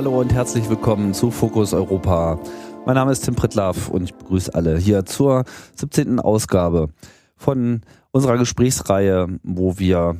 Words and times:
Hallo 0.00 0.18
und 0.18 0.32
herzlich 0.32 0.66
willkommen 0.70 1.12
zu 1.12 1.30
Fokus 1.30 1.74
Europa. 1.74 2.40
Mein 2.86 2.94
Name 2.94 3.12
ist 3.12 3.20
Tim 3.20 3.34
Pritlaff 3.36 3.90
und 3.90 4.02
ich 4.02 4.14
begrüße 4.14 4.54
alle 4.54 4.78
hier 4.78 5.04
zur 5.04 5.44
17. 5.76 6.20
Ausgabe 6.20 6.88
von 7.36 7.82
unserer 8.10 8.38
Gesprächsreihe, 8.38 9.26
wo 9.42 9.78
wir 9.78 10.16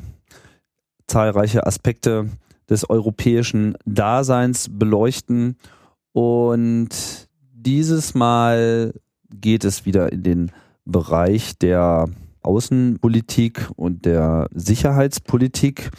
zahlreiche 1.07 1.67
Aspekte 1.67 2.29
des 2.69 2.91
europäischen 2.91 3.75
Daseins 3.87 4.69
beleuchten. 4.71 5.57
Und 6.13 6.91
dieses 7.51 8.13
Mal 8.13 8.93
geht 9.31 9.65
es 9.65 9.87
wieder 9.87 10.13
in 10.13 10.23
den 10.23 10.53
Bereich 10.85 11.57
der 11.57 12.05
Außenpolitik 12.43 13.71
und 13.77 14.05
der 14.05 14.47
Sicherheitspolitik. 14.53 15.91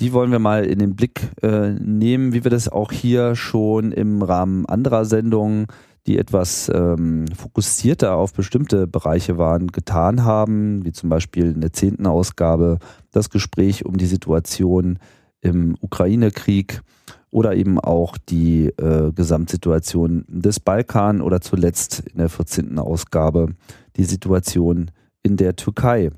Die 0.00 0.12
wollen 0.12 0.32
wir 0.32 0.38
mal 0.38 0.64
in 0.64 0.78
den 0.78 0.96
Blick 0.96 1.30
äh, 1.42 1.70
nehmen, 1.70 2.32
wie 2.32 2.44
wir 2.44 2.50
das 2.50 2.68
auch 2.68 2.92
hier 2.92 3.36
schon 3.36 3.92
im 3.92 4.22
Rahmen 4.22 4.66
anderer 4.66 5.04
Sendungen, 5.04 5.66
die 6.06 6.18
etwas 6.18 6.70
ähm, 6.74 7.26
fokussierter 7.36 8.16
auf 8.16 8.32
bestimmte 8.32 8.86
Bereiche 8.86 9.38
waren, 9.38 9.68
getan 9.68 10.24
haben, 10.24 10.84
wie 10.84 10.92
zum 10.92 11.08
Beispiel 11.08 11.52
in 11.52 11.60
der 11.60 11.72
zehnten 11.72 12.06
Ausgabe 12.06 12.78
das 13.12 13.30
Gespräch 13.30 13.84
um 13.84 13.96
die 13.96 14.06
Situation 14.06 14.98
im 15.40 15.76
Ukraine-Krieg 15.80 16.82
oder 17.30 17.54
eben 17.54 17.78
auch 17.78 18.18
die 18.18 18.66
äh, 18.66 19.12
Gesamtsituation 19.12 20.24
des 20.28 20.60
Balkan 20.60 21.20
oder 21.20 21.40
zuletzt 21.40 22.00
in 22.00 22.18
der 22.18 22.28
14. 22.28 22.78
Ausgabe 22.78 23.48
die 23.96 24.04
Situation 24.04 24.90
in 25.22 25.36
der 25.36 25.56
Türkei. 25.56 26.10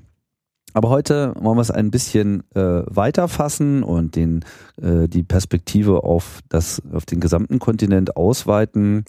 Aber 0.75 0.89
heute 0.89 1.33
wollen 1.39 1.57
wir 1.57 1.61
es 1.61 1.71
ein 1.71 1.89
bisschen 1.89 2.43
äh, 2.53 2.83
weiter 2.87 3.29
fassen 3.29 3.81
und 3.81 4.17
den, 4.17 4.43
äh, 4.81 5.07
die 5.07 5.23
Perspektive 5.23 6.03
auf, 6.03 6.41
das, 6.49 6.81
auf 6.91 7.05
den 7.05 7.21
gesamten 7.21 7.59
Kontinent 7.59 8.17
ausweiten. 8.17 9.05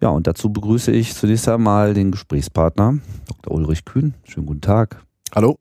Ja, 0.00 0.10
und 0.10 0.28
dazu 0.28 0.52
begrüße 0.52 0.92
ich 0.92 1.12
zunächst 1.14 1.48
einmal 1.48 1.94
den 1.94 2.12
Gesprächspartner, 2.12 3.00
Dr. 3.26 3.52
Ulrich 3.52 3.84
Kühn. 3.84 4.14
Schönen 4.22 4.46
guten 4.46 4.60
Tag. 4.60 5.04
Hallo. 5.34 5.58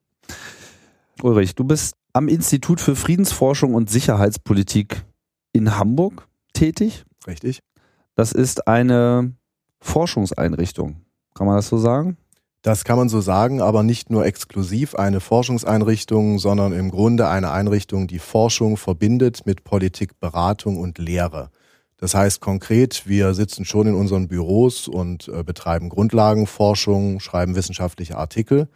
Ulrich, 1.23 1.55
du 1.55 1.63
bist 1.63 1.95
am 2.13 2.27
Institut 2.27 2.79
für 2.79 2.95
Friedensforschung 2.95 3.73
und 3.73 3.89
Sicherheitspolitik 3.89 5.03
in 5.51 5.79
Hamburg 5.79 6.27
tätig. 6.53 7.05
Richtig. 7.25 7.63
Das 8.13 8.33
ist 8.33 8.67
eine 8.67 9.33
Forschungseinrichtung. 9.79 10.97
Kann 11.33 11.47
man 11.47 11.55
das 11.55 11.69
so 11.69 11.79
sagen? 11.79 12.17
Das 12.63 12.85
kann 12.85 12.95
man 12.97 13.09
so 13.09 13.19
sagen, 13.19 13.61
aber 13.61 13.83
nicht 13.83 14.09
nur 14.09 14.25
exklusiv 14.25 14.95
eine 14.95 15.19
Forschungseinrichtung, 15.19 16.39
sondern 16.39 16.71
im 16.71 16.91
Grunde 16.91 17.27
eine 17.27 17.51
Einrichtung, 17.51 18.07
die 18.07 18.19
Forschung 18.19 18.77
verbindet 18.77 19.45
mit 19.45 19.65
Politik, 19.65 20.17
Beratung 20.21 20.79
und 20.79 20.97
Lehre. 20.97 21.49
Das 21.97 22.15
heißt 22.15 22.39
konkret, 22.39 23.05
wir 23.05 23.33
sitzen 23.33 23.65
schon 23.65 23.87
in 23.87 23.95
unseren 23.95 24.29
Büros 24.29 24.87
und 24.87 25.27
äh, 25.27 25.43
betreiben 25.43 25.89
Grundlagenforschung, 25.89 27.19
schreiben 27.19 27.57
wissenschaftliche 27.57 28.17
Artikel, 28.17 28.69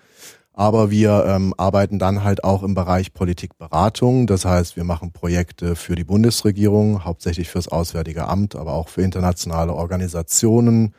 aber 0.51 0.91
wir 0.91 1.23
ähm, 1.25 1.53
arbeiten 1.55 1.97
dann 1.97 2.25
halt 2.25 2.43
auch 2.43 2.63
im 2.63 2.73
Bereich 2.73 3.13
Politikberatung. 3.13 4.27
Das 4.27 4.43
heißt, 4.43 4.75
wir 4.75 4.83
machen 4.83 5.13
Projekte 5.13 5.77
für 5.77 5.95
die 5.95 6.03
Bundesregierung, 6.03 7.05
hauptsächlich 7.05 7.47
fürs 7.47 7.69
Auswärtige 7.69 8.27
Amt, 8.27 8.57
aber 8.57 8.73
auch 8.73 8.89
für 8.89 9.03
internationale 9.03 9.73
Organisationen, 9.73 10.93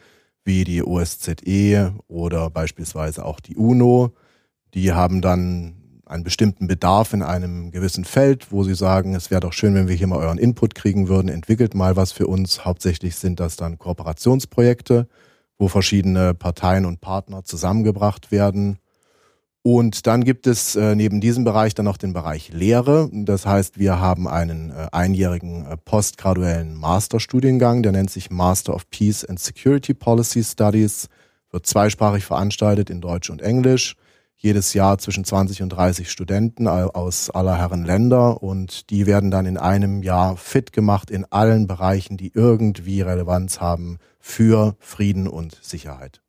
wie 0.48 0.64
die 0.64 0.82
OSZE 0.82 1.92
oder 2.08 2.48
beispielsweise 2.48 3.24
auch 3.24 3.38
die 3.38 3.54
UNO. 3.54 4.14
Die 4.72 4.92
haben 4.92 5.20
dann 5.20 6.00
einen 6.06 6.24
bestimmten 6.24 6.66
Bedarf 6.66 7.12
in 7.12 7.22
einem 7.22 7.70
gewissen 7.70 8.06
Feld, 8.06 8.50
wo 8.50 8.64
sie 8.64 8.74
sagen, 8.74 9.14
es 9.14 9.30
wäre 9.30 9.42
doch 9.42 9.52
schön, 9.52 9.74
wenn 9.74 9.88
wir 9.88 9.94
hier 9.94 10.06
mal 10.06 10.18
euren 10.18 10.38
Input 10.38 10.74
kriegen 10.74 11.06
würden, 11.06 11.28
entwickelt 11.28 11.74
mal 11.74 11.96
was 11.96 12.12
für 12.12 12.26
uns. 12.26 12.64
Hauptsächlich 12.64 13.16
sind 13.16 13.40
das 13.40 13.56
dann 13.56 13.78
Kooperationsprojekte, 13.78 15.06
wo 15.58 15.68
verschiedene 15.68 16.32
Parteien 16.32 16.86
und 16.86 17.02
Partner 17.02 17.44
zusammengebracht 17.44 18.32
werden 18.32 18.78
und 19.62 20.06
dann 20.06 20.24
gibt 20.24 20.46
es 20.46 20.76
äh, 20.76 20.94
neben 20.94 21.20
diesem 21.20 21.44
Bereich 21.44 21.74
dann 21.74 21.84
noch 21.84 21.96
den 21.96 22.12
Bereich 22.12 22.50
Lehre. 22.52 23.10
Das 23.12 23.44
heißt, 23.44 23.78
wir 23.78 24.00
haben 24.00 24.28
einen 24.28 24.70
äh, 24.70 24.86
einjährigen 24.92 25.66
äh, 25.66 25.76
postgraduellen 25.76 26.74
Masterstudiengang, 26.74 27.82
der 27.82 27.92
nennt 27.92 28.10
sich 28.10 28.30
Master 28.30 28.74
of 28.74 28.88
Peace 28.90 29.24
and 29.24 29.40
Security 29.40 29.94
Policy 29.94 30.44
Studies, 30.44 31.08
wird 31.50 31.66
zweisprachig 31.66 32.24
veranstaltet 32.24 32.88
in 32.88 33.00
Deutsch 33.00 33.30
und 33.30 33.42
Englisch. 33.42 33.96
Jedes 34.40 34.72
Jahr 34.72 34.98
zwischen 34.98 35.24
20 35.24 35.62
und 35.62 35.70
30 35.70 36.08
Studenten 36.08 36.68
aus 36.68 37.28
aller 37.28 37.58
Herren 37.58 37.84
Länder 37.84 38.40
und 38.40 38.88
die 38.88 39.04
werden 39.04 39.32
dann 39.32 39.46
in 39.46 39.58
einem 39.58 40.04
Jahr 40.04 40.36
fit 40.36 40.72
gemacht 40.72 41.10
in 41.10 41.24
allen 41.24 41.66
Bereichen, 41.66 42.16
die 42.16 42.30
irgendwie 42.32 43.00
Relevanz 43.00 43.60
haben 43.60 43.98
für 44.20 44.76
Frieden 44.78 45.26
und 45.26 45.58
Sicherheit. 45.60 46.22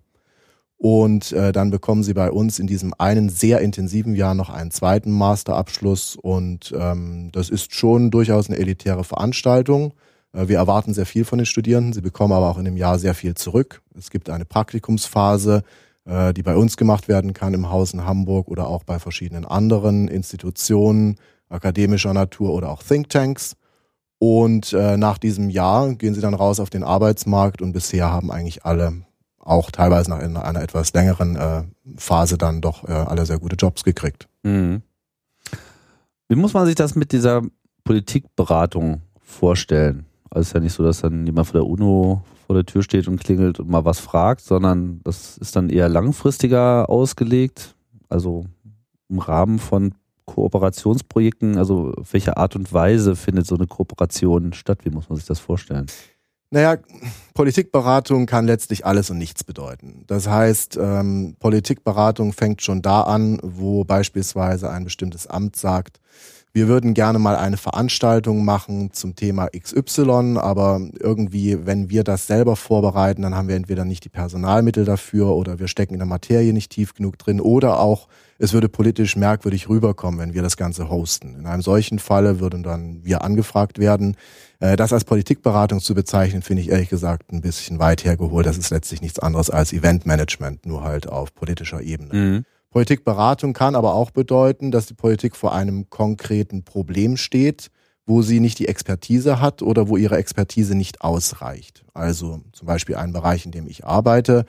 Und 0.82 1.30
äh, 1.30 1.52
dann 1.52 1.70
bekommen 1.70 2.02
sie 2.02 2.12
bei 2.12 2.32
uns 2.32 2.58
in 2.58 2.66
diesem 2.66 2.92
einen 2.98 3.28
sehr 3.28 3.60
intensiven 3.60 4.16
Jahr 4.16 4.34
noch 4.34 4.50
einen 4.50 4.72
zweiten 4.72 5.12
Masterabschluss. 5.12 6.16
Und 6.16 6.74
ähm, 6.76 7.30
das 7.30 7.50
ist 7.50 7.72
schon 7.72 8.10
durchaus 8.10 8.50
eine 8.50 8.58
elitäre 8.58 9.04
Veranstaltung. 9.04 9.94
Äh, 10.32 10.48
wir 10.48 10.56
erwarten 10.56 10.92
sehr 10.92 11.06
viel 11.06 11.24
von 11.24 11.38
den 11.38 11.46
Studierenden. 11.46 11.92
Sie 11.92 12.00
bekommen 12.00 12.32
aber 12.32 12.50
auch 12.50 12.58
in 12.58 12.64
dem 12.64 12.76
Jahr 12.76 12.98
sehr 12.98 13.14
viel 13.14 13.36
zurück. 13.36 13.80
Es 13.96 14.10
gibt 14.10 14.28
eine 14.28 14.44
Praktikumsphase, 14.44 15.62
äh, 16.04 16.34
die 16.34 16.42
bei 16.42 16.56
uns 16.56 16.76
gemacht 16.76 17.06
werden 17.06 17.32
kann 17.32 17.54
im 17.54 17.70
Haus 17.70 17.94
in 17.94 18.04
Hamburg 18.04 18.48
oder 18.48 18.66
auch 18.66 18.82
bei 18.82 18.98
verschiedenen 18.98 19.44
anderen 19.44 20.08
Institutionen 20.08 21.14
akademischer 21.48 22.12
Natur 22.12 22.52
oder 22.52 22.70
auch 22.70 22.82
Thinktanks. 22.82 23.54
Und 24.18 24.72
äh, 24.72 24.96
nach 24.96 25.18
diesem 25.18 25.48
Jahr 25.48 25.94
gehen 25.94 26.14
sie 26.14 26.20
dann 26.20 26.34
raus 26.34 26.58
auf 26.58 26.70
den 26.70 26.82
Arbeitsmarkt 26.82 27.62
und 27.62 27.72
bisher 27.72 28.10
haben 28.10 28.32
eigentlich 28.32 28.64
alle 28.64 29.04
auch 29.42 29.70
teilweise 29.70 30.10
nach 30.10 30.20
in 30.20 30.36
einer 30.36 30.62
etwas 30.62 30.92
längeren 30.92 31.36
äh, 31.36 31.62
Phase 31.96 32.38
dann 32.38 32.60
doch 32.60 32.88
äh, 32.88 32.92
alle 32.92 33.26
sehr 33.26 33.38
gute 33.38 33.56
Jobs 33.56 33.84
gekriegt. 33.84 34.28
Mhm. 34.42 34.82
Wie 36.28 36.36
muss 36.36 36.54
man 36.54 36.66
sich 36.66 36.76
das 36.76 36.94
mit 36.94 37.12
dieser 37.12 37.42
Politikberatung 37.84 39.02
vorstellen? 39.20 40.06
Also 40.30 40.40
es 40.40 40.46
ist 40.48 40.54
ja 40.54 40.60
nicht 40.60 40.72
so, 40.72 40.84
dass 40.84 41.00
dann 41.00 41.26
jemand 41.26 41.48
von 41.48 41.60
der 41.60 41.66
UNO 41.66 42.22
vor 42.46 42.54
der 42.54 42.64
Tür 42.64 42.82
steht 42.82 43.08
und 43.08 43.20
klingelt 43.20 43.60
und 43.60 43.68
mal 43.68 43.84
was 43.84 43.98
fragt, 43.98 44.40
sondern 44.40 45.00
das 45.04 45.36
ist 45.38 45.56
dann 45.56 45.68
eher 45.68 45.88
langfristiger 45.88 46.88
ausgelegt, 46.88 47.74
also 48.08 48.46
im 49.08 49.18
Rahmen 49.18 49.58
von 49.58 49.94
Kooperationsprojekten, 50.24 51.58
also 51.58 51.92
auf 51.96 52.12
welche 52.12 52.36
Art 52.36 52.56
und 52.56 52.72
Weise 52.72 53.16
findet 53.16 53.46
so 53.46 53.56
eine 53.56 53.66
Kooperation 53.66 54.52
statt? 54.52 54.84
Wie 54.84 54.90
muss 54.90 55.08
man 55.08 55.16
sich 55.16 55.26
das 55.26 55.40
vorstellen? 55.40 55.86
Naja, 56.52 56.76
Politikberatung 57.32 58.26
kann 58.26 58.46
letztlich 58.46 58.84
alles 58.84 59.08
und 59.08 59.16
nichts 59.16 59.42
bedeuten. 59.42 60.04
Das 60.06 60.28
heißt, 60.28 60.76
ähm, 60.78 61.34
Politikberatung 61.40 62.34
fängt 62.34 62.60
schon 62.60 62.82
da 62.82 63.04
an, 63.04 63.38
wo 63.42 63.84
beispielsweise 63.84 64.68
ein 64.68 64.84
bestimmtes 64.84 65.26
Amt 65.26 65.56
sagt, 65.56 65.98
wir 66.54 66.68
würden 66.68 66.92
gerne 66.92 67.18
mal 67.18 67.36
eine 67.36 67.56
Veranstaltung 67.56 68.44
machen 68.44 68.92
zum 68.92 69.16
Thema 69.16 69.48
XY, 69.48 70.36
aber 70.36 70.80
irgendwie, 71.00 71.64
wenn 71.64 71.88
wir 71.88 72.04
das 72.04 72.26
selber 72.26 72.56
vorbereiten, 72.56 73.22
dann 73.22 73.34
haben 73.34 73.48
wir 73.48 73.56
entweder 73.56 73.86
nicht 73.86 74.04
die 74.04 74.10
Personalmittel 74.10 74.84
dafür 74.84 75.28
oder 75.28 75.58
wir 75.58 75.68
stecken 75.68 75.94
in 75.94 76.00
der 76.00 76.06
Materie 76.06 76.52
nicht 76.52 76.70
tief 76.70 76.94
genug 76.94 77.18
drin 77.18 77.40
oder 77.40 77.80
auch 77.80 78.08
es 78.38 78.52
würde 78.52 78.68
politisch 78.68 79.16
merkwürdig 79.16 79.68
rüberkommen, 79.68 80.18
wenn 80.18 80.34
wir 80.34 80.42
das 80.42 80.56
Ganze 80.56 80.90
hosten. 80.90 81.36
In 81.38 81.46
einem 81.46 81.62
solchen 81.62 82.00
Falle 82.00 82.40
würden 82.40 82.64
dann 82.64 83.04
wir 83.04 83.22
angefragt 83.22 83.78
werden. 83.78 84.16
Äh, 84.58 84.76
das 84.76 84.92
als 84.92 85.04
Politikberatung 85.04 85.80
zu 85.80 85.94
bezeichnen, 85.94 86.42
finde 86.42 86.62
ich 86.62 86.70
ehrlich 86.70 86.88
gesagt 86.88 87.32
ein 87.32 87.40
bisschen 87.40 87.78
weit 87.78 88.04
hergeholt. 88.04 88.44
Das 88.44 88.58
ist 88.58 88.70
letztlich 88.70 89.00
nichts 89.00 89.20
anderes 89.20 89.48
als 89.48 89.72
Eventmanagement, 89.72 90.66
nur 90.66 90.82
halt 90.82 91.08
auf 91.08 91.32
politischer 91.34 91.80
Ebene. 91.80 92.14
Mhm. 92.14 92.44
Politikberatung 92.72 93.52
kann 93.52 93.76
aber 93.76 93.94
auch 93.94 94.10
bedeuten, 94.10 94.70
dass 94.70 94.86
die 94.86 94.94
Politik 94.94 95.36
vor 95.36 95.54
einem 95.54 95.88
konkreten 95.90 96.64
Problem 96.64 97.16
steht, 97.16 97.70
wo 98.06 98.22
sie 98.22 98.40
nicht 98.40 98.58
die 98.58 98.66
Expertise 98.66 99.40
hat 99.40 99.62
oder 99.62 99.88
wo 99.88 99.96
ihre 99.96 100.16
Expertise 100.16 100.74
nicht 100.74 101.02
ausreicht. 101.02 101.84
Also 101.94 102.40
zum 102.52 102.66
Beispiel 102.66 102.96
ein 102.96 103.12
Bereich, 103.12 103.46
in 103.46 103.52
dem 103.52 103.68
ich 103.68 103.84
arbeite, 103.84 104.46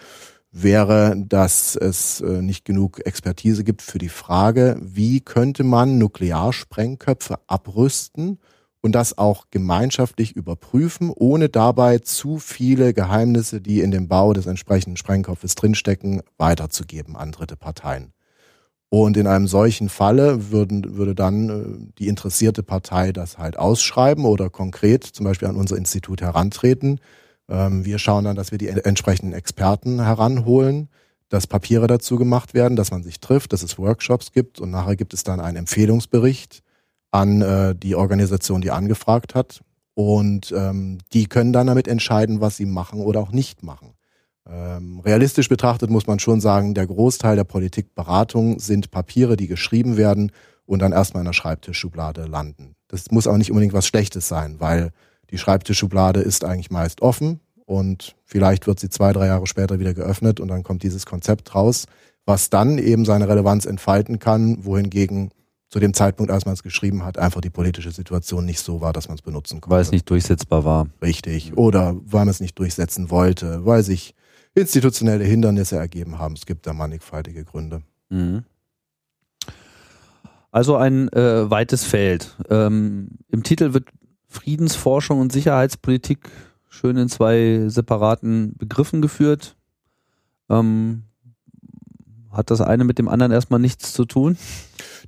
wäre, 0.52 1.16
dass 1.18 1.76
es 1.76 2.22
äh, 2.22 2.42
nicht 2.42 2.64
genug 2.66 3.06
Expertise 3.06 3.64
gibt 3.64 3.82
für 3.82 3.98
die 3.98 4.10
Frage, 4.10 4.80
wie 4.82 5.20
könnte 5.20 5.64
man 5.64 5.98
Nuklearsprengköpfe 5.98 7.40
abrüsten 7.48 8.40
und 8.84 8.92
das 8.92 9.18
auch 9.18 9.46
gemeinschaftlich 9.50 10.36
überprüfen, 10.36 11.10
ohne 11.10 11.48
dabei 11.48 12.00
zu 12.00 12.38
viele 12.38 12.94
Geheimnisse, 12.94 13.62
die 13.62 13.80
in 13.80 13.92
dem 13.92 14.10
Bau 14.10 14.34
des 14.34 14.46
entsprechenden 14.46 14.98
Sprengkopfes 14.98 15.56
drinstecken, 15.56 16.22
weiterzugeben 16.38 17.16
an 17.16 17.32
dritte 17.32 17.56
Parteien. 17.56 18.12
Und 18.90 19.16
in 19.16 19.26
einem 19.26 19.48
solchen 19.48 19.88
Falle 19.88 20.52
würden, 20.52 20.98
würde 20.98 21.16
dann 21.16 21.50
äh, 21.50 21.94
die 21.98 22.10
interessierte 22.10 22.62
Partei 22.62 23.14
das 23.14 23.38
halt 23.38 23.58
ausschreiben 23.58 24.26
oder 24.26 24.50
konkret 24.50 25.04
zum 25.06 25.24
Beispiel 25.24 25.48
an 25.48 25.56
unser 25.56 25.78
Institut 25.78 26.22
herantreten. 26.22 27.00
Ähm, 27.50 27.86
wir 27.86 27.98
schauen 28.00 28.26
dann, 28.26 28.36
dass 28.36 28.52
wir 28.52 28.58
die 28.58 28.68
entsprechenden 28.68 29.34
Experten 29.34 30.04
heranholen, 30.04 30.90
dass 31.30 31.48
Papiere 31.48 31.88
dazu 31.88 32.18
gemacht 32.18 32.54
werden, 32.54 32.76
dass 32.76 32.92
man 32.92 33.02
sich 33.02 33.22
trifft, 33.22 33.54
dass 33.54 33.64
es 33.64 33.80
Workshops 33.80 34.34
gibt 34.34 34.60
und 34.60 34.70
nachher 34.72 34.98
gibt 34.98 35.14
es 35.14 35.24
dann 35.24 35.40
einen 35.40 35.58
Empfehlungsbericht 35.58 36.62
an 37.14 37.42
äh, 37.42 37.76
die 37.76 37.96
Organisation, 37.96 38.62
die 38.62 38.72
angefragt 38.72 39.36
hat. 39.36 39.62
Und 39.96 40.52
ähm, 40.58 40.98
die 41.14 41.28
können 41.28 41.54
dann 41.54 41.68
damit 41.68 41.88
entscheiden, 41.88 42.42
was 42.42 42.58
sie 42.58 42.66
machen 42.66 43.00
oder 43.02 43.20
auch 43.20 43.32
nicht 43.32 43.62
machen. 43.62 43.94
Ähm, 44.50 45.00
realistisch 45.00 45.48
betrachtet 45.48 45.92
muss 45.92 46.08
man 46.08 46.20
schon 46.20 46.42
sagen, 46.42 46.74
der 46.74 46.88
Großteil 46.88 47.36
der 47.36 47.44
Politikberatung 47.44 48.60
sind 48.60 48.90
Papiere, 48.90 49.38
die 49.38 49.48
geschrieben 49.48 49.96
werden 49.96 50.32
und 50.66 50.82
dann 50.82 50.92
erstmal 50.92 51.22
in 51.22 51.28
der 51.28 51.34
Schreibtischschublade 51.34 52.26
landen. 52.26 52.76
Das 52.88 53.12
muss 53.12 53.28
auch 53.28 53.38
nicht 53.38 53.52
unbedingt 53.52 53.74
was 53.74 53.86
Schlechtes 53.86 54.28
sein, 54.28 54.60
weil 54.60 54.90
die 55.30 55.38
Schreibtischschublade 55.38 56.20
ist 56.20 56.44
eigentlich 56.44 56.72
meist 56.72 57.02
offen 57.02 57.40
und 57.66 58.16
vielleicht 58.26 58.66
wird 58.66 58.80
sie 58.80 58.90
zwei, 58.90 59.14
drei 59.14 59.28
Jahre 59.28 59.46
später 59.46 59.80
wieder 59.80 59.94
geöffnet 59.94 60.40
und 60.40 60.48
dann 60.48 60.64
kommt 60.64 60.82
dieses 60.82 61.06
Konzept 61.06 61.54
raus, 61.54 61.86
was 62.26 62.50
dann 62.50 62.80
eben 62.80 63.06
seine 63.06 63.30
Relevanz 63.30 63.66
entfalten 63.66 64.18
kann, 64.18 64.66
wohingegen 64.66 65.30
zu 65.74 65.80
dem 65.80 65.96
Zeitpunkt, 65.96 66.32
als 66.32 66.46
man 66.46 66.54
es 66.54 66.62
geschrieben 66.62 67.04
hat, 67.04 67.18
einfach 67.18 67.42
die 67.42 67.50
politische 67.50 67.90
Situation 67.90 68.46
nicht 68.46 68.60
so 68.60 68.80
war, 68.80 68.94
dass 68.94 69.08
man 69.08 69.16
es 69.16 69.24
benutzen 69.24 69.60
konnte. 69.60 69.74
Weil 69.74 69.82
es 69.82 69.90
nicht 69.90 70.08
durchsetzbar 70.08 70.64
war. 70.64 70.86
Richtig. 71.02 71.58
Oder 71.58 71.96
weil 72.06 72.26
man 72.26 72.28
es 72.28 72.40
nicht 72.40 72.60
durchsetzen 72.60 73.10
wollte, 73.10 73.66
weil 73.66 73.82
sich 73.82 74.14
institutionelle 74.54 75.24
Hindernisse 75.24 75.78
ergeben 75.78 76.20
haben. 76.20 76.36
Es 76.36 76.46
gibt 76.46 76.68
da 76.68 76.74
mannigfaltige 76.74 77.44
Gründe. 77.44 77.82
Mhm. 78.10 78.44
Also 80.52 80.76
ein 80.76 81.12
äh, 81.12 81.50
weites 81.50 81.84
Feld. 81.84 82.38
Ähm, 82.52 83.08
Im 83.30 83.42
Titel 83.42 83.74
wird 83.74 83.88
Friedensforschung 84.28 85.20
und 85.20 85.32
Sicherheitspolitik 85.32 86.30
schön 86.70 86.98
in 86.98 87.10
zwei 87.10 87.64
separaten 87.66 88.56
Begriffen 88.60 89.02
geführt. 89.02 89.56
Ähm, 90.52 91.06
hat 92.30 92.52
das 92.52 92.62
eine 92.62 92.84
mit 92.84 93.00
dem 93.00 93.08
anderen 93.08 93.32
erstmal 93.32 93.60
nichts 93.60 93.92
zu 93.94 94.06
tun? 94.06 94.38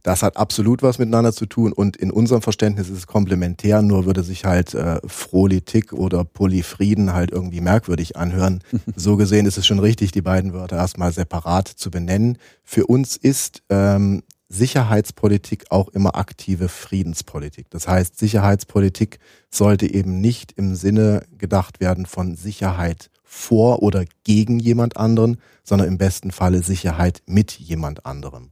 Das 0.03 0.23
hat 0.23 0.37
absolut 0.37 0.83
was 0.83 0.99
miteinander 0.99 1.33
zu 1.33 1.45
tun 1.45 1.73
und 1.73 1.97
in 1.97 2.11
unserem 2.11 2.41
Verständnis 2.41 2.89
ist 2.89 2.97
es 2.97 3.07
komplementär, 3.07 3.81
nur 3.81 4.05
würde 4.05 4.23
sich 4.23 4.45
halt 4.45 4.73
äh, 4.73 4.99
Frolitik 5.05 5.93
oder 5.93 6.23
Polyfrieden 6.23 7.13
halt 7.13 7.31
irgendwie 7.31 7.61
merkwürdig 7.61 8.17
anhören. 8.17 8.61
so 8.95 9.17
gesehen 9.17 9.45
ist 9.45 9.57
es 9.57 9.65
schon 9.65 9.79
richtig, 9.79 10.11
die 10.11 10.21
beiden 10.21 10.53
Wörter 10.53 10.77
erstmal 10.77 11.11
separat 11.11 11.67
zu 11.67 11.91
benennen. 11.91 12.37
Für 12.63 12.85
uns 12.87 13.17
ist 13.17 13.63
ähm, 13.69 14.23
Sicherheitspolitik 14.49 15.65
auch 15.69 15.89
immer 15.89 16.15
aktive 16.15 16.69
Friedenspolitik. 16.69 17.69
Das 17.69 17.87
heißt, 17.87 18.17
Sicherheitspolitik 18.17 19.19
sollte 19.49 19.91
eben 19.91 20.21
nicht 20.21 20.53
im 20.53 20.75
Sinne 20.75 21.25
gedacht 21.37 21.79
werden 21.79 22.05
von 22.05 22.35
Sicherheit 22.35 23.09
vor 23.23 23.81
oder 23.81 24.05
gegen 24.23 24.59
jemand 24.59 24.97
anderen, 24.97 25.37
sondern 25.63 25.87
im 25.87 25.97
besten 25.97 26.31
Falle 26.31 26.61
Sicherheit 26.61 27.21
mit 27.25 27.51
jemand 27.53 28.05
anderem. 28.05 28.51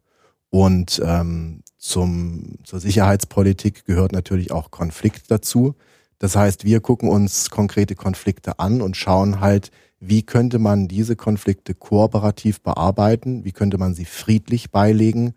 Und 0.53 1.01
ähm, 1.03 1.63
zum, 1.79 2.59
zur 2.63 2.79
Sicherheitspolitik 2.79 3.85
gehört 3.85 4.11
natürlich 4.11 4.51
auch 4.51 4.69
Konflikt 4.69 5.31
dazu. 5.31 5.73
Das 6.19 6.35
heißt, 6.35 6.63
wir 6.63 6.79
gucken 6.79 7.09
uns 7.09 7.49
konkrete 7.49 7.95
Konflikte 7.95 8.59
an 8.59 8.83
und 8.83 8.95
schauen 8.95 9.39
halt, 9.39 9.71
wie 9.99 10.21
könnte 10.21 10.59
man 10.59 10.87
diese 10.87 11.15
Konflikte 11.15 11.73
kooperativ 11.73 12.61
bearbeiten, 12.61 13.43
wie 13.45 13.51
könnte 13.51 13.79
man 13.79 13.95
sie 13.95 14.05
friedlich 14.05 14.69
beilegen, 14.69 15.33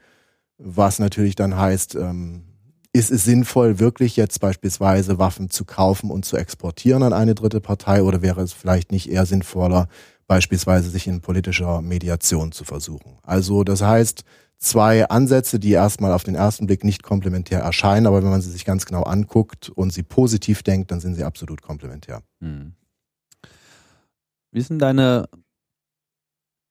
was 0.58 0.98
natürlich 0.98 1.34
dann 1.34 1.56
heißt, 1.56 1.94
ähm, 1.94 2.42
ist 2.92 3.10
es 3.10 3.24
sinnvoll, 3.24 3.78
wirklich 3.78 4.16
jetzt 4.16 4.40
beispielsweise 4.40 5.18
Waffen 5.18 5.48
zu 5.48 5.64
kaufen 5.64 6.10
und 6.10 6.26
zu 6.26 6.36
exportieren 6.36 7.02
an 7.02 7.14
eine 7.14 7.34
dritte 7.34 7.62
Partei 7.62 8.02
oder 8.02 8.20
wäre 8.20 8.42
es 8.42 8.52
vielleicht 8.52 8.92
nicht 8.92 9.10
eher 9.10 9.24
sinnvoller, 9.24 9.88
beispielsweise 10.26 10.90
sich 10.90 11.06
in 11.06 11.22
politischer 11.22 11.80
Mediation 11.80 12.52
zu 12.52 12.64
versuchen? 12.64 13.16
Also 13.22 13.64
das 13.64 13.80
heißt, 13.80 14.24
zwei 14.58 15.08
Ansätze, 15.08 15.58
die 15.58 15.72
erstmal 15.72 16.12
auf 16.12 16.24
den 16.24 16.34
ersten 16.34 16.66
Blick 16.66 16.84
nicht 16.84 17.02
komplementär 17.02 17.60
erscheinen, 17.60 18.06
aber 18.06 18.22
wenn 18.22 18.30
man 18.30 18.40
sie 18.40 18.50
sich 18.50 18.64
ganz 18.64 18.86
genau 18.86 19.02
anguckt 19.02 19.68
und 19.68 19.92
sie 19.92 20.02
positiv 20.02 20.62
denkt, 20.62 20.90
dann 20.90 21.00
sind 21.00 21.14
sie 21.14 21.24
absolut 21.24 21.62
komplementär. 21.62 22.22
Hm. 22.40 22.74
Wie 24.50 24.58
ist 24.58 24.70
denn 24.70 24.78
deine, 24.78 25.28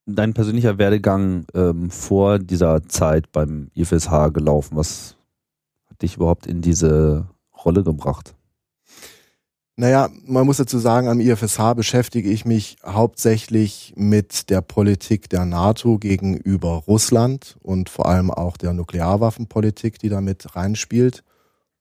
dein 0.06 0.34
persönlicher 0.34 0.78
Werdegang 0.78 1.46
ähm, 1.54 1.92
vor 1.92 2.40
dieser 2.40 2.88
Zeit 2.88 3.32
beim 3.32 3.70
IFSH 3.76 4.34
gelaufen? 4.34 4.78
Was 4.78 5.18
hat 5.86 6.02
dich 6.02 6.16
überhaupt 6.16 6.48
in 6.48 6.62
diese 6.62 7.28
Rolle 7.64 7.84
gebracht? 7.84 8.36
Naja, 9.78 10.10
man 10.26 10.46
muss 10.46 10.58
dazu 10.58 10.80
sagen, 10.80 11.10
am 11.10 11.20
IFSH 11.20 11.74
beschäftige 11.76 12.30
ich 12.30 12.46
mich 12.46 12.78
hauptsächlich 12.86 13.94
mit 13.98 14.50
der 14.50 14.62
Politik 14.62 15.30
der 15.30 15.44
NATO 15.44 15.98
gegenüber 15.98 16.84
Russland 16.88 17.58
und 17.62 17.90
vor 17.90 18.06
allem 18.06 18.32
auch 18.32 18.56
der 18.56 18.72
Nuklearwaffenpolitik, 18.72 20.00
die 20.00 20.08
damit 20.08 20.56
reinspielt. 20.56 21.24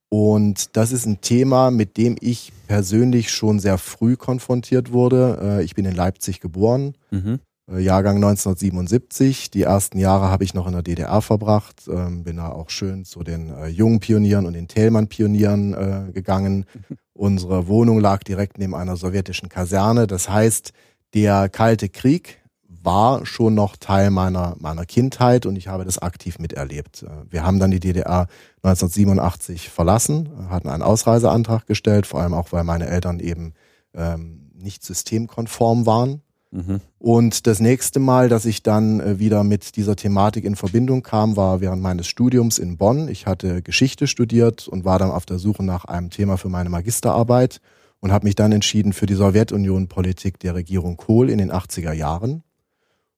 Und 0.08 0.76
das 0.76 0.90
ist 0.90 1.06
ein 1.06 1.20
Thema, 1.20 1.70
mit 1.70 1.96
dem 1.96 2.16
ich 2.20 2.52
persönlich 2.66 3.30
schon 3.30 3.60
sehr 3.60 3.78
früh 3.78 4.16
konfrontiert 4.16 4.92
wurde. 4.92 5.38
Äh, 5.40 5.64
ich 5.64 5.74
bin 5.74 5.84
in 5.84 5.94
Leipzig 5.94 6.40
geboren. 6.40 6.94
Mhm. 7.10 7.40
Äh, 7.68 7.80
Jahrgang 7.80 8.16
1977. 8.16 9.50
Die 9.50 9.62
ersten 9.62 9.98
Jahre 9.98 10.30
habe 10.30 10.44
ich 10.44 10.54
noch 10.54 10.66
in 10.66 10.72
der 10.72 10.82
DDR 10.82 11.20
verbracht, 11.20 11.88
ähm, 11.88 12.22
bin 12.22 12.36
da 12.36 12.50
auch 12.50 12.70
schön 12.70 13.04
zu 13.04 13.24
den 13.24 13.50
äh, 13.50 13.66
jungen 13.66 14.00
Pionieren 14.00 14.46
und 14.46 14.52
den 14.52 14.68
Thälmann-Pionieren 14.68 16.12
gegangen. 16.12 16.66
Unsere 17.14 17.68
Wohnung 17.68 18.00
lag 18.00 18.24
direkt 18.24 18.58
neben 18.58 18.74
einer 18.74 18.96
sowjetischen 18.96 19.48
Kaserne. 19.48 20.06
Das 20.06 20.28
heißt, 20.28 20.72
der 21.14 21.48
Kalte 21.48 21.88
Krieg 21.88 22.42
war 22.68 23.24
schon 23.24 23.54
noch 23.54 23.76
Teil 23.76 24.10
meiner, 24.10 24.56
meiner 24.58 24.84
Kindheit 24.84 25.46
und 25.46 25.56
ich 25.56 25.68
habe 25.68 25.84
das 25.84 25.98
aktiv 25.98 26.38
miterlebt. 26.38 27.06
Wir 27.30 27.44
haben 27.46 27.58
dann 27.58 27.70
die 27.70 27.80
DDR 27.80 28.26
1987 28.62 29.70
verlassen, 29.70 30.50
hatten 30.50 30.68
einen 30.68 30.82
Ausreiseantrag 30.82 31.66
gestellt, 31.66 32.06
vor 32.06 32.20
allem 32.20 32.34
auch, 32.34 32.52
weil 32.52 32.64
meine 32.64 32.88
Eltern 32.88 33.20
eben 33.20 33.54
ähm, 33.94 34.50
nicht 34.54 34.84
systemkonform 34.84 35.86
waren 35.86 36.20
Mhm. 36.54 36.80
Und 37.00 37.48
das 37.48 37.58
nächste 37.58 37.98
Mal, 37.98 38.28
dass 38.28 38.46
ich 38.46 38.62
dann 38.62 39.00
äh, 39.00 39.18
wieder 39.18 39.42
mit 39.42 39.74
dieser 39.76 39.96
Thematik 39.96 40.44
in 40.44 40.54
Verbindung 40.54 41.02
kam, 41.02 41.36
war 41.36 41.60
während 41.60 41.82
meines 41.82 42.06
Studiums 42.06 42.58
in 42.58 42.76
Bonn. 42.76 43.08
Ich 43.08 43.26
hatte 43.26 43.60
Geschichte 43.60 44.06
studiert 44.06 44.68
und 44.68 44.84
war 44.84 45.00
dann 45.00 45.10
auf 45.10 45.26
der 45.26 45.40
Suche 45.40 45.64
nach 45.64 45.84
einem 45.84 46.10
Thema 46.10 46.36
für 46.36 46.48
meine 46.48 46.70
Magisterarbeit 46.70 47.60
und 47.98 48.12
habe 48.12 48.26
mich 48.26 48.36
dann 48.36 48.52
entschieden 48.52 48.92
für 48.92 49.06
die 49.06 49.14
Sowjetunion-Politik 49.14 50.38
der 50.38 50.54
Regierung 50.54 50.96
Kohl 50.96 51.28
in 51.28 51.38
den 51.38 51.50
80er 51.50 51.92
Jahren 51.92 52.44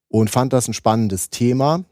und 0.09 0.31
fand 0.31 0.55
das 0.55 0.67
ein 0.67 0.75
spannendes 0.75 1.29
Thema 1.29 1.85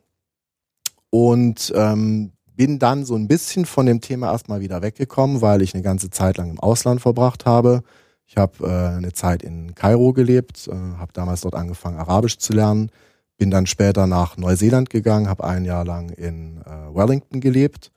und 1.10 1.74
ähm, 1.76 2.32
bin 2.56 2.78
dann 2.78 3.04
so 3.04 3.16
ein 3.16 3.28
bisschen 3.28 3.66
von 3.66 3.84
dem 3.84 4.00
Thema 4.00 4.32
erstmal 4.32 4.60
wieder 4.60 4.80
weggekommen, 4.80 5.42
weil 5.42 5.60
ich 5.60 5.74
eine 5.74 5.82
ganze 5.82 6.08
Zeit 6.08 6.38
lang 6.38 6.48
im 6.48 6.60
Ausland 6.60 7.02
verbracht 7.02 7.44
habe 7.44 7.82
ich 8.26 8.36
habe 8.36 8.66
äh, 8.66 8.96
eine 8.96 9.12
Zeit 9.12 9.42
in 9.42 9.74
Kairo 9.74 10.12
gelebt, 10.12 10.68
äh, 10.68 10.72
habe 10.72 11.12
damals 11.12 11.42
dort 11.42 11.54
angefangen, 11.54 11.98
Arabisch 11.98 12.38
zu 12.38 12.52
lernen, 12.52 12.90
bin 13.36 13.50
dann 13.50 13.66
später 13.66 14.06
nach 14.06 14.36
Neuseeland 14.36 14.90
gegangen, 14.90 15.28
habe 15.28 15.44
ein 15.44 15.64
Jahr 15.64 15.84
lang 15.84 16.10
in 16.10 16.58
äh, 16.62 16.94
Wellington 16.94 17.40
gelebt, 17.40 17.90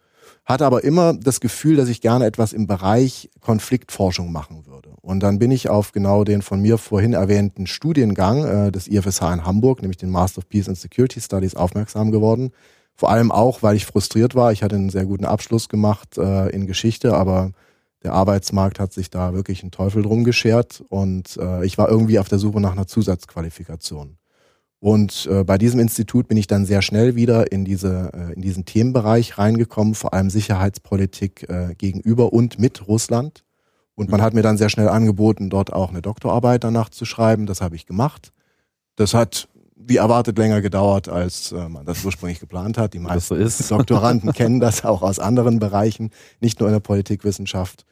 hatte 0.45 0.65
aber 0.65 0.83
immer 0.83 1.13
das 1.13 1.39
Gefühl, 1.39 1.75
dass 1.75 1.89
ich 1.89 2.01
gerne 2.01 2.25
etwas 2.25 2.53
im 2.53 2.67
Bereich 2.67 3.29
Konfliktforschung 3.41 4.31
machen 4.31 4.65
würde. 4.65 4.89
Und 5.01 5.21
dann 5.21 5.39
bin 5.39 5.51
ich 5.51 5.69
auf 5.69 5.91
genau 5.91 6.23
den 6.23 6.41
von 6.41 6.61
mir 6.61 6.77
vorhin 6.77 7.13
erwähnten 7.13 7.67
Studiengang 7.67 8.45
äh, 8.45 8.71
des 8.71 8.87
IFSH 8.87 9.21
in 9.33 9.45
Hamburg, 9.45 9.81
nämlich 9.81 9.97
den 9.97 10.09
Master 10.09 10.39
of 10.39 10.49
Peace 10.49 10.67
and 10.67 10.77
Security 10.77 11.21
Studies, 11.21 11.55
aufmerksam 11.55 12.11
geworden. 12.11 12.51
Vor 12.93 13.11
allem 13.11 13.31
auch, 13.31 13.61
weil 13.61 13.75
ich 13.75 13.85
frustriert 13.85 14.35
war. 14.35 14.51
Ich 14.51 14.63
hatte 14.63 14.75
einen 14.75 14.89
sehr 14.89 15.05
guten 15.05 15.25
Abschluss 15.25 15.69
gemacht 15.69 16.17
äh, 16.17 16.49
in 16.49 16.65
Geschichte, 16.65 17.15
aber 17.15 17.51
der 18.03 18.13
Arbeitsmarkt 18.13 18.79
hat 18.79 18.93
sich 18.93 19.09
da 19.09 19.33
wirklich 19.33 19.63
einen 19.63 19.71
Teufel 19.71 20.03
drum 20.03 20.23
geschert 20.23 20.83
und 20.89 21.37
äh, 21.37 21.65
ich 21.65 21.77
war 21.77 21.89
irgendwie 21.89 22.19
auf 22.19 22.29
der 22.29 22.39
Suche 22.39 22.61
nach 22.61 22.73
einer 22.73 22.87
Zusatzqualifikation. 22.87 24.17
Und 24.79 25.27
äh, 25.31 25.43
bei 25.43 25.57
diesem 25.57 25.79
Institut 25.79 26.27
bin 26.27 26.37
ich 26.37 26.45
dann 26.45 26.65
sehr 26.65 26.83
schnell 26.83 27.15
wieder 27.15 27.51
in, 27.51 27.65
diese, 27.65 28.11
äh, 28.13 28.33
in 28.33 28.41
diesen 28.41 28.65
Themenbereich 28.65 29.37
reingekommen, 29.37 29.95
vor 29.95 30.13
allem 30.13 30.29
Sicherheitspolitik 30.29 31.49
äh, 31.49 31.73
gegenüber 31.75 32.31
und 32.31 32.59
mit 32.59 32.87
Russland. 32.87 33.43
Und 33.95 34.11
man 34.11 34.19
mhm. 34.19 34.23
hat 34.23 34.33
mir 34.35 34.43
dann 34.43 34.57
sehr 34.57 34.69
schnell 34.69 34.89
angeboten, 34.89 35.49
dort 35.49 35.73
auch 35.73 35.89
eine 35.89 36.03
Doktorarbeit 36.03 36.63
danach 36.63 36.89
zu 36.89 37.05
schreiben. 37.05 37.47
Das 37.47 37.61
habe 37.61 37.75
ich 37.75 37.87
gemacht. 37.87 38.31
Das 38.95 39.15
hat 39.15 39.49
wie 39.87 39.97
erwartet 39.97 40.37
länger 40.37 40.61
gedauert, 40.61 41.07
als 41.07 41.51
äh, 41.51 41.69
man 41.69 41.85
das 41.85 42.03
ursprünglich 42.03 42.39
geplant 42.39 42.77
hat. 42.77 42.93
Die 42.93 42.99
meisten 42.99 43.49
so 43.49 43.77
Doktoranden 43.77 44.33
kennen 44.33 44.59
das 44.59 44.83
auch 44.83 45.01
aus 45.01 45.19
anderen 45.19 45.59
Bereichen, 45.59 46.11
nicht 46.41 46.59
nur 46.59 46.69
in 46.69 46.73
der 46.73 46.81
Politikwissenschaft. 46.81 47.85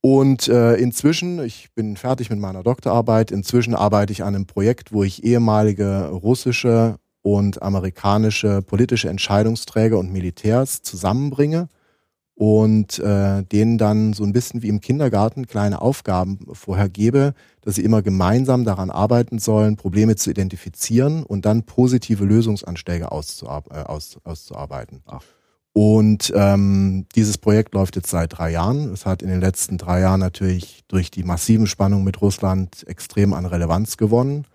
Und 0.00 0.48
äh, 0.48 0.74
inzwischen, 0.74 1.42
ich 1.42 1.70
bin 1.74 1.96
fertig 1.96 2.30
mit 2.30 2.38
meiner 2.38 2.62
Doktorarbeit, 2.62 3.30
inzwischen 3.30 3.74
arbeite 3.74 4.12
ich 4.12 4.22
an 4.22 4.34
einem 4.34 4.46
Projekt, 4.46 4.92
wo 4.92 5.02
ich 5.02 5.24
ehemalige 5.24 6.08
russische 6.08 6.96
und 7.22 7.62
amerikanische 7.62 8.60
politische 8.60 9.08
Entscheidungsträger 9.08 9.98
und 9.98 10.12
Militärs 10.12 10.82
zusammenbringe 10.82 11.68
und 12.34 12.98
äh, 12.98 13.44
denen 13.44 13.78
dann 13.78 14.12
so 14.12 14.24
ein 14.24 14.32
bisschen 14.32 14.62
wie 14.62 14.68
im 14.68 14.80
Kindergarten 14.80 15.46
kleine 15.46 15.80
Aufgaben 15.80 16.38
vorher 16.52 16.88
gebe, 16.88 17.34
dass 17.60 17.76
sie 17.76 17.84
immer 17.84 18.02
gemeinsam 18.02 18.64
daran 18.64 18.90
arbeiten 18.90 19.38
sollen, 19.38 19.76
Probleme 19.76 20.16
zu 20.16 20.30
identifizieren 20.30 21.22
und 21.22 21.44
dann 21.44 21.62
positive 21.62 22.24
Lösungsanschläge 22.24 23.12
auszuar 23.12 23.62
äh, 23.70 23.82
aus, 23.82 24.18
auszuarbeiten. 24.24 25.02
Ach. 25.06 25.22
Und 25.76 26.32
ähm, 26.36 27.06
dieses 27.16 27.36
Projekt 27.36 27.74
läuft 27.74 27.96
jetzt 27.96 28.10
seit 28.10 28.38
drei 28.38 28.50
Jahren. 28.52 28.92
Es 28.92 29.06
hat 29.06 29.22
in 29.22 29.28
den 29.28 29.40
letzten 29.40 29.76
drei 29.76 30.00
Jahren 30.00 30.20
natürlich 30.20 30.84
durch 30.86 31.10
die 31.10 31.24
massiven 31.24 31.66
Spannungen 31.66 32.04
mit 32.04 32.20
Russland 32.22 32.86
extrem 32.86 33.32
an 33.32 33.44
Relevanz 33.44 33.96
gewonnen. 33.96 34.46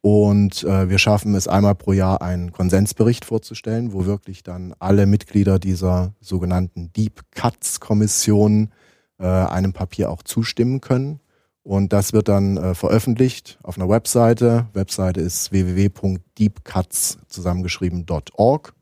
Und 0.00 0.62
äh, 0.62 0.88
wir 0.88 0.98
schaffen 0.98 1.34
es 1.34 1.48
einmal 1.48 1.74
pro 1.74 1.92
Jahr, 1.92 2.22
einen 2.22 2.52
Konsensbericht 2.52 3.24
vorzustellen, 3.24 3.92
wo 3.92 4.06
wirklich 4.06 4.42
dann 4.42 4.74
alle 4.78 5.06
Mitglieder 5.06 5.58
dieser 5.58 6.14
sogenannten 6.20 6.92
Deep 6.92 7.22
Cuts 7.32 7.80
Kommission 7.80 8.70
äh, 9.18 9.26
einem 9.26 9.72
Papier 9.72 10.10
auch 10.10 10.22
zustimmen 10.22 10.80
können. 10.80 11.20
Und 11.64 11.92
das 11.92 12.12
wird 12.12 12.28
dann 12.28 12.56
äh, 12.56 12.74
veröffentlicht 12.74 13.58
auf 13.62 13.76
einer 13.76 13.88
Webseite. 13.88 14.68
Webseite 14.72 15.20
ist 15.20 15.52
www.deepcuts 15.52 17.18
zusammengeschrieben.org 17.26 18.72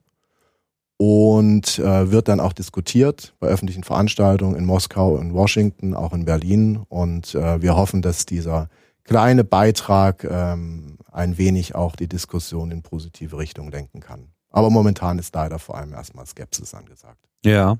und 0.99 1.79
äh, 1.79 2.11
wird 2.11 2.29
dann 2.29 2.41
auch 2.41 2.53
diskutiert 2.53 3.35
bei 3.41 3.49
öffentlichen 3.49 3.83
Veranstaltungen 3.83 4.55
in 4.55 4.65
Moskau 4.65 5.15
und 5.17 5.35
Washington, 5.35 5.95
auch 5.95 6.13
in 6.13 6.27
Berlin. 6.27 6.85
Und 6.89 7.35
äh, 7.35 7.61
wir 7.61 7.77
hoffen, 7.77 8.03
dass 8.03 8.25
dieser 8.25 8.69
kleine 9.07 9.45
Beitrag 9.45 10.25
ähm, 10.25 10.99
ein 11.13 11.39
wenig 11.39 11.75
auch 11.75 11.97
die 11.97 12.09
Diskussion 12.09 12.71
in 12.71 12.83
positive 12.83 13.39
Richtung 13.39 13.71
lenken 13.71 14.01
kann. 14.01 14.29
Aber 14.51 14.71
momentan 14.71 15.19
ist 15.19 15.35
leider 15.35 15.59
vor 15.59 15.77
allem 15.77 15.93
erstmal 15.93 16.27
Skepsis 16.27 16.75
angesagt. 16.75 17.29
Ja. 17.45 17.79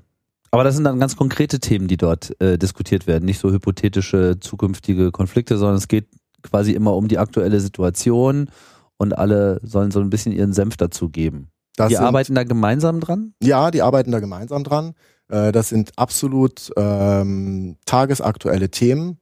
Aber 0.51 0.63
das 0.63 0.75
sind 0.75 0.85
dann 0.85 0.99
ganz 0.99 1.15
konkrete 1.15 1.59
Themen, 1.59 1.87
die 1.87 1.97
dort 1.97 2.39
äh, 2.41 2.57
diskutiert 2.57 3.05
werden, 3.05 3.25
nicht 3.25 3.39
so 3.39 3.51
hypothetische 3.51 4.39
zukünftige 4.39 5.11
Konflikte, 5.11 5.57
sondern 5.57 5.77
es 5.77 5.87
geht 5.87 6.07
quasi 6.41 6.71
immer 6.71 6.95
um 6.95 7.07
die 7.07 7.17
aktuelle 7.17 7.59
Situation 7.59 8.49
und 8.97 9.17
alle 9.17 9.59
sollen 9.63 9.91
so 9.91 9.99
ein 9.99 10.09
bisschen 10.09 10.31
ihren 10.31 10.53
Senf 10.53 10.77
dazu 10.77 11.09
geben. 11.09 11.49
Das 11.75 11.89
die 11.89 11.95
sind, 11.95 12.05
arbeiten 12.05 12.33
da 12.33 12.43
gemeinsam 12.43 13.01
dran? 13.01 13.33
Ja, 13.41 13.71
die 13.71 13.81
arbeiten 13.81 14.11
da 14.11 14.19
gemeinsam 14.19 14.63
dran. 14.63 14.93
Äh, 15.29 15.51
das 15.51 15.69
sind 15.69 15.91
absolut 15.97 16.71
ähm, 16.77 17.77
tagesaktuelle 17.85 18.69
Themen. 18.69 19.19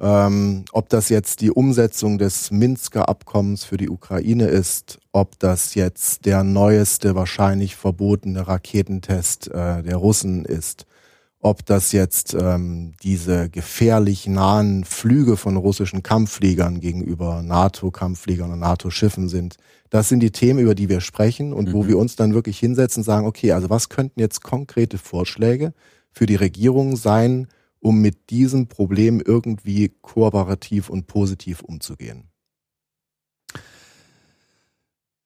Ähm, 0.00 0.64
ob 0.72 0.88
das 0.88 1.08
jetzt 1.08 1.40
die 1.40 1.52
Umsetzung 1.52 2.18
des 2.18 2.50
Minsker 2.50 3.08
Abkommens 3.08 3.64
für 3.64 3.76
die 3.76 3.88
Ukraine 3.88 4.46
ist, 4.46 4.98
ob 5.12 5.38
das 5.38 5.76
jetzt 5.76 6.26
der 6.26 6.42
neueste, 6.42 7.14
wahrscheinlich 7.14 7.76
verbotene 7.76 8.48
Raketentest 8.48 9.48
äh, 9.48 9.82
der 9.84 9.96
Russen 9.96 10.44
ist, 10.44 10.86
ob 11.38 11.64
das 11.64 11.92
jetzt 11.92 12.34
ähm, 12.34 12.94
diese 13.02 13.48
gefährlich 13.50 14.26
nahen 14.26 14.84
Flüge 14.84 15.36
von 15.36 15.56
russischen 15.56 16.02
Kampffliegern 16.02 16.80
gegenüber 16.80 17.42
NATO-Kampffliegern 17.42 18.50
und 18.50 18.60
NATO-Schiffen 18.60 19.28
sind. 19.28 19.56
Das 19.90 20.08
sind 20.08 20.20
die 20.20 20.32
Themen, 20.32 20.58
über 20.58 20.74
die 20.74 20.88
wir 20.88 21.02
sprechen 21.02 21.52
und 21.52 21.68
mhm. 21.68 21.72
wo 21.72 21.86
wir 21.86 21.98
uns 21.98 22.16
dann 22.16 22.34
wirklich 22.34 22.58
hinsetzen 22.58 23.02
und 23.02 23.04
sagen, 23.04 23.26
okay, 23.26 23.52
also 23.52 23.70
was 23.70 23.90
könnten 23.90 24.18
jetzt 24.18 24.42
konkrete 24.42 24.98
Vorschläge 24.98 25.72
für 26.10 26.26
die 26.26 26.34
Regierung 26.34 26.96
sein, 26.96 27.46
um 27.84 28.00
mit 28.00 28.30
diesem 28.30 28.66
Problem 28.66 29.20
irgendwie 29.24 29.94
kooperativ 30.00 30.88
und 30.88 31.06
positiv 31.06 31.60
umzugehen? 31.60 32.30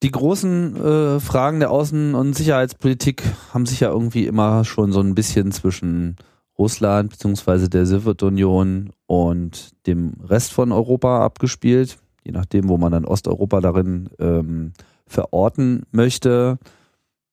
Die 0.03 0.11
großen 0.11 0.77
äh, 0.77 1.21
Fragen 1.21 1.61
der 1.61 1.71
Außen- 1.71 2.15
und 2.15 2.35
Sicherheitspolitik 2.35 3.23
haben 3.55 3.65
sich 3.65 3.81
ja 3.81 3.91
irgendwie 3.91 4.27
immer 4.27 4.65
schon 4.65 4.91
so 4.91 5.01
ein 5.01 5.15
bisschen 5.15 5.53
zwischen 5.53 6.17
Russland 6.59 7.11
bzw. 7.11 7.69
der 7.69 7.87
Sowjetunion 7.87 8.91
und 9.07 9.71
dem 9.87 10.15
Rest 10.25 10.53
von 10.53 10.73
Europa 10.73 11.25
abgespielt, 11.25 11.99
je 12.25 12.33
nachdem, 12.33 12.69
wo 12.69 12.77
man 12.77 12.91
dann 12.91 13.05
Osteuropa 13.05 13.61
darin 13.61 14.11
ähm, 14.19 14.73
verorten 15.07 15.85
möchte. 15.93 16.59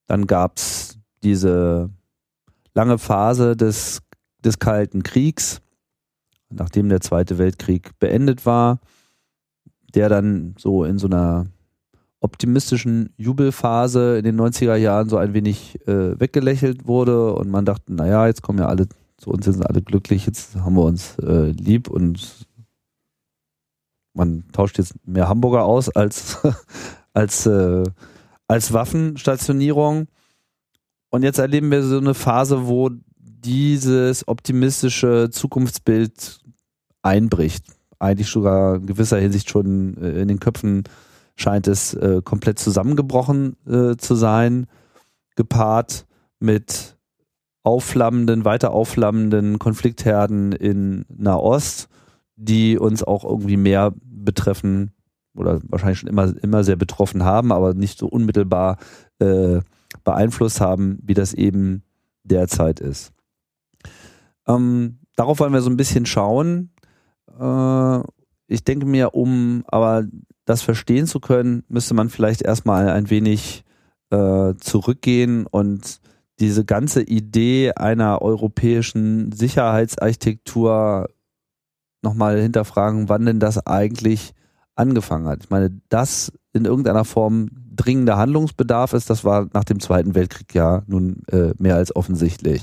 Dann 0.06 0.28
gab 0.28 0.58
es 0.58 0.98
diese 1.24 1.90
lange 2.74 2.98
Phase 2.98 3.56
des, 3.56 4.02
des 4.46 4.58
Kalten 4.58 5.02
Kriegs, 5.02 5.60
nachdem 6.48 6.88
der 6.88 7.00
Zweite 7.00 7.38
Weltkrieg 7.38 7.98
beendet 7.98 8.46
war, 8.46 8.80
der 9.94 10.08
dann 10.08 10.54
so 10.58 10.84
in 10.84 10.98
so 10.98 11.06
einer 11.06 11.46
optimistischen 12.20 13.12
Jubelphase 13.16 14.18
in 14.18 14.24
den 14.24 14.40
90er 14.40 14.76
Jahren 14.76 15.08
so 15.08 15.16
ein 15.16 15.34
wenig 15.34 15.86
äh, 15.86 16.18
weggelächelt 16.18 16.86
wurde 16.86 17.34
und 17.34 17.50
man 17.50 17.64
dachte, 17.64 17.92
naja, 17.92 18.26
jetzt 18.26 18.42
kommen 18.42 18.58
ja 18.58 18.66
alle 18.66 18.88
zu 19.16 19.30
uns, 19.30 19.44
sind 19.44 19.66
alle 19.66 19.82
glücklich, 19.82 20.26
jetzt 20.26 20.56
haben 20.56 20.74
wir 20.74 20.84
uns 20.84 21.18
äh, 21.18 21.50
lieb 21.50 21.88
und 21.88 22.46
man 24.14 24.44
tauscht 24.52 24.78
jetzt 24.78 24.94
mehr 25.06 25.28
Hamburger 25.28 25.64
aus 25.64 25.88
als, 25.90 26.38
als, 27.12 27.46
äh, 27.46 27.84
als 28.48 28.72
Waffenstationierung. 28.72 30.08
Und 31.10 31.22
jetzt 31.22 31.38
erleben 31.38 31.70
wir 31.70 31.82
so 31.82 31.98
eine 31.98 32.14
Phase, 32.14 32.66
wo 32.66 32.90
dieses 33.46 34.26
optimistische 34.26 35.30
Zukunftsbild 35.30 36.40
einbricht. 37.02 37.64
Eigentlich 37.98 38.28
sogar 38.28 38.76
in 38.76 38.86
gewisser 38.86 39.18
Hinsicht 39.18 39.48
schon 39.48 39.96
äh, 39.96 40.20
in 40.20 40.28
den 40.28 40.40
Köpfen 40.40 40.84
scheint 41.36 41.68
es 41.68 41.94
äh, 41.94 42.22
komplett 42.24 42.58
zusammengebrochen 42.58 43.56
äh, 43.66 43.96
zu 43.96 44.16
sein, 44.16 44.66
gepaart 45.36 46.06
mit 46.40 46.96
aufflammenden, 47.62 48.44
weiter 48.44 48.72
aufflammenden 48.72 49.58
Konfliktherden 49.58 50.52
in 50.52 51.04
Nahost, 51.08 51.88
die 52.36 52.78
uns 52.78 53.02
auch 53.02 53.24
irgendwie 53.24 53.56
mehr 53.56 53.92
betreffen 54.02 54.90
oder 55.36 55.60
wahrscheinlich 55.68 56.00
schon 56.00 56.08
immer, 56.08 56.32
immer 56.42 56.64
sehr 56.64 56.76
betroffen 56.76 57.24
haben, 57.24 57.52
aber 57.52 57.74
nicht 57.74 57.98
so 57.98 58.06
unmittelbar 58.06 58.78
beeinflusst 60.04 60.60
haben, 60.60 60.98
wie 61.02 61.14
das 61.14 61.32
eben 61.34 61.82
derzeit 62.22 62.80
ist. 62.80 63.15
Ähm, 64.46 64.98
darauf 65.16 65.40
wollen 65.40 65.52
wir 65.52 65.62
so 65.62 65.70
ein 65.70 65.76
bisschen 65.76 66.06
schauen. 66.06 66.70
Äh, 67.38 68.00
ich 68.48 68.64
denke 68.64 68.86
mir, 68.86 69.14
um 69.14 69.64
aber 69.66 70.04
das 70.44 70.62
verstehen 70.62 71.06
zu 71.06 71.20
können, 71.20 71.64
müsste 71.68 71.94
man 71.94 72.08
vielleicht 72.08 72.42
erstmal 72.42 72.88
ein 72.88 73.10
wenig 73.10 73.64
äh, 74.10 74.54
zurückgehen 74.58 75.46
und 75.46 76.00
diese 76.38 76.64
ganze 76.64 77.02
Idee 77.02 77.72
einer 77.72 78.22
europäischen 78.22 79.32
Sicherheitsarchitektur 79.32 81.08
nochmal 82.02 82.40
hinterfragen, 82.40 83.08
wann 83.08 83.26
denn 83.26 83.40
das 83.40 83.66
eigentlich 83.66 84.32
angefangen 84.76 85.26
hat. 85.26 85.44
Ich 85.44 85.50
meine, 85.50 85.70
dass 85.88 86.32
in 86.52 86.66
irgendeiner 86.66 87.04
Form 87.04 87.48
dringender 87.74 88.16
Handlungsbedarf 88.16 88.92
ist, 88.92 89.10
das 89.10 89.24
war 89.24 89.48
nach 89.52 89.64
dem 89.64 89.80
Zweiten 89.80 90.14
Weltkrieg 90.14 90.54
ja 90.54 90.82
nun 90.86 91.22
äh, 91.30 91.52
mehr 91.58 91.76
als 91.76 91.94
offensichtlich. 91.96 92.62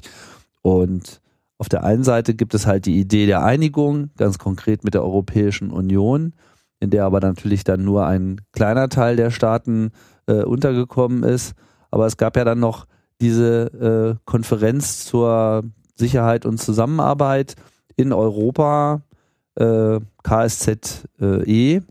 Und 0.61 1.21
auf 1.63 1.69
der 1.69 1.83
einen 1.83 2.03
Seite 2.03 2.35
gibt 2.35 2.53
es 2.53 2.67
halt 2.67 2.85
die 2.85 2.99
Idee 2.99 3.25
der 3.25 3.43
Einigung, 3.43 4.09
ganz 4.17 4.37
konkret 4.37 4.83
mit 4.83 4.93
der 4.93 5.03
Europäischen 5.03 5.71
Union 5.71 6.33
in 6.83 6.89
der 6.89 7.05
aber 7.05 7.21
natürlich 7.21 7.63
dann 7.63 7.85
nur 7.85 8.05
ein 8.05 8.41
kleiner 8.51 8.89
Teil 8.89 9.15
der 9.15 9.31
Staaten 9.31 9.91
äh, 10.27 10.43
untergekommen 10.43 11.23
ist. 11.23 11.53
Aber 11.91 12.05
es 12.05 12.17
gab 12.17 12.35
ja 12.35 12.43
dann 12.43 12.59
noch 12.59 12.87
diese 13.21 14.17
äh, 14.19 14.21
Konferenz 14.25 15.05
zur 15.05 15.63
Sicherheit 15.95 16.45
und 16.45 16.59
Zusammenarbeit 16.59 17.55
in 17.95 18.11
Europa, 18.11 19.01
äh, 19.55 20.01
KSZE. 20.23 21.83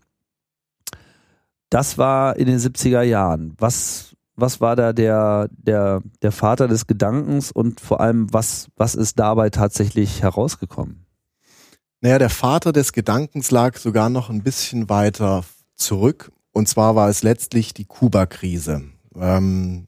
Das 1.71 1.97
war 1.97 2.37
in 2.37 2.47
den 2.47 2.59
70er 2.59 3.03
Jahren. 3.03 3.55
Was, 3.57 4.12
was 4.37 4.61
war 4.61 4.77
da 4.77 4.93
der, 4.93 5.49
der, 5.53 6.03
der 6.23 6.33
Vater 6.33 6.69
des 6.69 6.87
Gedankens 6.87 7.53
und 7.53 7.81
vor 7.81 8.01
allem, 8.01 8.33
was, 8.33 8.69
was 8.77 8.95
ist 8.95 9.19
dabei 9.19 9.51
tatsächlich 9.51 10.23
herausgekommen? 10.23 11.07
Naja, 12.01 12.19
der 12.19 12.31
Vater 12.31 12.73
des 12.73 12.93
Gedankens 12.93 13.51
lag 13.51 13.77
sogar 13.77 14.09
noch 14.09 14.29
ein 14.29 14.43
bisschen 14.43 14.89
weiter 14.89 15.45
zurück. 15.77 16.33
Und 16.51 16.69
zwar 16.69 16.97
war 16.97 17.09
es 17.09 17.23
letztlich 17.23 17.75
die 17.75 17.85
Kuba-Krise. 17.85 18.83
Ähm, 19.15 19.87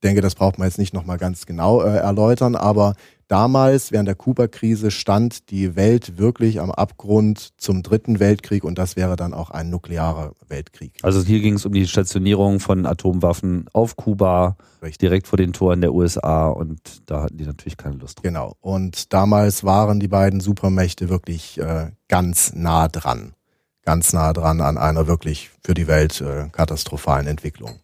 denke, 0.00 0.20
das 0.20 0.34
braucht 0.34 0.58
man 0.58 0.68
jetzt 0.68 0.78
nicht 0.78 0.94
nochmal 0.94 1.18
ganz 1.18 1.46
genau 1.46 1.82
äh, 1.82 1.96
erläutern, 1.96 2.56
aber 2.56 2.94
damals, 3.28 3.92
während 3.92 4.08
der 4.08 4.14
Kuba-Krise, 4.14 4.90
stand 4.90 5.50
die 5.50 5.76
Welt 5.76 6.18
wirklich 6.18 6.60
am 6.60 6.70
Abgrund 6.70 7.50
zum 7.58 7.82
Dritten 7.82 8.18
Weltkrieg 8.18 8.64
und 8.64 8.78
das 8.78 8.96
wäre 8.96 9.16
dann 9.16 9.34
auch 9.34 9.50
ein 9.50 9.70
nuklearer 9.70 10.32
Weltkrieg. 10.48 10.92
Also 11.02 11.22
hier 11.22 11.40
ging 11.40 11.54
es 11.54 11.64
um 11.64 11.72
die 11.72 11.86
Stationierung 11.86 12.60
von 12.60 12.86
Atomwaffen 12.86 13.66
auf 13.72 13.96
Kuba, 13.96 14.56
Richtig. 14.82 14.98
direkt 14.98 15.26
vor 15.28 15.36
den 15.36 15.52
Toren 15.52 15.80
der 15.80 15.94
USA 15.94 16.48
und 16.48 16.80
da 17.06 17.22
hatten 17.22 17.36
die 17.36 17.46
natürlich 17.46 17.76
keine 17.76 17.96
Lust 17.96 18.18
drauf. 18.18 18.24
Genau. 18.24 18.56
Und 18.60 19.12
damals 19.12 19.64
waren 19.64 20.00
die 20.00 20.08
beiden 20.08 20.40
Supermächte 20.40 21.08
wirklich 21.08 21.58
äh, 21.58 21.90
ganz 22.08 22.52
nah 22.54 22.88
dran. 22.88 23.34
Ganz 23.82 24.12
nah 24.12 24.32
dran 24.32 24.60
an 24.60 24.76
einer 24.76 25.06
wirklich 25.06 25.50
für 25.62 25.74
die 25.74 25.86
Welt 25.86 26.20
äh, 26.20 26.48
katastrophalen 26.50 27.26
Entwicklung. 27.26 27.80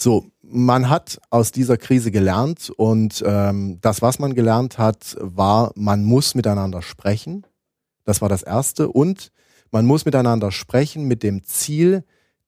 So, 0.00 0.26
man 0.42 0.88
hat 0.88 1.20
aus 1.30 1.50
dieser 1.50 1.76
Krise 1.76 2.12
gelernt 2.12 2.70
und 2.70 3.22
ähm, 3.26 3.78
das, 3.80 4.00
was 4.00 4.20
man 4.20 4.34
gelernt 4.34 4.78
hat, 4.78 5.16
war, 5.18 5.72
man 5.74 6.04
muss 6.04 6.36
miteinander 6.36 6.82
sprechen. 6.82 7.44
Das 8.04 8.22
war 8.22 8.28
das 8.28 8.44
Erste. 8.44 8.88
Und 8.88 9.32
man 9.72 9.84
muss 9.84 10.04
miteinander 10.04 10.52
sprechen 10.52 11.08
mit 11.08 11.24
dem 11.24 11.42
Ziel, 11.44 12.04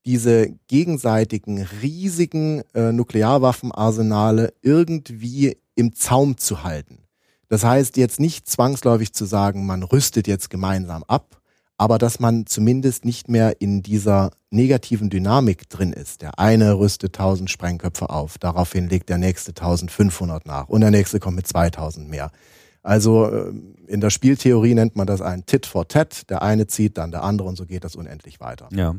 diese 0.06 0.50
gegenseitigen 0.68 1.66
riesigen 1.82 2.62
äh, 2.72 2.92
Nuklearwaffenarsenale 2.92 4.54
irgendwie 4.62 5.58
im 5.74 5.92
Zaum 5.94 6.38
zu 6.38 6.62
halten. 6.62 6.98
Das 7.48 7.64
heißt 7.64 7.96
jetzt 7.96 8.20
nicht 8.20 8.48
zwangsläufig 8.48 9.12
zu 9.12 9.24
sagen, 9.24 9.66
man 9.66 9.82
rüstet 9.82 10.28
jetzt 10.28 10.50
gemeinsam 10.50 11.02
ab, 11.08 11.39
aber 11.80 11.96
dass 11.96 12.20
man 12.20 12.44
zumindest 12.44 13.06
nicht 13.06 13.30
mehr 13.30 13.62
in 13.62 13.82
dieser 13.82 14.32
negativen 14.50 15.08
Dynamik 15.08 15.66
drin 15.70 15.94
ist. 15.94 16.20
Der 16.20 16.38
eine 16.38 16.74
rüstet 16.74 17.18
1000 17.18 17.50
Sprengköpfe 17.50 18.10
auf, 18.10 18.36
daraufhin 18.36 18.90
legt 18.90 19.08
der 19.08 19.16
nächste 19.16 19.52
1500 19.52 20.44
nach 20.44 20.68
und 20.68 20.82
der 20.82 20.90
nächste 20.90 21.20
kommt 21.20 21.36
mit 21.36 21.46
2000 21.46 22.06
mehr. 22.06 22.32
Also 22.82 23.30
äh, 23.30 23.54
in 23.86 24.02
der 24.02 24.10
Spieltheorie 24.10 24.74
nennt 24.74 24.94
man 24.94 25.06
das 25.06 25.22
ein 25.22 25.46
Tit 25.46 25.64
for 25.64 25.88
Tat. 25.88 26.28
Der 26.28 26.42
eine 26.42 26.66
zieht, 26.66 26.98
dann 26.98 27.12
der 27.12 27.22
andere 27.22 27.48
und 27.48 27.56
so 27.56 27.64
geht 27.64 27.82
das 27.82 27.96
unendlich 27.96 28.40
weiter. 28.40 28.68
Ja. 28.72 28.96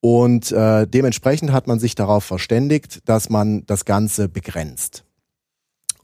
Und 0.00 0.50
äh, 0.50 0.88
dementsprechend 0.88 1.52
hat 1.52 1.68
man 1.68 1.78
sich 1.78 1.94
darauf 1.94 2.24
verständigt, 2.24 3.08
dass 3.08 3.30
man 3.30 3.64
das 3.66 3.84
Ganze 3.84 4.28
begrenzt. 4.28 5.04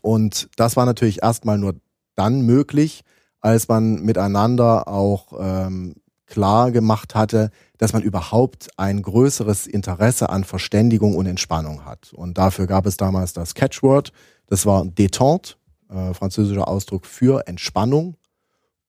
Und 0.00 0.49
das 0.54 0.76
war 0.76 0.87
natürlich 0.87 1.25
erstmal 1.25 1.58
nur 1.58 1.75
dann 2.14 2.42
möglich, 2.42 3.02
als 3.40 3.66
man 3.66 4.02
miteinander 4.02 4.87
auch 4.87 5.32
ähm, 5.40 5.96
klar 6.30 6.70
gemacht 6.70 7.14
hatte, 7.14 7.50
dass 7.76 7.92
man 7.92 8.02
überhaupt 8.02 8.68
ein 8.78 9.02
größeres 9.02 9.66
Interesse 9.66 10.30
an 10.30 10.44
Verständigung 10.44 11.14
und 11.16 11.26
Entspannung 11.26 11.84
hat. 11.84 12.12
Und 12.14 12.38
dafür 12.38 12.66
gab 12.66 12.87
es 12.87 12.96
damals 12.96 13.34
das 13.34 13.54
Catchword, 13.54 14.12
das 14.46 14.64
war 14.64 14.84
détente, 14.84 15.56
äh, 15.90 16.14
französischer 16.14 16.68
Ausdruck 16.68 17.04
für 17.04 17.46
Entspannung. 17.46 18.16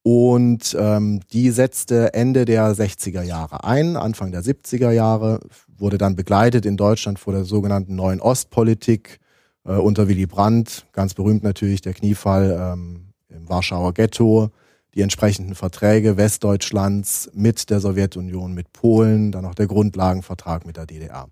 Und 0.04 0.76
ähm, 0.80 1.20
die 1.32 1.52
setzte 1.52 2.14
Ende 2.14 2.46
der 2.46 2.74
60er 2.74 3.22
Jahre 3.22 3.64
ein, 3.64 3.98
Anfang 3.98 4.32
der 4.32 4.42
70er 4.42 4.90
Jahre, 4.92 5.40
wurde 5.78 5.98
dann 5.98 6.16
begleitet 6.16 6.66
in 6.66 6.78
Deutschland 6.78 7.20
vor 7.20 7.34
der 7.34 7.44
sogenannten 7.44 7.96
neuen 7.96 8.20
Ostpolitik 8.20 9.20
äh, 9.64 9.74
unter 9.74 10.08
Willy 10.08 10.26
Brandt, 10.26 10.88
ganz 10.92 11.14
berühmt 11.14 11.44
natürlich 11.44 11.82
der 11.82 11.94
Kniefall 11.94 12.58
ähm, 12.60 13.14
im 13.30 13.48
Warschauer 13.48 13.94
Ghetto, 13.94 14.50
die 14.96 15.02
entsprechenden 15.02 15.56
Verträge 15.56 16.18
Westdeutschlands 16.18 17.30
mit 17.34 17.70
der 17.70 17.80
Sowjetunion, 17.80 18.54
mit 18.54 18.74
Polen, 18.74 19.32
dann 19.32 19.46
auch 19.46 19.56
der 19.56 19.68
Grundlagenvertrag 19.68 20.66
mit 20.66 20.78
der 20.78 20.86
DDR. 20.86 21.28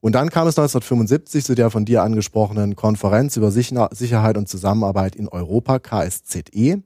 Und 0.00 0.14
dann 0.14 0.30
kam 0.30 0.46
es 0.46 0.58
1975 0.58 1.44
zu 1.44 1.54
der 1.54 1.70
von 1.70 1.84
dir 1.84 2.02
angesprochenen 2.02 2.76
Konferenz 2.76 3.36
über 3.36 3.50
Sicherheit 3.50 4.36
und 4.36 4.48
Zusammenarbeit 4.48 5.16
in 5.16 5.28
Europa, 5.28 5.78
KSZE. 5.78 6.82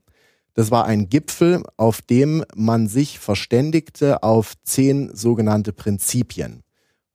Das 0.55 0.71
war 0.71 0.85
ein 0.85 1.09
Gipfel, 1.09 1.63
auf 1.77 2.03
dem 2.03 2.45
man 2.55 2.87
sich 2.87 3.19
verständigte 3.19 4.23
auf 4.23 4.55
zehn 4.63 5.15
sogenannte 5.15 5.73
Prinzipien. 5.73 6.63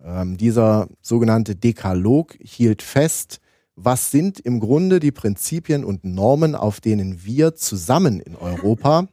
Ähm, 0.03 0.37
dieser 0.37 0.87
sogenannte 1.01 1.55
Dekalog 1.55 2.35
hielt 2.39 2.81
fest, 2.81 3.39
was 3.75 4.11
sind 4.11 4.39
im 4.39 4.59
Grunde 4.59 4.99
die 4.99 5.11
Prinzipien 5.11 5.83
und 5.83 6.05
Normen, 6.05 6.55
auf 6.55 6.79
denen 6.79 7.23
wir 7.25 7.55
zusammen 7.55 8.19
in 8.19 8.35
Europa 8.35 9.07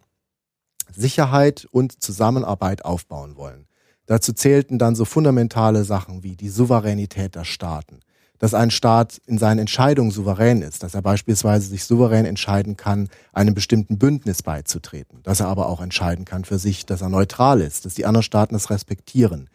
Sicherheit 0.95 1.67
und 1.71 2.03
Zusammenarbeit 2.03 2.85
aufbauen 2.85 3.37
wollen. 3.37 3.67
Dazu 4.07 4.33
zählten 4.33 4.79
dann 4.79 4.95
so 4.95 5.05
fundamentale 5.05 5.85
Sachen 5.85 6.23
wie 6.23 6.37
die 6.37 6.49
Souveränität 6.49 7.35
der 7.35 7.45
Staaten, 7.45 8.01
dass 8.39 8.53
ein 8.53 8.71
Staat 8.71 9.21
in 9.27 9.39
seinen 9.39 9.61
Entscheidungen 9.61 10.11
souverän 10.11 10.63
ist, 10.63 10.83
dass 10.83 10.95
er 10.95 11.03
beispielsweise 11.03 11.69
sich 11.69 11.85
souverän 11.85 12.27
entscheiden 12.27 12.77
kann, 12.77 13.09
einem 13.33 13.55
bestimmten 13.55 13.99
Bündnis 13.99 14.43
beizutreten, 14.43 15.23
dass 15.23 15.41
er 15.41 15.47
aber 15.47 15.69
auch 15.69 15.81
entscheiden 15.81 16.25
kann 16.25 16.45
für 16.45 16.59
sich, 16.59 16.85
dass 16.85 17.01
er 17.01 17.09
neutral 17.09 17.61
ist, 17.61 17.85
dass 17.87 17.95
die 17.95 18.05
anderen 18.05 18.25
Staaten 18.25 18.55
es 18.55 18.71
respektieren, 18.71 19.49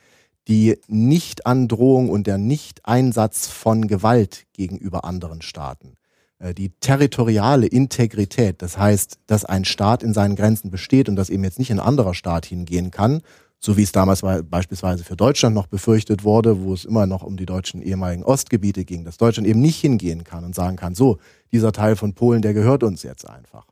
die 0.47 0.77
Nichtandrohung 0.87 2.09
und 2.09 2.27
der 2.27 2.37
Nichteinsatz 2.37 3.47
von 3.47 3.87
Gewalt 3.87 4.45
gegenüber 4.53 5.03
anderen 5.03 5.41
Staaten. 5.41 5.95
Äh, 6.39 6.53
die 6.53 6.69
territoriale 6.79 7.67
Integrität, 7.67 8.61
das 8.61 8.77
heißt, 8.77 9.19
dass 9.27 9.45
ein 9.45 9.65
Staat 9.65 10.03
in 10.03 10.13
seinen 10.13 10.35
Grenzen 10.35 10.71
besteht 10.71 11.09
und 11.09 11.15
dass 11.15 11.29
eben 11.29 11.43
jetzt 11.43 11.59
nicht 11.59 11.71
ein 11.71 11.79
anderer 11.79 12.13
Staat 12.13 12.45
hingehen 12.45 12.91
kann, 12.91 13.21
so 13.59 13.75
wie 13.75 13.83
es 13.83 13.91
damals 13.91 14.21
beispielsweise 14.21 15.03
für 15.03 15.15
Deutschland 15.15 15.55
noch 15.55 15.67
befürchtet 15.67 16.23
wurde, 16.23 16.61
wo 16.61 16.73
es 16.73 16.85
immer 16.85 17.07
noch 17.07 17.23
um 17.23 17.37
die 17.37 17.47
deutschen 17.47 17.81
ehemaligen 17.81 18.23
Ostgebiete 18.23 18.85
ging, 18.85 19.03
dass 19.03 19.17
Deutschland 19.17 19.47
eben 19.47 19.61
nicht 19.61 19.81
hingehen 19.81 20.23
kann 20.23 20.43
und 20.43 20.53
sagen 20.53 20.77
kann, 20.77 20.93
so, 20.93 21.17
dieser 21.51 21.71
Teil 21.71 21.95
von 21.95 22.13
Polen, 22.13 22.41
der 22.41 22.53
gehört 22.53 22.83
uns 22.83 23.01
jetzt 23.03 23.27
einfach. 23.27 23.65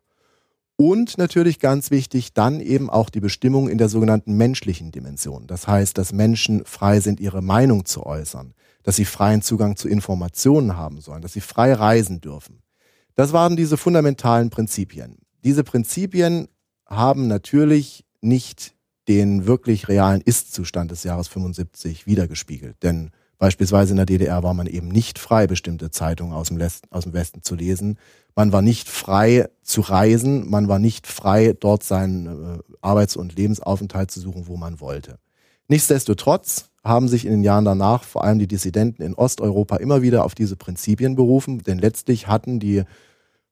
Und 0.78 1.18
natürlich 1.18 1.60
ganz 1.60 1.90
wichtig, 1.90 2.34
dann 2.34 2.60
eben 2.60 2.90
auch 2.90 3.10
die 3.10 3.22
Bestimmung 3.22 3.70
in 3.70 3.78
der 3.78 3.88
sogenannten 3.88 4.36
menschlichen 4.36 4.92
Dimension. 4.92 5.48
Das 5.48 5.68
heißt, 5.68 5.98
dass 5.98 6.12
Menschen 6.12 6.66
frei 6.66 7.00
sind, 7.00 7.22
ihre 7.22 7.42
Meinung 7.42 7.86
zu 7.86 8.06
äußern, 8.06 8.54
dass 8.84 8.98
sie 8.98 9.06
freien 9.06 9.42
Zugang 9.42 9.78
zu 9.78 9.88
Informationen 9.88 10.76
haben 10.76 11.00
sollen, 11.00 11.22
dass 11.22 11.34
sie 11.34 11.42
frei 11.42 11.74
reisen 11.74 12.20
dürfen. 12.20 12.62
Das 13.16 13.32
waren 13.32 13.56
diese 13.56 13.78
fundamentalen 13.78 14.50
Prinzipien. 14.50 15.18
Diese 15.46 15.64
Prinzipien 15.64 16.50
haben 16.86 17.28
natürlich 17.28 18.06
nicht 18.22 18.76
den 19.08 19.46
wirklich 19.46 19.88
realen 19.88 20.22
Ist-Zustand 20.22 20.92
des 20.92 21.04
Jahres 21.04 21.30
75 21.30 22.06
wiedergespiegelt. 22.06 22.84
Denn 22.84 23.12
beispielsweise 23.46 23.92
in 23.92 23.98
der 23.98 24.08
DDR 24.08 24.42
war 24.42 24.56
man 24.56 24.66
eben 24.66 24.88
nicht 24.88 25.20
frei, 25.20 25.46
bestimmte 25.46 25.92
Zeitungen 25.92 26.34
aus 26.34 26.48
dem, 26.48 26.60
aus 26.90 27.04
dem 27.04 27.14
Westen 27.14 27.44
zu 27.44 27.54
lesen. 27.54 28.00
Man 28.36 28.52
war 28.52 28.64
nicht 28.64 28.90
frei 28.90 29.50
zu 29.62 29.82
reisen, 29.82 30.50
man 30.50 30.68
war 30.68 30.80
nicht 30.80 31.06
frei, 31.06 31.56
dort 31.60 31.84
seinen 31.84 32.26
äh, 32.26 32.58
Arbeits- 32.82 33.16
und 33.16 33.36
Lebensaufenthalt 33.36 34.10
zu 34.10 34.20
suchen, 34.20 34.48
wo 34.48 34.58
man 34.58 34.80
wollte. 34.80 35.20
Nichtsdestotrotz 35.68 36.72
haben 36.84 37.08
sich 37.08 37.24
in 37.26 37.34
den 37.34 37.44
Jahren 37.44 37.66
danach 37.66 38.04
vor 38.04 38.24
allem 38.24 38.40
die 38.40 38.48
Dissidenten 38.48 39.04
in 39.04 39.14
Osteuropa 39.14 39.76
immer 39.76 40.02
wieder 40.02 40.26
auf 40.26 40.34
diese 40.34 40.56
Prinzipien 40.56 41.14
berufen, 41.16 41.60
denn 41.62 41.78
letztlich 41.78 42.26
hatten 42.26 42.60
die, 42.60 42.82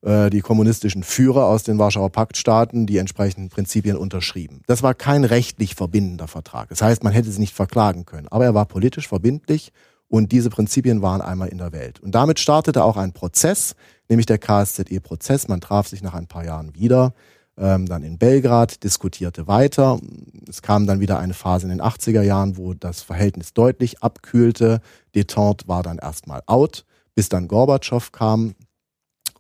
die 0.06 0.42
kommunistischen 0.42 1.02
Führer 1.02 1.46
aus 1.46 1.64
den 1.64 1.80
Warschauer 1.80 2.10
Paktstaaten 2.10 2.86
die 2.86 2.98
entsprechenden 2.98 3.48
Prinzipien 3.48 3.96
unterschrieben. 3.96 4.62
Das 4.68 4.84
war 4.84 4.94
kein 4.94 5.24
rechtlich 5.24 5.76
verbindender 5.76 6.28
Vertrag. 6.28 6.68
Das 6.68 6.82
heißt, 6.82 7.06
man 7.06 7.14
hätte 7.14 7.32
sie 7.32 7.40
nicht 7.40 7.54
verklagen 7.54 8.06
können, 8.06 8.28
aber 8.28 8.44
er 8.44 8.54
war 8.54 8.66
politisch 8.66 9.08
verbindlich 9.08 9.72
und 10.14 10.32
diese 10.32 10.52
Prinzipien 10.52 11.02
waren 11.02 11.22
einmal 11.22 11.48
in 11.48 11.58
der 11.58 11.72
Welt. 11.72 12.00
Und 12.00 12.14
damit 12.14 12.40
startete 12.40 12.84
auch 12.84 12.98
ein 12.98 13.14
Prozess, 13.14 13.76
nämlich 14.10 14.28
der 14.28 14.38
KSZE-Prozess. 14.38 15.48
Man 15.48 15.60
traf 15.60 15.88
sich 15.88 16.04
nach 16.04 16.14
ein 16.14 16.28
paar 16.28 16.46
Jahren 16.46 16.76
wieder, 16.76 17.16
ähm, 17.58 17.88
dann 17.88 18.04
in 18.04 18.20
Belgrad, 18.20 18.84
diskutierte 18.84 19.48
weiter. 19.48 20.00
Es 20.48 20.62
kam 20.62 20.86
dann 20.86 21.00
wieder 21.00 21.18
eine 21.18 21.34
Phase 21.34 21.66
in 21.66 21.72
den 21.72 21.82
80er 21.82 22.22
Jahren, 22.22 22.58
wo 22.58 22.76
das 22.76 23.02
Verhältnis 23.02 23.56
deutlich 23.56 24.04
abkühlte. 24.04 24.82
Detente 25.16 25.68
war 25.68 25.82
dann 25.82 25.98
erstmal 25.98 26.44
out, 26.46 26.86
bis 27.16 27.30
dann 27.30 27.48
Gorbatschow 27.48 28.12
kam. 28.12 28.54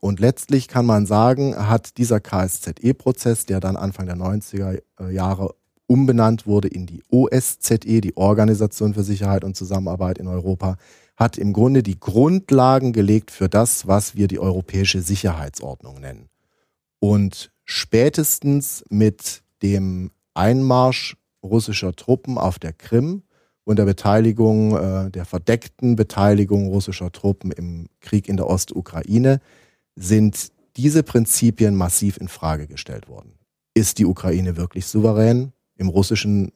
Und 0.03 0.19
letztlich 0.19 0.67
kann 0.67 0.85
man 0.85 1.05
sagen, 1.05 1.55
hat 1.55 1.97
dieser 1.97 2.19
KSZE-Prozess, 2.19 3.45
der 3.45 3.61
dann 3.61 3.77
Anfang 3.77 4.05
der 4.05 4.17
90er 4.17 4.81
Jahre 5.09 5.55
umbenannt 5.87 6.45
wurde 6.45 6.67
in 6.67 6.85
die 6.85 7.01
OSZE, 7.09 7.77
die 8.01 8.17
Organisation 8.17 8.95
für 8.95 9.03
Sicherheit 9.03 9.45
und 9.45 9.55
Zusammenarbeit 9.55 10.17
in 10.17 10.27
Europa, 10.27 10.75
hat 11.15 11.37
im 11.37 11.53
Grunde 11.53 11.83
die 11.83 12.01
Grundlagen 12.01 12.91
gelegt 12.91 13.31
für 13.31 13.47
das, 13.47 13.87
was 13.87 14.13
wir 14.17 14.27
die 14.27 14.39
europäische 14.39 14.99
Sicherheitsordnung 14.99 16.01
nennen. 16.01 16.27
Und 16.99 17.53
spätestens 17.63 18.83
mit 18.89 19.41
dem 19.61 20.11
Einmarsch 20.33 21.15
russischer 21.41 21.95
Truppen 21.95 22.37
auf 22.37 22.59
der 22.59 22.73
Krim 22.73 23.23
und 23.63 23.79
der 23.79 23.85
Beteiligung, 23.85 24.75
äh, 24.75 25.11
der 25.11 25.23
verdeckten 25.23 25.95
Beteiligung 25.95 26.67
russischer 26.67 27.13
Truppen 27.13 27.53
im 27.53 27.87
Krieg 28.01 28.27
in 28.27 28.35
der 28.35 28.49
Ostukraine 28.49 29.39
sind 29.95 30.51
diese 30.75 31.03
Prinzipien 31.03 31.75
massiv 31.75 32.17
in 32.17 32.27
Frage 32.27 32.67
gestellt 32.67 33.07
worden. 33.07 33.33
Ist 33.73 33.99
die 33.99 34.05
Ukraine 34.05 34.57
wirklich 34.57 34.85
souverän? 34.85 35.53
Im 35.77 35.89
russischen, 35.89 36.51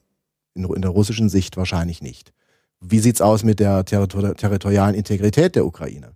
in, 0.54 0.82
der 0.82 0.90
russischen 0.90 1.28
Sicht 1.28 1.56
wahrscheinlich 1.56 2.02
nicht. 2.02 2.32
Wie 2.80 3.00
sieht's 3.00 3.20
aus 3.20 3.42
mit 3.42 3.58
der 3.58 3.84
territor 3.84 4.34
territorialen 4.34 4.94
Integrität 4.94 5.56
der 5.56 5.66
Ukraine? 5.66 6.12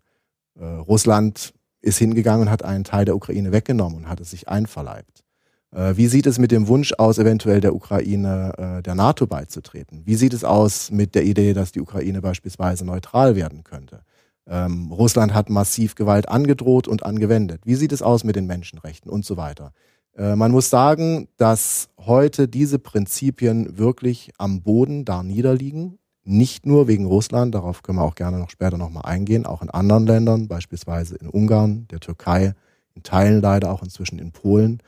Äh, 0.58 0.64
Russland 0.64 1.52
ist 1.80 1.98
hingegangen 1.98 2.42
und 2.42 2.50
hat 2.50 2.64
einen 2.64 2.84
Teil 2.84 3.04
der 3.04 3.16
Ukraine 3.16 3.50
weggenommen 3.50 3.98
und 3.98 4.08
hat 4.08 4.20
es 4.20 4.30
sich 4.30 4.48
einverleibt. 4.48 5.24
Äh, 5.72 5.96
wie 5.96 6.06
sieht 6.06 6.26
es 6.26 6.38
mit 6.38 6.52
dem 6.52 6.68
Wunsch 6.68 6.92
aus, 6.98 7.18
eventuell 7.18 7.60
der 7.60 7.74
Ukraine 7.74 8.78
äh, 8.78 8.82
der 8.82 8.94
NATO 8.94 9.26
beizutreten? 9.26 10.02
Wie 10.04 10.14
sieht 10.14 10.34
es 10.34 10.44
aus 10.44 10.90
mit 10.90 11.14
der 11.14 11.24
Idee, 11.24 11.54
dass 11.54 11.72
die 11.72 11.80
Ukraine 11.80 12.20
beispielsweise 12.20 12.84
neutral 12.84 13.34
werden 13.34 13.64
könnte? 13.64 14.02
Ähm, 14.46 14.90
Russland 14.90 15.34
hat 15.34 15.50
massiv 15.50 15.94
Gewalt 15.94 16.28
angedroht 16.28 16.88
und 16.88 17.04
angewendet. 17.04 17.62
Wie 17.64 17.76
sieht 17.76 17.92
es 17.92 18.02
aus 18.02 18.24
mit 18.24 18.36
den 18.36 18.46
Menschenrechten 18.46 19.10
und 19.10 19.24
so 19.24 19.36
weiter? 19.36 19.72
Äh, 20.16 20.36
man 20.36 20.50
muss 20.50 20.70
sagen, 20.70 21.28
dass 21.36 21.88
heute 21.98 22.48
diese 22.48 22.78
Prinzipien 22.78 23.78
wirklich 23.78 24.32
am 24.38 24.62
Boden 24.62 25.04
da 25.04 25.22
niederliegen. 25.22 25.98
Nicht 26.24 26.66
nur 26.66 26.86
wegen 26.86 27.06
Russland, 27.06 27.54
darauf 27.54 27.82
können 27.82 27.98
wir 27.98 28.04
auch 28.04 28.14
gerne 28.14 28.38
noch 28.38 28.50
später 28.50 28.78
nochmal 28.78 29.04
eingehen, 29.06 29.44
auch 29.44 29.62
in 29.62 29.70
anderen 29.70 30.06
Ländern, 30.06 30.46
beispielsweise 30.46 31.16
in 31.16 31.28
Ungarn, 31.28 31.86
der 31.90 31.98
Türkei, 31.98 32.54
in 32.94 33.02
Teilen 33.02 33.40
leider 33.40 33.72
auch 33.72 33.82
inzwischen 33.82 34.18
in 34.18 34.32
Polen. 34.32 34.82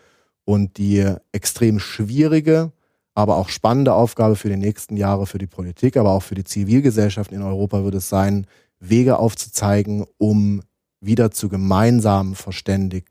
Und 0.45 0.77
die 0.79 1.13
extrem 1.33 1.79
schwierige, 1.79 2.71
aber 3.15 3.37
auch 3.37 3.49
spannende 3.49 3.95
Aufgabe 3.95 4.37
für 4.37 4.49
die 4.49 4.57
nächsten 4.57 4.97
Jahre 4.97 5.27
für 5.27 5.39
die 5.39 5.47
Politik, 5.47 5.97
aber 5.97 6.11
auch 6.11 6.23
für 6.23 6.35
die 6.35 6.45
Zivilgesellschaft 6.45 7.33
in 7.33 7.43
Europa 7.43 7.83
wird 7.83 7.95
es 7.95 8.09
sein, 8.09 8.47
Wege 8.89 9.19
aufzuzeigen, 9.19 10.07
um 10.19 10.63
wieder 11.01 11.31
zu 11.31 11.49
gemeinsamen 11.49 12.35
Verständig, 12.35 13.07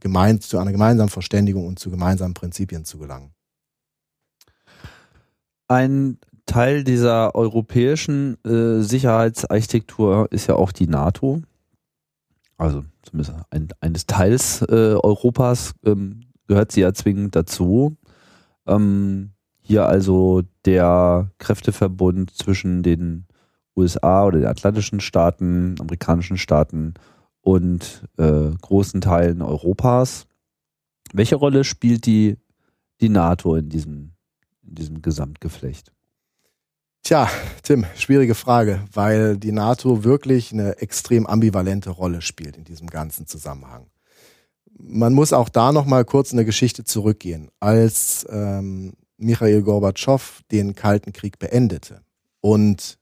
gemein, 0.00 0.40
zu 0.40 0.58
einer 0.58 0.72
gemeinsamen 0.72 1.10
Verständigung 1.10 1.66
und 1.66 1.78
zu 1.78 1.90
gemeinsamen 1.90 2.34
Prinzipien 2.34 2.84
zu 2.84 2.98
gelangen. 2.98 3.32
Ein 5.68 6.18
Teil 6.46 6.84
dieser 6.84 7.34
europäischen 7.34 8.42
äh, 8.44 8.80
Sicherheitsarchitektur 8.80 10.28
ist 10.30 10.46
ja 10.46 10.54
auch 10.54 10.72
die 10.72 10.86
NATO. 10.86 11.42
Also 12.56 12.84
zumindest 13.02 13.34
ein, 13.50 13.68
eines 13.80 14.06
Teils 14.06 14.62
äh, 14.62 14.94
Europas 14.94 15.74
ähm, 15.84 16.20
gehört 16.46 16.72
sie 16.72 16.80
ja 16.80 16.92
zwingend 16.94 17.34
dazu. 17.36 17.96
Ähm, 18.66 19.32
hier 19.60 19.86
also 19.86 20.42
der 20.64 21.30
Kräfteverbund 21.38 22.30
zwischen 22.30 22.84
den 22.84 23.25
USA 23.76 24.24
oder 24.24 24.38
den 24.38 24.48
atlantischen 24.48 25.00
Staaten, 25.00 25.76
amerikanischen 25.78 26.38
Staaten 26.38 26.94
und 27.40 28.02
äh, 28.18 28.50
großen 28.60 29.00
Teilen 29.00 29.42
Europas. 29.42 30.26
Welche 31.12 31.36
Rolle 31.36 31.64
spielt 31.64 32.06
die, 32.06 32.38
die 33.00 33.08
NATO 33.08 33.54
in 33.54 33.68
diesem, 33.68 34.12
in 34.62 34.74
diesem 34.74 35.02
Gesamtgeflecht? 35.02 35.92
Tja, 37.02 37.30
Tim, 37.62 37.86
schwierige 37.94 38.34
Frage, 38.34 38.80
weil 38.92 39.36
die 39.36 39.52
NATO 39.52 40.02
wirklich 40.02 40.52
eine 40.52 40.78
extrem 40.78 41.24
ambivalente 41.26 41.90
Rolle 41.90 42.20
spielt 42.20 42.56
in 42.56 42.64
diesem 42.64 42.88
ganzen 42.88 43.28
Zusammenhang. 43.28 43.86
Man 44.76 45.12
muss 45.14 45.32
auch 45.32 45.48
da 45.48 45.70
noch 45.70 45.86
mal 45.86 46.04
kurz 46.04 46.32
in 46.32 46.36
der 46.36 46.44
Geschichte 46.44 46.82
zurückgehen. 46.82 47.48
Als 47.60 48.26
ähm, 48.28 48.94
Michail 49.18 49.62
Gorbatschow 49.62 50.42
den 50.50 50.74
Kalten 50.74 51.12
Krieg 51.12 51.38
beendete 51.38 52.02
und 52.40 52.98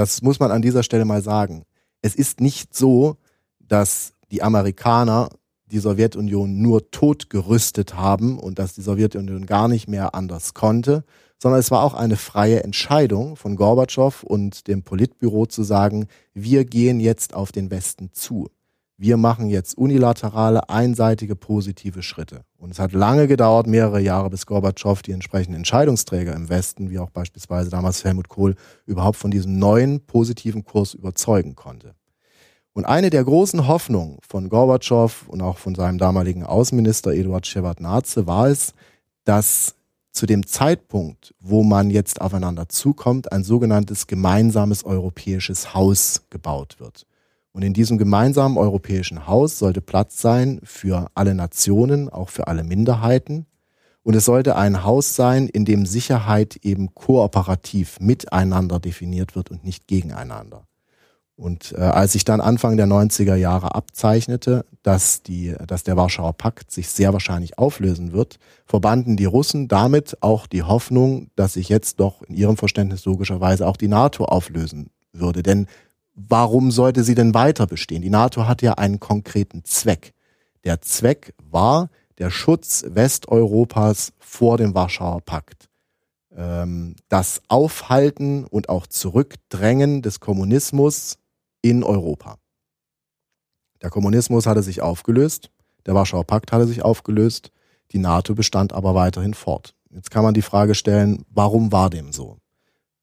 das 0.00 0.22
muss 0.22 0.40
man 0.40 0.50
an 0.50 0.62
dieser 0.62 0.82
Stelle 0.82 1.04
mal 1.04 1.22
sagen. 1.22 1.64
Es 2.00 2.14
ist 2.14 2.40
nicht 2.40 2.74
so, 2.74 3.16
dass 3.58 4.14
die 4.30 4.42
Amerikaner 4.42 5.28
die 5.66 5.78
Sowjetunion 5.78 6.60
nur 6.60 6.90
totgerüstet 6.90 7.94
haben 7.94 8.38
und 8.38 8.58
dass 8.58 8.74
die 8.74 8.80
Sowjetunion 8.80 9.44
gar 9.44 9.68
nicht 9.68 9.88
mehr 9.88 10.14
anders 10.14 10.54
konnte, 10.54 11.04
sondern 11.38 11.60
es 11.60 11.70
war 11.70 11.82
auch 11.82 11.94
eine 11.94 12.16
freie 12.16 12.64
Entscheidung 12.64 13.36
von 13.36 13.56
Gorbatschow 13.56 14.22
und 14.22 14.68
dem 14.68 14.82
Politbüro 14.82 15.46
zu 15.46 15.62
sagen, 15.62 16.06
wir 16.32 16.64
gehen 16.64 16.98
jetzt 16.98 17.34
auf 17.34 17.52
den 17.52 17.70
Westen 17.70 18.10
zu 18.12 18.48
wir 19.00 19.16
machen 19.16 19.48
jetzt 19.48 19.78
unilaterale, 19.78 20.68
einseitige, 20.68 21.34
positive 21.34 22.02
Schritte. 22.02 22.42
Und 22.58 22.70
es 22.70 22.78
hat 22.78 22.92
lange 22.92 23.28
gedauert, 23.28 23.66
mehrere 23.66 23.98
Jahre, 23.98 24.28
bis 24.28 24.44
Gorbatschow 24.44 25.00
die 25.00 25.12
entsprechenden 25.12 25.56
Entscheidungsträger 25.56 26.34
im 26.34 26.50
Westen, 26.50 26.90
wie 26.90 26.98
auch 26.98 27.08
beispielsweise 27.08 27.70
damals 27.70 28.04
Helmut 28.04 28.28
Kohl, 28.28 28.56
überhaupt 28.84 29.16
von 29.16 29.30
diesem 29.30 29.58
neuen, 29.58 30.00
positiven 30.00 30.64
Kurs 30.64 30.92
überzeugen 30.92 31.54
konnte. 31.54 31.94
Und 32.74 32.84
eine 32.84 33.08
der 33.08 33.24
großen 33.24 33.66
Hoffnungen 33.66 34.18
von 34.20 34.50
Gorbatschow 34.50 35.28
und 35.28 35.40
auch 35.40 35.56
von 35.56 35.74
seinem 35.74 35.96
damaligen 35.96 36.44
Außenminister 36.44 37.14
Eduard 37.14 37.46
Shevardnadze 37.46 38.26
war 38.26 38.48
es, 38.48 38.74
dass 39.24 39.76
zu 40.12 40.26
dem 40.26 40.46
Zeitpunkt, 40.46 41.34
wo 41.40 41.62
man 41.62 41.88
jetzt 41.88 42.20
aufeinander 42.20 42.68
zukommt, 42.68 43.32
ein 43.32 43.44
sogenanntes 43.44 44.06
gemeinsames 44.06 44.84
europäisches 44.84 45.72
Haus 45.72 46.26
gebaut 46.28 46.76
wird. 46.80 47.06
Und 47.52 47.62
in 47.62 47.74
diesem 47.74 47.98
gemeinsamen 47.98 48.56
europäischen 48.56 49.26
Haus 49.26 49.58
sollte 49.58 49.80
Platz 49.80 50.20
sein 50.20 50.60
für 50.62 51.08
alle 51.14 51.34
Nationen, 51.34 52.08
auch 52.08 52.28
für 52.28 52.46
alle 52.46 52.62
Minderheiten. 52.62 53.46
Und 54.02 54.14
es 54.14 54.24
sollte 54.24 54.56
ein 54.56 54.84
Haus 54.84 55.16
sein, 55.16 55.48
in 55.48 55.64
dem 55.64 55.84
Sicherheit 55.84 56.56
eben 56.62 56.94
kooperativ 56.94 57.98
miteinander 58.00 58.78
definiert 58.78 59.34
wird 59.34 59.50
und 59.50 59.64
nicht 59.64 59.88
gegeneinander. 59.88 60.66
Und 61.40 61.72
äh, 61.72 61.80
als 61.80 62.12
sich 62.12 62.24
dann 62.24 62.42
Anfang 62.42 62.76
der 62.76 62.86
90er 62.86 63.34
Jahre 63.34 63.74
abzeichnete, 63.74 64.66
dass, 64.82 65.22
die, 65.22 65.54
dass 65.66 65.84
der 65.84 65.96
Warschauer 65.96 66.34
Pakt 66.34 66.70
sich 66.70 66.90
sehr 66.90 67.14
wahrscheinlich 67.14 67.58
auflösen 67.58 68.12
wird, 68.12 68.38
verbanden 68.66 69.16
die 69.16 69.24
Russen 69.24 69.66
damit 69.66 70.18
auch 70.20 70.46
die 70.46 70.62
Hoffnung, 70.62 71.30
dass 71.36 71.54
sich 71.54 71.70
jetzt 71.70 71.98
doch 71.98 72.20
in 72.22 72.34
ihrem 72.34 72.58
Verständnis 72.58 73.06
logischerweise 73.06 73.66
auch 73.66 73.78
die 73.78 73.88
NATO 73.88 74.26
auflösen 74.26 74.90
würde. 75.14 75.42
Denn 75.42 75.66
warum 76.14 76.70
sollte 76.70 77.04
sie 77.04 77.14
denn 77.14 77.34
weiter 77.34 77.66
bestehen? 77.66 78.02
Die 78.02 78.10
NATO 78.10 78.46
hat 78.46 78.62
ja 78.62 78.74
einen 78.74 79.00
konkreten 79.00 79.64
Zweck. 79.64 80.12
Der 80.64 80.80
Zweck 80.82 81.34
war 81.38 81.90
der 82.18 82.30
Schutz 82.30 82.84
Westeuropas 82.86 84.12
vor 84.18 84.58
dem 84.58 84.74
Warschauer 84.74 85.22
Pakt. 85.22 85.68
Ähm, 86.34 86.96
das 87.08 87.40
Aufhalten 87.48 88.44
und 88.44 88.68
auch 88.68 88.86
Zurückdrängen 88.86 90.02
des 90.02 90.20
Kommunismus 90.20 91.18
in 91.62 91.82
Europa. 91.82 92.36
Der 93.82 93.90
Kommunismus 93.90 94.46
hatte 94.46 94.62
sich 94.62 94.82
aufgelöst, 94.82 95.50
der 95.86 95.94
Warschauer 95.94 96.24
Pakt 96.24 96.52
hatte 96.52 96.66
sich 96.66 96.82
aufgelöst, 96.82 97.50
die 97.92 97.98
NATO 97.98 98.34
bestand 98.34 98.72
aber 98.72 98.94
weiterhin 98.94 99.34
fort. 99.34 99.74
Jetzt 99.90 100.10
kann 100.10 100.22
man 100.22 100.34
die 100.34 100.42
Frage 100.42 100.74
stellen, 100.74 101.24
warum 101.30 101.72
war 101.72 101.90
dem 101.90 102.12
so? 102.12 102.38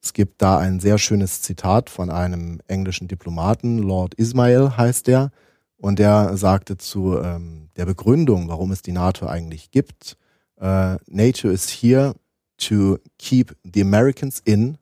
Es 0.07 0.13
gibt 0.13 0.41
da 0.41 0.57
ein 0.57 0.79
sehr 0.79 0.99
schönes 0.99 1.41
Zitat 1.41 1.89
von 1.89 2.09
einem 2.09 2.61
englischen 2.67 3.09
Diplomaten, 3.09 3.79
Lord 3.79 4.13
Ismail 4.13 4.77
heißt 4.77 5.07
der, 5.07 5.31
und 5.75 5.99
der 5.99 6.37
sagte 6.37 6.77
zu 6.77 7.19
ähm, 7.19 7.67
der 7.75 7.85
Begründung, 7.85 8.47
warum 8.47 8.71
es 8.71 8.81
die 8.81 8.93
NATO 8.93 9.27
eigentlich 9.27 9.69
gibt, 9.69 10.15
äh, 10.61 10.95
NATO 11.07 11.49
is 11.49 11.67
here 11.67 12.15
to 12.55 12.99
keep 13.19 13.53
the 13.65 13.81
Americans 13.81 14.41
in, 14.45 14.77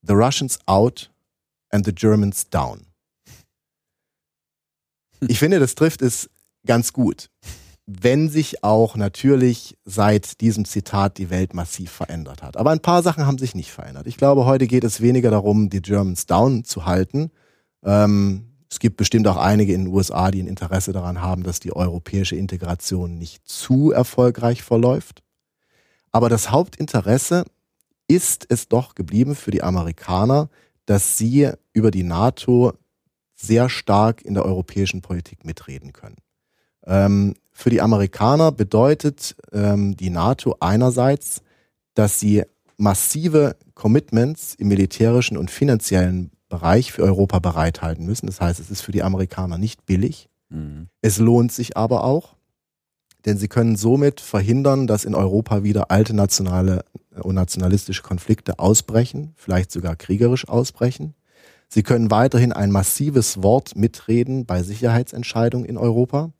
the 0.00 0.14
Russians 0.14 0.58
out 0.64 1.10
and 1.68 1.84
the 1.84 1.94
Germans 1.94 2.48
down. 2.48 2.86
Ich 5.20 5.38
finde, 5.38 5.60
das 5.60 5.74
trifft 5.74 6.00
es 6.00 6.30
ganz 6.64 6.94
gut 6.94 7.28
wenn 7.86 8.30
sich 8.30 8.64
auch 8.64 8.96
natürlich 8.96 9.76
seit 9.84 10.40
diesem 10.40 10.64
Zitat 10.64 11.18
die 11.18 11.28
Welt 11.28 11.52
massiv 11.52 11.90
verändert 11.90 12.42
hat. 12.42 12.56
Aber 12.56 12.70
ein 12.70 12.80
paar 12.80 13.02
Sachen 13.02 13.26
haben 13.26 13.38
sich 13.38 13.54
nicht 13.54 13.72
verändert. 13.72 14.06
Ich 14.06 14.16
glaube, 14.16 14.46
heute 14.46 14.66
geht 14.66 14.84
es 14.84 15.02
weniger 15.02 15.30
darum, 15.30 15.68
die 15.68 15.82
Germans 15.82 16.26
down 16.26 16.64
zu 16.64 16.86
halten. 16.86 17.30
Ähm, 17.84 18.54
es 18.70 18.78
gibt 18.78 18.96
bestimmt 18.96 19.28
auch 19.28 19.36
einige 19.36 19.74
in 19.74 19.84
den 19.84 19.94
USA, 19.94 20.30
die 20.30 20.42
ein 20.42 20.46
Interesse 20.46 20.92
daran 20.92 21.20
haben, 21.20 21.42
dass 21.42 21.60
die 21.60 21.76
europäische 21.76 22.36
Integration 22.36 23.18
nicht 23.18 23.46
zu 23.46 23.92
erfolgreich 23.92 24.62
verläuft. 24.62 25.22
Aber 26.10 26.28
das 26.28 26.50
Hauptinteresse 26.50 27.44
ist 28.08 28.46
es 28.48 28.68
doch 28.68 28.94
geblieben 28.94 29.34
für 29.34 29.50
die 29.50 29.62
Amerikaner, 29.62 30.48
dass 30.86 31.18
sie 31.18 31.50
über 31.72 31.90
die 31.90 32.02
NATO 32.02 32.72
sehr 33.34 33.68
stark 33.68 34.22
in 34.22 34.34
der 34.34 34.44
europäischen 34.44 35.02
Politik 35.02 35.44
mitreden 35.44 35.92
können. 35.92 36.16
Ähm, 36.86 37.34
für 37.54 37.70
die 37.70 37.80
Amerikaner 37.80 38.52
bedeutet 38.52 39.36
ähm, 39.52 39.96
die 39.96 40.10
NATO 40.10 40.56
einerseits, 40.60 41.40
dass 41.94 42.18
sie 42.18 42.42
massive 42.76 43.56
Commitments 43.74 44.54
im 44.56 44.68
militärischen 44.68 45.36
und 45.36 45.50
finanziellen 45.50 46.32
Bereich 46.48 46.92
für 46.92 47.02
Europa 47.02 47.38
bereithalten 47.38 48.04
müssen. 48.04 48.26
Das 48.26 48.40
heißt, 48.40 48.60
es 48.60 48.70
ist 48.70 48.82
für 48.82 48.92
die 48.92 49.04
Amerikaner 49.04 49.56
nicht 49.56 49.86
billig. 49.86 50.28
Mhm. 50.50 50.88
Es 51.00 51.18
lohnt 51.18 51.52
sich 51.52 51.76
aber 51.76 52.04
auch, 52.04 52.34
denn 53.24 53.38
sie 53.38 53.48
können 53.48 53.76
somit 53.76 54.20
verhindern, 54.20 54.86
dass 54.86 55.04
in 55.04 55.14
Europa 55.14 55.62
wieder 55.62 55.90
alte 55.92 56.12
nationale 56.12 56.84
und 57.22 57.36
nationalistische 57.36 58.02
Konflikte 58.02 58.58
ausbrechen, 58.58 59.32
vielleicht 59.36 59.70
sogar 59.70 59.94
kriegerisch 59.94 60.48
ausbrechen. 60.48 61.14
Sie 61.68 61.82
können 61.82 62.10
weiterhin 62.10 62.52
ein 62.52 62.70
massives 62.70 63.42
Wort 63.42 63.76
mitreden 63.76 64.44
bei 64.44 64.62
Sicherheitsentscheidungen 64.62 65.66
in 65.66 65.78
Europa. 65.78 66.32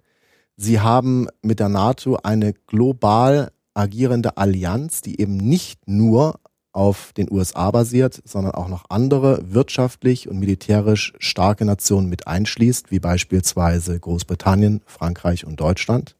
Sie 0.56 0.80
haben 0.80 1.26
mit 1.42 1.60
der 1.60 1.68
NATO 1.68 2.18
eine 2.22 2.52
global 2.52 3.50
agierende 3.74 4.36
Allianz, 4.36 5.00
die 5.00 5.20
eben 5.20 5.36
nicht 5.36 5.88
nur 5.88 6.38
auf 6.72 7.12
den 7.12 7.30
USA 7.30 7.70
basiert, 7.70 8.20
sondern 8.24 8.54
auch 8.54 8.68
noch 8.68 8.84
andere 8.88 9.40
wirtschaftlich 9.52 10.28
und 10.28 10.40
militärisch 10.40 11.12
starke 11.18 11.64
Nationen 11.64 12.08
mit 12.08 12.26
einschließt, 12.26 12.90
wie 12.90 12.98
beispielsweise 12.98 13.98
Großbritannien, 13.98 14.82
Frankreich 14.86 15.46
und 15.46 15.60
Deutschland. 15.60 16.16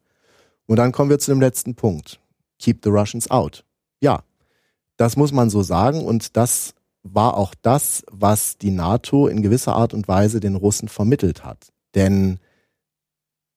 Und 0.67 0.77
dann 0.77 0.93
kommen 0.93 1.11
wir 1.11 1.19
zu 1.19 1.33
dem 1.33 1.41
letzten 1.41 1.75
Punkt. 1.75 2.21
Keep 2.59 2.81
the 2.85 2.91
Russians 2.91 3.31
out. 3.31 3.65
Ja, 4.01 4.23
das 4.97 5.17
muss 5.17 5.33
man 5.33 5.51
so 5.51 5.63
sagen 5.63 6.05
und 6.05 6.37
das 6.37 6.75
war 7.03 7.37
auch 7.37 7.55
das, 7.61 8.05
was 8.11 8.57
die 8.57 8.71
NATO 8.71 9.27
in 9.27 9.43
gewisser 9.43 9.75
Art 9.75 9.93
und 9.93 10.09
Weise 10.09 10.41
den 10.41 10.55
Russen 10.55 10.89
vermittelt 10.89 11.45
hat. 11.45 11.73
Denn 11.95 12.39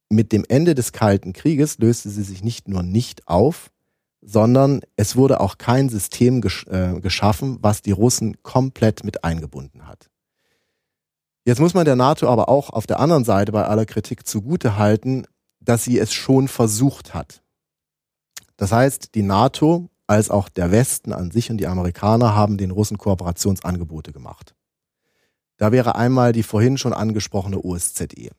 mit 0.09 0.31
dem 0.31 0.45
Ende 0.47 0.75
des 0.75 0.91
Kalten 0.91 1.33
Krieges 1.33 1.77
löste 1.79 2.09
sie 2.09 2.23
sich 2.23 2.43
nicht 2.43 2.67
nur 2.67 2.83
nicht 2.83 3.27
auf, 3.27 3.71
sondern 4.21 4.81
es 4.95 5.15
wurde 5.15 5.39
auch 5.39 5.57
kein 5.57 5.89
System 5.89 6.41
gesch 6.41 6.65
äh, 6.67 6.99
geschaffen, 6.99 7.57
was 7.61 7.81
die 7.81 7.91
Russen 7.91 8.41
komplett 8.43 9.03
mit 9.03 9.23
eingebunden 9.23 9.87
hat. 9.87 10.09
Jetzt 11.45 11.59
muss 11.59 11.73
man 11.73 11.85
der 11.85 11.95
NATO 11.95 12.27
aber 12.27 12.49
auch 12.49 12.69
auf 12.69 12.87
der 12.87 12.99
anderen 12.99 13.23
Seite 13.23 13.51
bei 13.51 13.65
aller 13.65 13.85
Kritik 13.85 14.27
zugute 14.27 14.77
halten, 14.77 15.25
dass 15.61 15.83
sie 15.83 15.97
es 15.97 16.13
schon 16.13 16.47
versucht 16.47 17.13
hat. 17.13 17.41
Das 18.57 18.71
heißt, 18.71 19.15
die 19.15 19.21
NATO 19.21 19.89
als 20.07 20.29
auch 20.29 20.49
der 20.49 20.71
Westen 20.71 21.13
an 21.13 21.31
sich 21.31 21.49
und 21.51 21.57
die 21.57 21.67
Amerikaner 21.67 22.35
haben 22.35 22.57
den 22.57 22.71
Russen 22.71 22.97
Kooperationsangebote 22.97 24.11
gemacht. 24.11 24.55
Da 25.57 25.71
wäre 25.71 25.95
einmal 25.95 26.31
die 26.31 26.43
vorhin 26.43 26.77
schon 26.77 26.93
angesprochene 26.93 27.63
OSZE. 27.63 28.31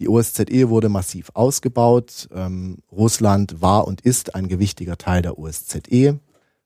Die 0.00 0.08
OSZE 0.08 0.70
wurde 0.70 0.88
massiv 0.88 1.30
ausgebaut. 1.34 2.28
Ähm, 2.34 2.78
Russland 2.90 3.60
war 3.60 3.86
und 3.86 4.00
ist 4.00 4.34
ein 4.34 4.48
gewichtiger 4.48 4.96
Teil 4.96 5.20
der 5.20 5.38
OSZE. 5.38 6.18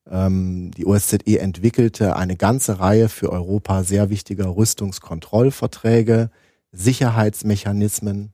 Ähm, 0.08 0.70
die 0.70 0.86
OSZE 0.86 1.40
entwickelte 1.40 2.14
eine 2.14 2.36
ganze 2.36 2.78
Reihe 2.78 3.08
für 3.08 3.30
Europa 3.30 3.82
sehr 3.82 4.08
wichtiger 4.08 4.56
Rüstungskontrollverträge, 4.56 6.30
Sicherheitsmechanismen. 6.70 8.32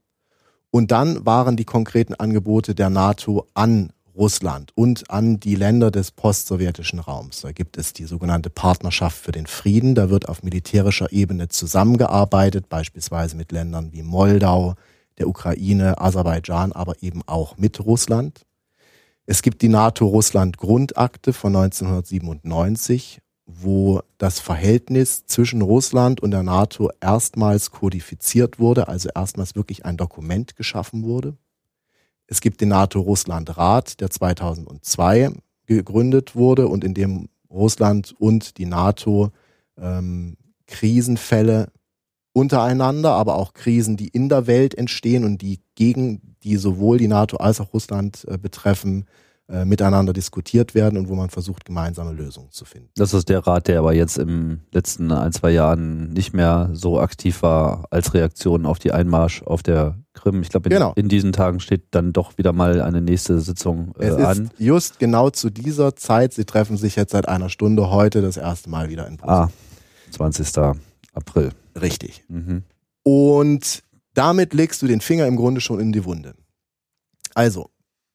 Und 0.71 0.91
dann 0.91 1.25
waren 1.25 1.57
die 1.57 1.65
konkreten 1.65 2.15
Angebote 2.15 2.75
der 2.75 2.91
NATO 2.91 3.47
an 3.55 3.93
Russland 4.15 4.73
und 4.75 5.11
an 5.11 5.41
die 5.41 5.55
Länder 5.55 5.91
des 5.91 6.11
postsowjetischen 6.11 6.99
Raums. 6.99 7.41
Da 7.43 7.53
gibt 7.53 7.79
es 7.79 7.93
die 7.93 8.05
sogenannte 8.05 8.51
Partnerschaft 8.51 9.17
für 9.17 9.33
den 9.33 9.47
Frieden. 9.47 9.95
Da 9.95 10.11
wird 10.11 10.29
auf 10.29 10.43
militärischer 10.43 11.13
Ebene 11.13 11.49
zusammengearbeitet, 11.49 12.69
beispielsweise 12.69 13.37
mit 13.37 13.53
Ländern 13.53 13.93
wie 13.93 14.03
Moldau, 14.03 14.75
der 15.19 15.29
Ukraine, 15.29 16.01
Aserbaidschan, 16.01 16.73
aber 16.73 17.03
eben 17.03 17.23
auch 17.27 17.57
mit 17.57 17.81
Russland. 17.81 18.47
Es 19.27 19.43
gibt 19.43 19.63
die 19.63 19.69
NATO-Russland-Grundakte 19.69 21.33
von 21.33 21.55
1997, 21.55 23.21
wo 23.47 24.01
das 24.19 24.41
Verhältnis 24.41 25.27
zwischen 25.27 25.63
Russland 25.63 26.21
und 26.21 26.31
der 26.31 26.43
NATO 26.43 26.91
erstmals 27.01 27.71
kodifiziert 27.71 28.59
wurde, 28.59 28.89
also 28.89 29.09
erstmals 29.15 29.55
wirklich 29.55 29.85
ein 29.85 29.97
Dokument 29.97 30.57
geschaffen 30.57 31.05
wurde. 31.05 31.37
Es 32.31 32.41
gibt 32.41 32.61
den 32.61 32.69
NATO-Russland-Rat, 32.69 34.01
der 34.01 34.09
2002 34.09 35.33
gegründet 35.67 36.37
wurde 36.37 36.69
und 36.69 36.85
in 36.85 36.95
dem 36.95 37.29
Russland 37.51 38.15
und 38.19 38.57
die 38.57 38.67
NATO 38.67 39.33
ähm, 39.77 40.37
Krisenfälle 40.69 41.73
untereinander, 42.33 43.11
aber 43.15 43.35
auch 43.35 43.53
Krisen, 43.53 43.97
die 43.97 44.07
in 44.07 44.29
der 44.29 44.47
Welt 44.47 44.77
entstehen 44.77 45.25
und 45.25 45.43
die 45.43 45.59
gegen 45.75 46.37
die 46.45 46.57
sowohl 46.57 46.99
die 46.99 47.09
NATO 47.09 47.39
als 47.39 47.61
auch 47.61 47.75
Russland 47.75 48.25
äh, 48.29 48.39
betreffen, 48.39 49.07
äh, 49.51 49.65
miteinander 49.65 50.13
diskutiert 50.13 50.75
werden 50.75 50.97
und 50.97 51.09
wo 51.09 51.17
man 51.17 51.29
versucht, 51.29 51.65
gemeinsame 51.65 52.13
Lösungen 52.13 52.51
zu 52.53 52.65
finden. 52.65 52.89
Das 52.95 53.13
ist 53.13 53.29
der 53.29 53.47
Rat, 53.47 53.67
der 53.67 53.81
aber 53.81 53.93
jetzt 53.93 54.17
im 54.17 54.61
letzten 54.71 55.11
ein, 55.11 55.33
zwei 55.33 55.51
Jahren 55.51 56.13
nicht 56.13 56.33
mehr 56.33 56.71
so 56.73 57.01
aktiv 57.01 57.43
war 57.43 57.85
als 57.91 58.15
Reaktion 58.15 58.65
auf 58.65 58.79
die 58.79 58.93
Einmarsch 58.93 59.43
auf 59.43 59.65
der 59.65 59.99
Krim. 60.15 60.43
Ich 60.43 60.51
glaube, 60.51 60.69
in, 60.69 60.75
genau. 60.75 60.93
in 60.95 61.09
diesen 61.09 61.33
Tagen 61.33 61.59
steht 61.59 61.83
dann 61.91 62.13
doch 62.13 62.39
wieder 62.39 62.53
mal 62.53 62.81
eine 62.81 63.01
nächste 63.01 63.41
Sitzung 63.41 63.93
äh, 63.99 64.07
es 64.07 64.25
an. 64.25 64.45
Ist 64.45 64.53
just 64.61 64.99
genau 65.01 65.31
zu 65.31 65.51
dieser 65.51 65.97
Zeit, 65.97 66.33
sie 66.33 66.45
treffen 66.45 66.77
sich 66.77 66.95
jetzt 66.95 67.11
seit 67.11 67.29
einer 67.29 67.49
Stunde 67.49 67.91
heute 67.91 68.23
das 68.23 68.37
erste 68.37 68.71
Mal 68.71 68.89
wieder 68.89 69.09
in 69.09 69.17
Brüssel. 69.17 69.35
Ah, 69.35 69.51
20. 70.13 70.47
April. 71.13 71.51
Richtig. 71.81 72.25
Mhm. 72.29 72.63
Und 73.03 73.83
damit 74.15 74.55
legst 74.55 74.83
du 74.83 74.87
den 74.87 75.01
Finger 75.01 75.27
im 75.27 75.37
Grunde 75.37 75.61
schon 75.61 75.81
in 75.81 75.93
die 75.93 76.05
Wunde. 76.05 76.35
Also, 77.35 77.71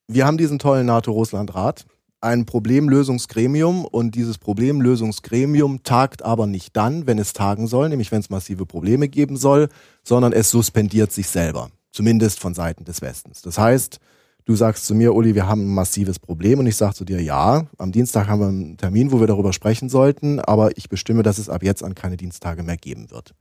wir 0.08 0.26
haben 0.26 0.38
diesen 0.38 0.60
tollen 0.60 0.86
NATO-Russland-Rat, 0.86 1.86
ein 2.22 2.46
Problemlösungsgremium 2.46 3.86
und 3.86 4.16
dieses 4.16 4.38
Problemlösungsgremium 4.38 5.84
tagt 5.84 6.24
aber 6.24 6.48
nicht 6.48 6.76
dann, 6.76 7.08
wenn 7.08 7.20
es 7.20 7.34
tagen 7.34 7.68
soll, 7.68 7.90
nämlich 7.90 8.12
wenn 8.12 8.20
es 8.20 8.30
massive 8.30 8.66
Probleme 8.66 9.08
geben 9.08 9.38
soll, 9.38 9.70
sondern 10.04 10.34
es 10.34 10.50
suspendiert 10.50 11.12
sich 11.12 11.28
selber, 11.28 11.70
zumindest 11.92 12.40
von 12.40 12.54
Seiten 12.54 12.84
des 12.84 13.02
Westens. 13.02 13.42
Das 13.42 13.58
heißt, 13.58 14.00
du 14.46 14.56
sagst 14.56 14.86
zu 14.86 14.96
mir, 14.96 15.14
Uli, 15.14 15.36
wir 15.36 15.48
haben 15.48 15.62
ein 15.62 15.74
massives 15.76 16.18
Problem 16.18 16.60
und 16.60 16.68
ich 16.68 16.76
sage 16.76 16.96
zu 16.96 17.06
dir, 17.06 17.22
ja, 17.22 17.68
am 17.78 17.92
Dienstag 17.92 18.28
haben 18.28 18.40
wir 18.40 18.48
einen 18.48 18.78
Termin, 18.78 19.12
wo 19.12 19.20
wir 19.20 19.28
darüber 19.28 19.54
sprechen 19.54 19.90
sollten, 19.90 20.40
aber 20.40 20.78
ich 20.78 20.90
bestimme, 20.90 21.22
dass 21.22 21.38
es 21.38 21.50
ab 21.50 21.64
jetzt 21.64 21.84
an 21.84 21.94
keine 21.94 22.18
Dienstage 22.18 22.64
mehr 22.64 22.78
geben 22.78 23.12
wird. 23.12 23.36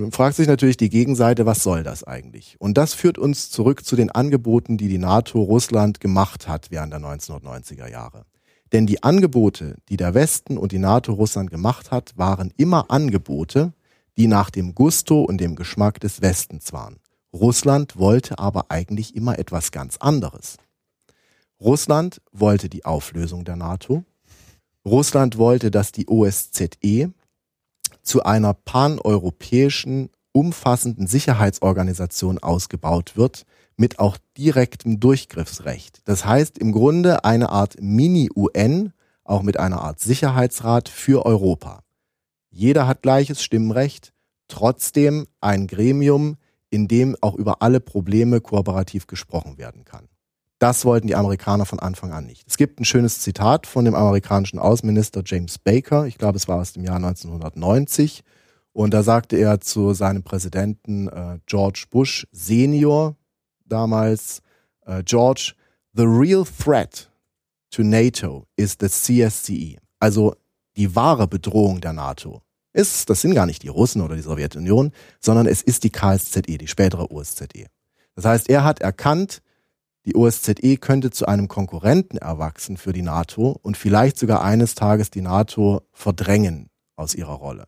Nun 0.00 0.12
fragt 0.12 0.36
sich 0.36 0.46
natürlich 0.46 0.78
die 0.78 0.88
Gegenseite, 0.88 1.44
was 1.44 1.62
soll 1.62 1.82
das 1.82 2.04
eigentlich? 2.04 2.56
Und 2.58 2.78
das 2.78 2.94
führt 2.94 3.18
uns 3.18 3.50
zurück 3.50 3.84
zu 3.84 3.96
den 3.96 4.10
Angeboten, 4.10 4.78
die 4.78 4.88
die 4.88 4.96
NATO 4.96 5.42
Russland 5.42 6.00
gemacht 6.00 6.48
hat 6.48 6.70
während 6.70 6.94
der 6.94 7.00
1990er 7.00 7.86
Jahre. 7.86 8.24
Denn 8.72 8.86
die 8.86 9.02
Angebote, 9.02 9.76
die 9.90 9.98
der 9.98 10.14
Westen 10.14 10.56
und 10.56 10.72
die 10.72 10.78
NATO 10.78 11.12
Russland 11.12 11.50
gemacht 11.50 11.90
hat, 11.90 12.16
waren 12.16 12.50
immer 12.56 12.90
Angebote, 12.90 13.74
die 14.16 14.26
nach 14.26 14.48
dem 14.48 14.74
Gusto 14.74 15.20
und 15.20 15.38
dem 15.38 15.54
Geschmack 15.54 16.00
des 16.00 16.22
Westens 16.22 16.72
waren. 16.72 16.96
Russland 17.34 17.98
wollte 17.98 18.38
aber 18.38 18.70
eigentlich 18.70 19.14
immer 19.14 19.38
etwas 19.38 19.70
ganz 19.70 19.98
anderes. 19.98 20.56
Russland 21.60 22.22
wollte 22.32 22.70
die 22.70 22.86
Auflösung 22.86 23.44
der 23.44 23.56
NATO. 23.56 24.02
Russland 24.82 25.36
wollte, 25.36 25.70
dass 25.70 25.92
die 25.92 26.08
OSZE 26.08 27.12
zu 28.10 28.24
einer 28.24 28.54
paneuropäischen, 28.54 30.10
umfassenden 30.32 31.06
Sicherheitsorganisation 31.06 32.38
ausgebaut 32.38 33.16
wird, 33.16 33.44
mit 33.76 34.00
auch 34.00 34.18
direktem 34.36 34.98
Durchgriffsrecht. 34.98 36.02
Das 36.06 36.24
heißt 36.24 36.58
im 36.58 36.72
Grunde 36.72 37.24
eine 37.24 37.50
Art 37.50 37.76
Mini-UN, 37.80 38.92
auch 39.22 39.42
mit 39.42 39.60
einer 39.60 39.80
Art 39.82 40.00
Sicherheitsrat 40.00 40.88
für 40.88 41.24
Europa. 41.24 41.84
Jeder 42.50 42.88
hat 42.88 43.02
gleiches 43.02 43.44
Stimmrecht, 43.44 44.12
trotzdem 44.48 45.28
ein 45.40 45.68
Gremium, 45.68 46.36
in 46.68 46.88
dem 46.88 47.16
auch 47.20 47.36
über 47.36 47.62
alle 47.62 47.78
Probleme 47.78 48.40
kooperativ 48.40 49.06
gesprochen 49.06 49.56
werden 49.56 49.84
kann. 49.84 50.08
Das 50.60 50.84
wollten 50.84 51.06
die 51.06 51.16
Amerikaner 51.16 51.64
von 51.64 51.78
Anfang 51.78 52.12
an 52.12 52.26
nicht. 52.26 52.46
Es 52.46 52.58
gibt 52.58 52.80
ein 52.80 52.84
schönes 52.84 53.20
Zitat 53.20 53.66
von 53.66 53.86
dem 53.86 53.94
amerikanischen 53.94 54.58
Außenminister 54.58 55.22
James 55.24 55.58
Baker, 55.58 56.04
ich 56.04 56.18
glaube 56.18 56.36
es 56.36 56.48
war 56.48 56.60
aus 56.60 56.74
dem 56.74 56.84
Jahr 56.84 56.96
1990, 56.96 58.22
und 58.74 58.92
da 58.92 59.02
sagte 59.02 59.36
er 59.36 59.62
zu 59.62 59.94
seinem 59.94 60.22
Präsidenten 60.22 61.08
äh, 61.08 61.38
George 61.46 61.86
Bush 61.90 62.26
Senior 62.30 63.16
damals, 63.64 64.42
äh, 64.84 65.02
George, 65.02 65.54
the 65.94 66.04
real 66.04 66.44
threat 66.44 67.10
to 67.70 67.82
NATO 67.82 68.46
is 68.56 68.76
the 68.78 68.88
CSCE. 68.88 69.78
Also 69.98 70.36
die 70.76 70.94
wahre 70.94 71.26
Bedrohung 71.26 71.80
der 71.80 71.94
NATO 71.94 72.42
ist, 72.74 73.08
das 73.08 73.22
sind 73.22 73.34
gar 73.34 73.46
nicht 73.46 73.62
die 73.62 73.68
Russen 73.68 74.02
oder 74.02 74.14
die 74.14 74.22
Sowjetunion, 74.22 74.92
sondern 75.20 75.46
es 75.46 75.62
ist 75.62 75.84
die 75.84 75.90
KSZE, 75.90 76.42
die 76.42 76.68
spätere 76.68 77.10
OSZE. 77.10 77.66
Das 78.14 78.26
heißt, 78.26 78.50
er 78.50 78.62
hat 78.62 78.80
erkannt, 78.80 79.40
die 80.10 80.16
OSZE 80.16 80.76
könnte 80.78 81.10
zu 81.10 81.26
einem 81.26 81.46
Konkurrenten 81.46 82.18
erwachsen 82.18 82.76
für 82.76 82.92
die 82.92 83.02
NATO 83.02 83.56
und 83.62 83.76
vielleicht 83.76 84.18
sogar 84.18 84.42
eines 84.42 84.74
Tages 84.74 85.10
die 85.10 85.20
NATO 85.20 85.82
verdrängen 85.92 86.68
aus 86.96 87.14
ihrer 87.14 87.34
Rolle. 87.34 87.66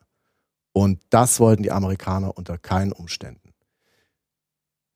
Und 0.73 1.01
das 1.11 1.39
wollten 1.39 1.63
die 1.63 1.71
Amerikaner 1.71 2.37
unter 2.37 2.59
keinen 2.59 2.91
Umständen. 2.91 3.53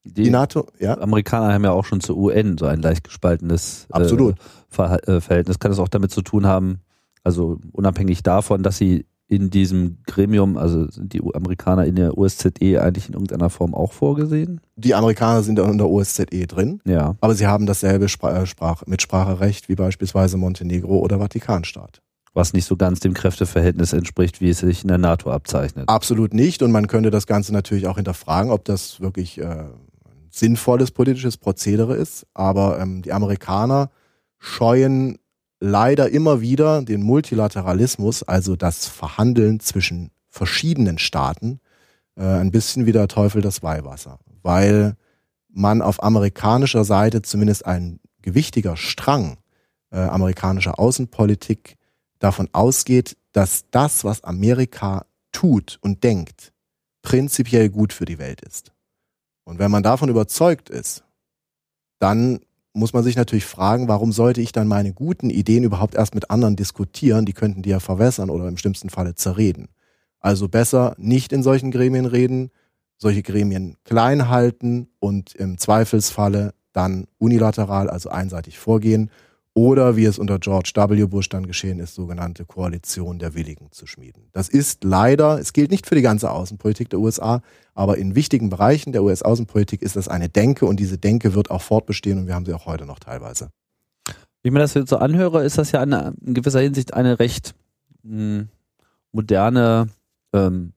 Die, 0.03 0.25
die 0.25 0.31
NATO, 0.31 0.67
ja. 0.81 0.99
Amerikaner 0.99 1.53
haben 1.53 1.63
ja 1.63 1.71
auch 1.71 1.85
schon 1.85 2.01
zur 2.01 2.17
UN 2.17 2.59
so 2.59 2.67
ein 2.67 2.81
leicht 2.81 3.05
gespaltenes 3.05 3.87
Absolut. 3.91 4.35
Äh, 4.77 5.21
Verhältnis. 5.21 5.61
Kann 5.61 5.71
es 5.71 5.79
auch 5.79 5.89
damit 5.89 6.11
zu 6.11 6.23
tun 6.23 6.47
haben, 6.47 6.81
also 7.23 7.61
unabhängig 7.71 8.25
davon, 8.25 8.65
dass 8.65 8.77
sie 8.77 9.07
in 9.29 9.51
diesem 9.51 9.99
Gremium, 10.07 10.57
also 10.57 10.89
sind 10.89 11.13
die 11.13 11.21
Amerikaner 11.35 11.85
in 11.85 11.97
der 11.97 12.17
OSZE 12.17 12.81
eigentlich 12.81 13.09
in 13.09 13.15
irgendeiner 13.15 13.51
Form 13.51 13.75
auch 13.75 13.93
vorgesehen? 13.93 14.61
Die 14.77 14.95
Amerikaner 14.95 15.43
sind 15.43 15.59
in 15.59 15.79
der 15.79 15.89
OSZE 15.89 16.47
drin, 16.47 16.81
ja. 16.85 17.17
aber 17.21 17.35
sie 17.35 17.47
haben 17.47 17.67
dasselbe 17.67 18.05
äh, 18.05 18.47
Sprach 18.47 18.87
Mitspracherecht 18.87 19.69
wie 19.69 19.75
beispielsweise 19.75 20.37
Montenegro 20.37 20.99
oder 20.99 21.19
Vatikanstaat. 21.19 22.03
Was 22.35 22.53
nicht 22.53 22.67
so 22.67 22.77
ganz 22.77 23.01
dem 23.01 23.15
Kräfteverhältnis 23.15 23.93
entspricht, 23.95 24.41
wie 24.41 24.51
es 24.51 24.59
sich 24.59 24.83
in 24.83 24.89
der 24.89 24.99
NATO 24.99 25.31
abzeichnet. 25.31 25.89
Absolut 25.89 26.33
nicht 26.35 26.63
und 26.63 26.71
man 26.71 26.87
könnte 26.87 27.11
das 27.11 27.27
Ganze 27.27 27.53
natürlich 27.53 27.89
auch 27.89 27.97
hinterfragen, 27.97 28.53
ob 28.53 28.65
das 28.65 29.01
wirklich 29.01 29.39
äh, 29.39 29.45
ein 29.45 29.71
sinnvolles 30.31 30.93
politisches 30.93 31.37
Prozedere 31.37 31.97
ist, 31.97 32.27
aber 32.33 32.79
ähm, 32.79 33.03
die 33.03 33.13
Amerikaner 33.13 33.91
scheuen 34.39 35.19
leider 35.61 36.11
immer 36.11 36.41
wieder 36.41 36.83
den 36.83 37.03
Multilateralismus, 37.03 38.23
also 38.23 38.57
das 38.57 38.87
Verhandeln 38.87 39.61
zwischen 39.61 40.11
verschiedenen 40.29 40.99
Staaten, 40.99 41.61
äh, 42.17 42.25
ein 42.25 42.51
bisschen 42.51 42.87
wie 42.87 42.93
der 42.93 43.09
Teufel 43.09 43.41
das 43.43 43.63
Weihwasser, 43.63 44.19
weil 44.43 44.97
man 45.49 45.81
auf 45.81 46.03
amerikanischer 46.03 46.85
Seite 46.85 47.23
zumindest 47.23 47.65
ein 47.65 48.01
gewichtiger 48.21 48.77
Strang 48.77 49.39
äh, 49.91 49.99
amerikanischer 49.99 50.79
Außenpolitik 50.79 51.77
davon 52.19 52.49
ausgeht, 52.53 53.17
dass 53.33 53.65
das, 53.71 54.05
was 54.05 54.25
Amerika 54.25 55.07
tut 55.33 55.79
und 55.81 56.05
denkt, 56.05 56.53
prinzipiell 57.03 57.69
gut 57.69 57.93
für 57.93 58.05
die 58.05 58.19
Welt 58.19 58.41
ist. 58.41 58.73
Und 59.45 59.59
wenn 59.59 59.71
man 59.71 59.83
davon 59.83 60.09
überzeugt 60.09 60.71
ist, 60.71 61.05
dann 61.99 62.41
muss 62.77 62.93
man 62.93 63.03
sich 63.03 63.17
natürlich 63.17 63.47
fragen, 63.47 63.89
warum 63.89 64.13
sollte 64.13 64.41
ich 64.41 64.53
dann 64.53 64.69
meine 64.69 64.93
guten 64.93 65.31
Ideen 65.31 65.65
überhaupt 65.65 65.95
erst 65.95 66.15
mit 66.15 66.31
anderen 66.31 66.57
diskutieren? 66.57 67.25
Die 67.25 67.33
könnten 67.33 67.63
die 67.63 67.71
ja 67.71 67.81
verwässern 67.81 68.31
oder 68.31 68.47
im 68.47 68.59
schlimmsten 68.59 68.91
Falle 68.91 69.15
zerreden. 69.15 69.69
Also 70.21 70.49
besser 70.49 70.95
nicht 70.99 71.33
in 71.33 71.43
solchen 71.43 71.71
Gremien 71.71 72.07
reden, 72.07 72.51
solche 72.99 73.23
Gremien 73.23 73.77
klein 73.85 74.29
halten 74.29 74.89
und 74.99 75.35
im 75.35 75.59
Zweifelsfalle 75.59 76.55
dann 76.73 77.07
unilateral, 77.19 77.89
also 77.89 78.11
einseitig 78.11 78.59
vorgehen 78.59 79.11
oder 79.57 79.97
wie 79.97 80.05
es 80.05 80.19
unter 80.19 80.39
George 80.39 80.71
W. 80.75 81.07
Bush 81.07 81.31
dann 81.31 81.47
geschehen 81.47 81.81
ist, 81.81 81.95
sogenannte 81.95 82.45
Koalition 82.45 83.19
der 83.19 83.35
Willigen 83.35 83.73
zu 83.73 83.87
schmieden. 83.87 84.29
Das 84.33 84.51
ist 84.51 84.85
leider, 84.85 85.41
es 85.41 85.55
gilt 85.55 85.71
nicht 85.71 85.87
für 85.87 85.95
die 85.95 86.03
ganze 86.03 86.31
Außenpolitik 86.31 86.91
der 86.91 87.01
USA, 87.01 87.41
aber 87.75 87.97
in 87.97 88.15
wichtigen 88.15 88.51
Bereichen 88.51 88.93
der 88.93 89.03
US-Außenpolitik 89.03 89.81
ist 89.81 89.97
das 89.97 90.09
eine 90.09 90.29
Denke 90.29 90.67
und 90.67 90.79
diese 90.79 90.99
Denke 90.99 91.33
wird 91.33 91.51
auch 91.51 91.63
fortbestehen 91.63 92.19
und 92.19 92.27
wir 92.27 92.35
haben 92.35 92.45
sie 92.45 92.53
auch 92.53 92.67
heute 92.67 92.85
noch 92.85 92.99
teilweise. 92.99 93.49
Wie 94.43 94.51
mir 94.51 94.59
das 94.59 94.75
jetzt 94.75 94.91
so 94.91 94.99
anhöre, 94.99 95.43
ist 95.43 95.57
das 95.57 95.73
ja 95.73 95.83
in 95.83 96.35
gewisser 96.35 96.61
Hinsicht 96.61 96.93
eine 96.93 97.19
recht 97.19 97.55
mh, 98.03 98.13
hm, 98.13 98.49
moderne 99.11 99.89
ähm, 100.35 100.75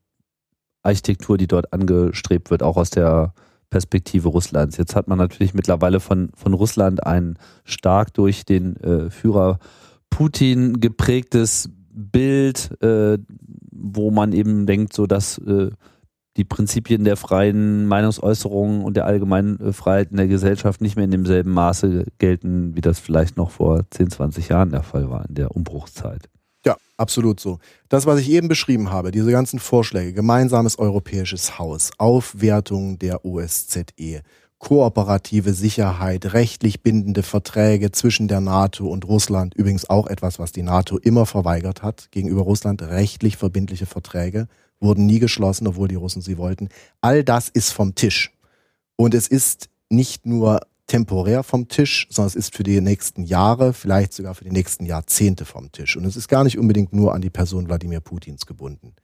Architektur, 0.83 1.37
die 1.37 1.47
dort 1.47 1.73
angestrebt 1.73 2.49
wird, 2.49 2.63
auch 2.63 2.77
aus 2.77 2.91
der 2.91 3.33
Perspektive 3.69 4.29
Russlands. 4.29 4.77
Jetzt 4.77 4.95
hat 4.95 5.07
man 5.07 5.17
natürlich 5.17 5.53
mittlerweile 5.53 5.99
von, 5.99 6.29
von 6.35 6.53
Russland 6.53 7.05
ein 7.05 7.37
stark 7.63 8.13
durch 8.13 8.45
den 8.45 8.75
äh, 8.77 9.09
Führer 9.09 9.59
Putin 10.09 10.79
geprägtes 10.79 11.69
Bild, 11.91 12.81
äh, 12.81 13.17
wo 13.71 14.11
man 14.11 14.33
eben 14.33 14.65
denkt, 14.65 14.93
so 14.93 15.05
dass 15.05 15.37
äh, 15.39 15.69
die 16.37 16.45
Prinzipien 16.45 17.03
der 17.03 17.17
freien 17.17 17.85
Meinungsäußerung 17.85 18.83
und 18.83 18.95
der 18.95 19.05
allgemeinen 19.05 19.59
äh, 19.59 19.73
Freiheit 19.73 20.11
in 20.11 20.17
der 20.17 20.27
Gesellschaft 20.27 20.81
nicht 20.81 20.95
mehr 20.95 21.05
in 21.05 21.11
demselben 21.11 21.51
Maße 21.51 22.05
gelten, 22.17 22.75
wie 22.75 22.81
das 22.81 22.99
vielleicht 22.99 23.37
noch 23.37 23.51
vor 23.51 23.83
10, 23.89 24.09
20 24.09 24.49
Jahren 24.49 24.71
der 24.71 24.83
Fall 24.83 25.09
war, 25.09 25.27
in 25.27 25.35
der 25.35 25.55
Umbruchszeit. 25.55 26.29
Ja, 26.69 26.77
absolut 26.97 27.39
so. 27.39 27.57
Das, 27.87 28.05
was 28.05 28.19
ich 28.19 28.29
eben 28.29 28.47
beschrieben 28.47 28.91
habe, 28.91 29.09
diese 29.09 29.31
ganzen 29.31 29.57
Vorschläge, 29.57 30.13
gemeinsames 30.13 30.77
europäisches 30.77 31.57
Haus, 31.57 31.89
Aufwertung 31.97 32.99
der 32.99 33.25
OSZE, 33.25 34.21
kooperative 34.59 35.53
Sicherheit, 35.53 36.31
rechtlich 36.33 36.83
bindende 36.83 37.23
Verträge 37.23 37.91
zwischen 37.91 38.27
der 38.27 38.39
NATO 38.39 38.85
und 38.85 39.07
Russland, 39.07 39.55
übrigens 39.55 39.89
auch 39.89 40.05
etwas, 40.05 40.37
was 40.37 40.51
die 40.51 40.61
NATO 40.61 40.99
immer 40.99 41.25
verweigert 41.25 41.81
hat, 41.81 42.11
gegenüber 42.11 42.41
Russland 42.41 42.83
rechtlich 42.83 43.35
verbindliche 43.35 43.87
Verträge, 43.87 44.47
wurden 44.79 45.07
nie 45.07 45.17
geschlossen, 45.17 45.65
obwohl 45.65 45.87
die 45.87 45.95
Russen 45.95 46.21
sie 46.21 46.37
wollten. 46.37 46.69
All 47.01 47.23
das 47.23 47.49
ist 47.49 47.71
vom 47.71 47.95
Tisch. 47.95 48.31
Und 48.95 49.15
es 49.15 49.27
ist 49.27 49.69
nicht 49.89 50.27
nur 50.27 50.59
temporär 50.89 51.43
vom 51.43 51.69
Tisch, 51.69 52.07
sondern 52.09 52.27
es 52.27 52.35
ist 52.35 52.55
für 52.55 52.63
die 52.63 52.81
nächsten 52.81 53.23
Jahre, 53.23 53.73
vielleicht 53.73 54.13
sogar 54.13 54.35
für 54.35 54.43
die 54.43 54.51
nächsten 54.51 54.85
Jahrzehnte 54.85 55.45
vom 55.45 55.71
Tisch. 55.71 55.95
Und 55.95 56.03
es 56.03 56.17
ist 56.17 56.27
gar 56.27 56.43
nicht 56.43 56.57
unbedingt 56.57 56.91
nur 56.91 57.13
an 57.13 57.21
die 57.21 57.29
Person 57.29 57.67
Wladimir 57.67 58.01
Putins 58.01 58.45
gebunden. 58.45 58.95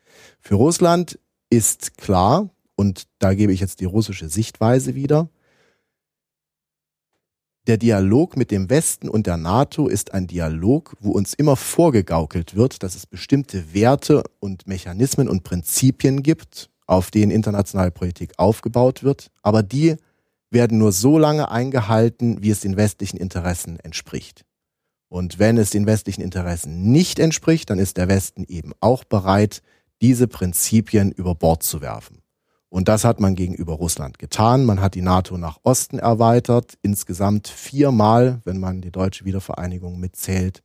Für 0.41 0.56
Russland 0.56 1.19
ist 1.50 1.98
klar, 1.98 2.50
und 2.76 3.08
da 3.19 3.34
gebe 3.34 3.54
ich 3.54 3.62
jetzt 3.62 3.80
die 3.80 3.86
russische 3.86 4.28
Sichtweise 4.28 4.95
wieder, 4.95 5.30
der 7.67 7.78
Dialog 7.78 8.36
mit 8.36 8.52
dem 8.52 8.69
Westen 8.69 9.10
und 9.10 9.26
der 9.26 9.38
NATO 9.38 9.88
ist 9.88 10.13
ein 10.13 10.28
Dialog, 10.28 10.95
wo 11.00 11.12
uns 11.12 11.34
immer 11.34 11.56
vorgegaukelt 11.56 12.56
wird, 12.56 12.84
dass 12.84 12.95
es 12.95 13.08
bestimmte 13.08 13.74
Werte 13.74 14.24
und 14.39 14.67
Mechanismen 14.67 15.28
und 15.28 15.43
Prinzipien 15.43 16.21
gibt, 16.21 16.69
auf 16.86 17.10
denen 17.10 17.32
internationale 17.32 17.91
Politik 17.91 18.34
aufgebaut 18.38 19.04
wird, 19.04 19.32
aber 19.41 19.63
die 19.63 19.95
werden 20.56 20.80
nur 20.80 20.91
so 20.91 21.20
lange 21.20 21.52
eingehalten, 21.52 22.41
wie 22.41 22.50
es 22.50 22.62
den 22.62 22.78
westlichen 22.78 23.18
Interessen 23.18 23.80
entspricht. 23.80 24.44
Und 25.08 25.38
wenn 25.38 25.60
es 25.60 25.70
den 25.70 25.86
westlichen 25.86 26.22
Interessen 26.22 26.91
nicht 26.91 27.20
entspricht, 27.20 27.70
dann 27.70 27.78
ist 27.78 27.98
der 27.98 28.08
Westen 28.08 28.44
eben 28.48 28.72
auch 28.80 29.04
bereit, 29.04 29.62
diese 30.02 30.28
Prinzipien 30.28 31.12
über 31.12 31.36
Bord 31.36 31.62
zu 31.62 31.82
werfen. 31.82 32.24
Und 32.70 32.88
das 32.88 33.06
hat 33.06 33.20
man 33.20 33.36
gegenüber 33.36 33.74
Russland 33.74 34.20
getan. 34.20 34.65
Man 34.65 34.82
hat 34.82 34.96
die 34.96 35.02
NATO 35.02 35.38
nach 35.38 35.60
Osten 35.63 36.00
erweitert, 36.00 36.74
insgesamt 36.82 37.48
viermal, 37.48 38.41
wenn 38.44 38.60
man 38.60 38.82
die 38.82 38.91
deutsche 38.91 39.24
Wiedervereinigung 39.24 40.00
mitzählt, 40.00 40.63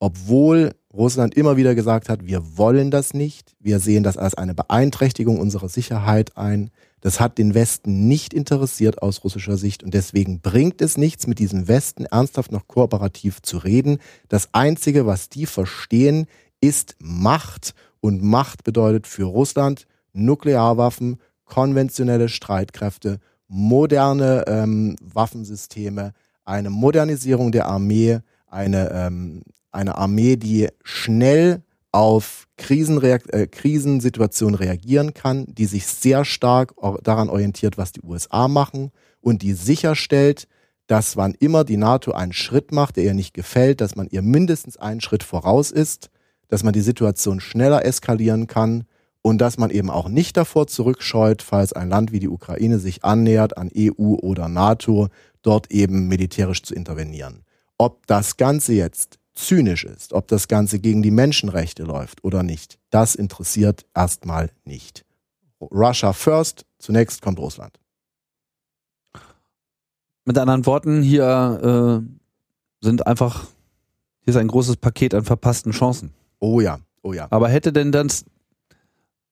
obwohl 0.00 0.74
Russland 0.92 1.34
immer 1.34 1.56
wieder 1.56 1.76
gesagt 1.76 2.08
hat, 2.08 2.26
wir 2.26 2.58
wollen 2.58 2.90
das 2.90 3.14
nicht, 3.14 3.54
wir 3.60 3.78
sehen 3.78 4.02
das 4.02 4.16
als 4.16 4.34
eine 4.34 4.54
Beeinträchtigung 4.54 5.38
unserer 5.38 5.68
Sicherheit 5.68 6.36
ein, 6.36 6.70
das 7.02 7.20
hat 7.20 7.36
den 7.36 7.52
Westen 7.52 8.08
nicht 8.08 8.32
interessiert 8.32 9.02
aus 9.02 9.24
russischer 9.24 9.58
Sicht 9.58 9.82
und 9.82 9.92
deswegen 9.92 10.40
bringt 10.40 10.80
es 10.80 10.96
nichts, 10.96 11.26
mit 11.26 11.40
diesem 11.40 11.68
Westen 11.68 12.06
ernsthaft 12.06 12.52
noch 12.52 12.68
kooperativ 12.68 13.42
zu 13.42 13.58
reden. 13.58 13.98
Das 14.28 14.48
Einzige, 14.52 15.04
was 15.04 15.28
die 15.28 15.46
verstehen, 15.46 16.26
ist 16.60 16.94
Macht 17.00 17.74
und 18.00 18.22
Macht 18.22 18.64
bedeutet 18.64 19.06
für 19.06 19.24
Russland 19.24 19.86
Nuklearwaffen, 20.12 21.18
konventionelle 21.44 22.28
Streitkräfte, 22.28 23.18
moderne 23.48 24.44
ähm, 24.46 24.96
Waffensysteme, 25.02 26.12
eine 26.44 26.70
Modernisierung 26.70 27.50
der 27.50 27.66
Armee, 27.66 28.20
eine, 28.46 28.90
ähm, 28.90 29.42
eine 29.72 29.96
Armee, 29.96 30.36
die 30.36 30.68
schnell 30.84 31.62
auf 31.92 32.48
Krisenreakt 32.56 33.32
äh, 33.32 33.46
Krisensituationen 33.46 34.54
reagieren 34.54 35.14
kann, 35.14 35.46
die 35.46 35.66
sich 35.66 35.86
sehr 35.86 36.24
stark 36.24 36.74
daran 37.02 37.28
orientiert, 37.28 37.76
was 37.78 37.92
die 37.92 38.02
USA 38.02 38.48
machen 38.48 38.90
und 39.20 39.42
die 39.42 39.52
sicherstellt, 39.52 40.48
dass 40.86 41.16
wann 41.16 41.34
immer 41.38 41.64
die 41.64 41.76
NATO 41.76 42.12
einen 42.12 42.32
Schritt 42.32 42.72
macht, 42.72 42.96
der 42.96 43.04
ihr 43.04 43.14
nicht 43.14 43.34
gefällt, 43.34 43.80
dass 43.80 43.94
man 43.94 44.08
ihr 44.08 44.22
mindestens 44.22 44.76
einen 44.76 45.00
Schritt 45.00 45.22
voraus 45.22 45.70
ist, 45.70 46.10
dass 46.48 46.64
man 46.64 46.72
die 46.72 46.80
Situation 46.80 47.40
schneller 47.40 47.84
eskalieren 47.84 48.46
kann 48.46 48.84
und 49.22 49.38
dass 49.38 49.56
man 49.56 49.70
eben 49.70 49.90
auch 49.90 50.08
nicht 50.08 50.36
davor 50.36 50.66
zurückscheut, 50.66 51.42
falls 51.42 51.72
ein 51.72 51.88
Land 51.88 52.12
wie 52.12 52.18
die 52.18 52.28
Ukraine 52.28 52.78
sich 52.78 53.04
annähert 53.04 53.56
an 53.56 53.70
EU 53.76 54.16
oder 54.16 54.48
NATO, 54.48 55.08
dort 55.42 55.70
eben 55.70 56.08
militärisch 56.08 56.62
zu 56.62 56.74
intervenieren. 56.74 57.44
Ob 57.78 58.06
das 58.06 58.36
Ganze 58.36 58.74
jetzt 58.74 59.18
zynisch 59.46 59.84
ist, 59.84 60.12
ob 60.12 60.28
das 60.28 60.48
Ganze 60.48 60.78
gegen 60.78 61.02
die 61.02 61.10
Menschenrechte 61.10 61.84
läuft 61.84 62.24
oder 62.24 62.42
nicht, 62.42 62.78
das 62.90 63.14
interessiert 63.14 63.84
erstmal 63.94 64.50
nicht. 64.64 65.04
Russia 65.60 66.12
first, 66.12 66.64
zunächst 66.78 67.22
kommt 67.22 67.38
Russland. 67.38 67.78
Mit 70.24 70.38
anderen 70.38 70.66
Worten, 70.66 71.02
hier 71.02 72.02
äh, 72.02 72.84
sind 72.84 73.06
einfach, 73.06 73.46
hier 74.20 74.32
ist 74.32 74.36
ein 74.36 74.48
großes 74.48 74.76
Paket 74.76 75.14
an 75.14 75.24
verpassten 75.24 75.72
Chancen. 75.72 76.12
Oh 76.38 76.60
ja, 76.60 76.78
oh 77.02 77.12
ja. 77.12 77.26
Aber 77.30 77.48
hätte 77.48 77.72
denn 77.72 77.92
das, 77.92 78.24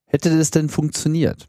hätte 0.04 0.36
das 0.36 0.50
denn 0.50 0.68
funktioniert? 0.68 1.48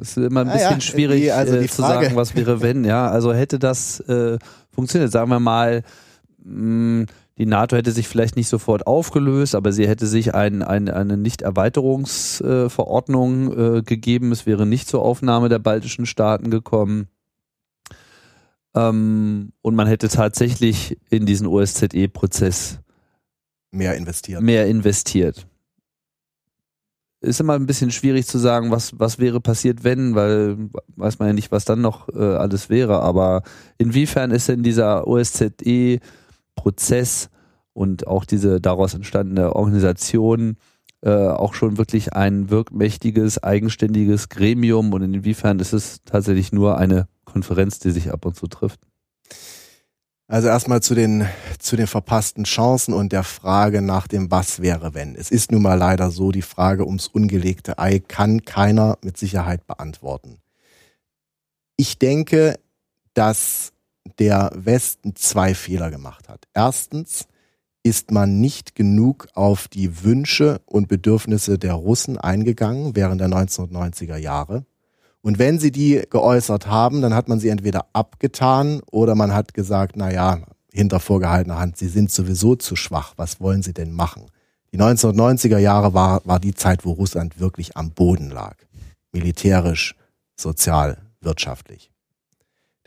Es 0.00 0.16
ist 0.16 0.24
immer 0.24 0.40
ein 0.40 0.52
bisschen 0.52 0.72
ja, 0.72 0.80
schwierig 0.80 1.22
die, 1.22 1.32
also 1.32 1.56
äh, 1.56 1.68
zu 1.68 1.82
sagen, 1.82 2.16
was 2.16 2.34
wäre 2.34 2.62
wenn, 2.62 2.84
ja. 2.84 3.10
Also 3.10 3.34
hätte 3.34 3.58
das 3.58 4.00
äh, 4.00 4.38
funktioniert, 4.70 5.12
sagen 5.12 5.30
wir 5.30 5.40
mal, 5.40 5.82
mh, 6.38 7.02
mm, 7.02 7.06
die 7.38 7.46
NATO 7.46 7.76
hätte 7.76 7.92
sich 7.92 8.08
vielleicht 8.08 8.36
nicht 8.36 8.48
sofort 8.48 8.86
aufgelöst, 8.86 9.54
aber 9.54 9.70
sie 9.72 9.86
hätte 9.86 10.06
sich 10.06 10.34
ein, 10.34 10.62
ein, 10.62 10.88
eine 10.88 11.18
Nicht-Erweiterungsverordnung 11.18 13.76
äh, 13.76 13.82
gegeben. 13.82 14.32
Es 14.32 14.46
wäre 14.46 14.64
nicht 14.64 14.88
zur 14.88 15.02
Aufnahme 15.02 15.50
der 15.50 15.58
baltischen 15.58 16.06
Staaten 16.06 16.50
gekommen. 16.50 17.08
Ähm, 18.74 19.52
und 19.60 19.74
man 19.74 19.86
hätte 19.86 20.08
tatsächlich 20.08 20.96
in 21.10 21.26
diesen 21.26 21.46
OSZE-Prozess 21.46 22.78
mehr 23.70 23.96
investiert. 23.96 24.40
Mehr 24.40 24.66
investiert. 24.66 25.46
Ist 27.20 27.40
immer 27.40 27.52
ein 27.54 27.66
bisschen 27.66 27.90
schwierig 27.90 28.26
zu 28.26 28.38
sagen, 28.38 28.70
was, 28.70 28.98
was 28.98 29.18
wäre 29.18 29.40
passiert, 29.40 29.84
wenn, 29.84 30.14
weil 30.14 30.56
weiß 30.96 31.18
man 31.18 31.28
ja 31.28 31.34
nicht, 31.34 31.52
was 31.52 31.66
dann 31.66 31.82
noch 31.82 32.08
äh, 32.10 32.18
alles 32.18 32.70
wäre. 32.70 33.00
Aber 33.00 33.42
inwiefern 33.76 34.30
ist 34.30 34.48
denn 34.48 34.62
dieser 34.62 35.06
OSZE 35.06 36.00
Prozess 36.56 37.30
und 37.72 38.08
auch 38.08 38.24
diese 38.24 38.60
daraus 38.60 38.94
entstandene 38.94 39.54
Organisation 39.54 40.56
äh, 41.02 41.10
auch 41.10 41.54
schon 41.54 41.78
wirklich 41.78 42.14
ein 42.14 42.50
wirkmächtiges, 42.50 43.42
eigenständiges 43.42 44.28
Gremium 44.28 44.92
und 44.92 45.02
inwiefern 45.02 45.60
ist 45.60 45.72
es 45.72 46.00
tatsächlich 46.04 46.52
nur 46.52 46.78
eine 46.78 47.06
Konferenz, 47.24 47.78
die 47.78 47.92
sich 47.92 48.12
ab 48.12 48.24
und 48.24 48.34
zu 48.34 48.48
trifft? 48.48 48.80
Also 50.28 50.48
erstmal 50.48 50.82
zu 50.82 50.96
den, 50.96 51.28
zu 51.60 51.76
den 51.76 51.86
verpassten 51.86 52.42
Chancen 52.42 52.92
und 52.92 53.12
der 53.12 53.22
Frage 53.22 53.80
nach 53.80 54.08
dem 54.08 54.30
Was 54.32 54.60
wäre 54.60 54.92
wenn. 54.94 55.14
Es 55.14 55.30
ist 55.30 55.52
nun 55.52 55.62
mal 55.62 55.74
leider 55.74 56.10
so, 56.10 56.32
die 56.32 56.42
Frage 56.42 56.84
ums 56.84 57.06
ungelegte 57.06 57.78
Ei 57.78 58.00
kann 58.00 58.44
keiner 58.44 58.98
mit 59.04 59.16
Sicherheit 59.16 59.64
beantworten. 59.68 60.38
Ich 61.76 61.98
denke, 61.98 62.58
dass 63.14 63.72
der 64.18 64.50
Westen 64.54 65.14
zwei 65.16 65.54
Fehler 65.54 65.90
gemacht 65.90 66.28
hat. 66.28 66.44
Erstens 66.54 67.28
ist 67.82 68.10
man 68.10 68.40
nicht 68.40 68.74
genug 68.74 69.28
auf 69.34 69.68
die 69.68 70.02
Wünsche 70.02 70.60
und 70.66 70.88
Bedürfnisse 70.88 71.58
der 71.58 71.74
Russen 71.74 72.18
eingegangen 72.18 72.96
während 72.96 73.20
der 73.20 73.28
1990er 73.28 74.16
Jahre. 74.16 74.66
Und 75.22 75.38
wenn 75.38 75.58
sie 75.58 75.70
die 75.70 76.02
geäußert 76.10 76.66
haben, 76.66 77.00
dann 77.00 77.14
hat 77.14 77.28
man 77.28 77.38
sie 77.38 77.48
entweder 77.48 77.86
abgetan 77.92 78.80
oder 78.90 79.14
man 79.14 79.32
hat 79.32 79.54
gesagt, 79.54 79.94
na 79.96 80.12
ja, 80.12 80.40
hinter 80.72 81.00
vorgehaltener 81.00 81.58
Hand, 81.58 81.76
sie 81.76 81.88
sind 81.88 82.10
sowieso 82.10 82.56
zu 82.56 82.76
schwach. 82.76 83.14
Was 83.16 83.40
wollen 83.40 83.62
sie 83.62 83.72
denn 83.72 83.92
machen? 83.92 84.26
Die 84.72 84.78
1990er 84.78 85.58
Jahre 85.58 85.94
war, 85.94 86.22
war 86.24 86.38
die 86.38 86.54
Zeit, 86.54 86.84
wo 86.84 86.92
Russland 86.92 87.40
wirklich 87.40 87.76
am 87.76 87.92
Boden 87.92 88.30
lag. 88.30 88.56
Militärisch, 89.12 89.94
sozial, 90.36 90.98
wirtschaftlich. 91.20 91.90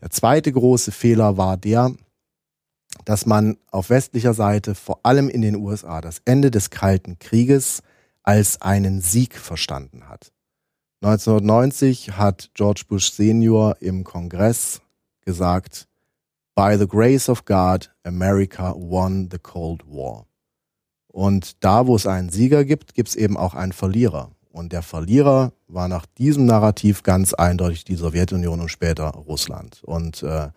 Der 0.02 0.10
zweite 0.10 0.52
große 0.52 0.92
Fehler 0.92 1.38
war 1.38 1.58
der, 1.58 1.94
dass 3.06 3.26
man 3.26 3.58
auf 3.72 3.90
westlicher 3.90 4.34
Seite, 4.34 4.76
vor 4.76 5.00
allem 5.04 5.30
in 5.30 5.42
den 5.42 5.56
USA, 5.56 6.02
das 6.02 6.22
Ende 6.26 6.52
des 6.52 6.70
Kalten 6.70 7.20
Krieges 7.20 7.84
als 8.24 8.62
einen 8.62 9.02
Sieg 9.02 9.38
verstanden 9.38 10.08
hat. 10.08 10.32
1990 11.02 12.18
hat 12.18 12.52
George 12.54 12.84
Bush 12.88 13.12
Senior 13.12 13.78
im 13.80 14.04
Kongress 14.04 14.82
gesagt, 15.22 15.88
By 16.56 16.76
the 16.78 16.88
grace 16.88 17.30
of 17.30 17.46
God, 17.46 17.90
America 18.04 18.74
won 18.76 19.30
the 19.32 19.40
Cold 19.40 19.86
War. 19.88 20.26
Und 21.08 21.64
da, 21.64 21.88
wo 21.88 21.96
es 21.96 22.06
einen 22.06 22.30
Sieger 22.30 22.66
gibt, 22.66 22.94
gibt 22.94 23.10
es 23.10 23.16
eben 23.16 23.38
auch 23.38 23.54
einen 23.54 23.72
Verlierer. 23.72 24.32
Und 24.52 24.74
der 24.74 24.82
Verlierer 24.82 25.54
war 25.68 25.88
nach 25.88 26.06
diesem 26.06 26.46
Narrativ 26.46 27.04
ganz 27.04 27.34
eindeutig 27.34 27.84
die 27.84 27.96
Sowjetunion 27.96 28.60
und 28.60 28.70
später 28.70 29.10
Russland. 29.10 29.82
Und 29.84 30.24
äh, 30.24 30.50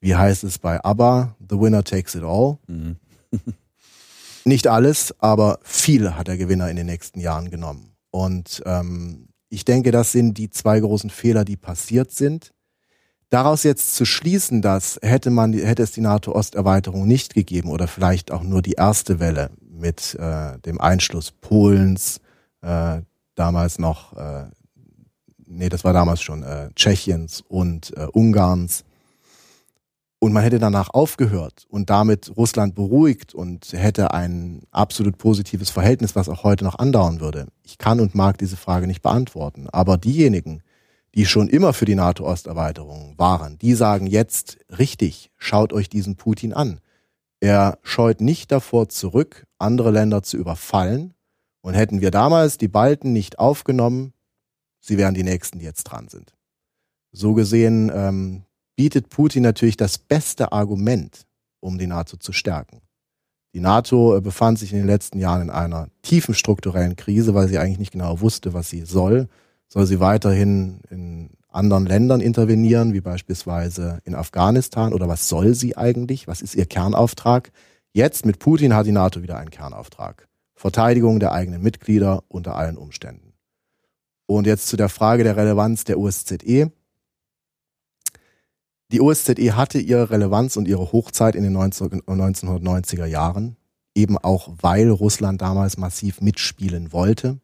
wie 0.00 0.14
heißt 0.14 0.44
es 0.44 0.58
bei 0.58 0.82
ABBA? 0.82 1.36
The 1.48 1.60
winner 1.60 1.84
takes 1.84 2.14
it 2.14 2.22
all. 2.22 2.58
Mhm. 2.66 2.96
Nicht 4.44 4.66
alles, 4.66 5.14
aber 5.20 5.58
viel 5.62 6.14
hat 6.14 6.28
der 6.28 6.36
Gewinner 6.36 6.68
in 6.68 6.76
den 6.76 6.86
nächsten 6.86 7.20
Jahren 7.20 7.50
genommen. 7.50 7.94
Und 8.10 8.62
ähm, 8.66 9.28
ich 9.48 9.64
denke, 9.64 9.90
das 9.90 10.12
sind 10.12 10.36
die 10.36 10.50
zwei 10.50 10.80
großen 10.80 11.10
Fehler, 11.10 11.44
die 11.44 11.56
passiert 11.56 12.10
sind. 12.10 12.52
Daraus 13.30 13.62
jetzt 13.62 13.96
zu 13.96 14.04
schließen, 14.04 14.62
dass 14.62 14.98
hätte 15.02 15.30
man, 15.30 15.54
hätte 15.54 15.82
es 15.82 15.92
die 15.92 16.02
NATO-Osterweiterung 16.02 17.06
nicht 17.06 17.34
gegeben 17.34 17.70
oder 17.70 17.88
vielleicht 17.88 18.30
auch 18.30 18.42
nur 18.42 18.62
die 18.62 18.72
erste 18.72 19.18
Welle 19.18 19.50
mit 19.60 20.14
äh, 20.14 20.58
dem 20.60 20.80
Einschluss 20.80 21.32
Polens, 21.32 22.20
äh, 22.60 23.00
damals 23.34 23.78
noch, 23.78 24.16
äh, 24.16 24.46
nee, 25.46 25.68
das 25.68 25.84
war 25.84 25.92
damals 25.92 26.22
schon 26.22 26.42
äh, 26.42 26.70
Tschechiens 26.74 27.42
und 27.46 27.96
äh, 27.96 28.06
Ungarns, 28.12 28.84
und 30.24 30.32
man 30.32 30.42
hätte 30.42 30.58
danach 30.58 30.88
aufgehört 30.94 31.66
und 31.68 31.90
damit 31.90 32.34
Russland 32.34 32.74
beruhigt 32.74 33.34
und 33.34 33.70
hätte 33.74 34.14
ein 34.14 34.62
absolut 34.70 35.18
positives 35.18 35.68
Verhältnis, 35.68 36.16
was 36.16 36.30
auch 36.30 36.44
heute 36.44 36.64
noch 36.64 36.78
andauern 36.78 37.20
würde. 37.20 37.46
Ich 37.62 37.76
kann 37.76 38.00
und 38.00 38.14
mag 38.14 38.38
diese 38.38 38.56
Frage 38.56 38.86
nicht 38.86 39.02
beantworten. 39.02 39.68
Aber 39.70 39.98
diejenigen, 39.98 40.62
die 41.14 41.26
schon 41.26 41.48
immer 41.48 41.74
für 41.74 41.84
die 41.84 41.94
NATO-Osterweiterung 41.94 43.14
waren, 43.18 43.58
die 43.58 43.74
sagen 43.74 44.06
jetzt 44.06 44.56
richtig, 44.70 45.30
schaut 45.36 45.74
euch 45.74 45.90
diesen 45.90 46.16
Putin 46.16 46.54
an. 46.54 46.80
Er 47.40 47.78
scheut 47.82 48.22
nicht 48.22 48.50
davor 48.50 48.88
zurück, 48.88 49.46
andere 49.58 49.90
Länder 49.90 50.22
zu 50.22 50.38
überfallen. 50.38 51.12
Und 51.64 51.72
hätten 51.72 52.02
wir 52.02 52.10
damals 52.10 52.58
die 52.58 52.68
Balten 52.68 53.14
nicht 53.14 53.38
aufgenommen, 53.38 54.12
sie 54.80 54.98
wären 54.98 55.14
die 55.14 55.22
Nächsten, 55.22 55.60
die 55.60 55.64
jetzt 55.64 55.84
dran 55.84 56.08
sind. 56.08 56.34
So 57.10 57.32
gesehen 57.32 57.90
ähm, 57.94 58.42
bietet 58.76 59.08
Putin 59.08 59.44
natürlich 59.44 59.78
das 59.78 59.96
beste 59.96 60.52
Argument, 60.52 61.24
um 61.60 61.78
die 61.78 61.86
NATO 61.86 62.18
zu 62.18 62.32
stärken. 62.32 62.82
Die 63.54 63.60
NATO 63.60 64.14
äh, 64.14 64.20
befand 64.20 64.58
sich 64.58 64.72
in 64.72 64.76
den 64.76 64.86
letzten 64.86 65.18
Jahren 65.18 65.40
in 65.40 65.48
einer 65.48 65.88
tiefen 66.02 66.34
strukturellen 66.34 66.96
Krise, 66.96 67.32
weil 67.32 67.48
sie 67.48 67.56
eigentlich 67.56 67.78
nicht 67.78 67.92
genau 67.92 68.20
wusste, 68.20 68.52
was 68.52 68.68
sie 68.68 68.82
soll. 68.82 69.30
Soll 69.66 69.86
sie 69.86 70.00
weiterhin 70.00 70.80
in 70.90 71.30
anderen 71.48 71.86
Ländern 71.86 72.20
intervenieren, 72.20 72.92
wie 72.92 73.00
beispielsweise 73.00 74.00
in 74.04 74.14
Afghanistan, 74.14 74.92
oder 74.92 75.08
was 75.08 75.30
soll 75.30 75.54
sie 75.54 75.78
eigentlich? 75.78 76.28
Was 76.28 76.42
ist 76.42 76.56
ihr 76.56 76.66
Kernauftrag? 76.66 77.52
Jetzt 77.94 78.26
mit 78.26 78.38
Putin 78.38 78.74
hat 78.74 78.84
die 78.84 78.92
NATO 78.92 79.22
wieder 79.22 79.38
einen 79.38 79.50
Kernauftrag. 79.50 80.28
Verteidigung 80.54 81.20
der 81.20 81.32
eigenen 81.32 81.62
Mitglieder 81.62 82.24
unter 82.28 82.56
allen 82.56 82.76
Umständen. 82.76 83.32
Und 84.26 84.46
jetzt 84.46 84.68
zu 84.68 84.76
der 84.76 84.88
Frage 84.88 85.24
der 85.24 85.36
Relevanz 85.36 85.84
der 85.84 85.98
OSZE. 85.98 86.72
Die 88.90 89.00
OSZE 89.00 89.56
hatte 89.56 89.78
ihre 89.78 90.10
Relevanz 90.10 90.56
und 90.56 90.68
ihre 90.68 90.92
Hochzeit 90.92 91.34
in 91.34 91.42
den 91.42 91.56
1990er 91.56 93.06
Jahren, 93.06 93.56
eben 93.94 94.16
auch 94.18 94.50
weil 94.60 94.88
Russland 94.90 95.42
damals 95.42 95.76
massiv 95.76 96.20
mitspielen 96.20 96.92
wollte. 96.92 97.40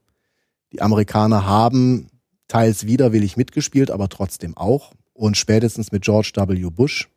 Die 0.73 0.81
Amerikaner 0.81 1.47
haben 1.47 2.09
teils 2.49 2.87
widerwillig 2.87 3.37
mitgespielt, 3.37 3.91
aber 3.91 4.09
trotzdem 4.09 4.57
auch. 4.57 4.93
Und 5.13 5.37
spätestens 5.37 5.93
mit 5.93 6.03
George 6.03 6.33
W. 6.35 6.71
Bush 6.71 7.09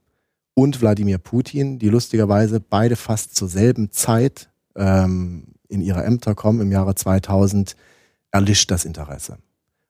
und 0.56 0.82
Wladimir 0.82 1.18
Putin, 1.18 1.80
die 1.80 1.90
lustigerweise 1.90 2.60
beide 2.60 2.96
fast 2.96 3.36
zur 3.36 3.48
selben 3.48 3.92
Zeit 3.92 4.50
ähm, 4.76 5.53
in 5.74 5.82
ihre 5.82 6.04
Ämter 6.04 6.36
kommen 6.36 6.62
im 6.62 6.72
Jahre 6.72 6.96
2000, 6.96 7.76
erlischt 8.32 8.72
das 8.72 8.86
Interesse. 8.86 9.38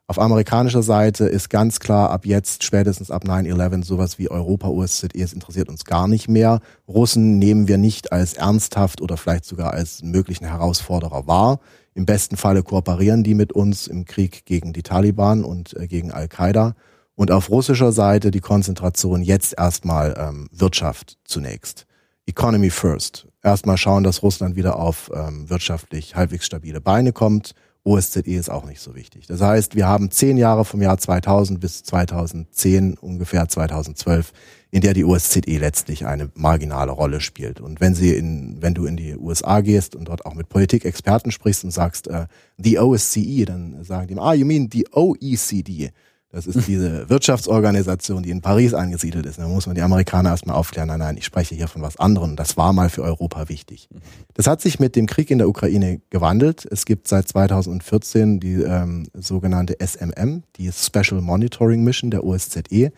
Auf 0.06 0.20
amerikanischer 0.20 0.84
Seite 0.84 1.26
ist 1.26 1.50
ganz 1.50 1.80
klar, 1.80 2.10
ab 2.10 2.26
jetzt, 2.26 2.64
spätestens 2.64 3.10
ab 3.10 3.24
9-11, 3.24 3.86
sowas 3.86 4.20
wie 4.20 4.30
Europa, 4.30 4.68
OSZE, 4.68 5.08
es 5.16 5.32
interessiert 5.32 5.70
uns 5.70 5.86
gar 5.86 6.08
nicht 6.08 6.28
mehr. 6.28 6.60
Russen 6.88 7.40
nehmen 7.40 7.70
wir 7.70 7.78
nicht 7.78 8.12
als 8.12 8.34
ernsthaft 8.34 9.02
oder 9.02 9.16
vielleicht 9.16 9.46
sogar 9.46 9.74
als 9.74 10.04
möglichen 10.04 10.46
Herausforderer 10.46 11.26
wahr. 11.26 11.60
Im 11.94 12.06
besten 12.06 12.36
Falle 12.36 12.64
kooperieren 12.64 13.24
die 13.24 13.34
mit 13.34 13.54
uns 13.54 13.88
im 13.88 14.04
Krieg 14.04 14.46
gegen 14.46 14.74
die 14.74 14.84
Taliban 14.84 15.44
und 15.44 15.76
äh, 15.78 15.88
gegen 15.88 16.12
Al-Qaida. 16.12 16.76
Und 17.16 17.32
auf 17.32 17.50
russischer 17.50 17.92
Seite 17.92 18.32
die 18.32 18.40
Konzentration 18.40 19.22
jetzt 19.22 19.56
erstmal 19.58 20.16
ähm, 20.18 20.50
Wirtschaft 20.52 21.18
zunächst. 21.24 21.86
Economy 22.26 22.70
first. 22.70 23.28
Erstmal 23.42 23.78
schauen, 23.78 24.04
dass 24.04 24.24
Russland 24.24 24.56
wieder 24.56 24.78
auf 24.78 25.12
ähm, 25.14 25.50
wirtschaftlich 25.50 26.16
halbwegs 26.16 26.46
stabile 26.46 26.82
Beine 26.82 27.12
kommt 27.12 27.54
OSZE 27.86 28.22
ist 28.22 28.50
auch 28.50 28.66
nicht 28.66 28.80
so 28.80 28.96
wichtig. 28.96 29.28
Das 29.28 29.42
heißt, 29.42 29.76
wir 29.76 29.88
haben 29.88 30.10
zehn 30.10 30.38
Jahre 30.38 30.64
vom 30.64 30.82
Jahr 30.82 30.98
2000 30.98 31.60
bis 31.60 31.84
2010, 31.84 32.98
ungefähr 32.98 33.50
2012, 33.50 34.32
in 34.72 34.82
der 34.82 34.94
die 34.94 35.04
OSZE 35.04 35.42
letztlich 35.58 36.06
eine 36.06 36.32
marginale 36.34 36.94
Rolle 36.94 37.20
spielt. 37.20 37.60
Und 37.60 37.82
wenn 37.82 37.94
sie 37.94 38.16
in, 38.16 38.62
wenn 38.62 38.74
du 38.74 38.86
in 38.86 38.96
die 38.96 39.18
USA 39.18 39.60
gehst 39.60 39.96
und 39.96 40.08
dort 40.08 40.26
auch 40.26 40.34
mit 40.34 40.48
Politikexperten 40.48 41.32
sprichst 41.32 41.66
und 41.66 41.72
sagst, 41.72 42.08
äh, 42.08 42.28
the 42.58 42.80
OSCE, 42.80 43.46
dann 43.46 43.84
sagen 43.84 44.08
die, 44.08 44.20
ah, 44.20 44.34
you 44.34 44.46
mean 44.46 44.70
the 44.72 44.88
OECD. 44.94 45.92
Das 46.34 46.48
ist 46.48 46.68
diese 46.68 47.08
Wirtschaftsorganisation, 47.12 48.24
die 48.24 48.32
in 48.32 48.42
Paris 48.42 48.74
angesiedelt 48.74 49.28
ist. 49.28 49.38
Da 49.38 49.48
muss 49.48 49.68
man 49.68 49.76
die 49.76 49.84
Amerikaner 49.84 50.32
erstmal 50.32 50.56
aufklären, 50.56 50.88
nein, 50.88 50.98
nein, 50.98 51.16
ich 51.16 51.26
spreche 51.26 51.54
hier 51.54 51.68
von 51.68 51.84
was 51.84 51.98
anderem. 51.98 52.36
Das 52.36 52.58
war 52.58 52.74
mal 52.74 52.90
für 52.90 53.04
Europa 53.04 53.50
wichtig. 53.50 53.88
Das 54.34 54.48
hat 54.48 54.60
sich 54.60 54.80
mit 54.80 54.96
dem 54.96 55.06
Krieg 55.06 55.30
in 55.30 55.38
der 55.38 55.48
Ukraine 55.48 56.02
gewandelt. 56.10 56.68
Es 56.72 56.86
gibt 56.86 57.08
seit 57.08 57.28
2014 57.28 58.40
die 58.40 58.64
ähm, 58.64 59.06
sogenannte 59.14 59.78
SMM, 59.80 60.42
die 60.56 60.72
Special 60.72 61.22
Monitoring 61.22 61.84
Mission 61.84 62.10
der 62.10 62.24
OSZE, 62.24 62.92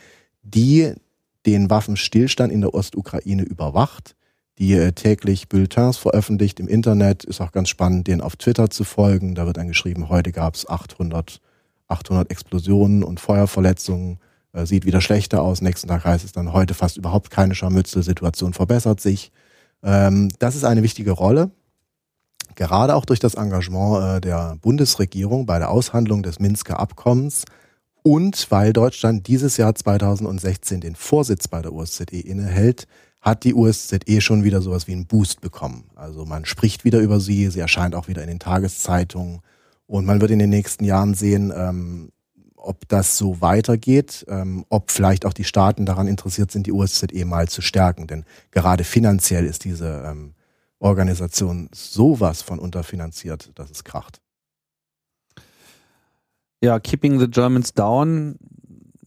die 0.44 0.94
den 1.46 1.70
Waffenstillstand 1.70 2.54
in 2.54 2.62
der 2.62 2.74
Ostukraine 2.74 3.44
überwacht, 3.44 4.16
die 4.60 4.76
äh, 4.76 4.94
täglich 4.94 5.50
Bulletins 5.50 5.98
veröffentlicht 5.98 6.62
im 6.62 6.70
Internet. 6.70 7.26
Ist 7.26 7.42
auch 7.42 7.52
ganz 7.52 7.68
spannend, 7.68 8.08
denen 8.08 8.22
auf 8.22 8.38
Twitter 8.38 8.70
zu 8.70 8.86
folgen. 8.86 9.36
Da 9.36 9.46
wird 9.46 9.58
dann 9.58 9.68
geschrieben, 9.68 10.08
heute 10.08 10.32
gab 10.32 10.56
es 10.56 10.70
800 10.70 11.42
800 11.88 12.32
Explosionen 12.32 13.04
und 13.04 13.20
Feuerverletzungen, 13.20 14.20
äh, 14.54 14.66
sieht 14.66 14.86
wieder 14.86 15.02
schlechter 15.02 15.42
aus. 15.42 15.62
Nächsten 15.62 15.88
Tag 15.88 16.06
heißt 16.06 16.26
es 16.26 16.32
dann 16.32 16.54
heute 16.54 16.74
fast 16.74 16.98
überhaupt 16.98 17.30
keine 17.30 17.56
Scharmützel, 17.56 18.04
Situation 18.04 18.54
verbessert 18.54 19.02
sich. 19.02 19.32
Ähm, 19.84 20.30
das 20.40 20.56
ist 20.56 20.64
eine 20.64 20.84
wichtige 20.84 21.12
Rolle. 21.12 21.52
Gerade 22.56 22.96
auch 22.96 23.06
durch 23.06 23.20
das 23.20 23.36
Engagement 23.36 24.18
äh, 24.18 24.22
der 24.22 24.58
Bundesregierung 24.62 25.46
bei 25.46 25.60
der 25.60 25.70
Aushandlung 25.70 26.24
des 26.24 26.40
Minsker 26.40 26.80
Abkommens 26.80 27.44
und 28.02 28.52
weil 28.52 28.72
Deutschland 28.72 29.28
dieses 29.28 29.58
Jahr 29.58 29.74
2016 29.76 30.80
den 30.80 30.96
Vorsitz 30.96 31.48
bei 31.48 31.62
der 31.62 31.74
OSZE 31.74 32.20
innehält, 32.20 32.88
hat 33.20 33.44
die 33.44 33.56
OSZE 33.56 34.22
schon 34.22 34.44
wieder 34.44 34.62
sowas 34.62 34.88
wie 34.88 34.92
einen 34.92 35.08
Boost 35.08 35.42
bekommen. 35.42 35.90
Also 35.96 36.24
man 36.26 36.46
spricht 36.46 36.86
wieder 36.86 37.00
über 37.00 37.20
sie, 37.20 37.50
sie 37.50 37.60
erscheint 37.60 37.96
auch 37.96 38.08
wieder 38.08 38.22
in 38.22 38.28
den 38.28 38.40
Tageszeitungen. 38.40 39.42
Und 39.88 40.06
man 40.06 40.22
wird 40.22 40.32
in 40.32 40.40
den 40.40 40.50
nächsten 40.50 40.84
Jahren 40.84 41.14
sehen, 41.14 41.54
ähm, 41.56 42.12
ob 42.56 42.88
das 42.88 43.18
so 43.18 43.42
weitergeht, 43.42 44.26
ähm, 44.28 44.66
ob 44.70 44.92
vielleicht 44.92 45.26
auch 45.26 45.34
die 45.34 45.44
Staaten 45.44 45.86
daran 45.86 46.08
interessiert 46.08 46.52
sind, 46.52 46.66
die 46.66 46.72
OSZE 46.72 47.26
mal 47.26 47.48
zu 47.48 47.62
stärken. 47.62 48.08
Denn 48.08 48.26
gerade 48.52 48.84
finanziell 48.84 49.46
ist 49.46 49.64
diese 49.64 50.04
ähm, 50.08 50.34
Organisation 50.80 51.70
sowas 51.74 52.42
von 52.42 52.60
unterfinanziert, 52.60 53.52
dass 53.56 53.70
es 53.70 53.84
kracht. 53.84 54.22
Ja, 56.62 56.80
Keeping 56.80 57.20
the 57.20 57.28
Germans 57.28 57.74
Down 57.74 58.38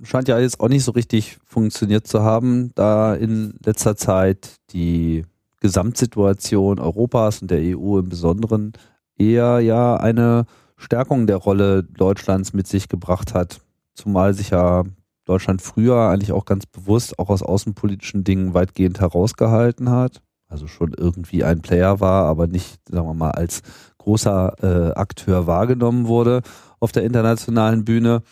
scheint 0.03 0.29
ja 0.29 0.39
jetzt 0.39 0.61
auch 0.61 0.69
nicht 0.69 0.85
so 0.85 0.93
richtig 0.93 1.39
funktioniert 1.45 2.07
zu 2.07 2.23
haben, 2.23 2.71
da 2.77 3.15
in 3.15 3.55
letzter 3.65 3.97
Zeit 3.97 4.57
die 4.71 5.25
Gesamtsituation 5.61 6.79
Europas 6.79 7.43
und 7.43 7.51
der 7.51 7.61
EU 7.61 7.99
im 7.99 8.09
Besonderen 8.09 8.75
eher 9.17 9.59
ja 9.59 9.97
eine 9.97 10.47
Stärkung 10.79 11.27
der 11.27 11.37
Rolle 11.37 11.83
Deutschlands 11.83 12.53
mit 12.55 12.67
sich 12.67 12.89
gebracht 12.89 13.35
hat, 13.35 13.61
zumal 13.95 14.33
sich 14.33 14.51
ja 14.51 14.85
Deutschland 15.25 15.61
früher 15.61 16.09
eigentlich 16.09 16.33
auch 16.33 16.47
ganz 16.47 16.65
bewusst 16.65 17.19
auch 17.19 17.29
aus 17.29 17.43
außenpolitischen 17.43 18.25
Dingen 18.25 18.55
weitgehend 18.55 19.01
herausgehalten 19.01 19.91
hat. 19.91 20.23
Also 20.49 20.67
schon 20.67 20.95
irgendwie 20.97 21.45
ein 21.45 21.61
Player 21.61 22.01
war, 22.01 22.25
aber 22.25 22.47
nicht, 22.47 22.81
sagen 22.89 23.07
wir 23.07 23.13
mal, 23.13 23.33
als 23.33 23.61
großer 23.99 24.55
äh, 24.63 24.95
Akteur 24.95 25.47
wahrgenommen 25.47 26.07
wurde 26.07 26.41
auf 26.81 26.93
der 26.93 27.03
internationalen 27.03 27.85
Bühne. 27.85 28.23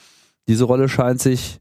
Diese 0.48 0.64
Rolle 0.64 0.88
scheint 0.88 1.20
sich 1.20 1.60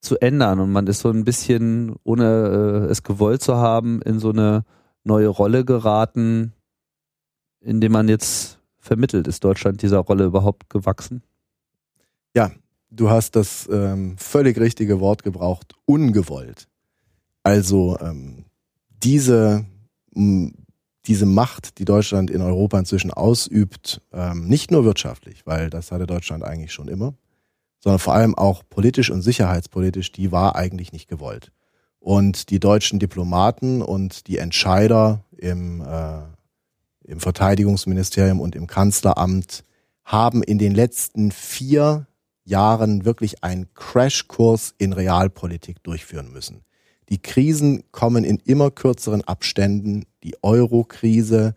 zu 0.00 0.18
ändern 0.18 0.58
und 0.58 0.72
man 0.72 0.86
ist 0.88 1.00
so 1.00 1.10
ein 1.10 1.24
bisschen, 1.24 1.94
ohne 2.02 2.86
äh, 2.88 2.90
es 2.90 3.04
gewollt 3.04 3.42
zu 3.42 3.56
haben, 3.56 4.02
in 4.02 4.18
so 4.18 4.30
eine 4.30 4.64
neue 5.04 5.28
Rolle 5.28 5.64
geraten, 5.64 6.52
indem 7.60 7.92
man 7.92 8.08
jetzt 8.08 8.58
vermittelt. 8.84 9.26
Ist 9.26 9.42
Deutschland 9.44 9.82
dieser 9.82 9.98
Rolle 9.98 10.24
überhaupt 10.24 10.70
gewachsen? 10.70 11.22
Ja, 12.34 12.52
du 12.90 13.10
hast 13.10 13.36
das 13.36 13.68
ähm, 13.70 14.16
völlig 14.18 14.58
richtige 14.58 15.00
Wort 15.00 15.22
gebraucht, 15.22 15.74
ungewollt. 15.86 16.68
Also 17.42 17.98
ähm, 18.00 18.44
diese, 19.02 19.64
diese 20.14 21.26
Macht, 21.26 21.78
die 21.78 21.84
Deutschland 21.84 22.30
in 22.30 22.40
Europa 22.40 22.78
inzwischen 22.78 23.10
ausübt, 23.10 24.00
ähm, 24.12 24.46
nicht 24.46 24.70
nur 24.70 24.84
wirtschaftlich, 24.84 25.46
weil 25.46 25.70
das 25.70 25.92
hatte 25.92 26.06
Deutschland 26.06 26.44
eigentlich 26.44 26.72
schon 26.72 26.88
immer, 26.88 27.14
sondern 27.80 27.98
vor 27.98 28.14
allem 28.14 28.34
auch 28.34 28.62
politisch 28.68 29.10
und 29.10 29.22
sicherheitspolitisch, 29.22 30.10
die 30.12 30.32
war 30.32 30.56
eigentlich 30.56 30.92
nicht 30.92 31.08
gewollt. 31.08 31.52
Und 32.00 32.50
die 32.50 32.60
deutschen 32.60 32.98
Diplomaten 32.98 33.82
und 33.82 34.26
die 34.26 34.38
Entscheider 34.38 35.24
im, 35.36 35.80
äh, 35.82 36.20
im 37.04 37.20
Verteidigungsministerium 37.20 38.40
und 38.40 38.54
im 38.54 38.66
Kanzleramt 38.66 39.64
haben 40.04 40.42
in 40.42 40.58
den 40.58 40.74
letzten 40.74 41.30
vier 41.30 42.06
Jahren 42.44 43.04
wirklich 43.04 43.42
einen 43.42 43.72
Crashkurs 43.74 44.74
in 44.78 44.92
Realpolitik 44.92 45.82
durchführen 45.82 46.32
müssen. 46.32 46.64
Die 47.08 47.18
Krisen 47.18 47.84
kommen 47.90 48.24
in 48.24 48.38
immer 48.38 48.70
kürzeren 48.70 49.22
Abständen. 49.22 50.04
Die 50.22 50.36
Euro-Krise, 50.42 51.54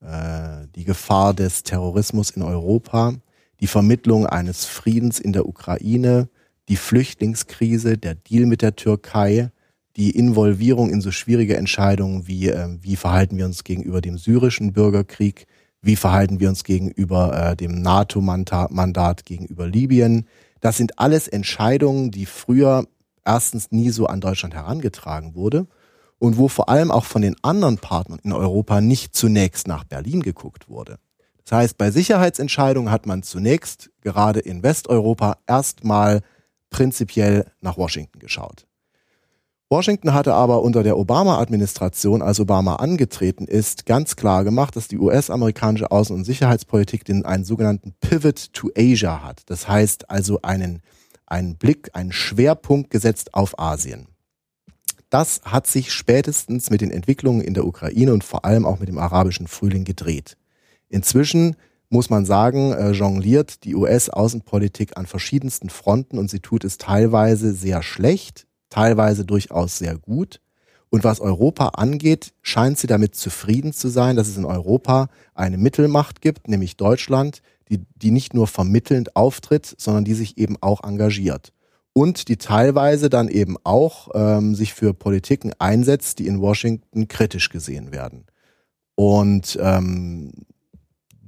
äh, 0.00 0.66
die 0.74 0.84
Gefahr 0.84 1.34
des 1.34 1.62
Terrorismus 1.62 2.30
in 2.30 2.42
Europa, 2.42 3.14
die 3.60 3.66
Vermittlung 3.66 4.26
eines 4.26 4.66
Friedens 4.66 5.18
in 5.18 5.32
der 5.32 5.46
Ukraine, 5.46 6.28
die 6.68 6.76
Flüchtlingskrise, 6.76 7.98
der 7.98 8.14
Deal 8.14 8.46
mit 8.46 8.62
der 8.62 8.76
Türkei, 8.76 9.50
die 9.96 10.10
Involvierung 10.10 10.90
in 10.90 11.00
so 11.00 11.10
schwierige 11.10 11.56
Entscheidungen 11.56 12.26
wie, 12.26 12.48
äh, 12.48 12.68
wie 12.80 12.96
verhalten 12.96 13.36
wir 13.36 13.46
uns 13.46 13.64
gegenüber 13.64 14.00
dem 14.00 14.18
syrischen 14.18 14.72
Bürgerkrieg, 14.72 15.46
wie 15.82 15.96
verhalten 15.96 16.40
wir 16.40 16.48
uns 16.48 16.64
gegenüber 16.64 17.50
äh, 17.52 17.56
dem 17.56 17.80
NATO-Mandat 17.82 19.24
gegenüber 19.24 19.66
Libyen. 19.66 20.26
Das 20.60 20.76
sind 20.76 20.98
alles 20.98 21.26
Entscheidungen, 21.26 22.10
die 22.10 22.26
früher 22.26 22.86
erstens 23.24 23.70
nie 23.72 23.90
so 23.90 24.06
an 24.06 24.20
Deutschland 24.20 24.54
herangetragen 24.54 25.34
wurde 25.34 25.66
und 26.18 26.36
wo 26.36 26.48
vor 26.48 26.68
allem 26.68 26.90
auch 26.90 27.04
von 27.04 27.22
den 27.22 27.36
anderen 27.42 27.78
Partnern 27.78 28.20
in 28.22 28.32
Europa 28.32 28.80
nicht 28.80 29.14
zunächst 29.14 29.66
nach 29.66 29.84
Berlin 29.84 30.20
geguckt 30.20 30.68
wurde. 30.68 30.98
Das 31.44 31.58
heißt, 31.58 31.78
bei 31.78 31.90
Sicherheitsentscheidungen 31.90 32.92
hat 32.92 33.06
man 33.06 33.22
zunächst 33.22 33.90
gerade 34.02 34.40
in 34.40 34.62
Westeuropa 34.62 35.38
erstmal 35.46 36.20
prinzipiell 36.68 37.50
nach 37.60 37.76
Washington 37.76 38.20
geschaut. 38.20 38.66
Washington 39.72 40.14
hatte 40.14 40.34
aber 40.34 40.62
unter 40.62 40.82
der 40.82 40.98
Obama-Administration, 40.98 42.22
als 42.22 42.40
Obama 42.40 42.74
angetreten 42.76 43.44
ist, 43.44 43.86
ganz 43.86 44.16
klar 44.16 44.42
gemacht, 44.42 44.74
dass 44.74 44.88
die 44.88 44.98
US-amerikanische 44.98 45.92
Außen- 45.92 46.12
und 46.12 46.24
Sicherheitspolitik 46.24 47.04
den 47.04 47.24
einen 47.24 47.44
sogenannten 47.44 47.94
Pivot 48.00 48.52
to 48.52 48.70
Asia 48.76 49.22
hat. 49.22 49.42
Das 49.46 49.68
heißt 49.68 50.10
also 50.10 50.42
einen, 50.42 50.82
einen 51.24 51.56
Blick, 51.56 51.90
einen 51.92 52.10
Schwerpunkt 52.10 52.90
gesetzt 52.90 53.32
auf 53.34 53.60
Asien. 53.60 54.08
Das 55.08 55.40
hat 55.44 55.68
sich 55.68 55.92
spätestens 55.92 56.70
mit 56.70 56.80
den 56.80 56.90
Entwicklungen 56.90 57.40
in 57.40 57.54
der 57.54 57.64
Ukraine 57.64 58.12
und 58.12 58.24
vor 58.24 58.44
allem 58.44 58.66
auch 58.66 58.80
mit 58.80 58.88
dem 58.88 58.98
arabischen 58.98 59.46
Frühling 59.46 59.84
gedreht. 59.84 60.36
Inzwischen 60.88 61.54
muss 61.88 62.10
man 62.10 62.24
sagen, 62.24 62.72
äh, 62.72 62.90
jongliert 62.90 63.62
die 63.62 63.76
US-Außenpolitik 63.76 64.96
an 64.96 65.06
verschiedensten 65.06 65.70
Fronten 65.70 66.18
und 66.18 66.28
sie 66.28 66.40
tut 66.40 66.64
es 66.64 66.76
teilweise 66.76 67.52
sehr 67.52 67.84
schlecht, 67.84 68.48
teilweise 68.70 69.24
durchaus 69.24 69.78
sehr 69.78 69.96
gut. 69.98 70.40
Und 70.88 71.04
was 71.04 71.20
Europa 71.20 71.68
angeht, 71.68 72.32
scheint 72.42 72.78
sie 72.78 72.88
damit 72.88 73.14
zufrieden 73.14 73.72
zu 73.72 73.88
sein, 73.88 74.16
dass 74.16 74.28
es 74.28 74.36
in 74.36 74.44
Europa 74.44 75.08
eine 75.34 75.56
Mittelmacht 75.56 76.20
gibt, 76.20 76.48
nämlich 76.48 76.76
Deutschland, 76.76 77.42
die, 77.68 77.84
die 77.94 78.10
nicht 78.10 78.34
nur 78.34 78.48
vermittelnd 78.48 79.14
auftritt, 79.14 79.74
sondern 79.78 80.04
die 80.04 80.14
sich 80.14 80.36
eben 80.38 80.56
auch 80.60 80.82
engagiert. 80.82 81.52
Und 81.92 82.28
die 82.28 82.36
teilweise 82.36 83.08
dann 83.10 83.28
eben 83.28 83.56
auch 83.62 84.08
ähm, 84.14 84.54
sich 84.54 84.74
für 84.74 84.94
Politiken 84.94 85.52
einsetzt, 85.58 86.18
die 86.18 86.26
in 86.26 86.40
Washington 86.40 87.08
kritisch 87.08 87.50
gesehen 87.50 87.92
werden. 87.92 88.26
Und 88.94 89.58
ähm, 89.60 90.32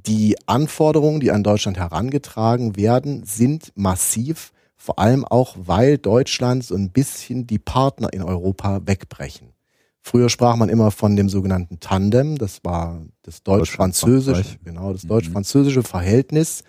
die 0.07 0.36
Anforderungen, 0.47 1.20
die 1.20 1.30
an 1.30 1.43
Deutschland 1.43 1.78
herangetragen 1.78 2.76
werden, 2.76 3.24
sind 3.24 3.72
massiv, 3.76 4.53
vor 4.83 4.99
allem 4.99 5.24
auch, 5.24 5.55
weil 5.57 5.97
Deutschland 5.97 6.64
so 6.64 6.74
ein 6.74 6.91
bisschen 6.91 7.47
die 7.47 7.61
Partner 7.61 8.12
in 8.12 8.20
Europa 8.20 8.80
wegbrechen. 8.85 9.53
Früher 10.01 10.28
sprach 10.28 10.57
man 10.57 10.68
immer 10.68 10.91
von 10.91 11.14
dem 11.14 11.28
sogenannten 11.28 11.78
Tandem, 11.78 12.37
das 12.37 12.64
war 12.64 13.01
das 13.22 13.45
deutsch-französische, 13.45 14.59
genau, 14.64 14.93
das 14.93 15.05
mhm. 15.05 15.09
deutsch-französische 15.09 15.85
Verhältnis, 15.85 16.64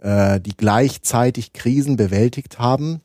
äh, 0.00 0.40
die 0.40 0.56
gleichzeitig 0.56 1.52
Krisen 1.52 1.96
bewältigt 1.96 2.58
haben. 2.58 3.00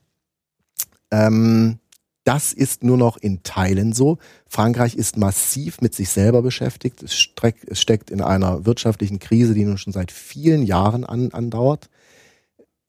Ähm, 1.11 1.77
das 2.23 2.51
ist 2.51 2.83
nur 2.83 2.97
noch 2.97 3.17
in 3.17 3.43
Teilen 3.43 3.93
so. 3.93 4.17
Frankreich 4.47 4.95
ist 4.95 5.17
massiv 5.17 5.81
mit 5.81 5.93
sich 5.93 6.09
selber 6.09 6.41
beschäftigt. 6.41 7.03
Es, 7.03 7.13
steckt 7.13 8.09
in 8.09 8.21
einer 8.21 8.65
wirtschaftlichen 8.65 9.19
Krise, 9.19 9.53
die 9.53 9.65
nun 9.65 9.77
schon 9.77 9.93
seit 9.93 10.11
vielen 10.11 10.63
Jahren 10.63 11.05
an, 11.05 11.29
andauert. 11.31 11.91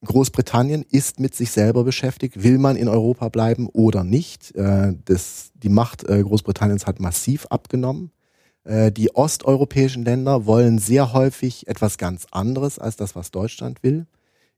Großbritannien 0.05 0.85
ist 0.91 1.21
mit 1.21 1.35
sich 1.35 1.53
selber 1.53 1.85
beschäftigt. 1.85 2.43
Will 2.43 2.59
man 2.59 2.77
in 2.77 2.89
Europa 2.89 3.29
bleiben 3.29 3.69
oder 3.69 4.03
nicht? 4.03 4.55
Äh, 4.57 4.95
das, 5.05 5.53
die 5.55 5.69
Macht 5.69 6.09
äh, 6.09 6.23
Großbritanniens 6.23 6.87
hat 6.87 6.99
massiv 6.99 7.47
abgenommen. 7.47 8.11
Äh, 8.65 8.91
die 8.91 9.15
osteuropäischen 9.15 10.05
Länder 10.05 10.45
wollen 10.47 10.79
sehr 10.79 11.13
häufig 11.13 11.69
etwas 11.69 11.99
ganz 11.99 12.27
anderes 12.33 12.81
als 12.81 12.97
das, 12.97 13.15
was 13.15 13.31
Deutschland 13.31 13.83
will. 13.85 14.07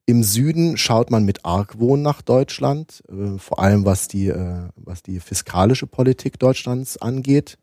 Im 0.07 0.23
Süden 0.23 0.77
schaut 0.77 1.11
man 1.11 1.25
mit 1.25 1.45
Argwohn 1.45 2.03
nach 2.03 2.21
Deutschland, 2.21 3.03
vor 3.39 3.59
allem 3.59 3.87
was 3.87 4.07
die, 4.07 4.31
was 4.77 5.03
die 5.03 5.19
fiskalische 5.19 5.87
Politik 5.87 6.39
Deutschlands 6.39 6.99
angeht. 6.99 7.57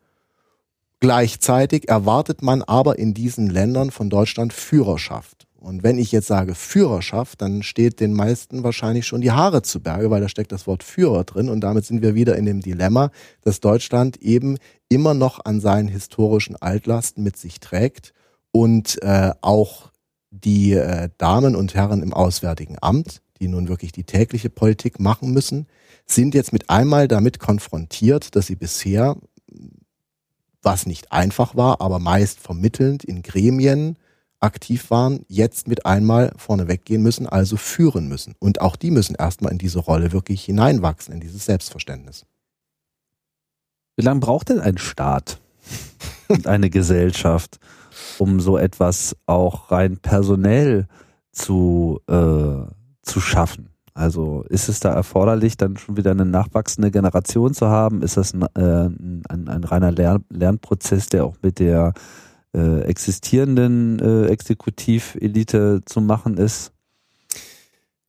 Gleichzeitig 1.00 1.88
erwartet 1.88 2.42
man 2.42 2.64
aber 2.64 2.98
in 2.98 3.14
diesen 3.14 3.48
Ländern 3.48 3.92
von 3.92 4.10
Deutschland 4.10 4.54
Führerschaft. 4.54 5.41
Und 5.62 5.84
wenn 5.84 6.00
ich 6.00 6.12
jetzt 6.12 6.26
sage 6.26 6.56
Führerschaft, 6.56 7.40
dann 7.40 7.62
steht 7.62 8.00
den 8.00 8.14
meisten 8.14 8.64
wahrscheinlich 8.64 9.06
schon 9.06 9.22
die 9.22 9.30
Haare 9.30 9.62
zu 9.62 9.80
Berge, 9.80 10.10
weil 10.10 10.20
da 10.20 10.28
steckt 10.28 10.52
das 10.52 10.66
Wort 10.66 10.82
Führer 10.82 11.24
drin. 11.24 11.50
Und 11.50 11.62
damit 11.62 11.86
sind 11.86 12.02
wir 12.02 12.16
wieder 12.16 12.36
in 12.36 12.48
dem 12.48 12.62
Dilemma, 12.62 13.12
dass 13.42 13.60
Deutschland 13.60 14.18
eben 14.24 14.58
immer 14.90 15.14
noch 15.14 15.46
an 15.46 15.62
seinen 15.62 15.88
historischen 15.88 16.56
Altlasten 16.56 17.24
mit 17.24 17.38
sich 17.38 17.60
trägt 17.60 18.12
und 18.52 19.04
äh, 19.04 19.34
auch 19.42 19.92
die 20.32 20.74
äh, 20.74 21.10
Damen 21.20 21.56
und 21.56 21.76
Herren 21.76 22.02
im 22.02 22.12
Auswärtigen 22.12 22.78
Amt, 22.82 23.22
die 23.40 23.48
nun 23.48 23.68
wirklich 23.68 23.92
die 23.92 24.04
tägliche 24.04 24.50
Politik 24.50 25.00
machen 25.00 25.32
müssen, 25.32 25.68
sind 26.08 26.34
jetzt 26.34 26.54
mit 26.54 26.72
einmal 26.72 27.08
damit 27.08 27.38
konfrontiert, 27.38 28.36
dass 28.36 28.48
sie 28.48 28.56
bisher, 28.56 29.16
was 30.64 30.88
nicht 30.88 31.12
einfach 31.12 31.56
war, 31.56 31.82
aber 31.82 32.00
meist 32.00 32.40
vermittelnd 32.40 33.04
in 33.04 33.22
Gremien 33.22 33.98
aktiv 34.42 34.90
waren, 34.90 35.26
jetzt 35.28 35.68
mit 35.68 35.86
einmal 35.86 36.34
vorne 36.36 36.68
weggehen 36.68 37.02
müssen, 37.02 37.28
also 37.28 37.58
führen 37.58 38.08
müssen. 38.08 38.36
Und 38.40 38.62
auch 38.62 38.76
die 38.76 38.92
müssen 38.92 39.16
erstmal 39.16 39.52
in 39.52 39.58
diese 39.58 39.80
Rolle 39.80 40.12
wirklich 40.12 40.44
hineinwachsen, 40.44 41.14
in 41.14 41.20
dieses 41.20 41.46
Selbstverständnis. 41.46 42.26
Wie 43.96 44.04
lange 44.04 44.20
braucht 44.20 44.50
denn 44.50 44.60
ein 44.60 44.78
Staat 44.78 45.40
und 46.28 46.48
eine 46.48 46.70
Gesellschaft, 46.70 47.60
um 48.18 48.40
so 48.40 48.58
etwas 48.58 49.16
auch 49.28 49.72
rein 49.72 49.98
personell 49.98 50.88
zu, 51.32 52.02
äh, 52.08 52.66
zu 53.04 53.20
schaffen. 53.20 53.70
Also 53.94 54.44
ist 54.50 54.70
es 54.70 54.80
da 54.80 54.94
erforderlich, 54.94 55.58
dann 55.58 55.78
schon 55.78 55.98
wieder 55.98 56.12
eine 56.12 56.26
nachwachsende 56.26 56.92
Generation 56.92 57.54
zu 57.54 57.68
haben? 57.68 58.02
Ist 58.02 58.18
das 58.18 58.34
ein, 58.34 58.44
äh, 58.56 58.88
ein, 58.88 59.48
ein 59.48 59.64
reiner 59.64 59.92
Lern 59.92 60.24
Lernprozess, 60.30 61.08
der 61.08 61.26
auch 61.26 61.36
mit 61.42 61.60
der 61.60 61.94
äh, 62.54 62.82
existierenden 62.82 64.00
äh, 64.00 64.28
Exekutivelite 64.28 65.82
zu 65.86 66.02
machen 66.02 66.38
ist? 66.38 66.72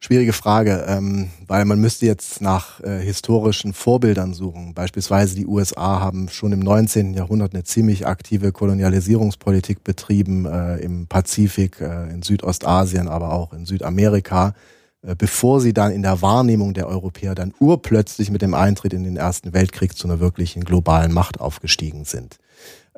Schwierige 0.05 0.33
Frage, 0.33 0.85
ähm, 0.89 1.31
weil 1.47 1.65
man 1.65 1.81
müsste 1.81 2.07
jetzt 2.07 2.41
nach 2.41 2.81
äh, 2.81 2.99
historischen 2.99 3.73
Vorbildern 3.73 4.35
suchen. 4.35 4.75
Beispielsweise 4.75 5.37
die 5.37 5.47
USA 5.47 6.01
haben 6.01 6.29
schon 6.29 6.51
im 6.51 6.59
19. 6.59 7.15
Jahrhundert 7.15 7.55
eine 7.55 7.63
ziemlich 7.63 8.05
aktive 8.05 8.51
Kolonialisierungspolitik 8.51 9.85
betrieben 9.85 10.45
äh, 10.45 10.79
im 10.79 11.07
Pazifik, 11.07 11.81
äh, 11.81 12.11
in 12.11 12.23
Südostasien, 12.23 13.07
aber 13.07 13.33
auch 13.33 13.53
in 13.53 13.65
Südamerika, 13.65 14.55
äh, 15.03 15.15
bevor 15.17 15.61
sie 15.61 15.73
dann 15.73 15.93
in 15.93 16.03
der 16.03 16.21
Wahrnehmung 16.21 16.75
der 16.75 16.89
Europäer 16.89 17.37
dann 17.37 17.55
urplötzlich 17.61 18.33
mit 18.33 18.43
dem 18.43 18.55
Eintritt 18.55 18.95
in 18.95 19.05
den 19.05 19.17
Ersten 19.17 19.53
Weltkrieg 19.53 19.97
zu 19.97 20.09
einer 20.09 20.19
wirklichen 20.19 20.65
globalen 20.65 21.13
Macht 21.13 21.39
aufgestiegen 21.39 22.05
sind. 22.05 22.39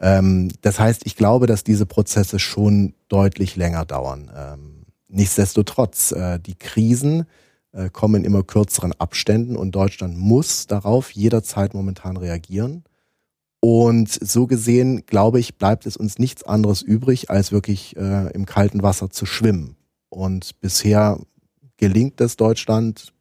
Ähm, 0.00 0.50
das 0.60 0.78
heißt, 0.78 1.02
ich 1.04 1.16
glaube, 1.16 1.46
dass 1.46 1.64
diese 1.64 1.86
Prozesse 1.86 2.38
schon 2.38 2.94
deutlich 3.08 3.56
länger 3.56 3.84
dauern. 3.84 4.30
Ähm, 4.36 4.74
Nichtsdestotrotz, 5.14 6.10
äh, 6.10 6.40
die 6.40 6.56
Krisen 6.56 7.26
äh, 7.70 7.88
kommen 7.88 8.16
in 8.16 8.24
immer 8.24 8.42
kürzeren 8.42 8.92
Abständen 8.92 9.56
und 9.56 9.70
Deutschland 9.70 10.18
muss 10.18 10.66
darauf 10.66 11.12
jederzeit 11.12 11.72
momentan 11.72 12.16
reagieren. 12.16 12.82
Und 13.60 14.10
so 14.10 14.48
gesehen, 14.48 15.06
glaube 15.06 15.38
ich, 15.38 15.56
bleibt 15.56 15.86
es 15.86 15.96
uns 15.96 16.18
nichts 16.18 16.42
anderes 16.42 16.82
übrig, 16.82 17.30
als 17.30 17.52
wirklich 17.52 17.96
äh, 17.96 18.32
im 18.32 18.44
kalten 18.44 18.82
Wasser 18.82 19.08
zu 19.08 19.24
schwimmen. 19.24 19.76
Und 20.08 20.60
bisher 20.60 21.20
gelingt 21.76 22.20
es 22.20 22.36
Deutschland 22.36 23.12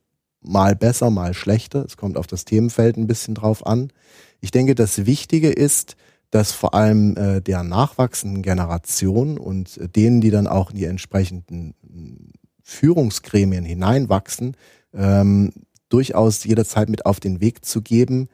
mal 0.42 0.76
besser, 0.76 1.12
mal 1.12 1.36
schlechter. 1.36 1.86
Es 1.86 1.96
kommt 1.96 2.18
auf 2.18 2.26
das 2.26 2.44
Themenfeld 2.44 2.98
ein 2.98 3.08
bisschen 3.08 3.36
drauf 3.36 3.68
an. 3.68 3.94
Ich 4.42 4.50
denke, 4.50 4.74
das 4.74 5.06
Wichtige 5.06 5.50
ist, 5.50 5.96
dass 6.34 6.52
vor 6.52 6.74
allem 6.74 7.16
äh, 7.16 7.42
der 7.42 7.62
nachwachsenden 7.62 8.42
Generation 8.42 9.38
und 9.38 9.78
äh, 9.78 9.88
denen, 9.88 10.20
die 10.20 10.32
dann 10.32 10.48
auch 10.48 10.72
in 10.72 10.78
die 10.78 10.86
entsprechenden 10.86 11.76
Führungsgremien 12.64 13.64
hineinwachsen, 13.64 14.58
ähm, 14.96 15.52
durchaus 15.90 16.44
jederzeit 16.44 16.90
mit 16.90 17.06
auf 17.06 17.20
den 17.20 17.40
Weg 17.40 17.64
zu 17.64 17.84
geben, 17.84 18.30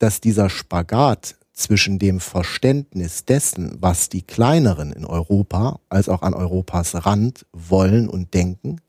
dass 0.00 0.20
dieser 0.20 0.50
Spagat 0.50 1.36
zwischen 1.52 2.00
dem 2.00 2.18
Verständnis 2.18 3.26
dessen, 3.26 3.76
was 3.78 4.08
die 4.08 4.22
Kleineren 4.22 4.90
in 4.90 5.04
Europa 5.04 5.78
als 5.88 6.08
auch 6.08 6.22
an 6.22 6.34
Europas 6.34 7.06
Rand 7.06 7.46
wollen 7.52 8.08
und 8.08 8.34
denken, 8.34 8.80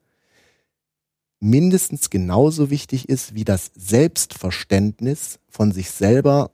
mindestens 1.39 2.09
genauso 2.09 2.71
wichtig 2.71 3.07
ist 3.07 3.35
wie 3.35 3.45
das 3.45 3.69
Selbstverständnis 3.75 5.37
von 5.47 5.71
sich 5.71 5.91
selber 5.91 6.49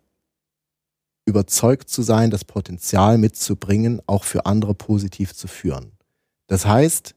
überzeugt 1.25 1.89
zu 1.89 2.01
sein, 2.01 2.29
das 2.29 2.45
Potenzial 2.45 3.17
mitzubringen, 3.17 4.01
auch 4.07 4.23
für 4.23 4.45
andere 4.45 4.73
positiv 4.73 5.33
zu 5.33 5.47
führen. 5.47 5.93
Das 6.47 6.65
heißt, 6.65 7.15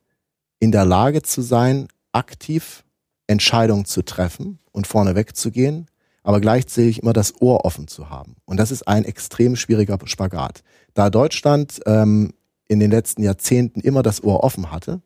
in 0.61 0.73
der 0.73 0.85
Lage 0.85 1.23
zu 1.23 1.43
sein, 1.43 1.89
aktiv 2.13 2.85
Entscheidungen 3.27 3.85
zu 3.85 4.03
treffen 4.03 4.59
und 4.73 4.87
vorne 4.87 5.15
wegzugehen, 5.15 5.87
aber 6.23 6.41
gleichzeitig 6.41 7.03
immer 7.03 7.13
das 7.13 7.41
Ohr 7.41 7.65
offen 7.65 7.89
zu 7.89 8.11
haben. 8.11 8.37
Und 8.45 8.59
das 8.59 8.71
ist 8.71 8.87
ein 8.89 9.05
extrem 9.05 9.57
schwieriger 9.57 9.99
Spagat. 10.05 10.63
Da 10.95 11.11
Deutschland 11.11 11.81
ähm, 11.87 12.33
in 12.69 12.81
den 12.81 12.91
letzten 12.91 13.23
Jahrzehnten 13.23 13.81
immer 13.81 14.03
das 14.03 14.23
Ohr 14.23 14.43
offen 14.43 14.71
hatte, 14.71 15.01